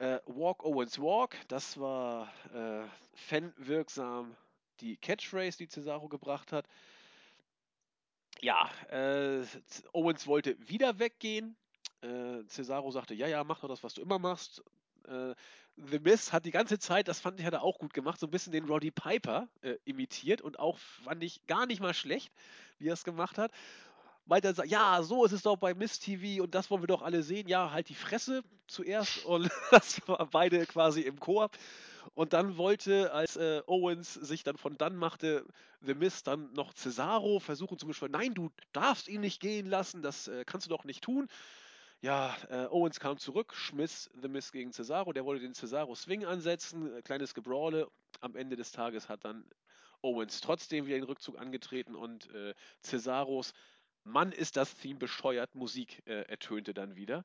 Äh, 0.00 0.18
Walk 0.24 0.64
Owens 0.64 0.98
Walk, 0.98 1.36
das 1.48 1.78
war 1.78 2.32
äh, 2.54 2.86
fanwirksam 3.14 4.34
die 4.80 4.96
Catchphrase, 4.96 5.58
die 5.58 5.68
Cesaro 5.68 6.08
gebracht 6.08 6.52
hat. 6.52 6.66
Ja, 8.40 8.70
äh, 8.88 9.44
Owens 9.92 10.26
wollte 10.26 10.56
wieder 10.66 10.98
weggehen. 10.98 11.54
Äh, 12.00 12.42
Cesaro 12.48 12.90
sagte, 12.90 13.12
ja, 13.12 13.26
ja, 13.26 13.44
mach 13.44 13.60
doch 13.60 13.68
das, 13.68 13.84
was 13.84 13.92
du 13.92 14.00
immer 14.00 14.18
machst. 14.18 14.64
Äh, 15.06 15.34
The 15.76 15.98
Miz 15.98 16.32
hat 16.32 16.46
die 16.46 16.50
ganze 16.50 16.78
Zeit, 16.78 17.06
das 17.06 17.20
fand 17.20 17.38
ich, 17.38 17.44
hat 17.44 17.52
er 17.52 17.62
auch 17.62 17.78
gut 17.78 17.92
gemacht, 17.92 18.18
so 18.20 18.26
ein 18.26 18.30
bisschen 18.30 18.54
den 18.54 18.64
Roddy 18.64 18.90
Piper 18.90 19.48
äh, 19.60 19.76
imitiert 19.84 20.40
und 20.40 20.58
auch 20.58 20.78
fand 20.78 21.22
ich 21.22 21.46
gar 21.46 21.66
nicht 21.66 21.80
mal 21.82 21.92
schlecht, 21.92 22.32
wie 22.78 22.88
er 22.88 22.94
es 22.94 23.04
gemacht 23.04 23.36
hat. 23.36 23.52
Er 24.30 24.54
sagt, 24.54 24.70
ja, 24.70 25.02
so 25.02 25.24
ist 25.24 25.32
es 25.32 25.42
doch 25.42 25.56
bei 25.56 25.74
Miss 25.74 25.98
TV 25.98 26.42
und 26.42 26.54
das 26.54 26.70
wollen 26.70 26.82
wir 26.82 26.86
doch 26.86 27.02
alle 27.02 27.22
sehen. 27.22 27.48
Ja, 27.48 27.72
halt 27.72 27.88
die 27.88 27.94
Fresse 27.94 28.42
zuerst 28.68 29.24
und 29.24 29.50
das 29.70 30.06
war 30.06 30.24
beide 30.30 30.64
quasi 30.66 31.02
im 31.02 31.18
Koop. 31.18 31.50
Und 32.14 32.32
dann 32.32 32.56
wollte, 32.56 33.12
als 33.12 33.36
äh, 33.36 33.62
Owens 33.66 34.14
sich 34.14 34.42
dann 34.42 34.56
von 34.56 34.76
dann 34.78 34.96
machte, 34.96 35.44
The 35.80 35.94
Miz 35.94 36.22
dann 36.22 36.52
noch 36.52 36.72
Cesaro 36.74 37.40
versuchen 37.40 37.78
zu 37.78 37.86
beschwören. 37.86 38.12
Nein, 38.12 38.34
du 38.34 38.50
darfst 38.72 39.08
ihn 39.08 39.20
nicht 39.20 39.40
gehen 39.40 39.66
lassen, 39.66 40.00
das 40.00 40.28
äh, 40.28 40.44
kannst 40.46 40.66
du 40.66 40.70
doch 40.70 40.84
nicht 40.84 41.02
tun. 41.02 41.28
Ja, 42.00 42.34
äh, 42.48 42.66
Owens 42.70 42.98
kam 43.00 43.18
zurück, 43.18 43.52
schmiss 43.54 44.10
The 44.22 44.28
Miz 44.28 44.52
gegen 44.52 44.72
Cesaro. 44.72 45.12
Der 45.12 45.24
wollte 45.24 45.42
den 45.42 45.54
Cesaro-Swing 45.54 46.24
ansetzen, 46.24 46.94
äh, 46.96 47.02
kleines 47.02 47.34
Gebrawle. 47.34 47.88
Am 48.20 48.36
Ende 48.36 48.56
des 48.56 48.72
Tages 48.72 49.08
hat 49.08 49.24
dann 49.24 49.44
Owens 50.02 50.40
trotzdem 50.40 50.86
wieder 50.86 50.96
den 50.96 51.04
Rückzug 51.04 51.38
angetreten 51.38 51.94
und 51.94 52.30
äh, 52.30 52.54
Cesaros 52.82 53.52
Mann 54.04 54.32
ist 54.32 54.56
das 54.56 54.74
Theme 54.74 54.98
bescheuert, 54.98 55.54
Musik 55.54 56.02
äh, 56.06 56.22
ertönte 56.22 56.74
dann 56.74 56.96
wieder. 56.96 57.24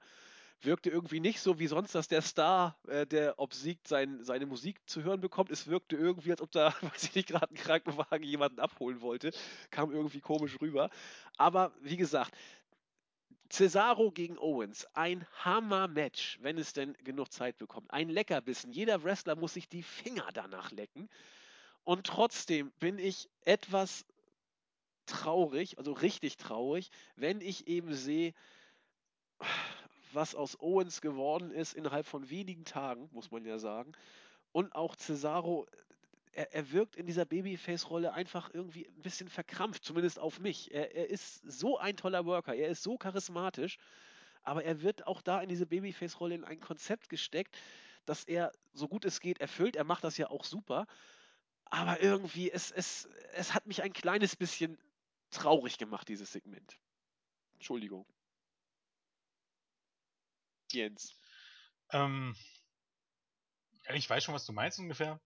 Wirkte 0.62 0.90
irgendwie 0.90 1.20
nicht 1.20 1.42
so 1.42 1.60
wie 1.60 1.68
sonst, 1.68 1.96
dass 1.96 2.08
der 2.08 2.22
Star, 2.22 2.78
äh, 2.88 3.06
der 3.06 3.40
obsiegt, 3.40 3.88
sein, 3.88 4.24
seine 4.24 4.46
Musik 4.46 4.80
zu 4.88 5.04
hören 5.04 5.22
bekommt. 5.22 5.52
Es 5.52 5.68
wirkte 5.68 5.96
irgendwie, 5.96 6.32
als 6.32 6.42
ob 6.42 6.52
da, 6.52 6.74
weiß 6.82 7.04
ich 7.04 7.16
nicht, 7.16 7.28
gerade 7.28 7.52
ein 7.52 7.56
Krankenwagen 7.56 8.24
jemanden 8.24 8.60
abholen 8.60 9.02
wollte. 9.02 9.32
Kam 9.70 9.92
irgendwie 9.92 10.22
komisch 10.22 10.60
rüber. 10.62 10.90
Aber 11.38 11.74
wie 11.82 11.98
gesagt, 11.98 12.34
Cesaro 13.50 14.12
gegen 14.12 14.38
Owens, 14.38 14.88
ein 14.94 15.26
Hammer-Match, 15.44 16.40
wenn 16.42 16.58
es 16.58 16.74
denn 16.74 16.94
genug 17.04 17.32
Zeit 17.32 17.58
bekommt. 17.58 17.92
Ein 17.92 18.10
Leckerbissen. 18.10 18.72
Jeder 18.72 19.04
Wrestler 19.04 19.36
muss 19.36 19.54
sich 19.54 19.70
die 19.70 19.84
Finger 19.84 20.28
danach 20.34 20.72
lecken. 20.72 21.10
Und 21.84 22.08
trotzdem 22.08 22.72
bin 22.80 22.98
ich 22.98 23.30
etwas 23.42 24.06
traurig, 25.06 25.78
also 25.78 25.94
richtig 25.94 26.38
traurig, 26.38 26.90
wenn 27.16 27.42
ich 27.42 27.68
eben 27.68 27.94
sehe, 27.94 28.34
was 30.14 30.36
aus 30.36 30.60
Owens 30.60 31.02
geworden 31.02 31.52
ist 31.52 31.74
innerhalb 31.74 32.06
von 32.06 32.30
wenigen 32.30 32.66
Tagen, 32.66 33.10
muss 33.12 33.32
man 33.32 33.46
ja 33.46 33.60
sagen. 33.60 33.92
Und 34.52 34.74
auch 34.74 34.96
Cesaro, 34.96 35.68
er, 36.32 36.54
er 36.54 36.72
wirkt 36.72 36.96
in 36.96 37.06
dieser 37.06 37.26
Babyface-Rolle 37.26 38.14
einfach 38.14 38.50
irgendwie 38.54 38.88
ein 38.88 39.02
bisschen 39.02 39.30
verkrampft, 39.30 39.84
zumindest 39.84 40.20
auf 40.20 40.40
mich. 40.40 40.74
Er, 40.74 40.96
er 40.96 41.10
ist 41.10 41.42
so 41.46 41.78
ein 41.78 41.98
toller 41.98 42.26
Worker, 42.26 42.56
er 42.56 42.70
ist 42.70 42.84
so 42.84 42.98
charismatisch, 42.98 43.78
aber 44.44 44.64
er 44.64 44.82
wird 44.82 45.08
auch 45.08 45.22
da 45.22 45.42
in 45.42 45.50
diese 45.50 45.66
Babyface-Rolle 45.66 46.36
in 46.36 46.44
ein 46.44 46.60
Konzept 46.60 47.10
gesteckt, 47.10 47.58
das 48.06 48.24
er, 48.26 48.52
so 48.74 48.88
gut 48.88 49.04
es 49.06 49.20
geht, 49.20 49.40
erfüllt. 49.40 49.76
Er 49.76 49.84
macht 49.84 50.04
das 50.04 50.18
ja 50.18 50.30
auch 50.30 50.44
super. 50.44 50.86
Aber 51.66 52.02
irgendwie, 52.02 52.52
es, 52.52 52.72
es, 52.72 53.10
es 53.34 53.54
hat 53.54 53.66
mich 53.66 53.82
ein 53.82 53.94
kleines 53.94 54.36
bisschen 54.36 54.78
traurig 55.36 55.78
gemacht, 55.78 56.08
dieses 56.08 56.32
Segment. 56.32 56.78
Entschuldigung. 57.54 58.06
Jens. 60.72 61.18
Ähm, 61.92 62.36
ich 63.94 64.10
weiß 64.10 64.24
schon, 64.24 64.36
was 64.36 64.46
du 64.46 64.54
meinst 64.54 64.80
ungefähr. 64.80 65.22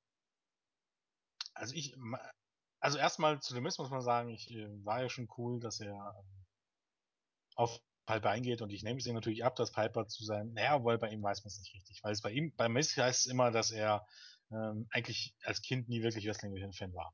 Also 1.53 1.73
ich, 1.75 1.95
also 2.79 2.97
erstmal 2.97 3.41
zu 3.41 3.53
dem 3.53 3.63
Mist 3.63 3.79
muss 3.79 3.89
man 3.89 4.01
sagen, 4.01 4.29
ich 4.29 4.51
äh, 4.51 4.67
war 4.85 5.01
ja 5.01 5.09
schon 5.09 5.29
cool, 5.37 5.59
dass 5.59 5.79
er 5.79 6.15
ähm, 6.17 6.45
auf 7.55 7.79
Piper 8.05 8.29
eingeht 8.29 8.61
und 8.61 8.71
ich 8.71 8.83
nehme 8.83 8.99
es 8.99 9.05
ihm 9.05 9.15
natürlich 9.15 9.43
ab, 9.43 9.55
dass 9.55 9.71
Piper 9.71 10.07
zu 10.07 10.23
sein, 10.23 10.53
naja, 10.53 10.83
weil 10.83 10.97
bei 10.97 11.09
ihm 11.09 11.21
weiß 11.21 11.43
man 11.43 11.49
es 11.49 11.59
nicht 11.59 11.73
richtig, 11.73 12.03
weil 12.03 12.13
es 12.13 12.21
bei 12.21 12.31
ihm, 12.31 12.55
bei 12.55 12.69
Mist 12.69 12.97
heißt 12.97 13.25
es 13.25 13.31
immer, 13.31 13.51
dass 13.51 13.71
er 13.71 14.07
ähm, 14.51 14.87
eigentlich 14.91 15.35
als 15.43 15.61
Kind 15.61 15.89
nie 15.89 16.01
wirklich 16.01 16.25
Wrestling-Fan 16.25 16.93
war. 16.93 17.13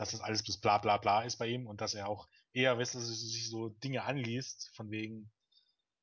Dass 0.00 0.12
das 0.12 0.22
alles 0.22 0.42
bloß 0.42 0.56
bla 0.62 0.78
bla 0.78 0.96
bla 0.96 1.24
ist 1.24 1.36
bei 1.36 1.46
ihm 1.46 1.66
und 1.66 1.82
dass 1.82 1.92
er 1.92 2.08
auch 2.08 2.26
eher, 2.54 2.78
weißt 2.78 2.94
du, 2.94 3.00
sich 3.00 3.50
so 3.50 3.68
Dinge 3.68 4.02
anliest, 4.02 4.70
von 4.74 4.90
wegen 4.90 5.30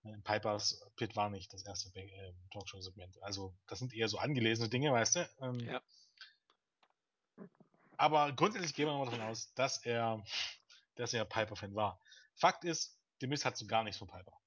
äh, 0.03 0.15
Pipers 0.23 0.87
Pit 0.97 1.15
war 1.15 1.31
nicht 1.31 1.51
das 1.51 1.65
erste 1.65 1.89
äh, 1.99 2.33
Talkshow-Segment. 2.51 3.17
Also 3.23 3.55
das 3.65 3.79
sind 3.79 3.95
eher 3.95 4.07
so 4.07 4.19
angelesene 4.19 4.69
Dinge, 4.69 4.93
weißt 4.93 5.15
du? 5.15 5.29
Ähm, 5.41 5.59
Ja. 5.61 5.81
aber 7.97 8.31
grundsätzlich 8.33 8.75
gehen 8.75 8.85
wir 8.85 8.95
mal 8.95 9.05
davon 9.05 9.21
aus, 9.21 9.51
dass 9.55 9.83
er, 9.83 10.23
dass 10.93 11.15
er 11.15 11.25
Piper-Fan 11.25 11.73
war. 11.73 11.99
Fakt 12.35 12.65
ist, 12.65 12.99
The 13.19 13.25
Miz 13.25 13.45
hat 13.45 13.57
so 13.57 13.65
gar 13.65 13.83
nichts 13.83 13.97
von 13.97 14.07
Piper. 14.07 14.39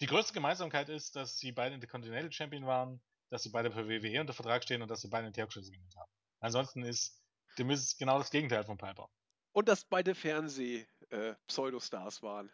Die 0.00 0.06
größte 0.06 0.32
Gemeinsamkeit 0.32 0.88
ist, 0.88 1.16
dass 1.16 1.38
sie 1.38 1.52
beide 1.52 1.74
Intercontinental 1.74 2.32
Champion 2.32 2.64
waren, 2.64 3.02
dass 3.28 3.42
sie 3.42 3.50
beide 3.50 3.68
bei 3.68 3.86
WWE 3.86 4.22
unter 4.22 4.32
Vertrag 4.32 4.62
stehen 4.62 4.80
und 4.80 4.88
dass 4.88 5.02
sie 5.02 5.08
beide 5.08 5.26
einen 5.26 5.34
Talkshow 5.34 5.60
segment 5.60 5.94
haben. 5.96 6.10
Ansonsten 6.40 6.82
ist 6.82 7.20
The 7.58 7.64
Miz 7.64 7.96
genau 7.96 8.18
das 8.18 8.30
Gegenteil 8.30 8.64
von 8.64 8.78
Piper. 8.78 9.10
Und 9.52 9.68
dass 9.68 9.84
beide 9.84 10.14
Fernseh-Pseudostars 10.14 12.22
waren. 12.22 12.50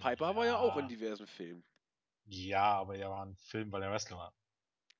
Piper 0.00 0.36
war 0.36 0.44
ja 0.44 0.58
auch 0.58 0.76
in 0.76 0.86
diversen 0.88 1.26
Filmen. 1.26 1.64
Ja, 2.26 2.74
aber 2.74 2.96
er 2.96 3.08
war 3.10 3.24
ein 3.24 3.34
Film, 3.36 3.72
weil 3.72 3.82
er 3.82 3.90
Wrestler 3.90 4.18
war. 4.18 4.34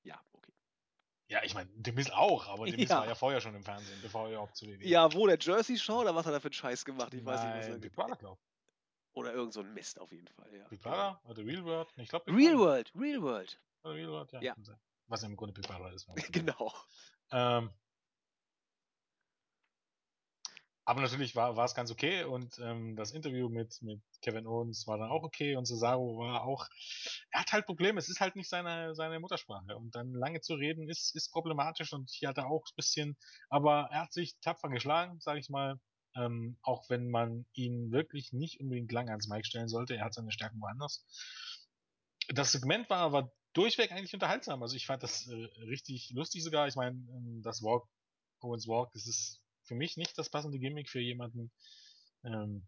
Ja, 0.02 0.18
okay. 0.32 0.52
Ja, 1.28 1.42
ich 1.44 1.52
meine, 1.54 1.70
The 1.84 1.92
Miz 1.92 2.10
auch, 2.10 2.48
aber 2.48 2.66
The 2.66 2.76
Miz 2.76 2.88
Ja. 2.88 3.00
war 3.00 3.06
ja 3.06 3.14
vorher 3.14 3.40
schon 3.42 3.54
im 3.54 3.62
Fernsehen, 3.62 4.00
bevor 4.00 4.24
er 4.24 4.30
überhaupt 4.32 4.56
zu 4.56 4.66
WWE 4.66 4.86
Ja, 4.86 5.12
wo, 5.12 5.26
der 5.26 5.38
Jersey 5.38 5.76
Show 5.76 6.00
oder 6.00 6.14
was 6.14 6.24
hat 6.24 6.32
er 6.32 6.40
für 6.40 6.48
einen 6.48 6.54
Scheiß 6.54 6.86
gemacht? 6.86 7.12
Ich 7.12 7.22
weiß 7.24 7.44
nicht, 7.44 7.54
was 7.54 7.66
er 7.66 7.72
Nein, 7.72 7.80
Big 7.82 7.92
Brother, 7.92 8.16
glaub 8.16 8.38
Oder 9.12 9.34
irgend 9.34 9.52
so 9.52 9.60
ein 9.60 9.74
Mist 9.74 10.00
auf 10.00 10.10
jeden 10.10 10.28
Fall, 10.28 10.54
ja. 10.54 10.66
Big 10.68 10.80
Brother 10.80 11.20
oder 11.24 11.44
Real 11.44 11.62
World? 11.64 11.92
Ich 11.96 12.08
glaube 12.08 12.32
Real 12.34 12.56
World, 12.58 12.90
Real 12.94 13.20
World. 13.20 13.60
Real 13.84 14.08
World, 14.10 14.32
ja. 14.32 14.40
Ja. 14.40 14.54
Was 15.08 15.22
im 15.22 15.36
Grunde 15.36 15.52
Big 15.52 15.68
Brother 15.68 15.92
ist. 15.92 16.08
Genau. 16.32 16.72
Ähm, 17.30 17.70
aber 20.88 21.02
natürlich 21.02 21.36
war, 21.36 21.54
war 21.54 21.66
es 21.66 21.74
ganz 21.74 21.90
okay 21.90 22.24
und 22.24 22.58
ähm, 22.60 22.96
das 22.96 23.10
Interview 23.12 23.50
mit, 23.50 23.76
mit 23.82 24.00
Kevin 24.22 24.46
Owens 24.46 24.86
war 24.86 24.96
dann 24.96 25.10
auch 25.10 25.22
okay 25.22 25.54
und 25.54 25.66
Cesaro 25.66 26.16
war 26.16 26.44
auch, 26.44 26.66
er 27.30 27.40
hat 27.40 27.52
halt 27.52 27.66
Probleme, 27.66 27.98
es 27.98 28.08
ist 28.08 28.20
halt 28.20 28.36
nicht 28.36 28.48
seine, 28.48 28.94
seine 28.94 29.20
Muttersprache 29.20 29.76
und 29.76 29.94
dann 29.94 30.14
lange 30.14 30.40
zu 30.40 30.54
reden 30.54 30.88
ist, 30.88 31.14
ist 31.14 31.30
problematisch 31.30 31.92
und 31.92 32.08
hier 32.08 32.30
hat 32.30 32.38
er 32.38 32.46
auch 32.46 32.64
ein 32.64 32.74
bisschen, 32.74 33.18
aber 33.50 33.90
er 33.92 34.00
hat 34.00 34.14
sich 34.14 34.38
tapfer 34.40 34.70
geschlagen, 34.70 35.20
sage 35.20 35.40
ich 35.40 35.50
mal, 35.50 35.78
ähm, 36.16 36.56
auch 36.62 36.88
wenn 36.88 37.10
man 37.10 37.44
ihn 37.52 37.92
wirklich 37.92 38.32
nicht 38.32 38.58
unbedingt 38.58 38.90
lange 38.90 39.10
ans 39.10 39.28
Mic 39.28 39.44
stellen 39.44 39.68
sollte, 39.68 39.94
er 39.94 40.06
hat 40.06 40.14
seine 40.14 40.32
Stärken 40.32 40.58
woanders. 40.58 41.04
Das 42.28 42.52
Segment 42.52 42.88
war 42.88 43.00
aber 43.00 43.30
durchweg 43.52 43.92
eigentlich 43.92 44.14
unterhaltsam, 44.14 44.62
also 44.62 44.74
ich 44.74 44.86
fand 44.86 45.02
das 45.02 45.26
äh, 45.26 45.34
richtig 45.66 46.12
lustig 46.14 46.42
sogar, 46.42 46.66
ich 46.66 46.76
meine, 46.76 46.96
ähm, 46.96 47.42
das 47.42 47.62
Walk 47.62 47.86
Owens 48.40 48.66
Walk, 48.66 48.90
das 48.94 49.06
ist 49.06 49.42
für 49.68 49.74
mich 49.74 49.96
nicht 49.96 50.18
das 50.18 50.30
passende 50.30 50.58
Gimmick 50.58 50.88
für 50.88 51.00
jemanden, 51.00 51.52
ähm, 52.24 52.66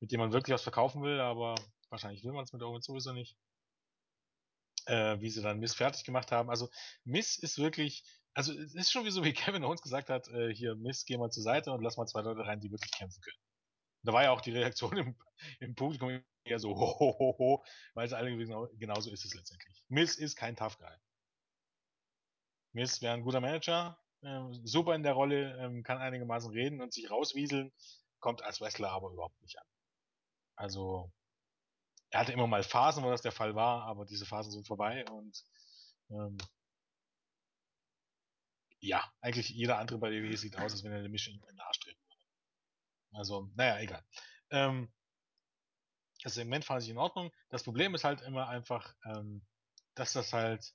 mit 0.00 0.10
dem 0.10 0.20
man 0.20 0.32
wirklich 0.32 0.54
was 0.54 0.62
verkaufen 0.62 1.02
will, 1.02 1.20
aber 1.20 1.54
wahrscheinlich 1.90 2.24
will 2.24 2.32
man 2.32 2.44
es 2.44 2.52
mit 2.52 2.62
Owens 2.62 2.86
sowieso 2.86 3.12
nicht. 3.12 3.36
Äh, 4.86 5.20
wie 5.20 5.28
sie 5.28 5.42
dann 5.42 5.60
Miss 5.60 5.74
fertig 5.74 6.04
gemacht 6.04 6.32
haben. 6.32 6.50
Also 6.50 6.70
Miss 7.04 7.36
ist 7.36 7.58
wirklich, 7.58 8.02
also 8.32 8.52
es 8.52 8.74
ist 8.74 8.90
schon 8.90 9.04
wie 9.04 9.10
so 9.10 9.22
wie 9.22 9.32
Kevin 9.34 9.62
Owens 9.62 9.82
gesagt 9.82 10.08
hat, 10.08 10.26
äh, 10.28 10.52
hier 10.54 10.74
Miss, 10.74 11.04
geh 11.04 11.18
mal 11.18 11.30
zur 11.30 11.42
Seite 11.42 11.70
und 11.70 11.82
lass 11.82 11.98
mal 11.98 12.06
zwei 12.06 12.22
Leute 12.22 12.46
rein, 12.46 12.60
die 12.60 12.72
wirklich 12.72 12.90
kämpfen 12.90 13.20
können. 13.20 13.38
Da 14.02 14.12
war 14.12 14.22
ja 14.22 14.30
auch 14.30 14.40
die 14.40 14.52
Reaktion 14.52 14.96
im, 14.96 15.16
im 15.60 15.74
Publikum 15.74 16.22
eher 16.44 16.58
so 16.58 16.70
ho, 16.70 16.98
ho, 16.98 17.36
ho, 17.38 17.64
weil 17.94 18.08
sie 18.08 18.16
alle 18.16 18.30
gewesen 18.30 18.54
genauso 18.78 19.10
ist 19.10 19.24
es 19.24 19.34
letztendlich. 19.34 19.84
Miss 19.88 20.16
ist 20.16 20.36
kein 20.36 20.56
Tough 20.56 20.78
Guy. 20.78 20.96
Miss 22.72 23.02
wäre 23.02 23.14
ein 23.14 23.22
guter 23.22 23.40
Manager, 23.40 23.98
super 24.64 24.94
in 24.94 25.02
der 25.02 25.14
Rolle, 25.14 25.56
ähm, 25.58 25.82
kann 25.82 25.98
einigermaßen 25.98 26.50
reden 26.50 26.80
und 26.80 26.92
sich 26.92 27.10
rauswieseln, 27.10 27.72
kommt 28.18 28.42
als 28.42 28.60
Wrestler 28.60 28.90
aber 28.90 29.10
überhaupt 29.10 29.40
nicht 29.40 29.58
an. 29.58 29.66
Also, 30.56 31.10
er 32.10 32.20
hatte 32.20 32.32
immer 32.32 32.46
mal 32.46 32.62
Phasen, 32.62 33.02
wo 33.02 33.10
das 33.10 33.22
der 33.22 33.32
Fall 33.32 33.54
war, 33.54 33.84
aber 33.84 34.04
diese 34.04 34.26
Phasen 34.26 34.52
sind 34.52 34.66
vorbei 34.66 35.04
und 35.10 35.44
ähm, 36.10 36.36
ja, 38.80 39.10
eigentlich 39.20 39.50
jeder 39.50 39.78
andere 39.78 39.98
bei 39.98 40.10
WWE 40.10 40.36
sieht 40.36 40.56
aus, 40.56 40.72
als 40.72 40.84
wenn 40.84 40.92
er 40.92 41.00
der 41.00 41.10
Mission 41.10 41.34
in 41.34 41.40
den 41.42 41.60
Arsch 41.60 41.80
treten 41.80 42.00
würde. 42.08 42.24
Also, 43.12 43.50
naja, 43.54 43.78
egal. 43.80 44.04
Ähm, 44.50 44.92
das 46.22 46.34
Segment 46.34 46.64
fand 46.64 46.82
ich 46.82 46.88
in 46.88 46.98
Ordnung. 46.98 47.30
Das 47.48 47.62
Problem 47.62 47.94
ist 47.94 48.04
halt 48.04 48.20
immer 48.22 48.48
einfach, 48.48 48.94
ähm, 49.04 49.46
dass 49.94 50.12
das 50.12 50.32
halt 50.32 50.74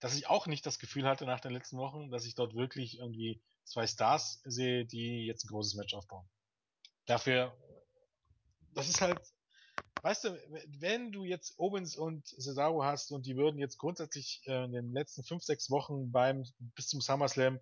dass 0.00 0.16
ich 0.16 0.28
auch 0.28 0.46
nicht 0.46 0.64
das 0.64 0.78
Gefühl 0.78 1.06
hatte 1.06 1.24
nach 1.24 1.40
den 1.40 1.52
letzten 1.52 1.78
Wochen, 1.78 2.10
dass 2.10 2.24
ich 2.24 2.34
dort 2.34 2.54
wirklich 2.54 2.98
irgendwie 2.98 3.42
zwei 3.64 3.86
Stars 3.86 4.40
sehe, 4.44 4.84
die 4.86 5.26
jetzt 5.26 5.44
ein 5.44 5.48
großes 5.48 5.74
Match 5.74 5.94
aufbauen. 5.94 6.28
Dafür, 7.06 7.56
das 8.74 8.88
ist 8.88 9.00
halt, 9.00 9.20
weißt 10.02 10.24
du, 10.24 10.38
wenn 10.78 11.12
du 11.12 11.24
jetzt 11.24 11.58
Owens 11.58 11.96
und 11.96 12.26
Cesaro 12.26 12.84
hast 12.84 13.10
und 13.12 13.26
die 13.26 13.36
würden 13.36 13.58
jetzt 13.58 13.78
grundsätzlich 13.78 14.42
äh, 14.46 14.64
in 14.64 14.72
den 14.72 14.92
letzten 14.92 15.24
fünf, 15.24 15.42
sechs 15.42 15.70
Wochen 15.70 16.12
beim 16.12 16.44
bis 16.58 16.88
zum 16.88 17.00
SummerSlam 17.00 17.60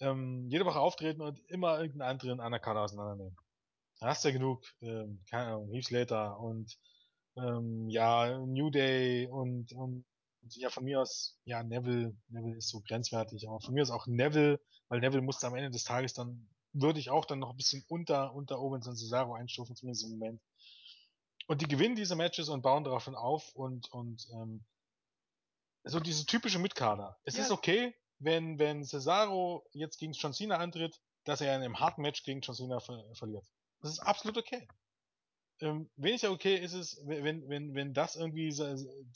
ähm, 0.00 0.48
jede 0.50 0.64
Woche 0.64 0.80
auftreten 0.80 1.22
und 1.22 1.38
immer 1.48 1.78
irgendeinen 1.78 2.10
anderen 2.10 2.40
Undercard 2.40 2.76
auseinandernehmen. 2.76 3.36
Da 4.00 4.08
hast 4.08 4.24
du 4.24 4.28
ja 4.28 4.34
genug, 4.34 4.64
ähm, 4.80 5.22
keine 5.30 5.46
Ahnung, 5.46 5.70
Heath 5.70 5.86
Slater 5.86 6.38
und 6.40 6.76
ähm, 7.36 7.88
ja, 7.88 8.36
New 8.38 8.70
Day 8.70 9.28
und, 9.28 9.72
und 9.72 10.04
ja, 10.50 10.70
von 10.70 10.84
mir 10.84 11.00
aus, 11.00 11.38
ja, 11.44 11.62
Neville, 11.62 12.16
Neville 12.28 12.56
ist 12.56 12.68
so 12.68 12.80
grenzwertig, 12.80 13.48
aber 13.48 13.60
von 13.60 13.74
mir 13.74 13.82
aus 13.82 13.90
auch 13.90 14.06
Neville, 14.06 14.60
weil 14.88 15.00
Neville 15.00 15.22
musste 15.22 15.46
am 15.46 15.54
Ende 15.54 15.70
des 15.70 15.84
Tages 15.84 16.14
dann, 16.14 16.48
würde 16.72 16.98
ich 16.98 17.10
auch 17.10 17.24
dann 17.24 17.38
noch 17.38 17.50
ein 17.50 17.56
bisschen 17.56 17.84
unter, 17.88 18.34
unter 18.34 18.58
Owens 18.58 18.86
und 18.86 18.96
Cesaro 18.96 19.34
einstufen, 19.34 19.76
zumindest 19.76 20.04
im 20.04 20.18
Moment. 20.18 20.42
Und 21.46 21.60
die 21.60 21.68
gewinnen 21.68 21.96
diese 21.96 22.16
Matches 22.16 22.48
und 22.48 22.62
bauen 22.62 22.84
daraufhin 22.84 23.14
auf 23.14 23.54
und, 23.54 23.90
und, 23.92 24.26
ähm, 24.32 24.64
so 25.84 26.00
diese 26.00 26.24
typische 26.26 26.58
Mitkader. 26.58 27.18
Es 27.24 27.36
Ja. 27.36 27.42
ist 27.42 27.50
okay, 27.50 27.94
wenn, 28.18 28.58
wenn 28.58 28.84
Cesaro 28.84 29.66
jetzt 29.72 29.98
gegen 29.98 30.12
John 30.12 30.32
Cena 30.32 30.56
antritt, 30.58 31.00
dass 31.24 31.40
er 31.40 31.56
in 31.56 31.62
einem 31.62 31.80
harten 31.80 32.02
Match 32.02 32.22
gegen 32.22 32.40
John 32.40 32.54
Cena 32.54 32.80
ver 32.80 33.04
verliert. 33.14 33.46
Das 33.80 33.90
ist 33.90 33.98
absolut 33.98 34.38
okay 34.38 34.66
ähm, 35.62 35.90
weniger 35.96 36.30
okay 36.30 36.56
ist 36.56 36.74
es, 36.74 37.00
wenn, 37.06 37.48
wenn, 37.48 37.74
wenn 37.74 37.94
das 37.94 38.16
irgendwie 38.16 38.52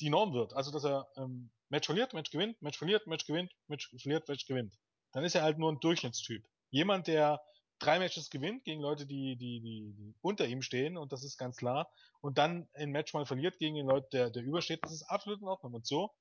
die 0.00 0.10
Norm 0.10 0.32
wird. 0.32 0.54
Also, 0.54 0.70
dass 0.70 0.84
er 0.84 1.08
ähm, 1.16 1.50
Match 1.68 1.86
verliert, 1.86 2.14
Match 2.14 2.30
gewinnt, 2.30 2.60
Match 2.62 2.78
verliert, 2.78 3.06
Match 3.06 3.26
gewinnt, 3.26 3.52
Match 3.66 3.90
verliert, 4.00 4.28
Match 4.28 4.46
gewinnt. 4.46 4.78
Dann 5.12 5.24
ist 5.24 5.34
er 5.34 5.42
halt 5.42 5.58
nur 5.58 5.70
ein 5.72 5.80
Durchschnittstyp. 5.80 6.44
Jemand, 6.70 7.06
der 7.06 7.40
drei 7.78 7.98
Matches 7.98 8.30
gewinnt 8.30 8.64
gegen 8.64 8.80
Leute, 8.80 9.06
die, 9.06 9.36
die, 9.36 9.60
die, 9.60 9.94
die 9.96 10.14
unter 10.22 10.46
ihm 10.46 10.62
stehen, 10.62 10.96
und 10.96 11.12
das 11.12 11.24
ist 11.24 11.36
ganz 11.36 11.56
klar, 11.56 11.90
und 12.20 12.38
dann 12.38 12.68
ein 12.74 12.90
Match 12.90 13.12
mal 13.12 13.26
verliert 13.26 13.58
gegen 13.58 13.76
den 13.76 13.86
Leute, 13.86 14.08
der, 14.12 14.30
der 14.30 14.42
übersteht, 14.42 14.80
das 14.82 14.92
ist 14.92 15.02
absolut 15.04 15.40
in 15.40 15.48
Ordnung. 15.48 15.74
Und 15.74 15.86
so 15.86 16.12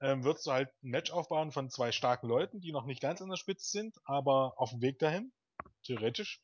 ähm, 0.00 0.24
wirst 0.24 0.46
du 0.46 0.52
halt 0.52 0.68
ein 0.82 0.90
Match 0.90 1.10
aufbauen 1.10 1.52
von 1.52 1.70
zwei 1.70 1.92
starken 1.92 2.28
Leuten, 2.28 2.60
die 2.60 2.72
noch 2.72 2.84
nicht 2.84 3.00
ganz 3.00 3.20
an 3.22 3.30
der 3.30 3.36
Spitze 3.36 3.68
sind, 3.68 3.96
aber 4.04 4.54
auf 4.56 4.70
dem 4.70 4.82
Weg 4.82 4.98
dahin, 4.98 5.32
theoretisch. 5.84 6.40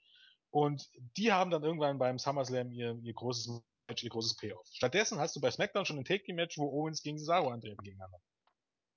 Und 0.50 0.88
die 1.16 1.32
haben 1.32 1.50
dann 1.50 1.62
irgendwann 1.62 1.98
beim 1.98 2.18
SummerSlam 2.18 2.72
ihr, 2.72 2.98
ihr 3.02 3.14
großes 3.14 3.62
Match, 3.88 4.02
ihr 4.02 4.10
großes 4.10 4.36
Payoff. 4.36 4.66
Stattdessen 4.72 5.18
hast 5.18 5.36
du 5.36 5.40
bei 5.40 5.50
SmackDown 5.50 5.84
schon 5.84 5.98
ein 5.98 6.04
Take-Team-Match, 6.04 6.58
wo 6.58 6.68
Owens 6.68 7.02
gegen 7.02 7.18
Cesaro 7.18 7.50
antreten 7.50 7.82
gegeneinander. 7.82 8.20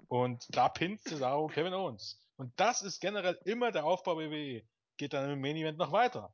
Und 0.08 0.46
da 0.50 0.70
pinnt 0.70 1.02
Cesaro 1.04 1.48
Kevin 1.48 1.74
Owens. 1.74 2.20
Und 2.36 2.60
das 2.60 2.82
ist 2.82 3.00
generell 3.00 3.40
immer 3.46 3.72
der 3.72 3.86
Aufbau 3.86 4.18
WWE. 4.18 4.64
Geht 4.98 5.14
dann 5.14 5.30
im 5.30 5.42
Main 5.42 5.58
Event 5.58 5.78
noch 5.78 5.92
weiter. 5.92 6.32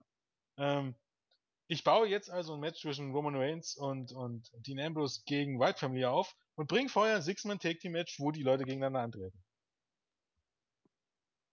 Ähm, 0.58 0.96
ich 1.68 1.84
baue 1.84 2.08
jetzt 2.08 2.30
also 2.30 2.56
ein 2.56 2.60
Match 2.60 2.82
zwischen 2.82 3.12
Roman 3.12 3.36
Reigns 3.36 3.76
und, 3.76 4.12
und 4.12 4.50
Dean 4.66 4.80
Ambrose 4.80 5.22
gegen 5.26 5.60
White 5.60 5.80
Family 5.80 6.06
auf 6.06 6.36
und 6.56 6.68
bring 6.68 6.90
vorher 6.90 7.18
ein 7.18 7.22
Six-Man-Take-Team-Match, 7.22 8.20
wo 8.20 8.32
die 8.32 8.44
Leute 8.44 8.64
gegeneinander 8.64 9.02
antreten. 9.02 9.44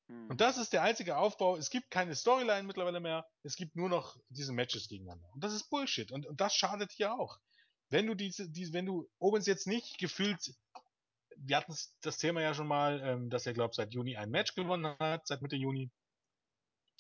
Hm. 0.09 0.31
Und 0.31 0.41
das 0.41 0.59
ist 0.59 0.73
der 0.73 0.83
einzige 0.83 1.17
Aufbau. 1.17 1.57
Es 1.57 1.71
gibt 1.71 1.91
keine 1.91 2.15
Storyline 2.15 2.65
mittlerweile 2.65 3.01
mehr. 3.01 3.27
Es 3.43 3.57
gibt 3.57 3.77
nur 3.77 3.89
noch 3.89 4.17
diese 4.29 4.53
Matches 4.53 4.89
gegeneinander. 4.89 5.29
Und 5.33 5.43
das 5.43 5.53
ist 5.53 5.69
Bullshit. 5.71 6.13
Und, 6.13 6.27
und 6.27 6.41
das 6.41 6.55
schadet 6.55 6.93
hier 6.93 7.15
auch. 7.15 7.39
Wenn 7.89 8.07
du 8.07 8.15
diese, 8.15 8.49
diese, 8.49 8.73
wenn 8.73 8.87
du 8.87 9.09
Owens 9.19 9.47
jetzt 9.47 9.67
nicht 9.67 9.99
gefühlt, 9.99 10.55
wir 11.37 11.57
hatten 11.57 11.75
das 12.01 12.19
Thema 12.19 12.41
ja 12.41 12.55
schon 12.55 12.67
mal, 12.67 13.01
ähm, 13.03 13.31
dass 13.31 13.47
er, 13.47 13.53
glaube 13.53 13.75
seit 13.75 13.93
Juni 13.93 14.17
ein 14.17 14.31
Match 14.31 14.55
gewonnen 14.55 14.97
hat, 14.99 15.27
seit 15.27 15.43
Mitte 15.43 15.57
Juni. 15.57 15.91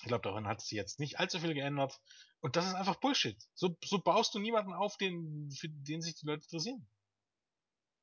Ich 0.02 0.08
glaube, 0.08 0.22
daran 0.22 0.46
hat 0.46 0.60
sich 0.60 0.72
jetzt 0.72 1.00
nicht 1.00 1.18
allzu 1.18 1.40
viel 1.40 1.54
geändert. 1.54 2.00
Und 2.40 2.54
das 2.54 2.66
ist 2.66 2.74
einfach 2.74 2.96
Bullshit. 2.96 3.36
So, 3.54 3.76
so 3.82 3.98
baust 3.98 4.34
du 4.34 4.38
niemanden 4.38 4.72
auf, 4.72 4.96
den, 4.98 5.50
für 5.50 5.68
den 5.68 6.02
sich 6.02 6.16
die 6.16 6.26
Leute 6.26 6.44
interessieren. 6.44 6.86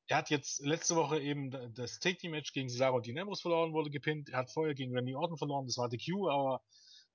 Er 0.06 0.18
hat 0.18 0.30
jetzt 0.30 0.60
letzte 0.60 0.96
Woche 0.96 1.18
eben 1.20 1.50
das 1.74 1.98
Take 1.98 2.18
Team 2.18 2.32
Match 2.32 2.52
gegen 2.52 2.68
Cesaro 2.68 2.96
und 2.96 3.06
Dean 3.06 3.18
Ambrose 3.18 3.42
verloren, 3.42 3.72
wurde 3.72 3.90
gepinnt. 3.90 4.28
Er 4.28 4.38
hat 4.38 4.50
vorher 4.50 4.74
gegen 4.74 4.94
Randy 4.94 5.14
Orton 5.14 5.38
verloren, 5.38 5.66
das 5.66 5.78
war 5.78 5.88
die 5.88 5.98
Q, 5.98 6.28
aber 6.28 6.62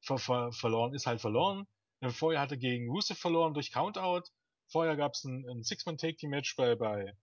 ver 0.01 0.17
ver 0.17 0.51
verloren 0.51 0.93
ist 0.93 1.05
halt 1.05 1.21
verloren. 1.21 1.67
Äh, 2.01 2.09
Vorher 2.09 2.41
hat 2.41 2.51
er 2.51 2.57
gegen 2.57 2.89
Rusev 2.89 3.19
verloren 3.19 3.53
durch 3.53 3.71
Countout. 3.71 4.29
Vorher 4.67 4.95
gab 4.95 5.13
es 5.13 5.23
ein, 5.23 5.45
ein 5.49 5.63
Six-Man 5.63 5.97
Take 5.97 6.15
Team 6.15 6.31
Match 6.31 6.55
bei, 6.55 6.75
bei 6.75 7.15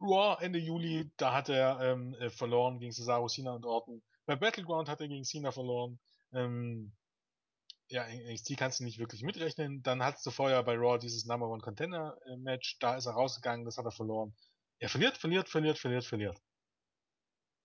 Raw 0.00 0.36
Ende 0.40 0.58
Juli. 0.58 1.10
Da 1.16 1.32
hat 1.32 1.48
er 1.48 1.80
ähm, 1.80 2.14
äh, 2.14 2.30
verloren 2.30 2.78
gegen 2.78 2.92
Cesaro, 2.92 3.28
Cena 3.28 3.54
und 3.54 3.64
Orton. 3.64 4.02
Bei 4.26 4.36
Battleground 4.36 4.88
hat 4.88 5.00
er 5.00 5.08
gegen 5.08 5.24
Cena 5.24 5.50
verloren. 5.52 5.98
Ähm, 6.32 6.92
ja, 7.88 8.06
NXT 8.06 8.56
kannst 8.56 8.80
du 8.80 8.84
nicht 8.84 8.98
wirklich 8.98 9.22
mitrechnen. 9.22 9.82
Dann 9.82 10.02
hattest 10.02 10.26
du 10.26 10.30
vorher 10.30 10.62
bei 10.62 10.76
Raw 10.76 10.98
dieses 10.98 11.24
Number 11.24 11.48
One 11.48 11.62
Contender 11.62 12.18
äh, 12.26 12.36
Match. 12.36 12.78
Da 12.78 12.96
ist 12.96 13.06
er 13.06 13.12
rausgegangen, 13.12 13.64
das 13.64 13.78
hat 13.78 13.84
er 13.84 13.90
verloren. 13.90 14.34
Er 14.78 14.88
verliert, 14.88 15.16
verliert, 15.16 15.48
verliert, 15.48 15.78
verliert, 15.78 16.04
verliert. 16.04 16.40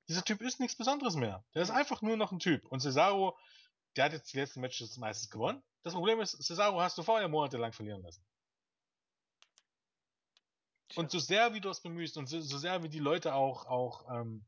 Dieser 0.07 0.23
Typ 0.23 0.41
ist 0.41 0.59
nichts 0.59 0.77
Besonderes 0.77 1.15
mehr. 1.15 1.43
Der 1.53 1.61
ist 1.61 1.69
einfach 1.69 2.01
nur 2.01 2.17
noch 2.17 2.31
ein 2.31 2.39
Typ. 2.39 2.65
Und 2.67 2.81
Cesaro, 2.81 3.37
der 3.95 4.05
hat 4.05 4.13
jetzt 4.13 4.33
die 4.33 4.37
letzten 4.37 4.61
Matches 4.61 4.97
meistens 4.97 5.29
gewonnen. 5.29 5.61
Das 5.83 5.93
Problem 5.93 6.19
ist, 6.19 6.41
Cesaro 6.41 6.81
hast 6.81 6.97
du 6.97 7.03
vorher 7.03 7.27
monatelang 7.27 7.73
verlieren 7.73 8.01
lassen. 8.01 8.25
Und 10.95 11.11
so 11.11 11.19
sehr 11.19 11.53
wie 11.53 11.61
du 11.61 11.69
es 11.69 11.81
bemühst 11.81 12.17
und 12.17 12.27
so, 12.27 12.39
so 12.39 12.57
sehr 12.57 12.83
wie 12.83 12.89
die 12.89 12.99
Leute 12.99 13.33
auch, 13.33 13.65
auch 13.65 14.09
ähm, 14.11 14.45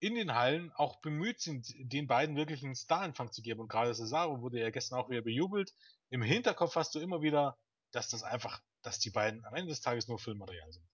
in 0.00 0.14
den 0.14 0.34
Hallen 0.34 0.72
auch 0.72 1.00
bemüht 1.00 1.40
sind, 1.40 1.68
den 1.78 2.06
beiden 2.06 2.36
wirklich 2.36 2.64
einen 2.64 2.74
Star-Anfang 2.74 3.32
zu 3.32 3.42
geben. 3.42 3.60
Und 3.60 3.68
gerade 3.68 3.94
Cesaro 3.94 4.40
wurde 4.42 4.60
ja 4.60 4.70
gestern 4.70 4.98
auch 4.98 5.10
wieder 5.10 5.22
bejubelt. 5.22 5.72
Im 6.10 6.22
Hinterkopf 6.22 6.74
hast 6.76 6.94
du 6.94 7.00
immer 7.00 7.22
wieder, 7.22 7.56
dass 7.92 8.08
das 8.08 8.22
einfach, 8.22 8.62
dass 8.82 8.98
die 8.98 9.10
beiden 9.10 9.44
am 9.44 9.54
Ende 9.54 9.70
des 9.70 9.80
Tages 9.80 10.08
nur 10.08 10.18
Filmmaterial 10.18 10.72
sind. 10.72 10.88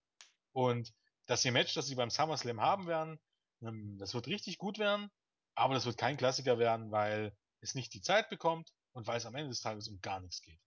Und 0.51 0.93
dass 1.25 1.43
ihr 1.45 1.51
Match, 1.51 1.73
das 1.73 1.87
sie 1.87 1.95
beim 1.95 2.09
SummerSlam 2.09 2.61
haben 2.61 2.87
werden, 2.87 3.19
Ähm, 3.61 3.97
das 3.97 4.13
wird 4.13 4.27
richtig 4.27 4.59
gut 4.59 4.77
werden, 4.77 5.09
aber 5.55 5.73
das 5.73 5.85
wird 5.87 5.97
kein 5.97 6.17
Klassiker 6.17 6.59
werden, 6.59 6.91
weil 6.91 7.35
es 7.59 7.73
nicht 7.73 7.91
die 7.93 8.01
Zeit 8.01 8.29
bekommt 8.29 8.71
und 8.93 9.07
weil 9.07 9.17
es 9.17 9.25
am 9.25 9.33
Ende 9.35 9.49
des 9.49 9.61
Tages 9.61 9.87
um 9.87 9.99
gar 10.01 10.19
nichts 10.19 10.41
geht. 10.41 10.59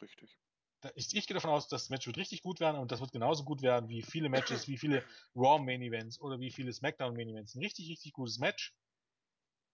Richtig. 0.00 0.38
Ich, 0.94 1.14
ich 1.14 1.26
gehe 1.26 1.34
davon 1.34 1.50
aus, 1.50 1.68
das 1.68 1.90
Match 1.90 2.06
wird 2.06 2.16
richtig 2.16 2.42
gut 2.42 2.60
werden 2.60 2.80
und 2.80 2.92
das 2.92 3.00
wird 3.00 3.12
genauso 3.12 3.44
gut 3.44 3.62
werden 3.62 3.88
wie 3.88 4.02
viele 4.02 4.28
Matches, 4.28 4.68
wie 4.68 4.78
viele 4.78 5.04
Raw 5.34 5.62
Main 5.62 5.82
Events 5.82 6.20
oder 6.20 6.38
wie 6.40 6.50
viele 6.50 6.72
SmackDown 6.72 7.14
Main 7.14 7.28
Events. 7.28 7.54
Ein 7.54 7.62
richtig, 7.62 7.88
richtig 7.88 8.12
gutes 8.12 8.38
Match. 8.38 8.74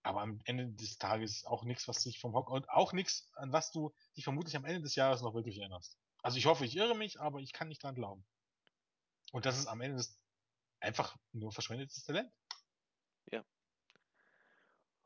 Aber 0.03 0.23
am 0.23 0.41
Ende 0.45 0.69
des 0.69 0.99
Tages 0.99 1.45
auch 1.45 1.65
nichts, 1.65 1.87
was 1.87 2.03
sich 2.03 2.21
vom 2.21 2.35
Hock 2.35 2.49
und 2.49 2.69
auch 2.71 2.93
nichts, 2.93 3.31
an 3.35 3.53
was 3.53 3.71
du 3.71 3.95
dich 4.17 4.25
vermutlich 4.25 4.57
am 4.57 4.65
Ende 4.65 4.81
des 4.81 4.95
Jahres 4.95 5.21
noch 5.21 5.35
wirklich 5.35 5.59
erinnerst. 5.59 5.99
Also 6.23 6.39
ich 6.39 6.47
hoffe, 6.47 6.65
ich 6.65 6.77
irre 6.77 6.97
mich, 6.97 7.21
aber 7.21 7.41
ich 7.41 7.53
kann 7.53 7.69
nicht 7.69 7.83
dran 7.83 7.95
glauben. 7.95 8.25
Und 9.33 9.47
das 9.47 9.59
ist 9.59 9.67
am 9.67 9.81
Ende 9.81 9.99
des 9.99 10.19
einfach 10.81 11.17
nur 11.33 11.53
verschwendetes 11.53 12.05
Talent. 12.05 12.33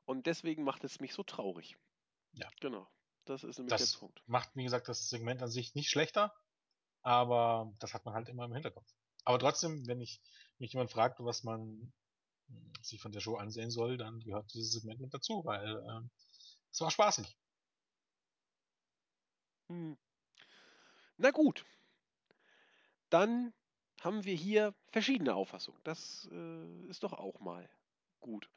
Und 0.06 0.26
deswegen 0.26 0.64
macht 0.64 0.84
es 0.84 1.00
mich 1.00 1.14
so 1.14 1.22
traurig. 1.22 1.76
Ja. 2.32 2.48
Genau. 2.60 2.88
Das 3.24 3.44
ist 3.44 3.58
nämlich 3.58 3.74
Das 3.74 3.92
der 3.92 3.98
Punkt. 3.98 4.22
macht, 4.26 4.50
wie 4.54 4.64
gesagt, 4.64 4.88
das 4.88 5.08
Segment 5.08 5.42
an 5.42 5.50
sich 5.50 5.74
nicht 5.74 5.90
schlechter, 5.90 6.34
aber 7.02 7.72
das 7.80 7.94
hat 7.94 8.04
man 8.04 8.14
halt 8.14 8.28
immer 8.28 8.44
im 8.46 8.52
Hinterkopf. 8.54 8.88
Aber 9.24 9.38
trotzdem, 9.38 9.86
wenn 9.86 10.00
ich 10.00 10.20
mich 10.58 10.72
jemand 10.72 10.90
fragt, 10.90 11.20
was 11.20 11.44
man 11.44 11.92
mh, 12.48 12.82
sich 12.82 13.00
von 13.00 13.12
der 13.12 13.20
Show 13.20 13.36
ansehen 13.36 13.70
soll, 13.70 13.96
dann 13.98 14.20
gehört 14.20 14.52
dieses 14.54 14.72
Segment 14.72 15.00
mit 15.00 15.14
dazu, 15.14 15.42
weil 15.44 15.76
ähm, 15.90 16.10
es 16.70 16.80
war 16.80 16.90
spaßig. 16.90 17.36
Hm. 19.68 19.96
Na 21.18 21.30
gut. 21.30 21.64
Dann 23.10 23.54
haben 24.00 24.24
wir 24.24 24.34
hier 24.34 24.74
verschiedene 24.88 25.34
Auffassungen. 25.34 25.80
Das 25.84 26.28
äh, 26.32 26.86
ist 26.88 27.02
doch 27.02 27.12
auch 27.12 27.40
mal 27.40 27.68
gut. 28.20 28.50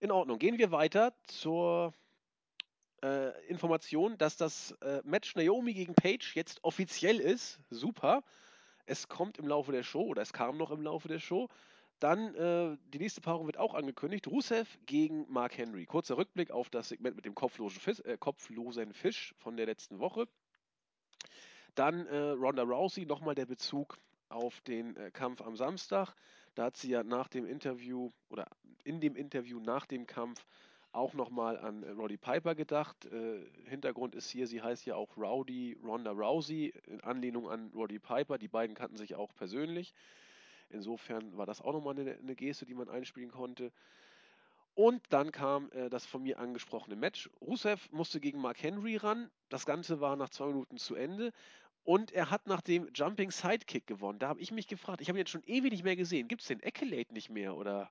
In 0.00 0.10
Ordnung. 0.10 0.38
Gehen 0.38 0.58
wir 0.58 0.70
weiter 0.70 1.14
zur 1.24 1.94
äh, 3.02 3.30
Information, 3.46 4.16
dass 4.18 4.36
das 4.36 4.72
äh, 4.82 5.00
Match 5.04 5.34
Naomi 5.36 5.74
gegen 5.74 5.94
Paige 5.94 6.32
jetzt 6.34 6.62
offiziell 6.62 7.20
ist. 7.20 7.60
Super. 7.70 8.22
Es 8.86 9.08
kommt 9.08 9.38
im 9.38 9.48
Laufe 9.48 9.72
der 9.72 9.82
Show 9.82 10.02
oder 10.02 10.22
es 10.22 10.32
kam 10.32 10.56
noch 10.56 10.70
im 10.70 10.82
Laufe 10.82 11.08
der 11.08 11.18
Show. 11.18 11.48
Dann 11.98 12.34
äh, 12.34 12.76
die 12.92 12.98
nächste 12.98 13.20
Paarung 13.20 13.46
wird 13.46 13.56
auch 13.56 13.74
angekündigt. 13.74 14.26
Rusev 14.26 14.78
gegen 14.84 15.24
Mark 15.30 15.56
Henry. 15.56 15.86
Kurzer 15.86 16.18
Rückblick 16.18 16.50
auf 16.50 16.68
das 16.68 16.90
Segment 16.90 17.16
mit 17.16 17.24
dem 17.24 17.34
kopflosen 17.34 17.80
Fisch, 17.80 18.00
äh, 18.00 18.18
kopflosen 18.18 18.92
Fisch 18.92 19.34
von 19.38 19.56
der 19.56 19.66
letzten 19.66 19.98
Woche. 19.98 20.28
Dann 21.74 22.06
äh, 22.06 22.30
Ronda 22.30 22.62
Rousey, 22.62 23.06
nochmal 23.06 23.34
der 23.34 23.46
Bezug 23.46 23.98
auf 24.28 24.60
den 24.62 24.96
äh, 24.96 25.10
Kampf 25.10 25.40
am 25.40 25.56
Samstag. 25.56 26.14
Da 26.54 26.64
hat 26.64 26.76
sie 26.76 26.90
ja 26.90 27.02
nach 27.02 27.28
dem 27.28 27.46
Interview 27.46 28.12
oder 28.28 28.46
in 28.84 29.00
dem 29.00 29.16
Interview 29.16 29.58
nach 29.60 29.86
dem 29.86 30.06
Kampf 30.06 30.46
auch 30.96 31.12
nochmal 31.14 31.58
an 31.58 31.82
äh, 31.82 31.90
Roddy 31.90 32.16
Piper 32.16 32.54
gedacht. 32.54 33.06
Äh, 33.06 33.44
Hintergrund 33.66 34.14
ist 34.14 34.28
hier, 34.30 34.46
sie 34.46 34.62
heißt 34.62 34.86
ja 34.86 34.96
auch 34.96 35.16
Rowdy 35.16 35.78
Ronda 35.84 36.10
Rousey, 36.12 36.72
in 36.86 37.00
Anlehnung 37.02 37.48
an 37.48 37.70
Roddy 37.74 37.98
Piper. 37.98 38.38
Die 38.38 38.48
beiden 38.48 38.74
kannten 38.74 38.96
sich 38.96 39.14
auch 39.14 39.34
persönlich. 39.34 39.94
Insofern 40.70 41.36
war 41.36 41.46
das 41.46 41.60
auch 41.60 41.72
nochmal 41.72 41.98
eine, 41.98 42.16
eine 42.16 42.34
Geste, 42.34 42.66
die 42.66 42.74
man 42.74 42.88
einspielen 42.88 43.30
konnte. 43.30 43.72
Und 44.74 45.02
dann 45.10 45.32
kam 45.32 45.70
äh, 45.72 45.88
das 45.88 46.04
von 46.04 46.22
mir 46.22 46.38
angesprochene 46.38 46.96
Match. 46.96 47.30
Rusev 47.40 47.88
musste 47.92 48.20
gegen 48.20 48.40
Mark 48.40 48.62
Henry 48.62 48.96
ran. 48.96 49.30
Das 49.48 49.64
Ganze 49.64 50.00
war 50.00 50.16
nach 50.16 50.28
zwei 50.30 50.46
Minuten 50.46 50.76
zu 50.76 50.94
Ende. 50.94 51.32
Und 51.84 52.10
er 52.10 52.30
hat 52.30 52.46
nach 52.48 52.60
dem 52.60 52.90
Jumping 52.92 53.30
Sidekick 53.30 53.86
gewonnen. 53.86 54.18
Da 54.18 54.28
habe 54.28 54.40
ich 54.40 54.50
mich 54.50 54.66
gefragt, 54.66 55.00
ich 55.00 55.08
habe 55.08 55.18
ihn 55.18 55.20
jetzt 55.20 55.30
schon 55.30 55.44
ewig 55.44 55.70
nicht 55.70 55.84
mehr 55.84 55.96
gesehen. 55.96 56.26
Gibt 56.28 56.42
es 56.42 56.48
den 56.48 56.62
Accolade 56.64 57.14
nicht 57.14 57.30
mehr? 57.30 57.56
Oder 57.56 57.90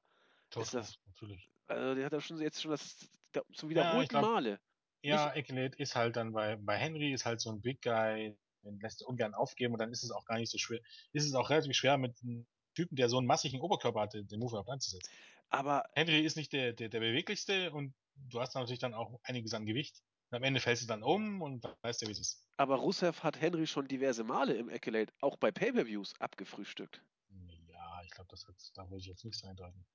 Ist 0.63 0.73
das- 0.73 0.99
natürlich. 1.07 1.49
Also 1.67 1.95
der 1.95 2.05
hat 2.05 2.13
ja 2.13 2.21
schon 2.21 2.39
jetzt 2.41 2.61
schon 2.61 2.71
das 2.71 2.97
da- 3.31 3.43
zum 3.53 3.69
wiederholten 3.69 4.09
glaub- 4.09 4.23
Male. 4.23 4.59
Ja, 5.01 5.35
Ekelate 5.35 5.77
ist 5.77 5.95
halt 5.95 6.15
dann 6.15 6.31
bei, 6.33 6.55
bei 6.55 6.77
Henry 6.77 7.13
ist 7.13 7.25
halt 7.25 7.39
so 7.39 7.51
ein 7.51 7.61
Big 7.61 7.81
Guy, 7.83 8.35
den 8.63 8.79
lässt 8.79 9.01
er 9.01 9.07
ungern 9.07 9.35
aufgeben 9.35 9.73
und 9.73 9.79
dann 9.79 9.91
ist 9.91 10.03
es 10.03 10.09
auch 10.09 10.25
gar 10.25 10.37
nicht 10.39 10.49
so 10.51 10.57
schwer. 10.57 10.79
Ist 11.13 11.25
es 11.27 11.35
auch 11.35 11.51
relativ 11.51 11.75
schwer 11.75 11.97
mit 11.99 12.17
einem 12.23 12.47
Typen, 12.73 12.95
der 12.95 13.07
so 13.07 13.19
einen 13.19 13.27
massigen 13.27 13.61
Oberkörper 13.61 14.01
hat, 14.01 14.13
den 14.13 14.39
Move 14.39 14.49
überhaupt 14.51 14.69
anzusetzen. 14.69 15.11
Aber 15.49 15.83
Henry 15.93 16.21
ist 16.25 16.35
nicht 16.37 16.53
der, 16.53 16.73
der, 16.73 16.89
der 16.89 16.99
beweglichste 16.99 17.71
und 17.71 17.93
du 18.15 18.41
hast 18.41 18.55
natürlich 18.55 18.79
dann 18.79 18.95
auch 18.95 19.19
einiges 19.23 19.53
an 19.53 19.67
Gewicht. 19.67 20.01
Und 20.31 20.37
am 20.37 20.43
Ende 20.43 20.59
fällst 20.59 20.81
du 20.81 20.87
dann 20.87 21.03
um 21.03 21.43
und 21.43 21.63
weißt 21.83 22.01
ja, 22.01 22.07
wie 22.07 22.13
es 22.13 22.19
ist. 22.19 22.43
Aber 22.57 22.77
Rusev 22.77 23.21
hat 23.21 23.39
Henry 23.39 23.67
schon 23.67 23.87
diverse 23.87 24.23
Male 24.23 24.55
im 24.55 24.69
Accolade, 24.69 25.13
auch 25.21 25.37
bei 25.37 25.51
Pay-Per-Views, 25.51 26.19
abgefrühstückt. 26.19 27.03
Ja, 27.67 28.01
ich 28.03 28.09
glaube, 28.09 28.27
das 28.31 28.47
hat, 28.47 28.55
da 28.73 28.89
würde 28.89 28.97
ich 29.01 29.05
jetzt 29.05 29.23
nichts 29.23 29.43
eindeuten. 29.43 29.85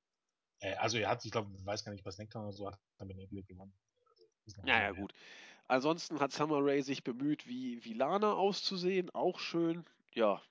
Äh, 0.60 0.74
also 0.76 0.98
er 0.98 1.10
hat, 1.10 1.24
ich 1.24 1.30
glaube, 1.30 1.50
weiß 1.64 1.84
gar 1.84 1.92
nicht, 1.92 2.04
was 2.04 2.18
Nektar 2.18 2.42
oder 2.42 2.52
so 2.52 2.66
hat, 2.66 2.78
dann 2.98 3.08
mit 3.08 3.18
Ekelate 3.18 3.46
gewonnen. 3.46 3.74
Naja, 4.62 4.92
gut. 4.92 5.12
Ansonsten 5.68 6.18
hat 6.18 6.32
Summer 6.32 6.58
Rae 6.60 6.82
sich 6.82 7.04
bemüht, 7.04 7.46
wie, 7.46 7.84
wie 7.84 7.94
Lana 7.94 8.34
auszusehen. 8.34 9.10
Auch 9.10 9.38
schön. 9.38 9.84
Ja, 10.12 10.42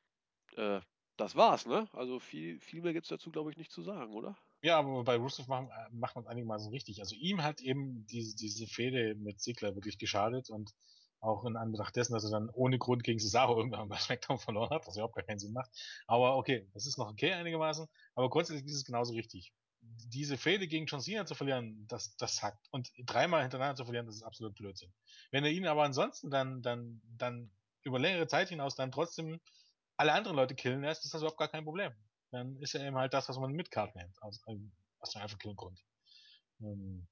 äh, 0.55 0.79
das 1.17 1.35
war's, 1.35 1.65
ne? 1.65 1.89
Also 1.91 2.19
viel, 2.19 2.59
viel 2.61 2.81
mehr 2.81 2.93
gibt's 2.93 3.09
dazu, 3.09 3.29
glaube 3.29 3.51
ich, 3.51 3.57
nicht 3.57 3.71
zu 3.71 3.81
sagen, 3.81 4.13
oder? 4.13 4.37
Ja, 4.61 4.79
aber 4.79 5.03
bei 5.03 5.17
Rusev 5.17 5.47
machen, 5.47 5.69
äh, 5.69 5.89
macht 5.91 6.15
man 6.15 6.23
es 6.23 6.29
einigermaßen 6.29 6.71
richtig. 6.71 6.99
Also 7.01 7.15
ihm 7.15 7.43
hat 7.43 7.61
eben 7.61 8.05
diese, 8.07 8.35
diese 8.35 8.67
Fehde 8.67 9.15
mit 9.15 9.41
Ziggler 9.41 9.75
wirklich 9.75 9.97
geschadet 9.97 10.49
und 10.49 10.71
auch 11.21 11.43
in 11.43 11.57
Anbetracht 11.57 11.95
dessen, 11.95 12.13
dass 12.13 12.23
er 12.23 12.31
dann 12.31 12.49
ohne 12.49 12.77
Grund 12.77 13.03
gegen 13.03 13.19
Cesaro 13.19 13.57
irgendwann 13.57 13.89
bei 13.89 13.97
SmackDown 13.97 14.39
verloren 14.39 14.69
hat, 14.69 14.87
was 14.87 14.95
überhaupt 14.95 15.15
gar 15.15 15.25
keinen 15.25 15.39
Sinn 15.39 15.53
macht. 15.53 15.69
Aber 16.07 16.37
okay, 16.37 16.69
das 16.73 16.85
ist 16.85 16.97
noch 16.97 17.09
okay 17.09 17.33
einigermaßen. 17.33 17.87
Aber 18.15 18.29
grundsätzlich 18.29 18.65
ist 18.65 18.75
es 18.75 18.85
genauso 18.85 19.13
richtig. 19.13 19.53
Diese 20.07 20.37
Fehde 20.37 20.67
gegen 20.67 20.85
John 20.85 21.01
Cena 21.01 21.25
zu 21.25 21.35
verlieren, 21.35 21.85
das, 21.87 22.15
das 22.17 22.41
hackt. 22.41 22.67
Und 22.71 22.91
dreimal 23.05 23.41
hintereinander 23.41 23.75
zu 23.75 23.85
verlieren, 23.85 24.05
das 24.05 24.15
ist 24.15 24.23
absolut 24.23 24.55
Blödsinn. 24.55 24.93
Wenn 25.31 25.43
er 25.43 25.51
ihn 25.51 25.67
aber 25.67 25.83
ansonsten 25.83 26.29
dann, 26.29 26.61
dann, 26.61 27.01
dann 27.17 27.51
über 27.83 27.99
längere 27.99 28.27
Zeit 28.27 28.49
hinaus 28.49 28.75
dann 28.75 28.91
trotzdem 28.91 29.39
alle 29.97 30.13
anderen 30.13 30.35
Leute 30.35 30.55
killen 30.55 30.81
lässt, 30.81 31.05
ist 31.05 31.13
das 31.13 31.21
überhaupt 31.21 31.39
gar 31.39 31.49
kein 31.49 31.63
Problem 31.63 31.93
dann 32.31 32.57
ist 32.61 32.75
er 32.75 32.85
eben 32.85 32.97
halt 32.97 33.13
das, 33.13 33.29
was 33.29 33.37
man 33.37 33.53
Midcard 33.53 33.95
nennt, 33.95 34.21
aus, 34.21 34.41
ähm, 34.47 34.71
aus 34.99 35.15
einem 35.15 35.23
einfachen 35.23 35.55
Grund. 35.55 35.83
Ähm, 36.61 37.07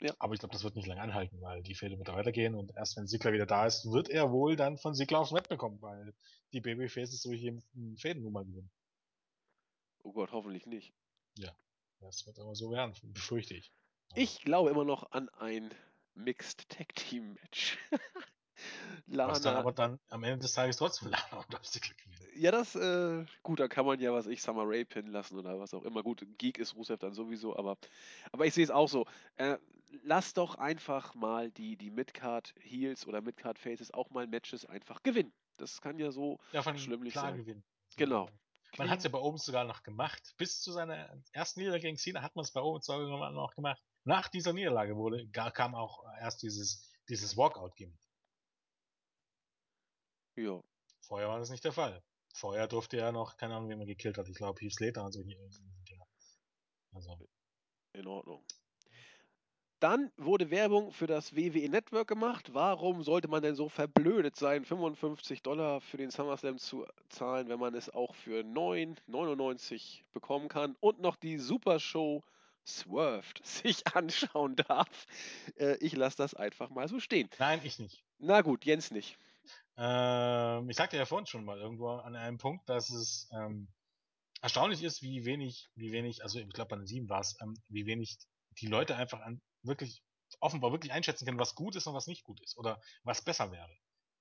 Ja. 0.00 0.14
Aber 0.18 0.34
ich 0.34 0.40
glaube, 0.40 0.52
das 0.52 0.62
wird 0.62 0.76
nicht 0.76 0.86
lange 0.86 1.00
anhalten, 1.00 1.40
weil 1.40 1.62
die 1.62 1.74
Fehde 1.74 1.96
wird 1.96 2.08
da 2.08 2.14
weitergehen 2.14 2.54
und 2.54 2.70
erst 2.76 2.98
wenn 2.98 3.06
Sigler 3.06 3.32
wieder 3.32 3.46
da 3.46 3.64
ist, 3.64 3.90
wird 3.90 4.10
er 4.10 4.30
wohl 4.30 4.54
dann 4.54 4.76
von 4.76 4.94
Sigler 4.94 5.20
aufs 5.20 5.30
Matt 5.30 5.48
bekommen, 5.48 5.80
weil 5.80 6.14
die 6.52 6.60
Babyfaces 6.60 7.22
solche 7.22 7.58
Fäden 7.96 8.22
nun 8.22 8.32
mal 8.34 8.44
gewinnen. 8.44 8.70
Oh 10.02 10.12
Gott, 10.12 10.32
hoffentlich 10.32 10.66
nicht. 10.66 10.92
Das 12.00 12.26
wird 12.26 12.38
aber 12.38 12.54
so 12.54 12.70
werden, 12.70 12.94
befürchte 13.12 13.54
ich. 13.54 13.72
Aber 14.10 14.20
Ich 14.20 14.42
glaube 14.42 14.70
immer 14.70 14.84
noch 14.84 15.12
an 15.12 15.28
ein 15.30 15.74
Mixed 16.14 16.68
Tag 16.68 16.94
Team 16.94 17.34
Match. 17.34 17.78
Was 19.06 19.42
dann 19.42 19.54
Lana. 19.54 19.58
aber 19.60 19.72
dann 19.72 20.00
am 20.08 20.24
Ende 20.24 20.38
des 20.38 20.52
Tages 20.52 20.76
trotzdem 20.76 21.08
Lana 21.10 21.44
und 21.48 21.64
Sigler 21.66 21.94
gewinnen. 21.94 22.32
Ja, 22.36 22.50
das, 22.50 22.74
äh, 22.74 23.24
gut, 23.42 23.60
da 23.60 23.68
kann 23.68 23.86
man 23.86 23.98
ja, 24.00 24.12
was 24.12 24.26
ich, 24.26 24.42
Summer 24.42 24.64
Rae 24.66 24.84
pinnen 24.84 25.10
lassen 25.10 25.38
oder 25.38 25.58
was 25.58 25.72
auch 25.74 25.84
immer. 25.84 26.02
Gut, 26.02 26.26
Geek 26.38 26.58
ist 26.58 26.74
Rusev 26.74 26.98
dann 26.98 27.14
sowieso, 27.14 27.56
aber, 27.56 27.78
aber 28.32 28.46
ich 28.46 28.54
sehe 28.54 28.64
es 28.64 28.70
auch 28.70 28.88
so. 28.88 29.06
Äh, 29.36 29.58
lass 30.02 30.34
doch 30.34 30.56
einfach 30.56 31.14
mal 31.14 31.50
die, 31.50 31.76
die 31.76 31.90
Midcard 31.90 32.54
Heels 32.60 33.06
oder 33.06 33.20
Midcard 33.20 33.58
Faces 33.58 33.92
auch 33.92 34.10
mal 34.10 34.26
Matches 34.26 34.66
einfach 34.66 35.02
gewinnen. 35.02 35.32
Das 35.56 35.80
kann 35.80 35.98
ja 35.98 36.10
so 36.10 36.38
Ja, 36.52 36.62
schlimm 36.76 37.02
nicht 37.02 37.12
klar 37.12 37.30
sein. 37.30 37.38
gewinnen. 37.38 37.64
Genau. 37.96 38.28
Man 38.78 38.90
hat 38.90 38.98
es 38.98 39.04
ja 39.04 39.10
bei 39.10 39.18
Owens 39.18 39.44
sogar 39.44 39.64
noch 39.64 39.82
gemacht. 39.82 40.34
Bis 40.36 40.60
zu 40.60 40.72
seiner 40.72 41.22
ersten 41.32 41.60
Niederlage 41.60 41.82
gegen 41.82 41.96
Cena 41.96 42.22
hat 42.22 42.36
man 42.36 42.44
es 42.44 42.52
bei 42.52 42.60
Owens 42.60 42.86
sogar 42.86 43.30
noch 43.30 43.54
gemacht. 43.54 43.82
Nach 44.04 44.28
dieser 44.28 44.52
Niederlage 44.52 44.96
wurde, 44.96 45.28
kam 45.30 45.74
auch 45.74 46.04
erst 46.20 46.42
dieses, 46.42 46.92
dieses 47.08 47.36
Walkout-Gimmick. 47.36 47.98
Ja. 50.36 50.62
Vorher 51.00 51.28
war 51.28 51.38
das 51.38 51.50
nicht 51.50 51.64
der 51.64 51.72
Fall. 51.72 52.02
Vorher 52.34 52.68
durfte 52.68 52.98
er 52.98 53.12
noch, 53.12 53.36
keine 53.36 53.56
Ahnung, 53.56 53.70
wie 53.70 53.76
man 53.76 53.86
gekillt 53.86 54.18
hat. 54.18 54.28
Ich 54.28 54.36
glaube, 54.36 54.60
Heath 54.60 54.74
Slater 54.74 55.04
und 55.04 55.12
so. 55.12 55.24
Also, 56.92 57.18
In 57.94 58.06
Ordnung. 58.06 58.44
Dann 59.78 60.10
wurde 60.16 60.50
Werbung 60.50 60.90
für 60.90 61.06
das 61.06 61.36
WWE 61.36 61.68
Network 61.68 62.08
gemacht. 62.08 62.54
Warum 62.54 63.02
sollte 63.02 63.28
man 63.28 63.42
denn 63.42 63.54
so 63.54 63.68
verblödet 63.68 64.34
sein, 64.34 64.64
55 64.64 65.42
Dollar 65.42 65.82
für 65.82 65.98
den 65.98 66.10
SummerSlam 66.10 66.56
zu 66.56 66.86
zahlen, 67.10 67.50
wenn 67.50 67.60
man 67.60 67.74
es 67.74 67.90
auch 67.90 68.14
für 68.14 68.40
9,99 68.40 70.00
bekommen 70.12 70.48
kann 70.48 70.76
und 70.80 71.00
noch 71.00 71.16
die 71.16 71.36
Super 71.36 71.78
Show 71.78 72.24
Swerved 72.66 73.40
sich 73.44 73.86
anschauen 73.88 74.56
darf? 74.56 75.06
Äh, 75.56 75.76
ich 75.80 75.94
lasse 75.94 76.16
das 76.16 76.32
einfach 76.32 76.70
mal 76.70 76.88
so 76.88 76.98
stehen. 76.98 77.28
nein, 77.38 77.60
ich 77.62 77.78
nicht. 77.78 78.02
Na 78.18 78.40
gut, 78.40 78.64
Jens 78.64 78.90
nicht. 78.90 79.18
Ähm, 79.76 80.70
ich 80.70 80.76
sagte 80.76 80.96
ja 80.96 81.04
vorhin 81.04 81.26
schon 81.26 81.44
mal 81.44 81.58
irgendwo 81.58 81.90
an 81.90 82.16
einem 82.16 82.38
Punkt, 82.38 82.66
dass 82.66 82.88
es 82.88 83.28
ähm, 83.30 83.68
erstaunlich 84.40 84.82
ist, 84.82 85.02
wie 85.02 85.26
wenig, 85.26 85.68
wie 85.74 85.92
wenig, 85.92 86.22
also 86.22 86.38
ich 86.38 86.48
glaube 86.48 86.70
bei 86.70 86.76
den 86.76 86.86
sieben 86.86 87.10
war 87.10 87.20
es, 87.20 87.36
ähm, 87.42 87.54
wie 87.68 87.84
wenig 87.84 88.16
die 88.58 88.68
Leute 88.68 88.96
einfach 88.96 89.20
an 89.20 89.42
wirklich 89.66 90.02
offenbar 90.40 90.72
wirklich 90.72 90.92
einschätzen 90.92 91.24
können, 91.24 91.38
was 91.38 91.54
gut 91.54 91.76
ist 91.76 91.86
und 91.86 91.94
was 91.94 92.06
nicht 92.06 92.24
gut 92.24 92.40
ist 92.40 92.56
oder 92.56 92.80
was 93.04 93.22
besser 93.22 93.52
wäre. 93.52 93.70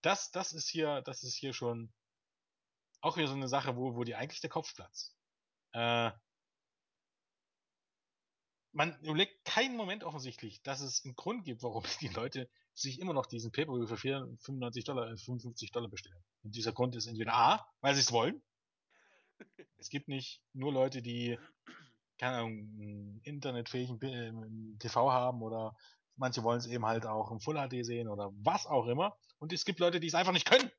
Das, 0.01 0.31
das 0.31 0.53
ist 0.53 0.69
hier, 0.69 1.01
das 1.01 1.23
ist 1.23 1.35
hier 1.35 1.53
schon 1.53 1.91
auch 3.01 3.17
wieder 3.17 3.27
so 3.27 3.33
eine 3.33 3.47
Sache, 3.47 3.75
wo, 3.75 3.95
wo 3.95 4.03
die 4.03 4.15
eigentlich 4.15 4.41
der 4.41 4.49
Kopf 4.49 4.73
platzt. 4.75 5.15
Äh, 5.73 6.11
man 8.71 8.99
überlegt 9.01 9.45
keinen 9.45 9.77
Moment 9.77 10.03
offensichtlich, 10.03 10.61
dass 10.61 10.81
es 10.81 11.03
einen 11.05 11.15
Grund 11.15 11.45
gibt, 11.45 11.63
warum 11.63 11.83
die 12.01 12.09
Leute 12.09 12.49
sich 12.73 12.99
immer 12.99 13.13
noch 13.13 13.25
diesen 13.25 13.51
Pay-Per-View 13.51 13.87
für 13.87 13.97
95 13.97 14.83
Dollar, 14.83 15.17
55 15.17 15.71
Dollar 15.71 15.89
bestellen. 15.89 16.23
Und 16.43 16.55
dieser 16.55 16.73
Grund 16.73 16.95
ist 16.95 17.07
entweder 17.07 17.33
A, 17.33 17.67
weil 17.79 17.95
sie 17.95 18.01
es 18.01 18.11
wollen. 18.11 18.43
es 19.77 19.89
gibt 19.89 20.07
nicht 20.07 20.41
nur 20.53 20.73
Leute, 20.73 21.01
die 21.01 21.39
keine 22.17 22.37
Ahnung, 22.37 23.19
internetfähigen 23.23 24.01
äh, 24.01 24.77
TV 24.79 25.11
haben 25.11 25.41
oder 25.41 25.75
manche 26.15 26.43
wollen 26.43 26.59
es 26.59 26.67
eben 26.67 26.85
halt 26.85 27.05
auch 27.05 27.31
im 27.31 27.39
Full 27.39 27.55
HD 27.55 27.85
sehen 27.85 28.07
oder 28.07 28.31
was 28.35 28.65
auch 28.65 28.87
immer. 28.87 29.17
Und 29.39 29.51
es 29.51 29.65
gibt 29.65 29.79
Leute, 29.79 29.99
die 29.99 30.07
es 30.07 30.15
einfach 30.15 30.31
nicht 30.31 30.47
können, 30.47 30.71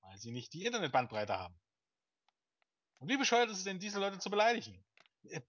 weil 0.00 0.18
sie 0.18 0.32
nicht 0.32 0.52
die 0.52 0.64
Internetbandbreite 0.64 1.38
haben. 1.38 1.54
Und 2.98 3.08
wie 3.08 3.16
bescheuert 3.16 3.50
ist 3.50 3.58
es 3.58 3.64
denn, 3.64 3.78
diese 3.78 4.00
Leute 4.00 4.18
zu 4.18 4.30
beleidigen? 4.30 4.84
Äh, 5.24 5.40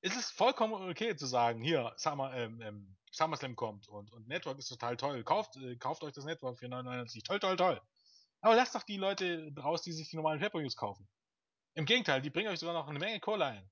es 0.00 0.16
ist 0.16 0.30
vollkommen 0.30 0.74
okay 0.90 1.14
zu 1.16 1.26
sagen, 1.26 1.62
hier, 1.62 1.92
Summer, 1.96 2.34
ähm, 2.34 2.60
ähm, 2.60 2.96
SummerSlam 3.12 3.54
kommt 3.54 3.88
und, 3.88 4.10
und 4.12 4.26
Network 4.26 4.58
ist 4.58 4.68
total 4.68 4.96
toll. 4.96 5.22
Kauft, 5.22 5.56
äh, 5.56 5.76
kauft 5.76 6.02
euch 6.02 6.12
das 6.12 6.24
Network 6.24 6.58
für 6.58 6.68
99. 6.68 7.22
Toll, 7.22 7.38
toll, 7.40 7.56
toll. 7.56 7.80
Aber 8.40 8.56
lasst 8.56 8.74
doch 8.74 8.82
die 8.82 8.96
Leute 8.96 9.52
raus, 9.58 9.82
die 9.82 9.92
sich 9.92 10.08
die 10.08 10.16
normalen 10.16 10.40
pay 10.40 10.68
kaufen. 10.74 11.06
Im 11.74 11.84
Gegenteil, 11.84 12.20
die 12.20 12.30
bringen 12.30 12.48
euch 12.48 12.58
sogar 12.58 12.74
noch 12.74 12.88
eine 12.88 12.98
Menge 12.98 13.20
Kohle 13.20 13.44
ein 13.44 13.70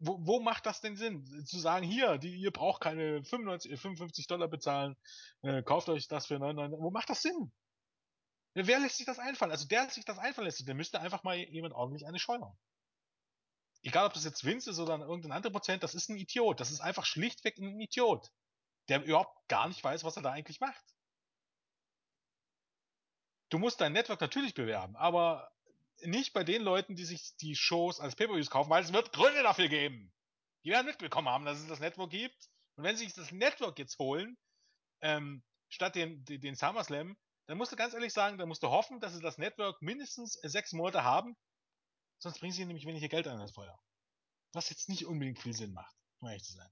wo, 0.00 0.18
wo 0.20 0.40
macht 0.40 0.66
das 0.66 0.80
denn 0.80 0.96
Sinn? 0.96 1.24
Zu 1.46 1.58
sagen, 1.58 1.86
hier, 1.86 2.18
die, 2.18 2.34
ihr 2.34 2.50
braucht 2.50 2.82
keine 2.82 3.22
95, 3.22 3.78
55 3.78 4.26
Dollar 4.26 4.48
bezahlen, 4.48 4.96
äh, 5.42 5.62
kauft 5.62 5.88
euch 5.88 6.08
das 6.08 6.26
für 6.26 6.38
99. 6.38 6.78
Wo 6.80 6.90
macht 6.90 7.10
das 7.10 7.22
Sinn? 7.22 7.52
Wer 8.54 8.80
lässt 8.80 8.96
sich 8.96 9.06
das 9.06 9.18
einfallen? 9.18 9.52
Also 9.52 9.68
der 9.68 9.88
sich 9.90 10.04
das 10.04 10.18
einfallen 10.18 10.46
lässt, 10.46 10.66
der 10.66 10.74
müsste 10.74 11.00
einfach 11.00 11.22
mal 11.22 11.36
jemand 11.36 11.74
ordentlich 11.74 12.06
eine 12.06 12.18
scheuern. 12.18 12.58
Egal, 13.82 14.06
ob 14.06 14.14
das 14.14 14.24
jetzt 14.24 14.44
Vince 14.44 14.70
ist 14.70 14.78
oder 14.78 14.98
irgendein 14.98 15.32
anderer 15.32 15.52
Prozent, 15.52 15.82
das 15.82 15.94
ist 15.94 16.08
ein 16.08 16.16
Idiot. 16.16 16.60
Das 16.60 16.70
ist 16.70 16.80
einfach 16.80 17.06
schlichtweg 17.06 17.58
ein 17.58 17.80
Idiot. 17.80 18.30
Der 18.88 19.04
überhaupt 19.04 19.48
gar 19.48 19.68
nicht 19.68 19.82
weiß, 19.82 20.02
was 20.04 20.16
er 20.16 20.22
da 20.22 20.32
eigentlich 20.32 20.60
macht. 20.60 20.84
Du 23.50 23.58
musst 23.58 23.80
dein 23.80 23.92
Network 23.92 24.20
natürlich 24.20 24.54
bewerben, 24.54 24.96
aber 24.96 25.50
nicht 26.02 26.32
bei 26.32 26.44
den 26.44 26.62
Leuten, 26.62 26.96
die 26.96 27.04
sich 27.04 27.36
die 27.36 27.56
Shows 27.56 28.00
als 28.00 28.16
Pay-Per-Views 28.16 28.50
kaufen, 28.50 28.70
weil 28.70 28.82
es 28.82 28.92
wird 28.92 29.12
Gründe 29.12 29.42
dafür 29.42 29.68
geben. 29.68 30.12
Die 30.64 30.70
werden 30.70 30.86
mitbekommen 30.86 31.28
haben, 31.28 31.44
dass 31.44 31.58
es 31.58 31.66
das 31.66 31.80
Network 31.80 32.10
gibt. 32.10 32.48
Und 32.76 32.84
wenn 32.84 32.96
sie 32.96 33.04
sich 33.04 33.14
das 33.14 33.32
Network 33.32 33.78
jetzt 33.78 33.98
holen, 33.98 34.36
ähm, 35.02 35.42
statt 35.68 35.94
den, 35.94 36.24
den, 36.24 36.40
den 36.40 36.56
SummerSlam, 36.56 37.16
dann 37.46 37.58
musst 37.58 37.72
du 37.72 37.76
ganz 37.76 37.94
ehrlich 37.94 38.12
sagen, 38.12 38.38
dann 38.38 38.48
musst 38.48 38.62
du 38.62 38.68
hoffen, 38.68 39.00
dass 39.00 39.14
sie 39.14 39.20
das 39.20 39.38
Network 39.38 39.80
mindestens 39.82 40.34
sechs 40.42 40.72
Monate 40.72 41.04
haben. 41.04 41.36
Sonst 42.18 42.38
bringen 42.38 42.52
sie 42.52 42.64
nämlich 42.64 42.86
weniger 42.86 43.08
Geld 43.08 43.26
an 43.26 43.38
das 43.38 43.52
Feuer. 43.52 43.78
Was 44.52 44.70
jetzt 44.70 44.88
nicht 44.88 45.06
unbedingt 45.06 45.38
viel 45.38 45.54
Sinn 45.54 45.72
macht, 45.72 45.94
um 46.20 46.28
ehrlich 46.28 46.44
zu 46.44 46.52
sein. 46.52 46.70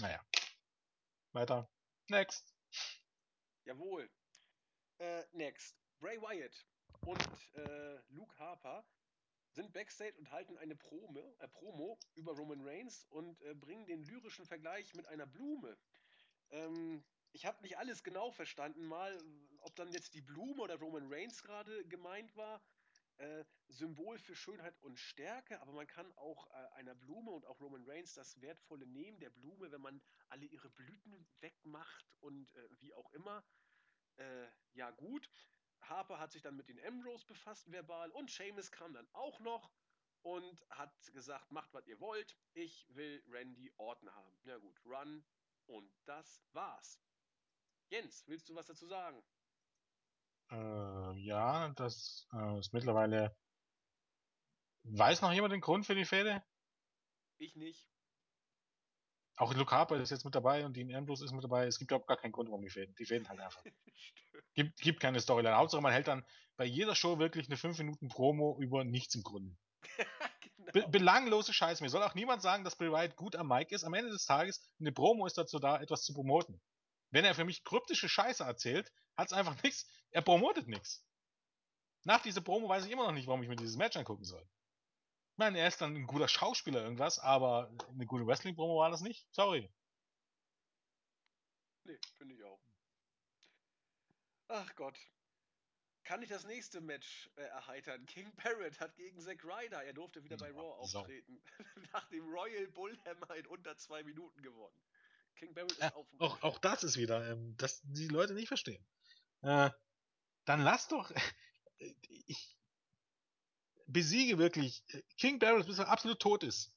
Naja. 0.00 0.24
Weiter. 1.32 1.70
Next. 2.08 2.54
Jawohl. 3.64 4.10
Äh, 4.98 5.24
next. 5.32 5.76
Bray 6.00 6.18
Wyatt 6.22 6.66
und 7.04 7.20
äh, 7.56 7.98
Luke 8.08 8.38
Harper 8.38 8.82
sind 9.50 9.70
backstage 9.74 10.16
und 10.16 10.30
halten 10.30 10.56
eine 10.56 10.74
Promo, 10.74 11.36
äh, 11.40 11.48
Promo 11.48 11.98
über 12.14 12.32
Roman 12.32 12.66
Reigns 12.66 13.04
und 13.10 13.42
äh, 13.42 13.54
bringen 13.54 13.84
den 13.84 14.02
lyrischen 14.04 14.46
Vergleich 14.46 14.94
mit 14.94 15.04
einer 15.06 15.26
Blume. 15.26 15.76
Ähm, 16.52 17.04
ich 17.32 17.44
habe 17.44 17.60
nicht 17.60 17.76
alles 17.76 18.02
genau 18.02 18.30
verstanden, 18.30 18.86
mal, 18.86 19.14
ob 19.60 19.76
dann 19.76 19.92
jetzt 19.92 20.14
die 20.14 20.22
Blume 20.22 20.62
oder 20.62 20.76
Roman 20.76 21.12
Reigns 21.12 21.42
gerade 21.42 21.84
gemeint 21.84 22.34
war. 22.34 22.62
Äh, 23.18 23.44
Symbol 23.68 24.18
für 24.18 24.34
Schönheit 24.34 24.80
und 24.80 24.98
Stärke, 24.98 25.60
aber 25.60 25.72
man 25.72 25.86
kann 25.86 26.10
auch 26.16 26.50
äh, 26.50 26.76
einer 26.76 26.94
Blume 26.94 27.30
und 27.30 27.44
auch 27.44 27.60
Roman 27.60 27.84
Reigns 27.86 28.14
das 28.14 28.40
Wertvolle 28.40 28.86
nehmen, 28.86 29.20
der 29.20 29.28
Blume, 29.28 29.70
wenn 29.70 29.82
man 29.82 30.00
alle 30.30 30.46
ihre 30.46 30.70
Blüten 30.70 31.28
wegmacht 31.40 32.10
und 32.20 32.50
äh, 32.54 32.68
wie 32.80 32.94
auch 32.94 33.12
immer. 33.12 33.44
Ja, 34.74 34.90
gut. 34.90 35.30
Harper 35.82 36.18
hat 36.18 36.32
sich 36.32 36.42
dann 36.42 36.56
mit 36.56 36.68
den 36.68 36.84
Ambrose 36.86 37.26
befasst, 37.26 37.70
verbal, 37.70 38.10
und 38.10 38.30
Seamus 38.30 38.70
kam 38.70 38.92
dann 38.92 39.08
auch 39.12 39.40
noch 39.40 39.70
und 40.22 40.64
hat 40.70 40.92
gesagt, 41.12 41.50
macht, 41.50 41.72
was 41.72 41.86
ihr 41.86 41.98
wollt, 42.00 42.36
ich 42.52 42.86
will 42.94 43.22
Randy 43.28 43.72
Orton 43.78 44.14
haben. 44.14 44.38
Na 44.44 44.58
gut, 44.58 44.80
Run 44.84 45.24
und 45.66 45.90
das 46.04 46.42
war's. 46.52 47.00
Jens, 47.88 48.24
willst 48.26 48.48
du 48.48 48.54
was 48.54 48.66
dazu 48.66 48.86
sagen? 48.86 49.22
Äh, 50.50 51.18
ja, 51.20 51.70
das 51.70 52.28
äh, 52.32 52.58
ist 52.58 52.72
mittlerweile. 52.72 53.36
Weiß 54.82 55.22
noch 55.22 55.32
jemand 55.32 55.52
den 55.52 55.60
Grund 55.60 55.86
für 55.86 55.94
die 55.94 56.04
Fehde? 56.04 56.42
Ich 57.38 57.56
nicht. 57.56 57.88
Auch 59.40 59.54
Luke 59.54 59.74
Harper 59.74 59.96
ist 59.96 60.10
jetzt 60.10 60.26
mit 60.26 60.34
dabei 60.34 60.66
und 60.66 60.76
Dean 60.76 60.94
Ambrose 60.94 61.24
ist 61.24 61.32
mit 61.32 61.42
dabei. 61.42 61.64
Es 61.64 61.78
gibt 61.78 61.90
überhaupt 61.90 62.06
gar 62.06 62.18
keinen 62.18 62.32
Grund, 62.32 62.50
warum 62.50 62.60
die 62.60 62.68
fehlen. 62.68 62.94
Die 62.98 63.06
fehlen 63.06 63.26
halt 63.26 63.40
einfach. 63.40 63.64
gibt, 64.54 64.78
gibt 64.82 65.00
keine 65.00 65.18
Storyline. 65.18 65.56
Hauptsache, 65.56 65.80
man 65.80 65.94
hält 65.94 66.08
dann 66.08 66.26
bei 66.58 66.66
jeder 66.66 66.94
Show 66.94 67.18
wirklich 67.18 67.46
eine 67.48 67.56
5 67.56 67.78
Minuten 67.78 68.08
Promo 68.08 68.58
über 68.60 68.84
nichts 68.84 69.14
im 69.14 69.22
Grunde. 69.22 69.56
genau. 70.42 70.72
Be 70.72 70.86
belanglose 70.88 71.54
Scheiße. 71.54 71.82
Mir 71.82 71.88
soll 71.88 72.02
auch 72.02 72.14
niemand 72.14 72.42
sagen, 72.42 72.64
dass 72.64 72.76
Bray 72.76 72.92
Wyatt 72.92 73.16
gut 73.16 73.34
am 73.34 73.48
Mic 73.48 73.74
ist. 73.74 73.82
Am 73.82 73.94
Ende 73.94 74.10
des 74.10 74.26
Tages, 74.26 74.60
eine 74.78 74.92
Promo 74.92 75.24
ist 75.24 75.38
dazu 75.38 75.58
da, 75.58 75.80
etwas 75.80 76.02
zu 76.02 76.12
promoten. 76.12 76.60
Wenn 77.10 77.24
er 77.24 77.34
für 77.34 77.46
mich 77.46 77.64
kryptische 77.64 78.10
Scheiße 78.10 78.44
erzählt, 78.44 78.92
hat 79.16 79.28
es 79.28 79.32
einfach 79.32 79.56
nichts. 79.62 79.88
Er 80.10 80.20
promotet 80.20 80.68
nichts. 80.68 81.02
Nach 82.04 82.20
dieser 82.20 82.42
Promo 82.42 82.68
weiß 82.68 82.84
ich 82.84 82.92
immer 82.92 83.06
noch 83.06 83.14
nicht, 83.14 83.26
warum 83.26 83.42
ich 83.42 83.48
mir 83.48 83.56
dieses 83.56 83.78
Match 83.78 83.96
angucken 83.96 84.24
soll. 84.24 84.46
Ich 85.40 85.42
meine, 85.42 85.58
er 85.58 85.68
ist 85.68 85.80
dann 85.80 85.96
ein 85.96 86.06
guter 86.06 86.28
Schauspieler 86.28 86.82
irgendwas, 86.82 87.18
aber 87.18 87.72
eine 87.88 88.04
gute 88.04 88.26
Wrestling-Promo 88.26 88.78
war 88.78 88.90
das 88.90 89.00
nicht. 89.00 89.26
Sorry. 89.32 89.72
Nee, 91.84 91.98
finde 92.18 92.34
ich 92.34 92.44
auch. 92.44 92.60
Ach 94.48 94.76
Gott. 94.76 94.98
Kann 96.04 96.20
ich 96.20 96.28
das 96.28 96.44
nächste 96.44 96.82
Match 96.82 97.30
äh, 97.36 97.44
erheitern? 97.44 98.04
King 98.04 98.30
Barrett 98.36 98.78
hat 98.80 98.94
gegen 98.96 99.18
Zack 99.18 99.42
Ryder, 99.42 99.82
er 99.82 99.94
durfte 99.94 100.22
wieder 100.22 100.36
bei 100.36 100.50
Raw 100.50 100.74
auftreten, 100.74 101.40
nach 101.94 102.06
dem 102.10 102.28
Royal 102.28 102.66
Bullhammer 102.66 103.34
in 103.34 103.46
unter 103.46 103.78
zwei 103.78 104.02
Minuten 104.02 104.42
gewonnen. 104.42 104.76
King 105.36 105.54
Barrett 105.54 105.72
ist 105.72 105.80
ja, 105.80 105.94
auf 105.94 106.06
auch, 106.18 106.42
auch 106.42 106.58
das 106.58 106.84
ist 106.84 106.98
wieder, 106.98 107.30
ähm, 107.30 107.56
dass 107.56 107.80
die 107.84 108.08
Leute 108.08 108.34
nicht 108.34 108.48
verstehen. 108.48 108.84
Äh, 109.40 109.70
dann 110.44 110.60
lass 110.60 110.88
doch. 110.88 111.10
ich 111.78 112.59
besiege 113.92 114.38
wirklich 114.38 114.84
King 115.16 115.38
Barrett, 115.38 115.66
bis 115.66 115.78
er 115.78 115.88
absolut 115.88 116.20
tot 116.20 116.42
ist. 116.42 116.72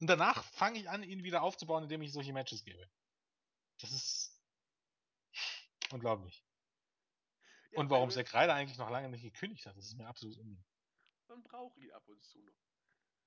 Und 0.00 0.08
danach 0.08 0.44
fange 0.44 0.78
ich 0.78 0.88
an, 0.88 1.02
ihn 1.02 1.22
wieder 1.22 1.42
aufzubauen, 1.42 1.84
indem 1.84 2.02
ich 2.02 2.12
solche 2.12 2.32
Matches 2.32 2.64
gebe. 2.64 2.88
Das 3.80 3.92
ist 3.92 4.40
unglaublich. 5.90 6.44
Ja, 7.72 7.80
und 7.80 7.90
warum 7.90 8.10
Zack 8.10 8.32
Ryder 8.34 8.54
eigentlich 8.54 8.78
noch 8.78 8.90
lange 8.90 9.08
nicht 9.08 9.22
gekündigt 9.22 9.66
hat, 9.66 9.76
das 9.76 9.86
ist 9.86 9.96
mir 9.96 10.06
absolut 10.06 10.36
unmöglich. 10.38 10.66
Man 11.28 11.42
braucht 11.42 11.76
ihn 11.78 11.90
ab 11.92 12.06
und 12.06 12.22
zu 12.22 12.38
noch. 12.38 12.52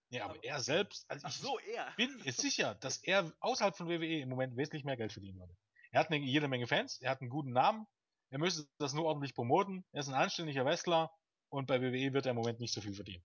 Ja, 0.09 0.25
aber, 0.25 0.35
aber 0.35 0.43
er 0.43 0.61
selbst, 0.61 1.09
also 1.09 1.27
ich 1.27 1.33
so, 1.33 1.59
er. 1.59 1.93
bin 1.97 2.21
sicher, 2.31 2.75
dass 2.75 2.97
er 3.03 3.33
außerhalb 3.39 3.75
von 3.75 3.89
WWE 3.89 4.21
im 4.21 4.29
Moment 4.29 4.55
wesentlich 4.55 4.85
mehr 4.85 4.95
Geld 4.95 5.11
verdienen 5.11 5.39
würde. 5.39 5.57
Er 5.91 5.99
hat 5.99 6.07
eine, 6.11 6.17
jede 6.17 6.47
Menge 6.47 6.67
Fans, 6.67 7.01
er 7.01 7.11
hat 7.11 7.21
einen 7.21 7.29
guten 7.29 7.51
Namen, 7.51 7.87
er 8.29 8.39
müsste 8.39 8.69
das 8.77 8.93
nur 8.93 9.05
ordentlich 9.05 9.33
promoten, 9.33 9.85
er 9.91 10.01
ist 10.01 10.07
ein 10.07 10.13
anständiger 10.13 10.63
Wrestler 10.63 11.11
und 11.49 11.67
bei 11.67 11.81
WWE 11.81 12.13
wird 12.13 12.25
er 12.25 12.31
im 12.31 12.37
Moment 12.37 12.59
nicht 12.59 12.73
so 12.73 12.81
viel 12.81 12.93
verdienen. 12.93 13.23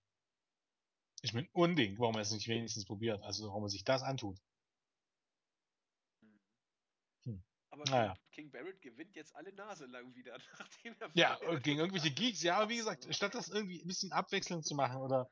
Ich 1.21 1.33
bin 1.33 1.47
unding, 1.53 1.97
warum 1.99 2.15
er 2.15 2.21
es 2.21 2.31
nicht 2.31 2.47
wenigstens 2.47 2.85
probiert, 2.85 3.21
also 3.23 3.47
warum 3.47 3.63
er 3.63 3.69
sich 3.69 3.83
das 3.83 4.03
antut. 4.03 4.37
Aber 7.73 7.85
naja. 7.85 8.15
King 8.31 8.51
Barrett 8.51 8.79
gewinnt 8.83 9.15
jetzt 9.15 9.35
alle 9.35 9.51
Nase 9.51 9.87
lang 9.87 10.13
wieder, 10.13 10.37
nachdem 10.59 10.95
er. 10.99 11.09
Ja, 11.15 11.39
gegen 11.57 11.79
irgendwelche 11.79 12.11
Geeks, 12.11 12.43
ja, 12.43 12.57
aber 12.57 12.69
wie 12.69 12.77
gesagt, 12.77 13.07
statt 13.09 13.33
das 13.33 13.49
irgendwie 13.49 13.81
ein 13.81 13.87
bisschen 13.87 14.11
abwechselnd 14.11 14.63
zu 14.63 14.75
machen 14.75 14.97
oder. 14.97 15.27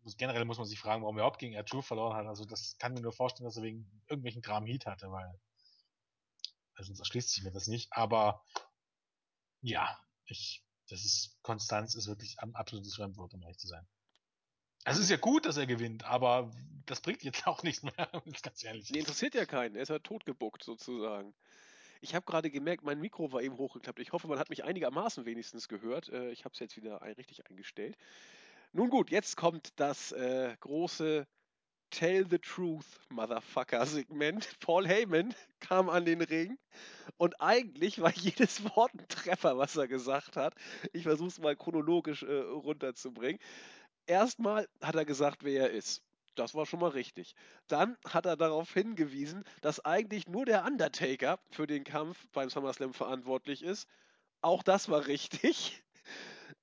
Muss, 0.00 0.16
generell 0.16 0.46
muss 0.46 0.56
man 0.56 0.66
sich 0.66 0.80
fragen, 0.80 1.02
warum 1.02 1.16
er 1.16 1.20
überhaupt 1.20 1.38
gegen 1.38 1.54
Arthur 1.54 1.82
verloren 1.82 2.16
hat. 2.16 2.26
Also, 2.26 2.46
das 2.46 2.78
kann 2.78 2.94
mir 2.94 3.02
nur 3.02 3.12
vorstellen, 3.12 3.44
dass 3.44 3.58
er 3.58 3.62
wegen 3.62 4.02
irgendwelchen 4.08 4.40
Kram 4.40 4.64
Heat 4.64 4.86
hatte, 4.86 5.10
weil. 5.10 5.38
Also, 6.76 6.88
sonst 6.88 7.00
erschließt 7.00 7.30
sich 7.30 7.44
mir 7.44 7.52
das 7.52 7.66
nicht, 7.66 7.92
aber. 7.92 8.42
Ja, 9.60 10.00
ich. 10.24 10.64
Das 10.88 11.04
ist. 11.04 11.36
Konstanz 11.42 11.94
ist 11.94 12.08
wirklich 12.08 12.38
ein 12.40 12.54
absolutes 12.54 12.94
Fremdwort, 12.94 13.34
um 13.34 13.42
ehrlich 13.42 13.58
zu 13.58 13.68
sein. 13.68 13.86
Es 14.84 14.98
ist 14.98 15.10
ja 15.10 15.16
gut, 15.16 15.44
dass 15.44 15.56
er 15.56 15.66
gewinnt, 15.66 16.04
aber 16.04 16.50
das 16.86 17.00
bringt 17.00 17.22
jetzt 17.22 17.46
auch 17.46 17.62
nichts 17.62 17.82
mehr, 17.82 18.10
ganz 18.42 18.64
ehrlich 18.64 18.90
Nee, 18.90 19.00
interessiert 19.00 19.34
ja 19.34 19.44
keinen. 19.44 19.76
Er 19.76 19.82
ist 19.82 19.88
ja 19.88 19.98
totgebuckt 19.98 20.62
sozusagen. 20.62 21.34
Ich 22.00 22.14
habe 22.14 22.24
gerade 22.26 22.50
gemerkt, 22.50 22.84
mein 22.84 23.00
Mikro 23.00 23.32
war 23.32 23.42
eben 23.42 23.56
hochgeklappt. 23.56 23.98
Ich 23.98 24.12
hoffe, 24.12 24.28
man 24.28 24.38
hat 24.38 24.50
mich 24.50 24.64
einigermaßen 24.64 25.24
wenigstens 25.24 25.68
gehört. 25.68 26.08
Äh, 26.10 26.30
ich 26.30 26.44
habe 26.44 26.52
es 26.52 26.60
jetzt 26.60 26.76
wieder 26.76 27.00
richtig 27.02 27.48
eingestellt. 27.48 27.96
Nun 28.72 28.90
gut, 28.90 29.10
jetzt 29.10 29.36
kommt 29.36 29.72
das 29.80 30.12
äh, 30.12 30.56
große 30.60 31.26
Tell 31.90 32.24
the 32.28 32.38
Truth, 32.38 32.98
Motherfucker-Segment. 33.10 34.60
Paul 34.60 34.86
Heyman 34.86 35.34
kam 35.60 35.88
an 35.88 36.04
den 36.04 36.20
Ring 36.20 36.58
und 37.16 37.40
eigentlich 37.40 38.00
war 38.00 38.12
jedes 38.14 38.64
Wort 38.64 38.92
ein 38.94 39.08
Treffer, 39.08 39.58
was 39.58 39.76
er 39.76 39.88
gesagt 39.88 40.36
hat. 40.36 40.54
Ich 40.92 41.04
versuche 41.04 41.28
es 41.28 41.40
mal 41.40 41.56
chronologisch 41.56 42.22
äh, 42.22 42.32
runterzubringen. 42.32 43.40
erstmal 44.06 44.68
hat 44.82 44.96
er 44.96 45.04
gesagt, 45.04 45.44
wer 45.44 45.62
er 45.64 45.70
ist. 45.70 46.02
Das 46.34 46.54
war 46.54 46.66
schon 46.66 46.80
mal 46.80 46.90
richtig. 46.90 47.34
Dann 47.68 47.96
hat 48.04 48.26
er 48.26 48.36
darauf 48.36 48.72
hingewiesen, 48.72 49.44
dass 49.62 49.84
eigentlich 49.84 50.28
nur 50.28 50.44
der 50.46 50.64
Undertaker 50.64 51.40
für 51.50 51.66
den 51.66 51.84
Kampf 51.84 52.28
beim 52.32 52.50
SummerSlam 52.50 52.94
verantwortlich 52.94 53.62
ist. 53.62 53.88
Auch 54.42 54.62
das 54.62 54.88
war 54.88 55.06
richtig. 55.06 55.82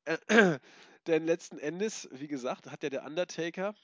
Denn 1.08 1.26
letzten 1.26 1.60
Endes, 1.60 2.08
wie 2.12 2.28
gesagt, 2.28 2.72
hat 2.72 2.84
ja 2.84 2.90
der 2.90 3.06
Undertaker 3.06 3.76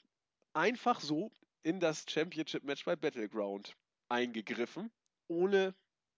einfach 0.54 1.00
so 1.00 1.30
in 1.62 1.80
das 1.80 2.04
Championship-Match 2.08 2.84
bei 2.84 2.96
Battleground 2.96 3.76
eingegriffen, 4.08 4.90
ohne 5.28 5.74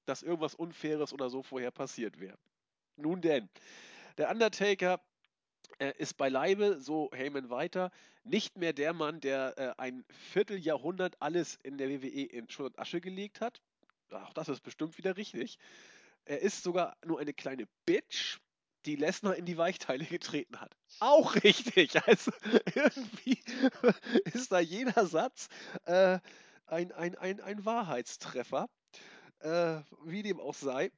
dass 0.06 0.22
irgendwas 0.22 0.54
Unfaires 0.54 1.12
oder 1.12 1.30
so 1.30 1.42
vorher 1.42 1.70
passiert 1.70 2.20
wäre. 2.20 2.38
Nun 2.96 3.20
denn, 3.20 3.48
der 4.18 4.30
Undertaker 4.30 5.00
äh, 5.78 5.92
ist 5.98 6.16
beileibe, 6.16 6.80
so 6.80 7.10
Heyman 7.12 7.50
weiter, 7.50 7.90
nicht 8.22 8.56
mehr 8.56 8.72
der 8.72 8.92
Mann, 8.92 9.20
der 9.20 9.58
äh, 9.58 9.74
ein 9.78 10.04
Vierteljahrhundert 10.32 11.16
alles 11.20 11.58
in 11.62 11.78
der 11.78 11.90
WWE 11.90 12.24
in 12.24 12.48
Schutt 12.48 12.72
und 12.72 12.78
Asche 12.78 13.00
gelegt 13.00 13.40
hat. 13.40 13.60
Auch 14.10 14.32
das 14.32 14.48
ist 14.48 14.60
bestimmt 14.60 14.96
wieder 14.98 15.16
richtig. 15.16 15.58
Er 16.24 16.40
ist 16.40 16.62
sogar 16.62 16.96
nur 17.04 17.20
eine 17.20 17.34
kleine 17.34 17.66
Bitch, 17.86 18.38
die 18.86 18.96
Lesnar 18.96 19.36
in 19.36 19.44
die 19.46 19.58
Weichteile 19.58 20.04
getreten 20.04 20.60
hat. 20.60 20.76
Auch 21.00 21.34
richtig. 21.36 21.94
Also 22.06 22.32
irgendwie 22.74 23.38
ist 24.32 24.52
da 24.52 24.60
jeder 24.60 25.06
Satz 25.06 25.48
äh, 25.84 26.18
ein, 26.66 26.92
ein, 26.92 27.16
ein, 27.16 27.40
ein 27.40 27.64
Wahrheitstreffer. 27.64 28.68
Äh, 29.40 29.80
wie 30.04 30.22
dem 30.22 30.40
auch 30.40 30.54
sei. 30.54 30.90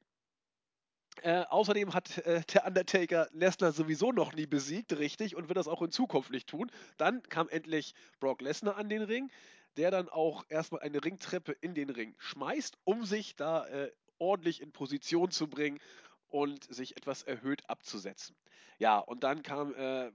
Äh, 1.23 1.45
außerdem 1.49 1.93
hat 1.93 2.17
äh, 2.19 2.41
der 2.53 2.65
Undertaker 2.65 3.27
Lesnar 3.31 3.71
sowieso 3.71 4.11
noch 4.11 4.33
nie 4.33 4.45
besiegt, 4.45 4.97
richtig, 4.97 5.35
und 5.35 5.49
wird 5.49 5.57
das 5.57 5.67
auch 5.67 5.81
in 5.81 5.91
Zukunft 5.91 6.29
nicht 6.29 6.47
tun. 6.47 6.71
Dann 6.97 7.23
kam 7.23 7.49
endlich 7.49 7.93
Brock 8.19 8.41
Lesnar 8.41 8.77
an 8.77 8.87
den 8.87 9.01
Ring, 9.01 9.31
der 9.77 9.91
dann 9.91 10.09
auch 10.09 10.45
erstmal 10.49 10.81
eine 10.81 11.03
Ringtreppe 11.03 11.53
in 11.53 11.73
den 11.73 11.89
Ring 11.89 12.15
schmeißt, 12.19 12.77
um 12.83 13.03
sich 13.03 13.35
da 13.35 13.65
äh, 13.67 13.91
ordentlich 14.19 14.61
in 14.61 14.71
Position 14.71 15.31
zu 15.31 15.47
bringen 15.47 15.79
und 16.29 16.63
sich 16.63 16.97
etwas 16.97 17.23
erhöht 17.23 17.69
abzusetzen. 17.69 18.35
Ja, 18.79 18.99
und 18.99 19.23
dann 19.23 19.43
kam, 19.43 19.73
äh, 19.75 20.11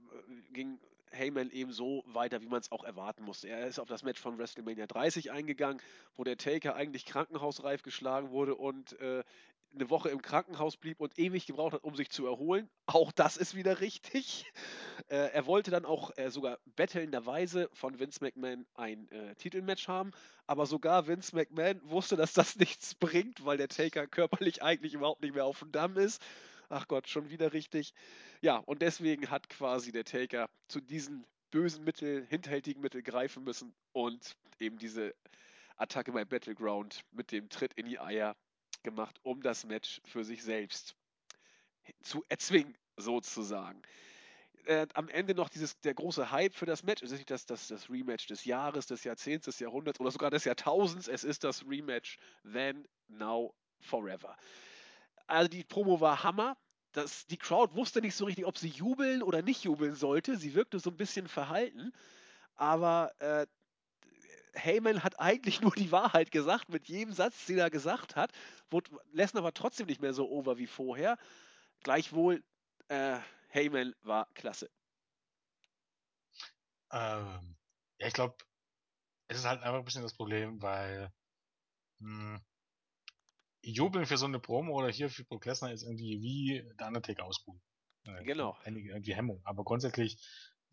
ging 0.51 0.79
Heyman 1.13 1.51
eben 1.51 1.71
so 1.71 2.03
weiter, 2.07 2.41
wie 2.41 2.47
man 2.47 2.59
es 2.59 2.71
auch 2.71 2.83
erwarten 2.83 3.23
musste. 3.23 3.47
Er 3.47 3.67
ist 3.67 3.79
auf 3.79 3.87
das 3.87 4.03
Match 4.03 4.19
von 4.19 4.37
WrestleMania 4.37 4.87
30 4.87 5.31
eingegangen, 5.31 5.81
wo 6.15 6.23
der 6.23 6.37
Taker 6.37 6.75
eigentlich 6.75 7.05
krankenhausreif 7.05 7.83
geschlagen 7.83 8.31
wurde 8.31 8.55
und 8.55 8.99
äh, 8.99 9.23
eine 9.73 9.89
Woche 9.89 10.09
im 10.09 10.21
Krankenhaus 10.21 10.77
blieb 10.77 10.99
und 10.99 11.17
ewig 11.17 11.45
gebraucht 11.45 11.73
hat, 11.73 11.83
um 11.83 11.95
sich 11.95 12.09
zu 12.09 12.25
erholen. 12.25 12.69
Auch 12.85 13.11
das 13.11 13.37
ist 13.37 13.55
wieder 13.55 13.81
richtig. 13.81 14.45
Äh, 15.09 15.31
er 15.33 15.45
wollte 15.47 15.69
dann 15.69 15.85
auch 15.85 16.11
äh, 16.15 16.29
sogar 16.31 16.59
bettelnderweise 16.77 17.69
von 17.73 17.99
Vince 17.99 18.23
McMahon 18.23 18.65
ein 18.75 19.11
äh, 19.11 19.35
Titelmatch 19.35 19.87
haben, 19.87 20.11
aber 20.47 20.65
sogar 20.65 21.07
Vince 21.07 21.35
McMahon 21.35 21.81
wusste, 21.83 22.15
dass 22.15 22.33
das 22.33 22.55
nichts 22.57 22.95
bringt, 22.95 23.43
weil 23.43 23.57
der 23.57 23.67
Taker 23.67 24.07
körperlich 24.07 24.63
eigentlich 24.63 24.93
überhaupt 24.93 25.21
nicht 25.21 25.35
mehr 25.35 25.45
auf 25.45 25.59
dem 25.59 25.71
Damm 25.71 25.97
ist. 25.97 26.21
Ach 26.69 26.87
Gott, 26.87 27.09
schon 27.09 27.29
wieder 27.29 27.53
richtig. 27.53 27.93
Ja, 28.41 28.57
und 28.57 28.81
deswegen 28.81 29.29
hat 29.29 29.49
quasi 29.49 29.91
der 29.91 30.05
Taker 30.05 30.49
zu 30.67 30.79
diesen 30.79 31.25
bösen 31.51 31.83
Mittel, 31.83 32.25
hinterhältigen 32.29 32.81
Mittel 32.81 33.03
greifen 33.03 33.43
müssen 33.43 33.73
und 33.91 34.35
eben 34.59 34.77
diese 34.77 35.13
Attacke 35.75 36.11
bei 36.11 36.23
Battleground 36.23 37.03
mit 37.11 37.31
dem 37.31 37.49
Tritt 37.49 37.73
in 37.73 37.85
die 37.85 37.99
Eier 37.99 38.35
gemacht, 38.83 39.19
um 39.23 39.41
das 39.41 39.65
Match 39.65 40.01
für 40.05 40.23
sich 40.23 40.43
selbst 40.43 40.95
zu 42.01 42.23
erzwingen, 42.29 42.77
sozusagen. 42.97 43.81
Äh, 44.65 44.87
am 44.93 45.09
Ende 45.09 45.35
noch 45.35 45.49
dieses, 45.49 45.79
der 45.81 45.93
große 45.93 46.31
Hype 46.31 46.53
für 46.53 46.65
das 46.65 46.83
Match. 46.83 47.03
Es 47.03 47.11
ist 47.11 47.17
nicht 47.17 47.31
das, 47.31 47.45
das, 47.45 47.67
das 47.67 47.89
Rematch 47.89 48.27
des 48.27 48.45
Jahres, 48.45 48.87
des 48.87 49.03
Jahrzehnts, 49.03 49.45
des 49.45 49.59
Jahrhunderts 49.59 49.99
oder 49.99 50.11
sogar 50.11 50.31
des 50.31 50.45
Jahrtausends. 50.45 51.07
Es 51.07 51.23
ist 51.23 51.43
das 51.43 51.65
Rematch 51.67 52.17
Then, 52.43 52.87
Now, 53.09 53.53
Forever. 53.81 54.37
Also 55.27 55.49
die 55.49 55.63
Promo 55.63 55.99
war 55.99 56.23
Hammer. 56.23 56.57
Das, 56.93 57.25
die 57.27 57.37
Crowd 57.37 57.75
wusste 57.75 58.01
nicht 58.01 58.15
so 58.15 58.25
richtig, 58.25 58.45
ob 58.45 58.57
sie 58.57 58.69
jubeln 58.69 59.23
oder 59.23 59.41
nicht 59.41 59.63
jubeln 59.63 59.95
sollte. 59.95 60.37
Sie 60.37 60.53
wirkte 60.53 60.79
so 60.79 60.91
ein 60.91 60.97
bisschen 60.97 61.27
verhalten. 61.27 61.91
Aber 62.55 63.11
äh, 63.19 63.47
Heyman 64.53 65.03
hat 65.03 65.19
eigentlich 65.19 65.61
nur 65.61 65.73
die 65.73 65.91
Wahrheit 65.91 66.31
gesagt 66.31 66.69
mit 66.69 66.87
jedem 66.87 67.13
Satz, 67.13 67.45
den 67.45 67.57
er 67.57 67.69
gesagt 67.69 68.15
hat. 68.15 68.31
Wurde 68.69 68.91
Lesnar 69.11 69.43
aber 69.43 69.53
trotzdem 69.53 69.87
nicht 69.87 70.01
mehr 70.01 70.13
so 70.13 70.29
over 70.29 70.57
wie 70.57 70.67
vorher. 70.67 71.17
Gleichwohl, 71.81 72.43
äh, 72.87 73.19
Heyman 73.49 73.95
war 74.03 74.27
klasse. 74.33 74.69
Ähm, 76.91 77.55
ja, 77.97 78.07
ich 78.07 78.13
glaube, 78.13 78.35
es 79.27 79.39
ist 79.39 79.45
halt 79.45 79.61
einfach 79.61 79.79
ein 79.79 79.85
bisschen 79.85 80.03
das 80.03 80.15
Problem, 80.15 80.61
weil 80.61 81.11
mh, 81.99 82.35
hm, 82.35 82.41
Jubeln 83.63 84.05
für 84.05 84.17
so 84.17 84.25
eine 84.25 84.39
Promo 84.39 84.73
oder 84.73 84.89
hier 84.89 85.09
für 85.09 85.23
Brock 85.23 85.45
Lesnar 85.45 85.71
ist 85.71 85.83
irgendwie 85.83 86.21
wie 86.21 86.75
der 86.77 86.87
Undertaker 86.87 87.23
ausbuhen. 87.23 87.61
Äh, 88.03 88.23
genau. 88.23 88.57
Einige 88.63 88.89
irgendwie 88.89 89.15
Hemmung. 89.15 89.41
Aber 89.45 89.63
grundsätzlich, 89.63 90.17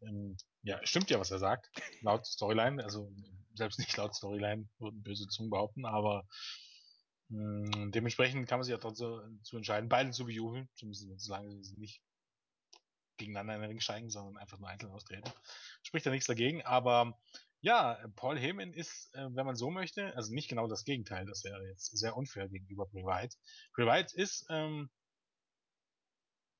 ähm, 0.02 0.36
ja, 0.62 0.84
stimmt 0.84 1.08
ja, 1.10 1.20
was 1.20 1.30
er 1.30 1.38
sagt. 1.38 1.70
Laut 2.00 2.26
Storyline, 2.26 2.82
also 2.82 3.12
selbst 3.54 3.78
nicht 3.78 3.96
laut 3.96 4.14
Storyline, 4.14 4.68
würden 4.78 5.02
böse 5.02 5.26
Zungen 5.28 5.50
behaupten, 5.50 5.84
aber 5.84 6.26
mh, 7.28 7.74
hm, 7.74 7.92
dementsprechend 7.92 8.48
kann 8.48 8.58
man 8.58 8.64
sich 8.64 8.72
ja 8.72 8.78
trotzdem 8.78 9.40
zu 9.42 9.56
entscheiden, 9.56 9.88
beiden 9.88 10.12
zu 10.12 10.24
bejubeln, 10.24 10.68
zumindest 10.74 11.20
solange 11.20 11.62
sie 11.62 11.76
nicht 11.76 12.02
gegeneinander 13.16 13.54
in 13.56 13.60
den 13.60 13.70
Ring 13.70 13.80
steigen, 13.80 14.10
sondern 14.10 14.38
einfach 14.38 14.58
nur 14.58 14.68
einzeln 14.68 14.92
austreten. 14.92 15.30
Spricht 15.82 16.06
ja 16.06 16.12
nichts 16.12 16.26
dagegen, 16.26 16.62
aber 16.62 17.18
ja, 17.60 17.98
Paul 18.16 18.38
Heyman 18.38 18.72
ist, 18.72 19.14
äh, 19.14 19.28
wenn 19.34 19.44
man 19.44 19.56
so 19.56 19.70
möchte, 19.70 20.16
also 20.16 20.32
nicht 20.32 20.48
genau 20.48 20.66
das 20.66 20.84
Gegenteil, 20.84 21.26
das 21.26 21.44
wäre 21.44 21.62
jetzt 21.68 21.96
sehr 21.96 22.16
unfair 22.16 22.48
gegenüber. 22.48 22.86
Bray 22.86 23.04
Wyatt 23.04 24.14
ist 24.14 24.46
ähm, 24.48 24.88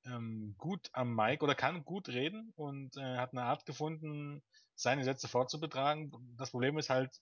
ähm, 0.05 0.55
gut 0.57 0.89
am 0.93 1.15
Mic 1.15 1.43
oder 1.43 1.55
kann 1.55 1.85
gut 1.85 2.09
reden 2.09 2.51
und 2.55 2.97
äh, 2.97 3.17
hat 3.17 3.31
eine 3.31 3.43
Art 3.43 3.65
gefunden, 3.65 4.43
seine 4.75 5.03
Sätze 5.03 5.27
fortzubetragen. 5.27 6.11
Das 6.37 6.51
Problem 6.51 6.77
ist 6.77 6.89
halt, 6.89 7.21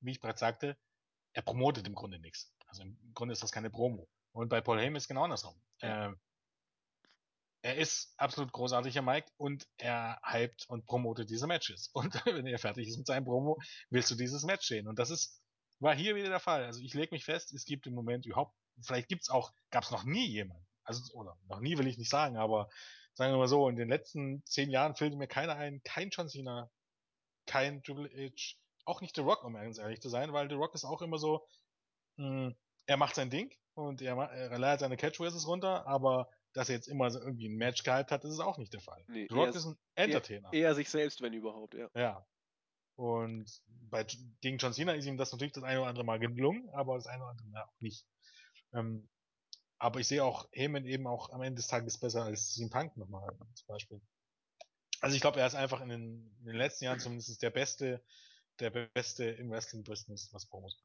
wie 0.00 0.12
ich 0.12 0.20
bereits 0.20 0.40
sagte, 0.40 0.76
er 1.32 1.42
promotet 1.42 1.86
im 1.86 1.94
Grunde 1.94 2.18
nichts. 2.18 2.52
Also 2.66 2.82
im 2.82 2.98
Grunde 3.14 3.32
ist 3.32 3.42
das 3.42 3.52
keine 3.52 3.70
Promo. 3.70 4.08
Und 4.32 4.48
bei 4.48 4.60
Paul 4.60 4.78
Heyman 4.78 4.96
ist 4.96 5.08
genau 5.08 5.24
andersrum. 5.24 5.60
Ja. 5.80 6.10
Äh, 6.10 6.14
er 7.62 7.76
ist 7.76 8.14
absolut 8.16 8.52
großartiger 8.52 9.02
Mike 9.02 9.30
und 9.36 9.66
er 9.78 10.20
hypt 10.22 10.68
und 10.68 10.86
promotet 10.86 11.28
diese 11.28 11.46
Matches. 11.46 11.88
Und 11.92 12.14
wenn 12.24 12.46
er 12.46 12.58
fertig 12.58 12.86
ist 12.88 12.98
mit 12.98 13.06
seinem 13.06 13.24
Promo, 13.24 13.58
willst 13.90 14.10
du 14.10 14.14
dieses 14.14 14.44
Match 14.44 14.66
sehen. 14.66 14.86
Und 14.86 14.98
das 14.98 15.10
ist, 15.10 15.42
war 15.80 15.94
hier 15.94 16.14
wieder 16.14 16.28
der 16.28 16.40
Fall. 16.40 16.64
Also 16.64 16.80
ich 16.80 16.94
lege 16.94 17.14
mich 17.14 17.24
fest, 17.24 17.52
es 17.52 17.64
gibt 17.64 17.86
im 17.86 17.94
Moment 17.94 18.26
überhaupt, 18.26 18.54
vielleicht 18.80 19.08
gibt's 19.08 19.28
auch, 19.28 19.52
gab's 19.70 19.90
noch 19.90 20.04
nie 20.04 20.26
jemand. 20.26 20.64
Also, 20.88 21.12
oder 21.14 21.36
noch 21.48 21.60
nie 21.60 21.76
will 21.76 21.86
ich 21.86 21.98
nicht 21.98 22.10
sagen, 22.10 22.36
aber 22.36 22.68
sagen 23.14 23.32
wir 23.32 23.38
mal 23.38 23.48
so, 23.48 23.68
in 23.68 23.76
den 23.76 23.88
letzten 23.88 24.44
zehn 24.46 24.70
Jahren 24.70 24.94
fällt 24.94 25.14
mir 25.14 25.26
keiner 25.26 25.56
ein, 25.56 25.82
kein 25.84 26.10
John 26.10 26.28
Cena, 26.28 26.70
kein 27.46 27.82
Triple 27.82 28.08
H, 28.08 28.56
auch 28.84 29.00
nicht 29.00 29.16
The 29.16 29.22
Rock, 29.22 29.44
um 29.44 29.54
ganz 29.54 29.78
ehrlich 29.78 30.00
zu 30.00 30.08
sein, 30.08 30.32
weil 30.32 30.48
The 30.48 30.54
Rock 30.54 30.74
ist 30.74 30.84
auch 30.84 31.02
immer 31.02 31.18
so, 31.18 31.46
mh, 32.16 32.26
hm, 32.26 32.56
er 32.86 32.96
macht 32.96 33.16
sein 33.16 33.28
Ding 33.28 33.54
und 33.74 34.00
er, 34.00 34.16
er 34.16 34.58
leiert 34.58 34.80
seine 34.80 34.96
Catchphrases 34.96 35.46
runter, 35.46 35.86
aber 35.86 36.30
dass 36.54 36.70
er 36.70 36.76
jetzt 36.76 36.88
immer 36.88 37.10
so 37.10 37.20
irgendwie 37.20 37.48
ein 37.48 37.56
Match 37.56 37.82
gehabt 37.82 38.10
hat, 38.10 38.24
ist 38.24 38.40
auch 38.40 38.56
nicht 38.56 38.72
der 38.72 38.80
Fall. 38.80 39.04
Nee, 39.08 39.28
Rock 39.30 39.54
ist 39.54 39.66
ein 39.66 39.76
Entertainer. 39.94 40.48
Eher, 40.52 40.60
eher, 40.60 40.74
sich 40.74 40.88
selbst, 40.88 41.20
wenn 41.20 41.34
überhaupt, 41.34 41.74
ja. 41.74 41.90
Ja. 41.94 42.26
Und 42.96 43.62
bei, 43.66 44.04
gegen 44.40 44.58
John 44.58 44.72
Cena 44.72 44.92
ist 44.92 45.06
ihm 45.06 45.16
das 45.16 45.30
natürlich 45.30 45.52
das 45.52 45.62
eine 45.64 45.80
oder 45.80 45.90
andere 45.90 46.04
Mal 46.04 46.18
gelungen, 46.18 46.68
aber 46.70 46.96
das 46.96 47.06
eine 47.06 47.22
oder 47.22 47.30
andere 47.30 47.48
Mal 47.48 47.62
auch 47.62 47.80
nicht. 47.80 48.06
Ähm, 48.72 49.08
aber 49.78 50.00
ich 50.00 50.08
sehe 50.08 50.24
auch 50.24 50.48
Heyman 50.52 50.84
eben 50.86 51.06
auch 51.06 51.30
am 51.30 51.42
Ende 51.42 51.56
des 51.56 51.68
Tages 51.68 51.98
besser 51.98 52.24
als 52.24 52.54
CM 52.54 52.70
Punk 52.70 52.96
nochmal 52.96 53.28
zum 53.54 53.66
Beispiel. 53.66 54.00
Also 55.00 55.14
ich 55.14 55.20
glaube, 55.20 55.40
er 55.40 55.46
ist 55.46 55.54
einfach 55.54 55.80
in 55.80 55.88
den, 55.88 56.36
in 56.40 56.46
den, 56.46 56.56
letzten 56.56 56.84
Jahren 56.84 56.98
zumindest 56.98 57.40
der 57.42 57.50
Beste, 57.50 58.02
der 58.58 58.70
Beste 58.70 59.24
im 59.24 59.50
Wrestling-Business, 59.50 60.32
was 60.32 60.46
Promos 60.46 60.82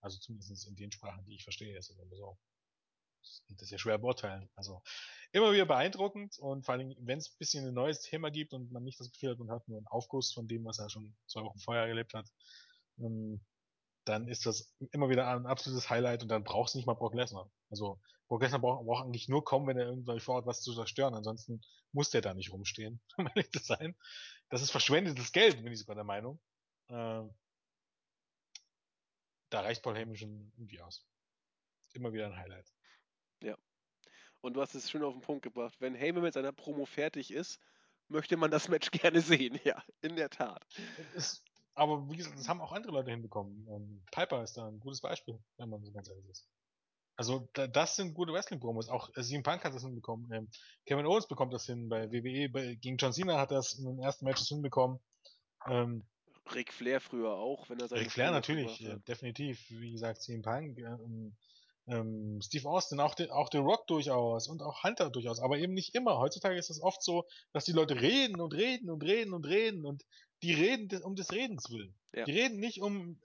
Also 0.00 0.18
zumindest 0.18 0.68
in 0.68 0.76
den 0.76 0.92
Sprachen, 0.92 1.24
die 1.24 1.34
ich 1.34 1.42
verstehe, 1.42 1.76
ist 1.76 1.90
immer 1.90 2.06
so 2.14 2.38
das 3.48 3.62
ist 3.62 3.70
ja 3.70 3.78
schwer 3.78 3.98
beurteilen. 3.98 4.48
Also 4.54 4.82
immer 5.32 5.52
wieder 5.52 5.66
beeindruckend 5.66 6.38
und 6.38 6.64
vor 6.64 6.74
allem, 6.74 6.94
wenn 6.98 7.18
es 7.18 7.28
ein 7.30 7.38
bisschen 7.38 7.66
ein 7.66 7.74
neues 7.74 8.00
Thema 8.00 8.30
gibt 8.30 8.52
und 8.52 8.70
man 8.72 8.84
nicht 8.84 9.00
das 9.00 9.10
Gefühl 9.10 9.30
hat, 9.30 9.38
man 9.38 9.50
hat 9.50 9.66
nur 9.68 9.78
einen 9.78 9.86
Aufguss 9.88 10.32
von 10.32 10.48
dem, 10.48 10.64
was 10.64 10.78
er 10.78 10.90
schon 10.90 11.16
zwei 11.26 11.42
Wochen 11.42 11.58
vorher 11.58 11.86
erlebt 11.86 12.14
hat, 12.14 12.30
ähm, 12.98 13.40
dann 14.06 14.28
ist 14.28 14.46
das 14.46 14.72
immer 14.92 15.10
wieder 15.10 15.28
ein 15.28 15.46
absolutes 15.46 15.90
Highlight 15.90 16.22
und 16.22 16.28
dann 16.28 16.44
brauchst 16.44 16.74
du 16.74 16.78
nicht 16.78 16.86
mal 16.86 16.94
Brock 16.94 17.14
Lesnar. 17.14 17.50
Also 17.70 18.00
Brock 18.28 18.42
Lesnar 18.42 18.60
braucht, 18.60 18.86
braucht 18.86 19.04
eigentlich 19.04 19.28
nur 19.28 19.44
kommen, 19.44 19.66
wenn 19.66 19.78
er 19.78 19.86
irgendwann 19.86 20.20
vorhat, 20.20 20.46
was 20.46 20.62
zu 20.62 20.74
zerstören. 20.74 21.14
Ansonsten 21.14 21.60
muss 21.92 22.10
der 22.10 22.20
da 22.20 22.32
nicht 22.32 22.52
rumstehen, 22.52 23.00
um 23.18 23.26
ehrlich 23.26 23.50
zu 23.50 23.58
sein. 23.58 23.96
Das 24.48 24.62
ist 24.62 24.70
verschwendetes 24.70 25.32
Geld, 25.32 25.62
bin 25.62 25.72
ich 25.72 25.80
sogar 25.80 25.96
der 25.96 26.04
Meinung. 26.04 26.40
Äh, 26.88 27.24
da 29.50 29.60
reicht 29.60 29.82
Paul 29.82 29.96
Heyman 29.96 30.16
schon 30.16 30.52
irgendwie 30.56 30.80
aus. 30.80 31.04
Immer 31.92 32.12
wieder 32.12 32.26
ein 32.26 32.36
Highlight. 32.36 32.72
Ja. 33.42 33.58
Und 34.40 34.54
du 34.54 34.60
hast 34.60 34.74
es 34.74 34.88
schön 34.88 35.02
auf 35.02 35.14
den 35.14 35.22
Punkt 35.22 35.42
gebracht. 35.42 35.74
Wenn 35.80 35.94
Heyman 35.94 36.22
mit 36.22 36.34
seiner 36.34 36.52
Promo 36.52 36.86
fertig 36.86 37.32
ist, 37.32 37.58
möchte 38.08 38.36
man 38.36 38.52
das 38.52 38.68
Match 38.68 38.90
gerne 38.92 39.20
sehen, 39.20 39.58
ja, 39.64 39.82
in 40.00 40.14
der 40.14 40.30
Tat. 40.30 40.64
Es, 41.16 41.42
aber 41.76 42.10
wie 42.10 42.16
gesagt, 42.16 42.38
das 42.38 42.48
haben 42.48 42.60
auch 42.60 42.72
andere 42.72 42.92
Leute 42.92 43.10
hinbekommen. 43.10 43.68
Ähm, 43.70 44.02
Piper 44.10 44.42
ist 44.42 44.56
da 44.56 44.66
ein 44.66 44.80
gutes 44.80 45.00
Beispiel, 45.00 45.38
wenn 45.58 45.68
man 45.68 45.84
so 45.84 45.92
ganz 45.92 46.08
ehrlich 46.08 46.26
ist. 46.26 46.48
Also 47.16 47.48
da, 47.52 47.66
das 47.66 47.96
sind 47.96 48.14
gute 48.14 48.32
Wrestling-Promos. 48.32 48.88
Auch 48.88 49.10
äh, 49.14 49.22
CM 49.22 49.42
Punk 49.42 49.62
hat 49.62 49.74
das 49.74 49.82
hinbekommen. 49.82 50.30
Ähm, 50.32 50.48
Kevin 50.86 51.06
Owens 51.06 51.28
bekommt 51.28 51.52
das 51.52 51.66
hin 51.66 51.88
bei 51.88 52.10
WWE. 52.10 52.48
Bei, 52.48 52.74
gegen 52.74 52.96
John 52.96 53.12
Cena 53.12 53.38
hat 53.38 53.50
er 53.50 53.58
das 53.58 53.74
in 53.74 53.84
den 53.84 53.98
ersten 53.98 54.24
Matches 54.24 54.48
hinbekommen. 54.48 54.98
Ähm, 55.66 56.04
Ric 56.54 56.72
Flair 56.72 57.00
früher 57.00 57.32
auch, 57.32 57.68
wenn 57.68 57.80
er 57.80 57.88
seine 57.88 58.02
Ric 58.02 58.12
Flair 58.12 58.30
natürlich, 58.30 58.84
äh, 58.84 58.98
definitiv. 59.08 59.68
Wie 59.68 59.92
gesagt, 59.92 60.22
CM 60.22 60.42
Punk, 60.42 60.78
ähm, 60.78 61.36
ähm, 61.88 62.40
Steve 62.42 62.68
Austin, 62.68 63.00
auch, 63.00 63.14
The, 63.16 63.30
auch 63.30 63.48
The 63.52 63.58
Rock 63.58 63.86
durchaus 63.86 64.48
und 64.48 64.62
auch 64.62 64.82
Hunter 64.82 65.10
durchaus, 65.10 65.38
aber 65.40 65.58
eben 65.58 65.72
nicht 65.74 65.94
immer. 65.94 66.18
Heutzutage 66.18 66.56
ist 66.58 66.70
es 66.70 66.82
oft 66.82 67.02
so, 67.02 67.26
dass 67.52 67.64
die 67.64 67.72
Leute 67.72 68.00
reden 68.00 68.40
und 68.40 68.52
reden 68.54 68.90
und 68.90 69.02
reden 69.04 69.32
und 69.34 69.46
reden 69.46 69.84
und 69.86 70.04
die 70.42 70.52
reden 70.52 70.88
des- 70.88 71.02
um 71.02 71.14
des 71.14 71.32
Redens 71.32 71.70
willen. 71.70 71.94
Ja. 72.12 72.24
Die 72.24 72.32
reden 72.32 72.58
nicht 72.58 72.82
um. 72.82 73.20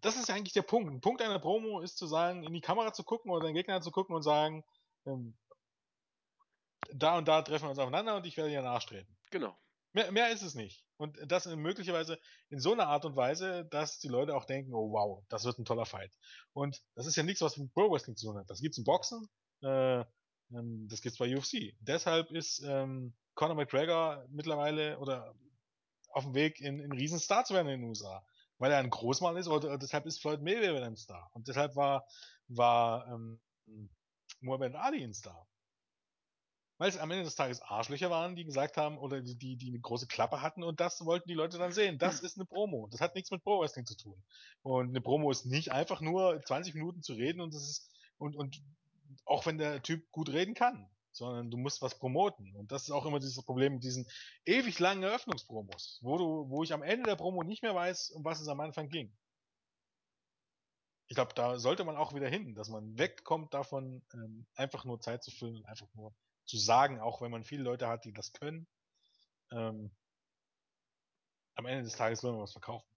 Das 0.00 0.16
ist 0.16 0.28
ja 0.28 0.34
eigentlich 0.34 0.52
der 0.52 0.62
Punkt. 0.62 0.92
Ein 0.92 1.00
Punkt 1.00 1.22
einer 1.22 1.38
Promo 1.38 1.80
ist 1.80 1.96
zu 1.96 2.06
sagen, 2.06 2.44
in 2.44 2.52
die 2.52 2.60
Kamera 2.60 2.92
zu 2.92 3.02
gucken 3.04 3.30
oder 3.30 3.46
den 3.46 3.54
Gegner 3.54 3.80
zu 3.80 3.90
gucken 3.90 4.14
und 4.14 4.22
sagen, 4.22 4.64
ähm, 5.06 5.36
da 6.92 7.18
und 7.18 7.26
da 7.26 7.42
treffen 7.42 7.64
wir 7.64 7.70
uns 7.70 7.78
aufeinander 7.78 8.16
und 8.16 8.26
ich 8.26 8.36
werde 8.36 8.50
dir 8.50 8.62
nachstreben. 8.62 9.16
Genau. 9.30 9.56
Mehr, 9.92 10.12
mehr 10.12 10.30
ist 10.30 10.42
es 10.42 10.54
nicht. 10.54 10.84
Und 10.96 11.16
das 11.26 11.46
möglicherweise 11.46 12.18
in 12.50 12.60
so 12.60 12.72
einer 12.72 12.88
Art 12.88 13.04
und 13.04 13.16
Weise, 13.16 13.64
dass 13.66 13.98
die 13.98 14.08
Leute 14.08 14.34
auch 14.34 14.44
denken, 14.44 14.74
oh 14.74 14.92
wow, 14.92 15.24
das 15.28 15.44
wird 15.44 15.58
ein 15.58 15.64
toller 15.64 15.86
Fight. 15.86 16.12
Und 16.52 16.82
das 16.94 17.06
ist 17.06 17.16
ja 17.16 17.22
nichts, 17.22 17.40
was 17.40 17.56
mit 17.56 17.72
Pro 17.72 17.90
Wrestling 17.90 18.16
zu 18.16 18.26
tun 18.26 18.38
hat. 18.38 18.50
Das 18.50 18.60
gibt's 18.60 18.78
im 18.78 18.84
Boxen, 18.84 19.28
äh, 19.62 20.00
ähm, 20.50 20.88
das 20.90 21.00
gibt's 21.00 21.18
bei 21.18 21.34
UFC. 21.34 21.74
Deshalb 21.80 22.30
ist 22.32 22.62
ähm, 22.64 23.14
Conor 23.34 23.54
McGregor 23.54 24.26
mittlerweile 24.30 24.98
oder 24.98 25.34
auf 26.10 26.24
dem 26.24 26.34
Weg 26.34 26.60
in, 26.60 26.80
in 26.80 26.92
Riesenstar 26.92 27.44
zu 27.44 27.54
werden 27.54 27.68
in 27.68 27.80
den 27.80 27.88
USA. 27.88 28.24
Weil 28.58 28.72
er 28.72 28.78
ein 28.78 28.90
Großmann 28.90 29.36
ist, 29.36 29.46
oder 29.46 29.78
deshalb 29.78 30.04
ist 30.06 30.20
Floyd 30.20 30.42
Mayweather 30.42 30.84
ein 30.84 30.96
Star. 30.96 31.30
Und 31.32 31.46
deshalb 31.46 31.76
war, 31.76 32.06
war 32.48 33.06
ähm, 33.06 33.40
Muhammad 34.40 34.74
Ali 34.74 35.04
ein 35.04 35.14
Star. 35.14 35.47
Weil 36.78 36.88
es 36.88 36.98
am 36.98 37.10
Ende 37.10 37.24
des 37.24 37.34
Tages 37.34 37.60
Arschlöcher 37.60 38.08
waren, 38.08 38.36
die 38.36 38.44
gesagt 38.44 38.76
haben, 38.76 38.98
oder 38.98 39.20
die, 39.20 39.34
die, 39.34 39.56
die 39.56 39.68
eine 39.68 39.80
große 39.80 40.06
Klappe 40.06 40.42
hatten 40.42 40.62
und 40.62 40.78
das 40.78 41.04
wollten 41.04 41.28
die 41.28 41.34
Leute 41.34 41.58
dann 41.58 41.72
sehen. 41.72 41.98
Das 41.98 42.20
ist 42.20 42.38
eine 42.38 42.46
Promo. 42.46 42.86
Das 42.90 43.00
hat 43.00 43.16
nichts 43.16 43.32
mit 43.32 43.42
Pro 43.42 43.60
Wrestling 43.60 43.84
zu 43.84 43.96
tun. 43.96 44.22
Und 44.62 44.90
eine 44.90 45.00
Promo 45.00 45.30
ist 45.30 45.44
nicht 45.44 45.72
einfach 45.72 46.00
nur 46.00 46.40
20 46.40 46.74
Minuten 46.74 47.02
zu 47.02 47.14
reden 47.14 47.40
und 47.40 47.52
das 47.52 47.62
ist, 47.62 47.90
und, 48.18 48.36
und 48.36 48.62
auch 49.24 49.44
wenn 49.46 49.58
der 49.58 49.82
Typ 49.82 50.10
gut 50.12 50.28
reden 50.28 50.54
kann, 50.54 50.88
sondern 51.10 51.50
du 51.50 51.56
musst 51.56 51.82
was 51.82 51.98
promoten. 51.98 52.54
Und 52.54 52.70
das 52.70 52.84
ist 52.84 52.90
auch 52.90 53.06
immer 53.06 53.18
dieses 53.18 53.42
Problem 53.42 53.74
mit 53.74 53.84
diesen 53.84 54.06
ewig 54.44 54.78
langen 54.78 55.02
Eröffnungspromos, 55.02 55.98
wo 56.02 56.16
du, 56.16 56.48
wo 56.48 56.62
ich 56.62 56.72
am 56.72 56.82
Ende 56.82 57.08
der 57.08 57.16
Promo 57.16 57.42
nicht 57.42 57.62
mehr 57.62 57.74
weiß, 57.74 58.10
um 58.10 58.24
was 58.24 58.40
es 58.40 58.48
am 58.48 58.60
Anfang 58.60 58.88
ging. 58.88 59.12
Ich 61.08 61.14
glaube, 61.14 61.34
da 61.34 61.58
sollte 61.58 61.84
man 61.84 61.96
auch 61.96 62.14
wieder 62.14 62.28
hin, 62.28 62.54
dass 62.54 62.68
man 62.68 62.98
wegkommt 62.98 63.52
davon, 63.54 64.02
ähm, 64.12 64.46
einfach 64.54 64.84
nur 64.84 65.00
Zeit 65.00 65.24
zu 65.24 65.30
füllen 65.30 65.56
und 65.56 65.66
einfach 65.66 65.88
nur 65.94 66.14
zu 66.48 66.58
sagen, 66.58 67.00
auch 67.00 67.20
wenn 67.20 67.30
man 67.30 67.44
viele 67.44 67.62
Leute 67.62 67.88
hat, 67.88 68.04
die 68.04 68.12
das 68.12 68.32
können. 68.32 68.66
Ähm, 69.52 69.90
am 71.54 71.66
Ende 71.66 71.84
des 71.84 71.96
Tages 71.96 72.22
will 72.22 72.32
man 72.32 72.42
was 72.42 72.52
verkaufen. 72.52 72.88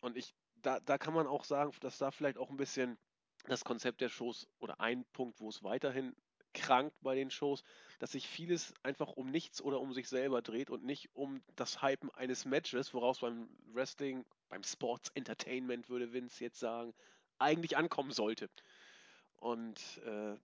Und 0.00 0.16
ich, 0.16 0.34
da, 0.56 0.80
da 0.80 0.98
kann 0.98 1.14
man 1.14 1.26
auch 1.26 1.44
sagen, 1.44 1.72
dass 1.80 1.98
da 1.98 2.10
vielleicht 2.10 2.38
auch 2.38 2.50
ein 2.50 2.56
bisschen 2.56 2.98
das 3.46 3.64
Konzept 3.64 4.00
der 4.00 4.08
Shows 4.08 4.48
oder 4.58 4.80
ein 4.80 5.04
Punkt, 5.12 5.40
wo 5.40 5.48
es 5.48 5.62
weiterhin 5.62 6.14
krankt 6.52 6.96
bei 7.00 7.14
den 7.14 7.30
Shows, 7.30 7.62
dass 8.00 8.12
sich 8.12 8.26
vieles 8.28 8.74
einfach 8.82 9.12
um 9.12 9.30
nichts 9.30 9.62
oder 9.62 9.80
um 9.80 9.92
sich 9.92 10.08
selber 10.08 10.42
dreht 10.42 10.70
und 10.70 10.84
nicht 10.84 11.14
um 11.14 11.42
das 11.54 11.80
Hypen 11.80 12.10
eines 12.10 12.44
Matches, 12.44 12.92
woraus 12.92 13.20
beim 13.20 13.48
Wrestling, 13.72 14.24
beim 14.48 14.64
Sports 14.64 15.10
Entertainment, 15.14 15.88
würde 15.88 16.12
Vince 16.12 16.42
jetzt 16.42 16.58
sagen, 16.58 16.92
eigentlich 17.38 17.76
ankommen 17.76 18.10
sollte. 18.10 18.50
Und 19.40 19.78
äh, 20.06 20.36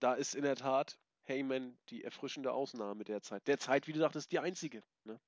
da 0.00 0.14
ist 0.14 0.34
in 0.34 0.42
der 0.42 0.56
Tat 0.56 0.98
Heyman 1.22 1.78
die 1.88 2.04
erfrischende 2.04 2.52
Ausnahme 2.52 3.04
derzeit. 3.04 3.46
Derzeit, 3.46 3.86
wie 3.86 3.92
du 3.92 4.00
sagtest, 4.00 4.30
die 4.32 4.38
einzige. 4.40 4.82
Ne? 5.04 5.18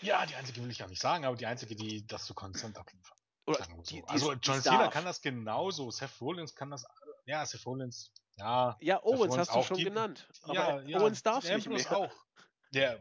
Ja, 0.00 0.26
die 0.26 0.34
einzige 0.34 0.60
will 0.62 0.70
ich 0.70 0.78
gar 0.78 0.88
nicht 0.88 1.00
sagen, 1.00 1.24
aber 1.24 1.36
die 1.36 1.46
einzige, 1.46 1.76
die 1.76 2.04
das 2.06 2.26
so 2.26 2.34
konstant 2.34 2.76
abliefert. 2.76 3.16
Oder 3.46 3.64
so. 3.64 3.82
die, 3.82 3.94
die 4.02 4.04
also 4.08 4.32
John 4.34 4.60
Cena 4.60 4.88
kann 4.88 5.04
das 5.04 5.20
genauso, 5.20 5.90
Seth 5.90 6.20
Rollins 6.20 6.54
kann 6.54 6.70
das, 6.70 6.84
ja, 7.26 7.44
Seth 7.46 7.64
Rollins, 7.66 8.10
ja, 8.36 8.76
Ja, 8.80 9.02
Owens 9.02 9.20
Owens 9.32 9.38
hast 9.38 9.54
du 9.54 9.62
schon 9.62 9.76
die- 9.78 9.84
genannt. 9.84 10.28
Aber 10.42 10.54
ja, 10.54 10.80
ja, 10.82 10.98
Owens 11.00 11.22
darf 11.22 11.44
der 11.44 11.56
nicht 11.56 11.68
mehr. 11.68 11.96
auch. 11.96 12.12
Der, 12.72 13.00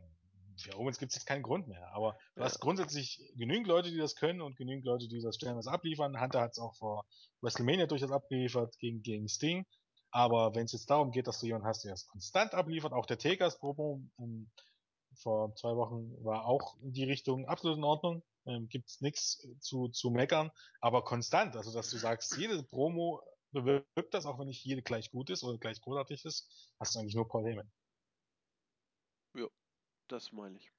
für 0.63 0.77
Owens 0.77 0.99
gibt 0.99 1.11
es 1.11 1.15
jetzt 1.17 1.25
keinen 1.25 1.43
Grund 1.43 1.67
mehr, 1.67 1.87
aber 1.93 2.17
du 2.35 2.41
Ja. 2.41 2.45
hast 2.45 2.59
grundsätzlich 2.59 3.21
genügend 3.35 3.67
Leute, 3.67 3.89
die 3.91 3.97
das 3.97 4.15
können 4.15 4.41
und 4.41 4.57
genügend 4.57 4.85
Leute, 4.85 5.07
die 5.07 5.21
das 5.21 5.35
stellenweise 5.35 5.71
abliefern. 5.71 6.19
Hunter 6.19 6.41
hat 6.41 6.51
es 6.51 6.59
auch 6.59 6.75
vor 6.75 7.05
WrestleMania 7.41 7.87
durchaus 7.87 8.11
abgeliefert 8.11 8.77
gegen, 8.79 9.01
gegen 9.01 9.27
Sting. 9.29 9.65
Aber 10.11 10.55
wenn 10.55 10.65
es 10.65 10.73
jetzt 10.73 10.89
darum 10.89 11.11
geht, 11.11 11.27
dass 11.27 11.39
du 11.39 11.45
jemanden 11.47 11.67
hast, 11.67 11.83
der 11.83 11.91
das 11.91 12.07
konstant 12.07 12.53
abliefert, 12.53 12.93
auch 12.93 13.05
der 13.05 13.17
Takers 13.17 13.59
Promo 13.59 14.01
ähm, 14.19 14.51
vor 15.15 15.55
zwei 15.55 15.75
Wochen 15.75 16.23
war 16.23 16.45
auch 16.45 16.77
in 16.81 16.93
die 16.93 17.03
Richtung 17.03 17.45
absolut 17.47 17.77
in 17.77 17.83
Ordnung. 17.83 18.23
Ähm, 18.45 18.67
gibt's 18.69 19.01
nichts 19.01 19.47
zu, 19.59 19.89
zu 19.89 20.09
meckern, 20.09 20.51
aber 20.79 21.03
konstant, 21.03 21.55
also 21.55 21.71
dass 21.73 21.89
du 21.91 21.97
sagst, 21.97 22.37
jede 22.37 22.63
Promo 22.63 23.21
bewirkt 23.51 24.13
das, 24.13 24.25
auch 24.25 24.39
wenn 24.39 24.47
nicht 24.47 24.63
jede 24.63 24.81
gleich 24.81 25.11
gut 25.11 25.29
ist 25.29 25.43
oder 25.43 25.57
gleich 25.59 25.79
großartig 25.81 26.25
ist, 26.25 26.73
hast 26.79 26.95
du 26.95 26.99
eigentlich 26.99 27.15
nur 27.15 27.27
Paul 27.27 27.45
Heyman. 27.45 27.71
Das 30.11 30.33
meine 30.33 30.57
ich. 30.57 30.69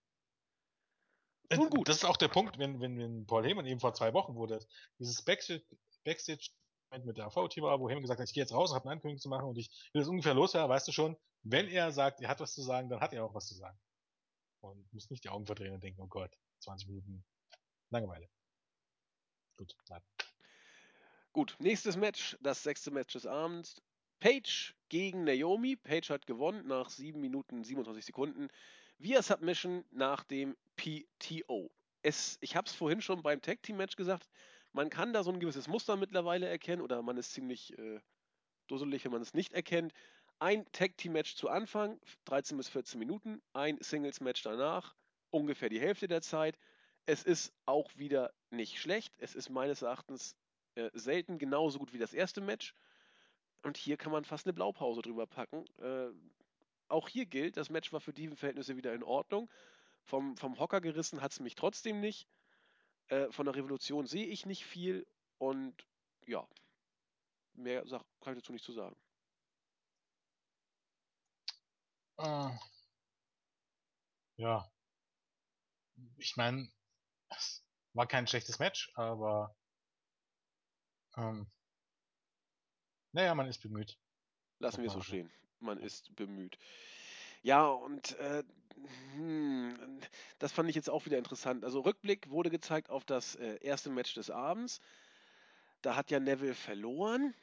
Äh, 1.48 1.56
Nun 1.56 1.70
gut. 1.70 1.88
Das 1.88 1.96
ist 1.96 2.04
auch 2.04 2.18
der 2.18 2.28
Punkt, 2.28 2.58
wenn, 2.58 2.80
wenn, 2.80 2.98
wenn 2.98 3.26
Paul 3.26 3.44
Heyman 3.44 3.64
eben 3.66 3.80
vor 3.80 3.94
zwei 3.94 4.12
Wochen, 4.12 4.34
wo 4.34 4.46
das, 4.46 4.66
dieses 4.98 5.22
Backstage, 5.22 5.64
Backstage 6.04 6.50
mit 7.04 7.16
der 7.16 7.26
AV-Team 7.26 7.64
war, 7.64 7.80
wo 7.80 7.88
Heyman 7.88 8.02
gesagt 8.02 8.20
hat, 8.20 8.28
ich 8.28 8.34
gehe 8.34 8.42
jetzt 8.42 8.52
raus 8.52 8.70
und 8.70 8.76
habe 8.76 8.84
eine 8.84 8.92
Ankündigung 8.92 9.20
zu 9.20 9.30
machen 9.30 9.46
und 9.46 9.56
ich 9.56 9.70
will 9.94 10.02
das 10.02 10.08
ungefähr 10.08 10.34
loswerden, 10.34 10.68
weißt 10.68 10.86
du 10.86 10.92
schon, 10.92 11.16
wenn 11.42 11.66
er 11.68 11.90
sagt, 11.92 12.20
er 12.20 12.28
hat 12.28 12.40
was 12.40 12.52
zu 12.52 12.60
sagen, 12.60 12.90
dann 12.90 13.00
hat 13.00 13.14
er 13.14 13.24
auch 13.24 13.34
was 13.34 13.46
zu 13.46 13.54
sagen. 13.54 13.80
Und 14.60 14.92
muss 14.92 15.08
nicht 15.08 15.24
die 15.24 15.30
Augen 15.30 15.46
verdrehen 15.46 15.72
und 15.72 15.82
denken, 15.82 16.02
oh 16.02 16.06
Gott, 16.06 16.36
20 16.60 16.88
Minuten 16.88 17.24
Langeweile. 17.88 18.28
Gut, 19.56 19.74
nein. 19.88 20.02
Gut, 21.32 21.56
nächstes 21.58 21.96
Match, 21.96 22.36
das 22.42 22.62
sechste 22.62 22.90
Match 22.90 23.14
des 23.14 23.26
Abends. 23.26 23.80
Paige 24.20 24.74
gegen 24.90 25.24
Naomi. 25.24 25.76
Paige 25.76 26.10
hat 26.10 26.26
gewonnen 26.26 26.66
nach 26.68 26.90
7 26.90 27.18
Minuten 27.18 27.64
27 27.64 28.04
Sekunden 28.04 28.48
via 29.02 29.20
Submission 29.20 29.84
nach 29.90 30.24
dem 30.24 30.56
PTO. 30.76 31.70
Es, 32.02 32.38
ich 32.40 32.56
habe 32.56 32.66
es 32.66 32.74
vorhin 32.74 33.00
schon 33.00 33.22
beim 33.22 33.42
Tag 33.42 33.62
Team 33.62 33.76
Match 33.76 33.96
gesagt, 33.96 34.28
man 34.72 34.90
kann 34.90 35.12
da 35.12 35.22
so 35.22 35.30
ein 35.32 35.40
gewisses 35.40 35.68
Muster 35.68 35.96
mittlerweile 35.96 36.48
erkennen 36.48 36.82
oder 36.82 37.02
man 37.02 37.16
ist 37.16 37.32
ziemlich 37.32 37.76
äh, 37.78 38.00
dusselig, 38.68 39.04
wenn 39.04 39.12
man 39.12 39.22
es 39.22 39.34
nicht 39.34 39.52
erkennt. 39.52 39.92
Ein 40.38 40.64
Tag 40.72 40.96
Team 40.96 41.12
Match 41.12 41.34
zu 41.36 41.48
Anfang, 41.48 42.00
13 42.24 42.56
bis 42.56 42.68
14 42.68 42.98
Minuten, 42.98 43.42
ein 43.52 43.78
Singles 43.80 44.20
Match 44.20 44.42
danach, 44.42 44.94
ungefähr 45.30 45.68
die 45.68 45.80
Hälfte 45.80 46.08
der 46.08 46.22
Zeit. 46.22 46.58
Es 47.04 47.22
ist 47.24 47.52
auch 47.66 47.90
wieder 47.96 48.32
nicht 48.50 48.80
schlecht. 48.80 49.14
Es 49.18 49.34
ist 49.34 49.50
meines 49.50 49.82
Erachtens 49.82 50.36
äh, 50.76 50.90
selten 50.94 51.38
genauso 51.38 51.78
gut 51.78 51.92
wie 51.92 51.98
das 51.98 52.14
erste 52.14 52.40
Match. 52.40 52.74
Und 53.62 53.76
hier 53.76 53.96
kann 53.96 54.12
man 54.12 54.24
fast 54.24 54.46
eine 54.46 54.52
Blaupause 54.52 55.02
drüber 55.02 55.26
packen. 55.26 55.64
Äh, 55.78 56.10
auch 56.92 57.08
hier 57.08 57.26
gilt, 57.26 57.56
das 57.56 57.70
Match 57.70 57.92
war 57.92 58.00
für 58.00 58.12
die 58.12 58.28
Verhältnisse 58.28 58.76
wieder 58.76 58.94
in 58.94 59.02
Ordnung. 59.02 59.50
Vom, 60.04 60.36
vom 60.36 60.58
Hocker 60.58 60.80
gerissen 60.80 61.20
hat 61.20 61.32
es 61.32 61.40
mich 61.40 61.54
trotzdem 61.54 62.00
nicht. 62.00 62.28
Äh, 63.08 63.30
von 63.30 63.46
der 63.46 63.54
Revolution 63.54 64.06
sehe 64.06 64.26
ich 64.26 64.46
nicht 64.46 64.64
viel. 64.64 65.06
Und 65.38 65.74
ja, 66.26 66.46
mehr 67.54 67.86
sag, 67.86 68.02
kann 68.20 68.34
ich 68.34 68.42
dazu 68.42 68.52
nicht 68.52 68.64
zu 68.64 68.72
sagen. 68.72 68.96
Äh, 72.18 72.50
ja. 74.36 74.70
Ich 76.16 76.36
meine, 76.36 76.70
es 77.28 77.64
war 77.92 78.06
kein 78.06 78.26
schlechtes 78.26 78.58
Match, 78.58 78.90
aber 78.94 79.54
ähm, 81.16 81.50
naja, 83.12 83.34
man 83.34 83.46
ist 83.46 83.62
bemüht. 83.62 83.98
Lassen 84.58 84.82
wir 84.82 84.88
es 84.88 84.94
so 84.94 85.02
stehen. 85.02 85.30
Man 85.62 85.78
ist 85.78 86.14
bemüht. 86.16 86.58
Ja, 87.42 87.66
und 87.66 88.16
äh, 88.18 88.42
hm, 89.14 89.76
das 90.38 90.52
fand 90.52 90.68
ich 90.68 90.76
jetzt 90.76 90.90
auch 90.90 91.06
wieder 91.06 91.18
interessant. 91.18 91.64
Also 91.64 91.80
Rückblick 91.80 92.30
wurde 92.30 92.50
gezeigt 92.50 92.90
auf 92.90 93.04
das 93.04 93.34
äh, 93.36 93.58
erste 93.60 93.90
Match 93.90 94.14
des 94.14 94.30
Abends. 94.30 94.80
Da 95.82 95.96
hat 95.96 96.10
ja 96.10 96.20
Neville 96.20 96.54
verloren. 96.54 97.34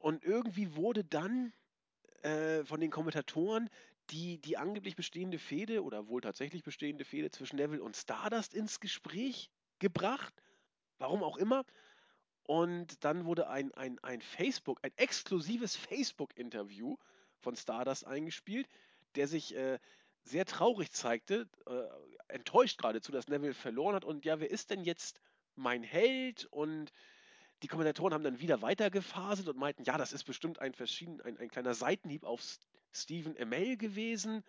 Und 0.00 0.24
irgendwie 0.24 0.76
wurde 0.76 1.04
dann 1.04 1.52
äh, 2.22 2.64
von 2.64 2.80
den 2.80 2.90
Kommentatoren 2.90 3.68
die, 4.10 4.38
die 4.38 4.56
angeblich 4.56 4.96
bestehende 4.96 5.38
Fehde 5.38 5.84
oder 5.84 6.08
wohl 6.08 6.20
tatsächlich 6.20 6.62
bestehende 6.62 7.04
Fehde 7.04 7.30
zwischen 7.30 7.56
Neville 7.56 7.82
und 7.82 7.96
Stardust 7.96 8.54
ins 8.54 8.80
Gespräch 8.80 9.50
gebracht. 9.78 10.34
Warum 10.98 11.22
auch 11.22 11.36
immer. 11.36 11.64
Und 12.44 13.04
dann 13.04 13.24
wurde 13.26 13.48
ein, 13.48 13.72
ein, 13.74 13.98
ein 14.00 14.20
Facebook, 14.20 14.80
ein 14.82 14.92
exklusives 14.96 15.76
Facebook-Interview 15.76 16.96
von 17.40 17.56
Stardust 17.56 18.06
eingespielt, 18.06 18.68
der 19.14 19.26
sich 19.28 19.54
äh, 19.54 19.78
sehr 20.24 20.44
traurig 20.44 20.92
zeigte, 20.92 21.48
äh, 21.66 22.32
enttäuscht 22.34 22.78
geradezu, 22.78 23.12
dass 23.12 23.28
Neville 23.28 23.54
verloren 23.54 23.94
hat. 23.94 24.04
Und 24.04 24.24
ja, 24.24 24.40
wer 24.40 24.50
ist 24.50 24.70
denn 24.70 24.84
jetzt 24.84 25.20
mein 25.56 25.82
Held? 25.82 26.46
Und 26.46 26.92
die 27.62 27.68
Kommentatoren 27.68 28.14
haben 28.14 28.24
dann 28.24 28.40
wieder 28.40 28.62
weitergefaselt 28.62 29.48
und 29.48 29.58
meinten, 29.58 29.84
ja, 29.84 29.98
das 29.98 30.12
ist 30.12 30.24
bestimmt 30.24 30.60
ein, 30.60 30.74
verschieden, 30.74 31.20
ein, 31.22 31.38
ein 31.38 31.50
kleiner 31.50 31.74
Seitenhieb 31.74 32.24
auf 32.24 32.42
Stephen 32.92 33.36
Amell 33.38 33.76
gewesen. 33.76 34.44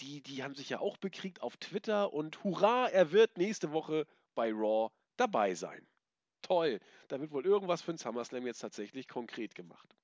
Die, 0.00 0.22
die 0.22 0.42
haben 0.42 0.54
sich 0.54 0.68
ja 0.68 0.78
auch 0.78 0.98
bekriegt 0.98 1.40
auf 1.40 1.56
Twitter 1.56 2.12
und 2.12 2.44
hurra, 2.44 2.88
er 2.88 3.12
wird 3.12 3.38
nächste 3.38 3.72
Woche 3.72 4.06
bei 4.34 4.52
Raw 4.52 4.90
dabei 5.16 5.54
sein. 5.54 5.86
Toll, 6.42 6.80
da 7.08 7.18
wird 7.18 7.32
wohl 7.32 7.46
irgendwas 7.46 7.82
für 7.82 7.92
den 7.92 7.98
SummerSlam 7.98 8.46
jetzt 8.46 8.60
tatsächlich 8.60 9.08
konkret 9.08 9.54
gemacht. 9.54 9.96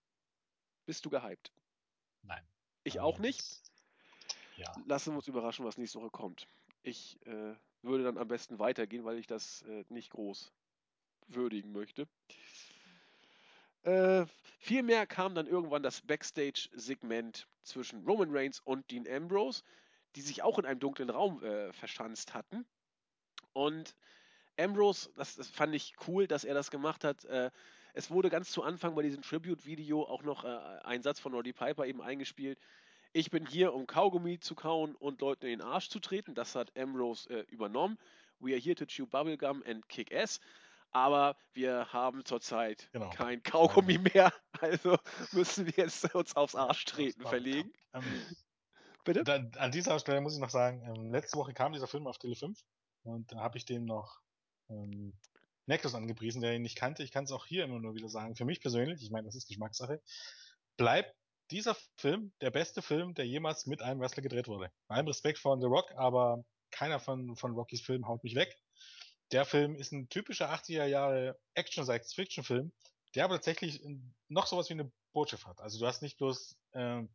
Bist 0.86 1.04
du 1.04 1.10
gehypt? 1.10 1.52
Nein. 2.22 2.44
Ich 2.84 3.00
auch 3.00 3.18
nicht. 3.18 3.62
Ja. 4.56 4.72
Lassen 4.86 5.12
wir 5.12 5.16
uns 5.16 5.28
überraschen, 5.28 5.64
was 5.64 5.78
nächste 5.78 6.00
Woche 6.00 6.10
kommt. 6.10 6.46
Ich 6.82 7.18
äh, 7.26 7.54
würde 7.82 8.04
dann 8.04 8.18
am 8.18 8.28
besten 8.28 8.58
weitergehen, 8.58 9.04
weil 9.04 9.18
ich 9.18 9.26
das 9.26 9.62
äh, 9.62 9.84
nicht 9.88 10.10
groß 10.10 10.52
würdigen 11.28 11.72
möchte. 11.72 12.08
Äh, 13.82 14.26
vielmehr 14.58 15.06
kam 15.06 15.34
dann 15.34 15.46
irgendwann 15.46 15.82
das 15.82 16.00
Backstage-Segment 16.02 17.48
zwischen 17.62 18.04
Roman 18.04 18.30
Reigns 18.30 18.60
und 18.60 18.90
Dean 18.90 19.06
Ambrose, 19.08 19.62
die 20.14 20.20
sich 20.20 20.42
auch 20.42 20.58
in 20.58 20.66
einem 20.66 20.80
dunklen 20.80 21.10
Raum 21.10 21.42
äh, 21.42 21.72
verschanzt 21.72 22.34
hatten. 22.34 22.64
Und 23.52 23.96
Ambrose, 24.58 25.10
das, 25.16 25.36
das 25.36 25.48
fand 25.48 25.74
ich 25.74 25.94
cool, 26.06 26.26
dass 26.26 26.44
er 26.44 26.54
das 26.54 26.70
gemacht 26.70 27.04
hat. 27.04 27.24
Äh, 27.24 27.50
es 27.92 28.10
wurde 28.10 28.30
ganz 28.30 28.50
zu 28.50 28.62
Anfang 28.62 28.94
bei 28.94 29.02
diesem 29.02 29.22
Tribute-Video 29.22 30.02
auch 30.04 30.22
noch 30.22 30.44
äh, 30.44 30.48
ein 30.84 31.02
Satz 31.02 31.20
von 31.20 31.34
Roddy 31.34 31.52
Piper 31.52 31.86
eben 31.86 32.00
eingespielt. 32.00 32.58
Ich 33.12 33.30
bin 33.30 33.46
hier, 33.46 33.74
um 33.74 33.86
Kaugummi 33.86 34.40
zu 34.40 34.54
kauen 34.54 34.94
und 34.94 35.20
Leuten 35.20 35.46
in 35.46 35.58
den 35.58 35.60
Arsch 35.60 35.90
zu 35.90 36.00
treten. 36.00 36.34
Das 36.34 36.54
hat 36.54 36.76
Ambrose 36.78 37.28
äh, 37.28 37.40
übernommen. 37.50 37.98
We 38.38 38.52
are 38.52 38.60
here 38.60 38.74
to 38.74 38.86
chew 38.86 39.06
bubblegum 39.06 39.62
and 39.66 39.86
kick 39.88 40.14
ass. 40.14 40.40
Aber 40.90 41.36
wir 41.52 41.92
haben 41.92 42.24
zurzeit 42.24 42.88
Genau. 42.92 43.10
kein 43.10 43.42
Kaugummi 43.42 43.98
mehr. 43.98 44.32
Also 44.60 44.96
müssen 45.32 45.66
wir 45.66 45.72
jetzt 45.84 46.14
uns 46.14 46.36
aufs 46.36 46.54
Arsch 46.54 46.84
treten 46.84 47.22
verlegen. 47.22 47.72
Ähm, 47.94 48.04
Bitte? 49.04 49.24
da, 49.24 49.42
an 49.58 49.72
dieser 49.72 49.98
Stelle 49.98 50.20
muss 50.20 50.34
ich 50.34 50.40
noch 50.40 50.50
sagen, 50.50 50.82
ähm, 50.86 51.10
letzte 51.10 51.36
Woche 51.36 51.52
kam 51.52 51.72
dieser 51.72 51.88
Film 51.88 52.06
auf 52.06 52.18
Tele 52.18 52.36
5 52.36 52.62
und 53.02 53.32
da 53.32 53.38
habe 53.38 53.58
ich 53.58 53.64
dem 53.64 53.84
noch 53.84 54.20
ähm, 54.68 55.14
Necklace 55.66 55.94
angepriesen, 55.94 56.42
der 56.42 56.54
ihn 56.54 56.62
nicht 56.62 56.76
kannte. 56.76 57.02
Ich 57.02 57.12
kann 57.12 57.24
es 57.24 57.32
auch 57.32 57.46
hier 57.46 57.64
immer 57.64 57.78
nur 57.78 57.94
wieder 57.94 58.08
sagen. 58.08 58.36
Für 58.36 58.44
mich 58.44 58.60
persönlich, 58.60 59.02
ich 59.02 59.10
meine, 59.10 59.26
das 59.26 59.36
ist 59.36 59.48
Geschmackssache, 59.48 60.00
bleibt 60.76 61.14
dieser 61.50 61.76
Film 61.96 62.32
der 62.40 62.50
beste 62.50 62.82
Film, 62.82 63.14
der 63.14 63.26
jemals 63.26 63.66
mit 63.66 63.82
einem 63.82 64.00
Wrestler 64.00 64.22
gedreht 64.22 64.48
wurde. 64.48 64.72
Bei 64.88 64.96
allem 64.96 65.06
Respekt 65.06 65.38
von 65.38 65.60
The 65.60 65.66
Rock, 65.66 65.92
aber 65.96 66.44
keiner 66.70 66.98
von, 66.98 67.36
von 67.36 67.52
Rockys 67.52 67.82
Film 67.82 68.08
haut 68.08 68.24
mich 68.24 68.34
weg. 68.34 68.56
Der 69.32 69.44
Film 69.44 69.76
ist 69.76 69.92
ein 69.92 70.08
typischer 70.08 70.52
80er 70.52 70.86
Jahre 70.86 71.38
Action-Science-Fiction-Film, 71.54 72.72
der 73.14 73.24
aber 73.24 73.34
tatsächlich 73.34 73.82
noch 74.28 74.46
sowas 74.46 74.68
wie 74.68 74.74
eine 74.74 74.90
Botschaft 75.12 75.46
hat. 75.46 75.60
Also 75.60 75.78
du 75.78 75.86
hast 75.86 76.02
nicht 76.02 76.18
bloß 76.18 76.56
ähm, 76.74 77.10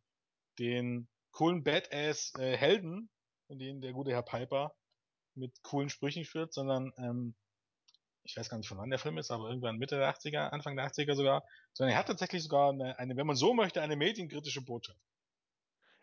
den 0.58 1.08
coolen 1.32 1.62
Badass-Helden, 1.62 3.10
den 3.48 3.80
der 3.80 3.92
gute 3.92 4.12
Herr 4.12 4.22
Piper 4.22 4.74
mit 5.34 5.62
coolen 5.62 5.88
Sprüchen 5.88 6.24
führt, 6.24 6.52
sondern 6.52 6.92
ähm, 6.98 7.34
ich 8.28 8.36
weiß 8.36 8.50
gar 8.50 8.58
nicht, 8.58 8.68
von 8.68 8.76
wann 8.78 8.90
der 8.90 8.98
Film 8.98 9.16
ist, 9.18 9.30
aber 9.30 9.48
irgendwann 9.48 9.78
Mitte 9.78 9.96
der 9.96 10.14
80er, 10.14 10.50
Anfang 10.50 10.76
der 10.76 10.86
80er 10.86 11.14
sogar, 11.14 11.42
sondern 11.72 11.94
er 11.94 11.98
hat 11.98 12.06
tatsächlich 12.08 12.42
sogar 12.42 12.70
eine, 12.70 12.98
eine 12.98 13.16
wenn 13.16 13.26
man 13.26 13.36
so 13.36 13.54
möchte, 13.54 13.80
eine 13.80 13.96
medienkritische 13.96 14.60
Botschaft. 14.62 15.00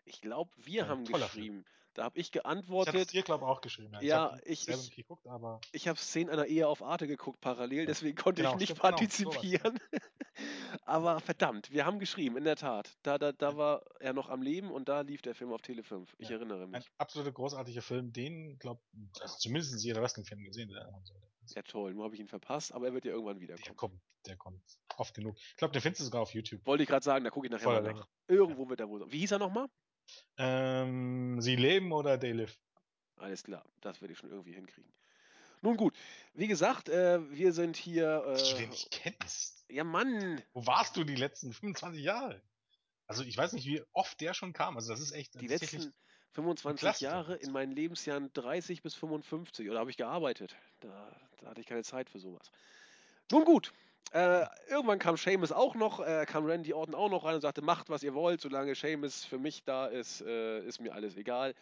Ich 0.06 0.22
glaube, 0.22 0.52
wir 0.57 0.84
Ein 0.84 0.89
haben 0.89 1.06
geschrieben. 1.06 1.65
Da 1.93 2.03
habe 2.03 2.19
ich 2.19 2.30
Ich 2.30 2.35
habe 2.35 2.43
geantwortet. 2.56 3.14
dir, 3.14 3.23
glaube 3.23 3.45
ich, 3.45 3.49
auch 3.49 3.61
geschrieben. 3.61 3.93
Ja, 3.93 4.02
Ja, 4.02 4.38
ich 4.43 4.68
habe 4.68 4.77
ich- 4.81 4.89
ich- 4.89 4.95
geguckt, 4.97 5.26
aber 5.27 5.61
Ich 5.72 5.88
habe 5.88 5.97
Szenen 5.97 6.30
einer 6.30 6.45
Ehe 6.45 6.68
auf 6.68 6.84
Arte 6.84 7.07
geguckt 7.07 7.39
parallel, 7.39 7.85
deswegen 7.85 8.18
konnte 8.18 8.41
Genau, 8.41 8.53
ich 8.56 8.60
nicht 8.60 8.69
genau, 8.73 8.81
partizipieren. 8.81 9.80
Aber 10.81 11.22
verdammt, 11.22 11.72
wir 11.72 11.85
haben 11.85 11.97
geschrieben, 11.99 12.35
in 12.38 12.43
der 12.43 12.57
Tat. 12.57 12.97
Da, 13.03 13.18
da, 13.18 13.31
da 13.31 13.56
war 13.56 13.81
er 14.02 14.11
noch 14.14 14.30
am 14.30 14.41
Leben 14.41 14.69
und 14.72 14.89
da 14.89 15.02
lief 15.02 15.22
der 15.22 15.34
Film 15.34 15.53
auf 15.53 15.61
Tele 15.61 15.84
5. 15.84 16.14
Ich 16.18 16.27
Ja. 16.30 16.35
erinnere 16.35 16.64
ein 16.64 16.72
mich. 16.72 16.85
absoluter 16.97 17.31
großartiger 17.31 17.81
Film, 17.81 18.11
den, 18.11 18.60
glaube 18.60 18.81
also 19.22 19.38
zumindest 19.38 19.81
jeder 19.84 20.02
Wrestling-Fan 20.02 20.43
gesehen 20.43 20.76
haben 20.76 21.06
sollte. 21.06 21.26
Ja, 21.53 21.61
toll. 21.63 21.93
Nur 21.93 22.05
habe 22.05 22.15
ich 22.15 22.22
ihn 22.22 22.27
verpasst, 22.27 22.72
aber 22.73 22.88
er 22.88 22.93
wird 22.93 23.05
ja 23.05 23.11
irgendwann 23.11 23.39
Der 23.39 23.41
wiederkommen. 23.41 23.76
kommt, 23.77 24.01
der 24.26 24.38
kommt 24.38 24.61
oft 24.97 25.13
genug. 25.13 25.38
Ich 25.38 25.55
glaube, 25.57 25.72
den 25.73 25.81
findest 25.81 26.01
du 26.01 26.05
sogar 26.05 26.22
auf 26.22 26.34
YouTube. 26.34 26.65
Wollte 26.65 26.84
ich 26.84 26.89
gerade 26.89 27.03
sagen, 27.03 27.23
da 27.23 27.30
gucke 27.30 27.47
ich 27.47 27.51
nachher 27.51 27.63
Voller 27.63 27.81
mal 27.81 27.93
nach. 27.93 28.07
Irgendwo 28.27 28.67
wird 28.69 28.80
er 28.80 28.89
wohl. 28.89 29.11
Wie 29.11 29.19
hieß 29.19 29.31
er 29.34 29.39
nochmal? 29.39 29.67
Ähm, 30.38 31.41
Sie 31.41 31.55
leben 31.55 31.91
oder 31.91 32.19
They 32.19 32.31
Live? 32.31 32.57
Alles 33.17 33.43
klar, 33.43 33.63
das 33.81 34.01
werde 34.01 34.13
ich 34.13 34.19
schon 34.19 34.30
irgendwie 34.30 34.53
hinkriegen. 34.53 34.91
Nun 35.61 35.77
gut, 35.77 35.95
wie 36.34 36.47
gesagt, 36.47 36.89
äh, 36.89 37.27
wir 37.31 37.53
sind 37.53 37.76
hier. 37.77 38.22
Dass 38.26 38.49
du 38.51 38.55
den 38.57 38.65
Äh, 38.65 38.67
nicht 38.69 38.91
kennst. 38.91 39.65
ja, 39.69 39.84
Mann, 39.84 40.41
Wo 40.53 40.65
warst 40.67 40.95
du 40.97 41.03
die 41.03 41.15
letzten 41.15 41.53
25 41.53 42.03
Jahre? 42.03 42.41
Also 43.07 43.23
ich 43.23 43.38
weiß 43.38 43.53
nicht, 43.53 43.65
wie 43.65 43.84
oft 43.93 44.19
der 44.19 44.34
schon 44.34 44.51
kam. 44.53 44.76
Also 44.76 44.91
das 44.91 44.99
ist 44.99 45.11
echt 45.11 45.39
die 45.39 45.47
letzten 45.47 45.93
25 46.36 46.80
Klassiker. 46.80 47.12
Jahre 47.12 47.36
in 47.38 47.52
meinen 47.52 47.72
Lebensjahren 47.72 48.32
30 48.34 48.82
bis 48.82 48.95
55. 48.95 49.70
Oder 49.70 49.80
habe 49.80 49.90
ich 49.90 49.98
gearbeitet? 49.98 50.56
Da, 50.82 51.12
da 51.40 51.48
hatte 51.48 51.62
ich 51.62 51.68
keine 51.68 51.84
Zeit 51.84 52.10
für 52.10 52.20
sowas. 52.20 52.52
Nun 53.32 53.45
gut. 53.45 53.74
Äh, 54.12 54.45
irgendwann 54.70 54.99
kam 54.99 55.18
Seamus 55.18 55.52
auch 55.52 55.76
noch, 55.76 55.99
äh, 55.99 56.26
kam 56.26 56.45
Randy 56.45 56.74
Orton 56.74 56.94
auch 56.94 57.10
noch 57.10 57.26
rein 57.26 57.36
und 57.36 57.41
sagte, 57.41 57.62
macht 57.62 57.90
was 57.90 58.03
ihr 58.03 58.14
wollt, 58.14 58.40
solange 58.40 58.76
Seamus 58.76 59.26
für 59.26 59.40
mich 59.40 59.64
da 59.64 59.88
ist, 59.88 60.22
äh, 60.22 60.60
ist 60.66 60.80
mir 60.80 60.94
alles 60.94 61.18
egal. 61.18 61.56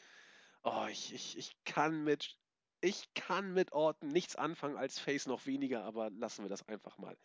Oh, 0.64 0.86
ich, 0.90 1.14
ich, 1.14 1.38
ich 1.38 1.56
kann 1.66 2.04
mit 2.04 2.38
ich 2.82 3.14
kann 3.14 3.54
mit 3.54 3.72
Orton 3.72 4.10
nichts 4.10 4.36
anfangen 4.36 4.76
als 4.76 5.00
Face 5.00 5.26
noch 5.26 5.46
weniger, 5.46 5.86
aber 5.86 6.10
lassen 6.10 6.44
wir 6.44 6.50
das 6.50 6.68
einfach 6.68 6.98
mal 6.98 7.16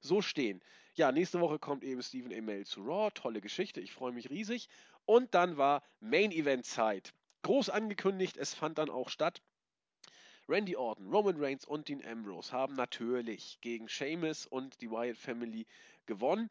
so 0.00 0.22
stehen. 0.22 0.62
Ja, 0.94 1.10
nächste 1.10 1.40
Woche 1.40 1.58
kommt 1.58 1.82
eben 1.82 2.02
Stephen 2.02 2.32
Amell 2.32 2.64
zu 2.64 2.82
Raw. 2.82 3.10
Tolle 3.12 3.40
Geschichte, 3.40 3.80
ich 3.80 3.92
freue 3.92 4.12
mich 4.12 4.30
riesig. 4.30 4.68
Und 5.06 5.34
dann 5.34 5.56
war 5.56 5.82
Main 6.00 6.32
Event 6.32 6.66
Zeit. 6.66 7.14
Groß 7.42 7.70
angekündigt, 7.70 8.36
es 8.36 8.54
fand 8.54 8.78
dann 8.78 8.90
auch 8.90 9.08
statt. 9.08 9.40
Randy 10.48 10.76
Orton, 10.76 11.10
Roman 11.10 11.42
Reigns 11.42 11.64
und 11.64 11.88
Dean 11.88 12.04
Ambrose 12.04 12.52
haben 12.52 12.74
natürlich 12.74 13.58
gegen 13.60 13.88
Sheamus 13.88 14.46
und 14.46 14.80
die 14.80 14.90
Wyatt 14.90 15.16
Family 15.16 15.66
gewonnen. 16.06 16.48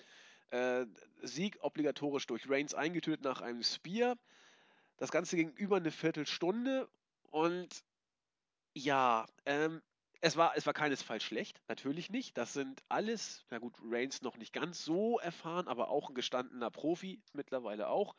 Äh, 0.52 0.86
Sieg 1.22 1.58
obligatorisch 1.62 2.28
durch 2.28 2.50
Reigns 2.50 2.74
eingetötet 2.74 3.24
nach 3.24 3.42
einem 3.42 3.64
Spear. 3.64 4.18
Das 4.98 5.12
Ganze 5.12 5.36
ging 5.36 5.52
über 5.52 5.78
eine 5.78 5.92
Viertelstunde 5.92 6.90
und 7.32 7.84
ja, 8.74 9.26
ähm, 9.46 9.82
es 10.22 10.38
war, 10.38 10.58
es 10.58 10.66
war 10.66 10.74
keinesfalls 10.74 11.24
schlecht, 11.24 11.62
natürlich 11.68 12.10
nicht. 12.10 12.38
Das 12.38 12.54
sind 12.54 12.84
alles, 12.90 13.46
na 13.50 13.60
gut, 13.60 13.76
Reigns 13.84 14.22
noch 14.22 14.38
nicht 14.38 14.54
ganz 14.54 14.84
so 14.84 15.20
erfahren, 15.20 15.68
aber 15.68 15.90
auch 15.90 16.10
ein 16.10 16.16
gestandener 16.16 16.72
Profi, 16.72 17.22
mittlerweile 17.34 17.90
auch. 17.90 18.16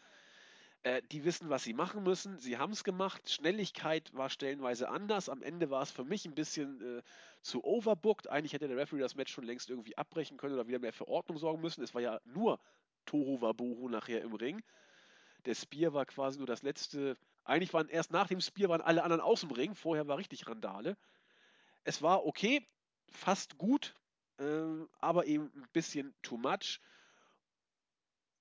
Äh, 0.86 1.02
die 1.10 1.24
wissen, 1.24 1.50
was 1.50 1.64
sie 1.64 1.74
machen 1.74 2.04
müssen. 2.04 2.38
Sie 2.38 2.58
haben 2.58 2.72
es 2.72 2.84
gemacht. 2.84 3.28
Schnelligkeit 3.28 4.14
war 4.14 4.30
stellenweise 4.30 4.88
anders. 4.88 5.28
Am 5.28 5.42
Ende 5.42 5.68
war 5.68 5.82
es 5.82 5.90
für 5.90 6.04
mich 6.04 6.26
ein 6.26 6.36
bisschen 6.36 6.80
äh, 6.98 7.02
zu 7.42 7.64
overbooked. 7.64 8.28
Eigentlich 8.28 8.52
hätte 8.52 8.68
der 8.68 8.76
Referee 8.76 9.00
das 9.00 9.16
Match 9.16 9.32
schon 9.32 9.42
längst 9.42 9.68
irgendwie 9.68 9.98
abbrechen 9.98 10.36
können 10.36 10.54
oder 10.54 10.68
wieder 10.68 10.78
mehr 10.78 10.92
für 10.92 11.08
Ordnung 11.08 11.38
sorgen 11.38 11.60
müssen. 11.60 11.82
Es 11.82 11.92
war 11.92 12.02
ja 12.02 12.20
nur 12.24 12.60
Tohu 13.04 13.40
Wabohu 13.40 13.88
nachher 13.88 14.22
im 14.22 14.34
Ring. 14.34 14.62
Der 15.44 15.56
Spear 15.56 15.92
war 15.92 16.06
quasi 16.06 16.38
nur 16.38 16.46
das 16.46 16.62
letzte. 16.62 17.16
Eigentlich 17.42 17.74
waren 17.74 17.88
erst 17.88 18.12
nach 18.12 18.28
dem 18.28 18.40
Spear 18.40 18.68
waren 18.68 18.80
alle 18.80 19.02
anderen 19.02 19.22
aus 19.22 19.40
dem 19.40 19.50
Ring. 19.50 19.74
Vorher 19.74 20.06
war 20.06 20.18
richtig 20.18 20.46
Randale. 20.46 20.96
Es 21.82 22.00
war 22.00 22.24
okay, 22.24 22.64
fast 23.10 23.58
gut, 23.58 23.92
ähm, 24.38 24.88
aber 25.00 25.26
eben 25.26 25.50
ein 25.56 25.66
bisschen 25.72 26.14
too 26.22 26.36
much. 26.36 26.78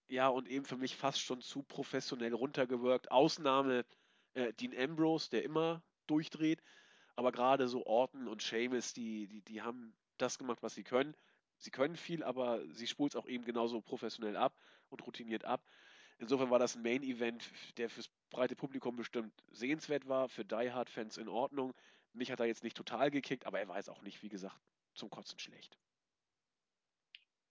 Ja, 0.07 0.27
und 0.27 0.47
eben 0.47 0.65
für 0.65 0.77
mich 0.77 0.95
fast 0.95 1.19
schon 1.19 1.41
zu 1.41 1.63
professionell 1.63 2.33
runtergewirkt. 2.33 3.11
Ausnahme 3.11 3.85
äh, 4.33 4.53
Dean 4.53 4.77
Ambrose, 4.77 5.29
der 5.29 5.43
immer 5.43 5.83
durchdreht. 6.07 6.61
Aber 7.15 7.31
gerade 7.31 7.67
so 7.67 7.85
Orton 7.85 8.27
und 8.27 8.41
Seamus, 8.41 8.93
die, 8.93 9.27
die, 9.27 9.41
die 9.41 9.61
haben 9.61 9.95
das 10.17 10.37
gemacht, 10.37 10.61
was 10.61 10.75
sie 10.75 10.83
können. 10.83 11.15
Sie 11.57 11.71
können 11.71 11.95
viel, 11.95 12.23
aber 12.23 12.61
sie 12.73 12.87
spult 12.87 13.13
es 13.13 13.15
auch 13.15 13.27
eben 13.27 13.45
genauso 13.45 13.81
professionell 13.81 14.35
ab 14.35 14.53
und 14.89 15.05
routiniert 15.07 15.45
ab. 15.45 15.63
Insofern 16.17 16.49
war 16.49 16.59
das 16.59 16.75
ein 16.75 16.81
Main-Event, 16.81 17.49
der 17.77 17.89
fürs 17.89 18.09
breite 18.29 18.55
Publikum 18.55 18.95
bestimmt 18.95 19.33
sehenswert 19.51 20.07
war, 20.07 20.29
für 20.29 20.45
Die 20.45 20.71
Hard-Fans 20.71 21.17
in 21.17 21.29
Ordnung. 21.29 21.73
Mich 22.13 22.31
hat 22.31 22.39
er 22.39 22.45
jetzt 22.45 22.63
nicht 22.63 22.77
total 22.77 23.11
gekickt, 23.11 23.45
aber 23.45 23.59
er 23.59 23.67
war 23.67 23.77
jetzt 23.77 23.89
auch 23.89 24.01
nicht, 24.01 24.21
wie 24.21 24.29
gesagt, 24.29 24.59
zum 24.93 25.09
Kotzen 25.09 25.39
schlecht. 25.39 25.77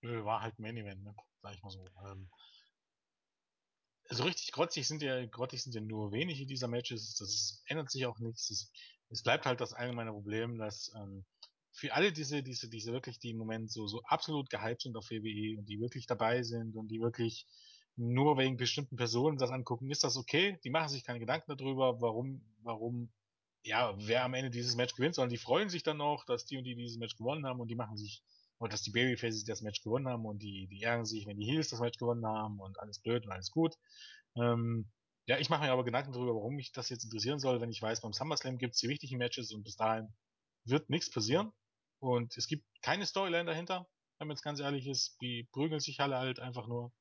Nö, 0.04 0.22
war 0.22 0.42
halt 0.42 0.58
Main 0.58 0.76
Event, 0.76 1.02
ne? 1.02 1.14
Sag 1.40 1.54
ich 1.54 1.62
mal 1.62 1.70
so. 1.70 1.82
Ähm, 2.06 2.28
also 4.10 4.24
richtig 4.24 4.52
grottig 4.52 4.86
sind 4.86 5.00
ja, 5.00 5.24
grottig 5.24 5.62
sind 5.62 5.74
ja 5.74 5.80
nur 5.80 6.12
wenige 6.12 6.44
dieser 6.44 6.68
Matches. 6.68 7.14
Das 7.14 7.30
ist, 7.30 7.62
ändert 7.66 7.90
sich 7.90 8.04
auch 8.04 8.18
nichts. 8.18 8.50
Es, 8.50 8.70
es 9.08 9.22
bleibt 9.22 9.46
halt 9.46 9.62
das 9.62 9.72
allgemeine 9.72 10.12
Problem, 10.12 10.58
dass 10.58 10.92
ähm, 10.94 11.24
für 11.72 11.94
alle 11.94 12.12
diese, 12.12 12.42
diese, 12.42 12.68
diese 12.68 12.92
wirklich, 12.92 13.18
die 13.18 13.30
im 13.30 13.38
Moment 13.38 13.72
so, 13.72 13.86
so 13.86 14.02
absolut 14.02 14.50
gehypt 14.50 14.82
sind 14.82 14.94
auf 14.96 15.10
WWE 15.10 15.58
und 15.58 15.70
die 15.70 15.80
wirklich 15.80 16.06
dabei 16.06 16.42
sind 16.42 16.76
und 16.76 16.88
die 16.88 17.00
wirklich 17.00 17.46
nur 17.96 18.36
wegen 18.36 18.58
bestimmten 18.58 18.96
Personen 18.96 19.38
das 19.38 19.50
angucken, 19.50 19.90
ist 19.90 20.04
das 20.04 20.18
okay? 20.18 20.58
Die 20.64 20.70
machen 20.70 20.90
sich 20.90 21.02
keine 21.02 21.18
Gedanken 21.18 21.56
darüber, 21.56 21.98
warum, 22.02 22.44
warum, 22.62 23.10
ja, 23.62 23.94
wer 23.96 24.24
am 24.24 24.34
Ende 24.34 24.50
dieses 24.50 24.76
Match 24.76 24.94
gewinnt, 24.96 25.14
sondern 25.14 25.30
die 25.30 25.38
freuen 25.38 25.70
sich 25.70 25.82
dann 25.82 25.96
noch, 25.96 26.26
dass 26.26 26.44
die 26.44 26.58
und 26.58 26.64
die 26.64 26.74
dieses 26.74 26.98
Match 26.98 27.16
gewonnen 27.16 27.46
haben 27.46 27.60
und 27.60 27.68
die 27.68 27.74
machen 27.74 27.96
sich, 27.96 28.22
oder 28.58 28.70
dass 28.70 28.82
die 28.82 28.90
Babyfaces 28.90 29.44
das 29.44 29.62
Match 29.62 29.82
gewonnen 29.82 30.08
haben 30.08 30.24
und 30.24 30.42
die, 30.42 30.68
die 30.68 30.82
ärgern 30.82 31.06
sich, 31.06 31.26
wenn 31.26 31.38
die 31.38 31.46
Heels 31.46 31.68
das 31.68 31.80
Match 31.80 31.98
gewonnen 31.98 32.26
haben 32.26 32.60
und 32.60 32.78
alles 32.80 33.00
blöd 33.00 33.24
und 33.26 33.32
alles 33.32 33.50
gut. 33.50 33.74
Ähm, 34.36 34.90
ja, 35.26 35.38
ich 35.38 35.48
mache 35.48 35.64
mir 35.64 35.72
aber 35.72 35.84
Gedanken 35.84 36.12
darüber, 36.12 36.34
warum 36.34 36.54
mich 36.54 36.72
das 36.72 36.90
jetzt 36.90 37.04
interessieren 37.04 37.38
soll, 37.38 37.60
wenn 37.60 37.70
ich 37.70 37.80
weiß, 37.80 38.02
beim 38.02 38.12
SummerSlam 38.12 38.58
gibt's 38.58 38.78
die 38.78 38.88
wichtigen 38.88 39.18
Matches 39.18 39.52
und 39.52 39.64
bis 39.64 39.76
dahin 39.76 40.14
wird 40.64 40.90
nichts 40.90 41.10
passieren. 41.10 41.52
Und 41.98 42.36
es 42.36 42.46
gibt 42.46 42.66
keine 42.82 43.06
Storyline 43.06 43.46
dahinter, 43.46 43.88
wenn 44.18 44.28
man 44.28 44.36
jetzt 44.36 44.42
ganz 44.42 44.60
ehrlich 44.60 44.86
ist. 44.86 45.16
Die 45.22 45.48
prügeln 45.52 45.80
sich 45.80 46.00
alle 46.00 46.18
halt 46.18 46.40
einfach 46.40 46.66
nur. 46.66 46.92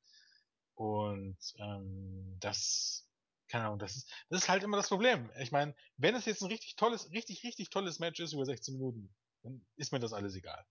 Und 0.75 1.38
ähm, 1.57 2.38
das, 2.39 3.09
keine 3.49 3.65
Ahnung, 3.65 3.80
das 3.80 3.95
ist, 3.95 4.11
das 4.30 4.43
ist 4.43 4.49
halt 4.49 4.63
immer 4.63 4.77
das 4.77 4.89
Problem. 4.89 5.30
Ich 5.39 5.51
meine, 5.51 5.75
wenn 5.97 6.15
es 6.15 6.25
jetzt 6.25 6.41
ein 6.41 6.47
richtig 6.47 6.75
tolles, 6.77 7.11
richtig, 7.11 7.43
richtig 7.43 7.69
tolles 7.69 7.99
Match 7.99 8.19
ist 8.19 8.34
über 8.34 8.45
16 8.45 8.75
Minuten, 8.75 9.13
dann 9.43 9.65
ist 9.75 9.91
mir 9.91 9.99
das 9.99 10.13
alles 10.13 10.35
egal. 10.35 10.65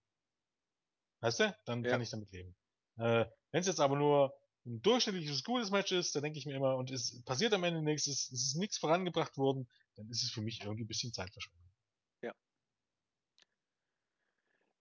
Weißt 1.22 1.40
du? 1.40 1.56
Dann 1.64 1.82
Ja. 1.84 1.90
kann 1.92 2.02
ich 2.02 2.10
damit 2.10 2.30
leben. 2.32 2.54
Äh, 2.98 3.24
wenn 3.52 3.60
es 3.60 3.66
jetzt 3.66 3.80
aber 3.80 3.96
nur 3.96 4.34
ein 4.66 4.82
durchschnittliches, 4.82 5.42
gutes 5.44 5.70
Match 5.70 5.92
ist, 5.92 6.14
dann 6.14 6.22
denke 6.22 6.38
ich 6.38 6.46
mir 6.46 6.54
immer, 6.54 6.76
und 6.76 6.90
es 6.90 7.22
passiert 7.24 7.52
am 7.54 7.64
Ende 7.64 7.80
nichts, 7.82 8.06
es, 8.06 8.30
es 8.30 8.48
ist 8.48 8.56
nichts 8.56 8.76
vorangebracht 8.78 9.36
worden, 9.38 9.68
dann 9.96 10.08
ist 10.10 10.22
es 10.22 10.30
für 10.30 10.42
mich 10.42 10.60
irgendwie 10.62 10.84
ein 10.84 10.88
bisschen 10.88 11.12
Zeitverschwendung. 11.12 11.70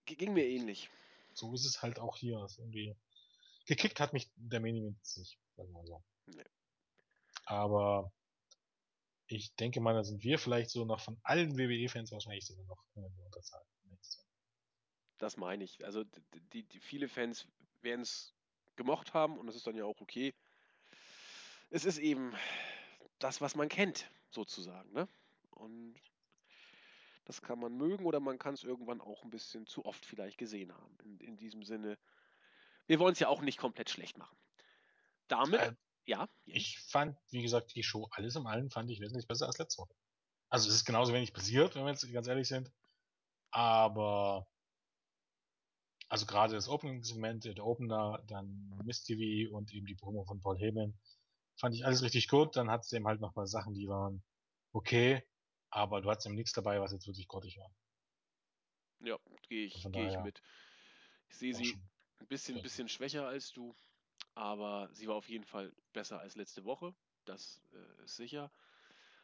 G- 0.05 0.15
Ging 0.15 0.34
mir 0.34 0.45
ähnlich. 0.47 0.89
So 1.34 1.53
ist 1.53 1.65
es 1.65 1.81
halt 1.81 1.99
auch 1.99 2.18
hier. 2.18 2.39
Es 2.39 2.57
irgendwie 2.57 2.95
gekickt 3.65 3.99
hat 3.99 4.13
mich 4.13 4.31
der 4.35 4.59
Main 4.59 4.76
Event 4.76 4.97
nicht, 5.18 5.39
sagen 5.55 5.69
wir 5.69 5.73
mal 5.73 5.85
so. 5.85 6.03
Nee. 6.26 6.43
Aber 7.45 8.11
ich 9.27 9.53
denke 9.55 9.80
mal, 9.80 9.93
da 9.93 10.03
sind 10.03 10.23
wir 10.23 10.39
vielleicht 10.39 10.72
so 10.72 10.85
noch 10.85 10.99
von 11.01 11.19
allen 11.23 11.57
WWE-Fans 11.57 12.11
wahrscheinlich 12.11 12.45
sogar 12.45 12.65
noch 12.65 12.84
in 12.95 13.03
der 13.03 13.26
Unterzahl. 13.26 13.63
Das 15.22 15.38
meine 15.38 15.64
ich. 15.64 15.85
Also 15.85 16.03
die, 16.52 16.64
die 16.64 16.80
viele 16.80 17.07
Fans 17.07 17.48
werden 17.84 18.02
es 18.02 18.34
gemocht 18.76 19.14
haben 19.14 19.38
und 19.38 19.45
das 19.45 19.56
ist 19.56 19.68
dann 19.68 19.76
ja 19.76 19.85
auch 19.85 20.02
okay. 20.02 20.34
Es 21.69 21.85
ist 21.85 21.99
eben 21.99 22.34
das, 23.19 23.39
was 23.39 23.53
man 23.53 23.69
kennt, 23.69 24.10
sozusagen, 24.31 24.91
ne? 24.93 25.07
Und 25.52 25.93
das 27.26 27.43
kann 27.43 27.60
man 27.60 27.77
mögen 27.77 28.07
oder 28.07 28.19
man 28.19 28.39
kann 28.39 28.56
es 28.56 28.64
irgendwann 28.64 28.99
auch 28.99 29.23
ein 29.23 29.30
bisschen 29.30 29.68
zu 29.68 29.85
oft 29.85 30.03
vielleicht 30.07 30.39
gesehen 30.39 30.73
haben. 30.73 30.98
In, 31.03 31.19
in 31.19 31.38
diesem 31.38 31.64
Sinne, 31.64 31.99
wir 32.88 32.98
wollen 32.98 33.14
es 33.14 33.19
ja 33.19 33.27
auch 33.27 33.41
nicht 33.41 33.60
komplett 33.60 33.91
schlecht 33.91 34.18
machen. 34.18 34.35
Damit, 35.27 35.61
Äh, 35.61 35.76
ja? 36.06 36.27
Ich 36.45 36.80
fand, 36.80 37.15
wie 37.30 37.43
gesagt, 37.43 37.76
die 37.76 37.84
Show 37.84 38.07
alles 38.10 38.35
im 38.35 38.48
Allen 38.48 38.72
fand 38.72 38.89
ich 38.89 38.99
wesentlich 38.99 39.27
besser 39.27 39.45
als 39.45 39.60
letzte 39.60 39.84
Woche. 39.84 39.93
Also 40.49 40.68
es 40.68 40.77
ist 40.77 40.85
genauso 40.85 41.14
wenig 41.14 41.31
passiert, 41.31 41.76
wenn 41.76 41.84
wir 41.84 41.91
jetzt 41.91 42.11
ganz 42.11 42.27
ehrlich 42.27 42.48
sind. 42.48 42.72
Aber 43.52 44.48
also 46.12 46.26
gerade 46.26 46.56
das 46.56 46.68
Opening-Segment, 46.68 47.46
der 47.46 47.66
Opener, 47.66 48.22
dann 48.28 48.82
Miss 48.84 49.04
TV 49.04 49.56
und 49.56 49.74
eben 49.74 49.86
die 49.86 49.96
Promo 49.96 50.26
von 50.26 50.42
Paul 50.42 50.60
Heyman, 50.60 50.94
fand 51.56 51.74
ich 51.76 51.86
alles 51.86 52.02
richtig 52.04 52.28
gut. 52.28 52.56
Dann 52.58 52.70
hat 52.70 52.82
es 52.84 52.92
eben 52.92 53.08
halt 53.08 53.22
nochmal 53.22 53.48
Sachen, 53.48 53.74
die 53.74 53.88
waren 53.88 54.22
okay, 54.74 55.24
aber 55.70 56.02
du 56.02 56.10
hattest 56.10 56.28
eben 56.28 56.36
nichts 56.36 56.52
dabei, 56.54 56.82
was 56.82 56.92
jetzt 56.92 57.08
wirklich 57.08 57.28
grottig 57.30 57.58
war. 57.58 57.72
ja, 59.00 59.18
gehe 59.48 59.66
ich, 59.66 59.90
gehe 59.92 60.08
ich 60.08 60.20
mit. 60.20 60.42
Ich 61.30 61.38
sehe 61.38 61.54
sie 61.54 61.80
ein 62.20 62.28
bisschen, 62.28 62.56
Ja. 62.58 62.62
bisschen 62.62 62.90
schwächer 62.90 63.28
als 63.28 63.54
du, 63.54 63.74
aber 64.36 64.90
sie 64.94 65.08
war 65.08 65.16
auf 65.16 65.30
jeden 65.30 65.46
Fall 65.46 65.74
besser 65.94 66.20
als 66.20 66.36
letzte 66.36 66.66
Woche. 66.66 66.94
Das 67.26 67.62
äh, 67.74 68.04
ist 68.04 68.18
sicher. 68.18 68.52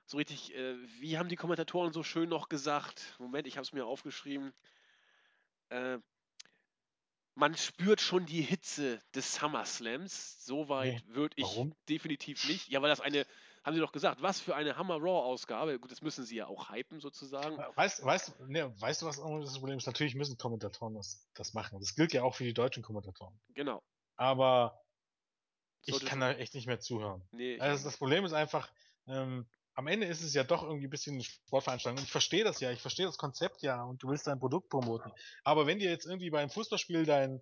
So 0.06 0.18
richtig, 0.18 0.56
äh, 0.56 0.78
wie 1.02 1.18
haben 1.18 1.30
die 1.30 1.36
Kommentatoren 1.36 1.94
so 1.94 2.04
schön 2.04 2.30
noch 2.30 2.50
gesagt? 2.50 3.16
Moment, 3.20 3.48
ich 3.48 3.58
habe 3.58 3.64
es 3.64 3.74
mir 3.74 3.86
aufgeschrieben. 3.86 4.54
Äh, 5.70 6.00
man 7.38 7.56
spürt 7.56 8.02
schon 8.02 8.26
die 8.26 8.42
Hitze 8.42 9.00
des 9.14 9.36
SummerSlams. 9.36 10.44
Soweit 10.44 11.04
Nee, 11.06 11.14
würde 11.16 11.36
ich 11.38 11.44
warum? 11.46 11.76
definitiv 11.88 12.48
nicht. 12.48 12.68
Ja, 12.68 12.82
weil 12.82 12.90
das 12.90 13.00
eine, 13.00 13.26
haben 13.64 13.76
sie 13.76 13.80
doch 13.80 13.92
gesagt, 13.92 14.22
was 14.22 14.40
für 14.42 14.56
eine 14.56 14.76
Hammer 14.76 14.96
Raw-Ausgabe. 14.96 15.80
Gut, 15.80 15.92
das 15.92 16.02
müssen 16.02 16.26
sie 16.26 16.38
ja 16.38 16.48
auch 16.48 16.70
hypen 16.72 17.00
sozusagen. 17.00 17.58
Weißt, 17.76 18.04
weißt, 18.04 18.40
ne, 18.48 18.74
weißt 18.82 19.02
du, 19.04 19.06
was 19.06 19.18
das 19.18 19.60
Problem 19.60 19.78
ist? 19.78 19.86
Natürlich 19.86 20.16
müssen 20.16 20.38
Kommentatoren 20.38 20.96
das, 20.96 21.28
das 21.36 21.54
machen. 21.54 21.80
Das 21.80 21.94
gilt 21.96 22.12
ja 22.12 22.24
auch 22.24 22.34
für 22.36 22.44
die 22.44 22.54
deutschen 22.56 22.82
Kommentatoren. 22.82 23.40
Genau. 23.54 23.84
Aber 24.16 24.82
ich 25.84 25.92
Sollte 25.94 26.06
kann 26.08 26.20
schon- 26.20 26.32
da 26.32 26.32
echt 26.34 26.56
nicht 26.56 26.66
mehr 26.66 26.80
zuhören. 26.80 27.22
Nee, 27.32 27.56
ich 27.56 27.62
Also 27.62 27.84
das 27.84 27.98
Problem 27.98 28.26
ist 28.26 28.34
einfach, 28.34 28.72
ähm, 29.06 29.48
am 29.78 29.88
Ende 29.88 30.08
ist 30.08 30.24
es 30.24 30.34
ja 30.34 30.44
doch 30.44 30.64
irgendwie 30.64 30.88
ein 30.88 30.90
bisschen 30.90 31.14
eine 31.16 31.24
Sportveranstaltung. 31.24 31.99
Und 31.99 32.06
ich 32.06 32.12
verstehe 32.12 32.44
das 32.44 32.60
ja, 32.60 32.72
ich 32.72 32.82
verstehe 32.82 33.06
das 33.06 33.18
Konzept 33.18 33.62
ja 33.62 33.84
und 33.84 34.02
du 34.02 34.10
willst 34.10 34.26
dein 34.28 34.40
Produkt 34.40 34.70
promoten. 34.70 35.12
Aber 35.44 35.68
wenn 35.68 35.80
dir 35.80 35.90
jetzt 35.90 36.06
irgendwie 36.06 36.32
beim 36.32 36.49
Fußballspiel 36.49 37.06
dein 37.06 37.41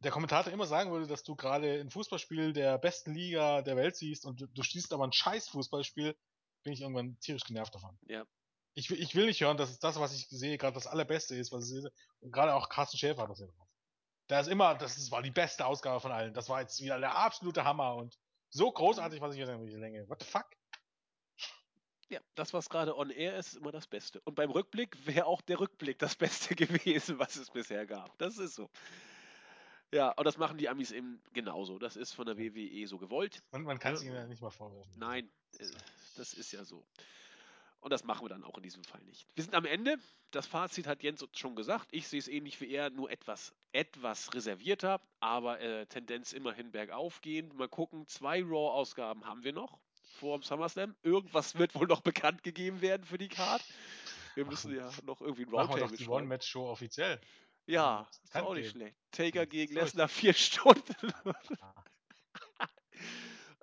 der 0.00 0.12
Kommentator 0.12 0.52
immer 0.52 0.66
sagen 0.66 0.92
würde, 0.92 1.06
dass 1.08 1.24
du 1.24 1.34
gerade 1.34 1.80
ein 1.80 1.90
Fußballspiel 1.90 2.52
der 2.52 2.78
besten 2.78 3.14
Liga 3.14 3.62
der 3.62 3.76
Welt 3.76 3.96
siehst 3.96 4.24
und 4.24 4.40
du, 4.40 4.46
du 4.46 4.62
siehst 4.62 4.92
aber 4.92 5.04
ein 5.04 5.12
scheiß 5.12 5.48
Fußballspiel, 5.48 6.16
bin 6.62 6.72
ich 6.72 6.82
irgendwann 6.82 7.18
tierisch 7.18 7.42
genervt 7.44 7.74
davon. 7.74 7.98
Ja. 8.06 8.24
Ich, 8.74 8.90
will- 8.90 9.00
ich 9.02 9.14
will 9.16 9.26
nicht 9.26 9.40
hören, 9.40 9.56
dass 9.56 9.76
das, 9.80 9.98
was 9.98 10.14
ich 10.14 10.28
sehe, 10.28 10.56
gerade 10.56 10.74
das 10.74 10.86
allerbeste 10.86 11.34
ist, 11.34 11.50
was 11.50 11.64
ich 11.64 11.80
sehe. 11.80 11.90
Und 12.20 12.30
gerade 12.30 12.54
auch 12.54 12.68
Carsten 12.68 12.96
Schäfer 12.98 13.22
hat 13.22 13.30
das 13.30 13.40
ja 13.40 13.46
drauf. 13.46 13.68
Da 14.28 14.38
ist 14.40 14.48
immer, 14.48 14.74
das 14.76 14.98
ist, 14.98 15.10
war 15.10 15.22
die 15.22 15.30
beste 15.32 15.64
Ausgabe 15.66 15.98
von 16.00 16.12
allen. 16.12 16.34
Das 16.34 16.48
war 16.48 16.60
jetzt 16.60 16.80
wieder 16.80 17.00
der 17.00 17.16
absolute 17.16 17.64
Hammer 17.64 17.96
und 17.96 18.16
so 18.50 18.70
großartig, 18.70 19.20
was 19.20 19.32
ich 19.32 19.40
jetzt 19.40 19.48
irgendwie 19.48 19.74
Länge. 19.74 20.08
What 20.08 20.22
the 20.22 20.28
fuck? 20.28 20.46
Ja, 22.10 22.20
das, 22.34 22.54
was 22.54 22.70
gerade 22.70 22.96
on 22.96 23.10
air 23.10 23.36
ist, 23.36 23.48
ist 23.48 23.56
immer 23.56 23.72
das 23.72 23.86
Beste. 23.86 24.20
Und 24.24 24.34
beim 24.34 24.50
Rückblick 24.50 25.06
wäre 25.06 25.26
auch 25.26 25.42
der 25.42 25.60
Rückblick 25.60 25.98
das 25.98 26.16
Beste 26.16 26.54
gewesen, 26.54 27.18
was 27.18 27.36
es 27.36 27.50
bisher 27.50 27.86
gab. 27.86 28.16
Das 28.18 28.38
ist 28.38 28.54
so. 28.54 28.70
Ja, 29.92 30.10
und 30.12 30.24
das 30.24 30.36
machen 30.38 30.58
die 30.58 30.68
Amis 30.68 30.90
eben 30.90 31.22
genauso. 31.32 31.78
Das 31.78 31.96
ist 31.96 32.12
von 32.12 32.26
der. 32.26 32.38
WWE 32.38 32.86
so 32.86 32.98
gewollt. 32.98 33.42
Und 33.50 33.64
man 33.64 33.78
kann 33.78 33.94
es 33.94 34.02
ihnen 34.02 34.14
ja 34.14 34.26
nicht 34.26 34.40
mal 34.40 34.50
vorwerfen. 34.50 34.92
Nein, 34.96 35.30
äh, 35.58 35.66
das 36.16 36.34
ist 36.34 36.52
ja 36.52 36.64
so. 36.64 36.84
Und 37.80 37.92
das 37.92 38.04
machen 38.04 38.24
wir 38.24 38.28
dann 38.28 38.44
auch 38.44 38.56
in 38.56 38.62
diesem 38.62 38.84
Fall 38.84 39.02
nicht. 39.02 39.26
Wir 39.34 39.44
sind 39.44 39.54
am 39.54 39.64
Ende. 39.64 39.98
Das 40.30 40.46
Fazit 40.46 40.86
hat 40.86 41.02
Jens 41.02 41.24
schon 41.32 41.56
gesagt. 41.56 41.88
Ich 41.90 42.08
sehe 42.08 42.18
es 42.18 42.28
ähnlich 42.28 42.60
wie 42.60 42.70
er, 42.70 42.90
nur 42.90 43.10
etwas, 43.10 43.54
etwas 43.72 44.34
reservierter, 44.34 45.00
aber 45.20 45.60
äh, 45.60 45.86
Tendenz 45.86 46.32
immerhin 46.32 46.70
bergauf 46.70 47.20
gehen. 47.20 47.54
Mal 47.54 47.68
gucken, 47.68 48.06
zwei 48.08 48.42
Raw-Ausgaben 48.42 49.26
haben 49.26 49.44
wir 49.44 49.52
noch 49.52 49.78
vor 50.18 50.38
dem 50.38 50.42
SummerSlam. 50.42 50.94
Irgendwas 51.02 51.56
wird 51.58 51.74
wohl 51.74 51.86
noch 51.86 52.00
bekannt 52.02 52.42
gegeben 52.42 52.80
werden 52.82 53.04
für 53.06 53.18
die 53.18 53.28
Card. 53.28 53.64
Wir 54.34 54.44
müssen 54.44 54.74
ja 54.74 54.90
noch 55.04 55.20
irgendwie 55.20 55.44
ein 55.44 55.50
Machen 55.50 55.74
wir 55.74 55.80
doch 55.80 55.90
Roundtable 55.90 55.96
die. 55.96 56.08
One-Match-Show 56.08 56.68
offiziell. 56.68 57.20
Ja, 57.66 58.06
das 58.10 58.20
ist 58.24 58.36
auch 58.36 58.54
nicht 58.54 58.72
geben. 58.72 58.78
schlecht. 58.80 58.96
Taker 59.12 59.46
gegen 59.46 59.74
Lesnar 59.74 60.08
vier 60.08 60.32
Stunden. 60.34 61.12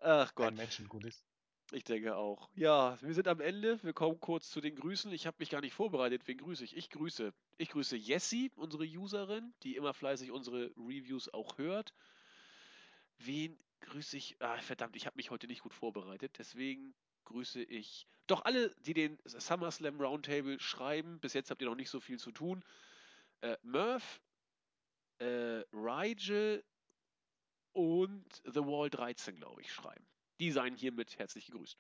Ach 0.02 0.34
Gott. 0.36 0.48
Ein 0.50 0.56
Match 0.56 0.80
ein 0.80 0.88
gutes. 0.88 1.24
Ich 1.72 1.84
denke 1.84 2.16
auch. 2.16 2.50
Ja, 2.54 2.98
wir 3.02 3.14
sind 3.14 3.28
am 3.28 3.42
Ende. 3.42 3.82
Wir 3.84 3.94
kommen 3.94 4.20
kurz 4.20 4.50
zu 4.52 4.62
den 4.62 4.76
Grüßen. 4.76 5.12
Ich 5.12 5.26
habe 5.26 5.38
mich 5.40 5.50
gar 5.50 5.62
nicht 5.62 5.74
vorbereitet. 5.74 6.28
Wen 6.28 6.38
grüße 6.38 6.64
ich? 6.64 6.78
Ich 6.78 6.90
grüße. 6.92 7.34
Ich 7.58 7.70
grüße 7.70 7.98
Jessie, 7.98 8.52
unsere 8.56 8.86
Userin, 8.86 9.54
die 9.64 9.76
immer 9.76 9.94
fleißig 9.94 10.32
unsere 10.32 10.72
Reviews 10.78 11.34
auch 11.34 11.58
hört. 11.58 11.94
Wen 13.18 13.58
grüße 13.86 14.18
ich? 14.18 14.42
Ah, 14.42 14.58
verdammt, 14.58 14.96
ich 14.96 15.06
habe 15.06 15.16
mich 15.18 15.32
heute 15.32 15.48
nicht 15.48 15.62
gut 15.62 15.74
vorbereitet. 15.74 16.38
Deswegen 16.38 16.94
grüße 17.26 17.64
ich 17.64 18.08
doch 18.28 18.46
alle, 18.46 18.74
die 18.82 18.94
den 18.94 19.18
SummerSlam 19.26 20.00
Roundtable 20.00 20.60
schreiben. 20.60 21.20
Bis 21.20 21.34
jetzt 21.34 21.52
habt 21.52 21.62
ihr 21.62 21.70
noch 21.70 21.76
nicht 21.76 21.90
so 21.90 22.00
viel 22.00 22.20
zu 22.20 22.32
tun. 22.32 22.64
Äh, 23.42 23.58
Murph, 23.64 24.22
äh, 25.20 25.64
Rigel 25.72 26.64
und 27.74 28.42
The 28.46 28.62
Wall 28.62 28.90
13, 28.90 29.36
glaube 29.36 29.62
ich, 29.62 29.72
schreiben. 29.72 30.08
Die 30.40 30.52
seien 30.52 30.76
hiermit 30.76 31.18
herzlich 31.18 31.48
gegrüßt. 31.48 31.78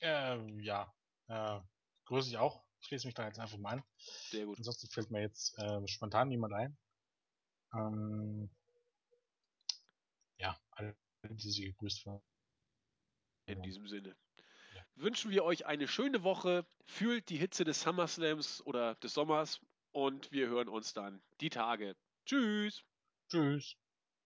Ähm, 0.00 0.60
ja. 0.60 0.94
Äh, 1.28 1.60
grüße 2.04 2.28
ich 2.28 2.36
auch. 2.36 2.64
Ich 2.80 2.88
schließe 2.88 3.06
mich 3.06 3.14
da 3.14 3.26
jetzt 3.26 3.38
einfach 3.38 3.58
mal 3.58 3.78
an. 3.78 3.84
Sehr 3.98 4.46
gut. 4.46 4.58
Ansonsten 4.58 4.88
fällt 4.88 5.10
mir 5.10 5.22
jetzt 5.22 5.58
äh, 5.58 5.86
spontan 5.88 6.28
niemand 6.28 6.54
ein. 6.54 6.76
Ähm, 7.76 8.50
ja, 10.38 10.58
alle, 10.70 10.96
die 11.28 11.50
sie 11.50 11.64
gegrüßt 11.66 12.06
werden. 12.06 12.22
In 13.46 13.62
diesem 13.62 13.86
Sinne. 13.86 14.16
Ja. 14.74 14.84
Wünschen 14.96 15.30
wir 15.30 15.44
euch 15.44 15.66
eine 15.66 15.86
schöne 15.86 16.22
Woche. 16.22 16.66
Fühlt 16.84 17.28
die 17.28 17.36
Hitze 17.36 17.64
des 17.64 17.82
SummerSlams 17.82 18.64
oder 18.66 18.96
des 18.96 19.14
Sommers 19.14 19.60
und 19.92 20.32
wir 20.32 20.48
hören 20.48 20.68
uns 20.68 20.92
dann 20.92 21.22
die 21.40 21.50
Tage. 21.50 21.96
Tschüss. 22.24 22.84
Tschüss. 23.28 23.76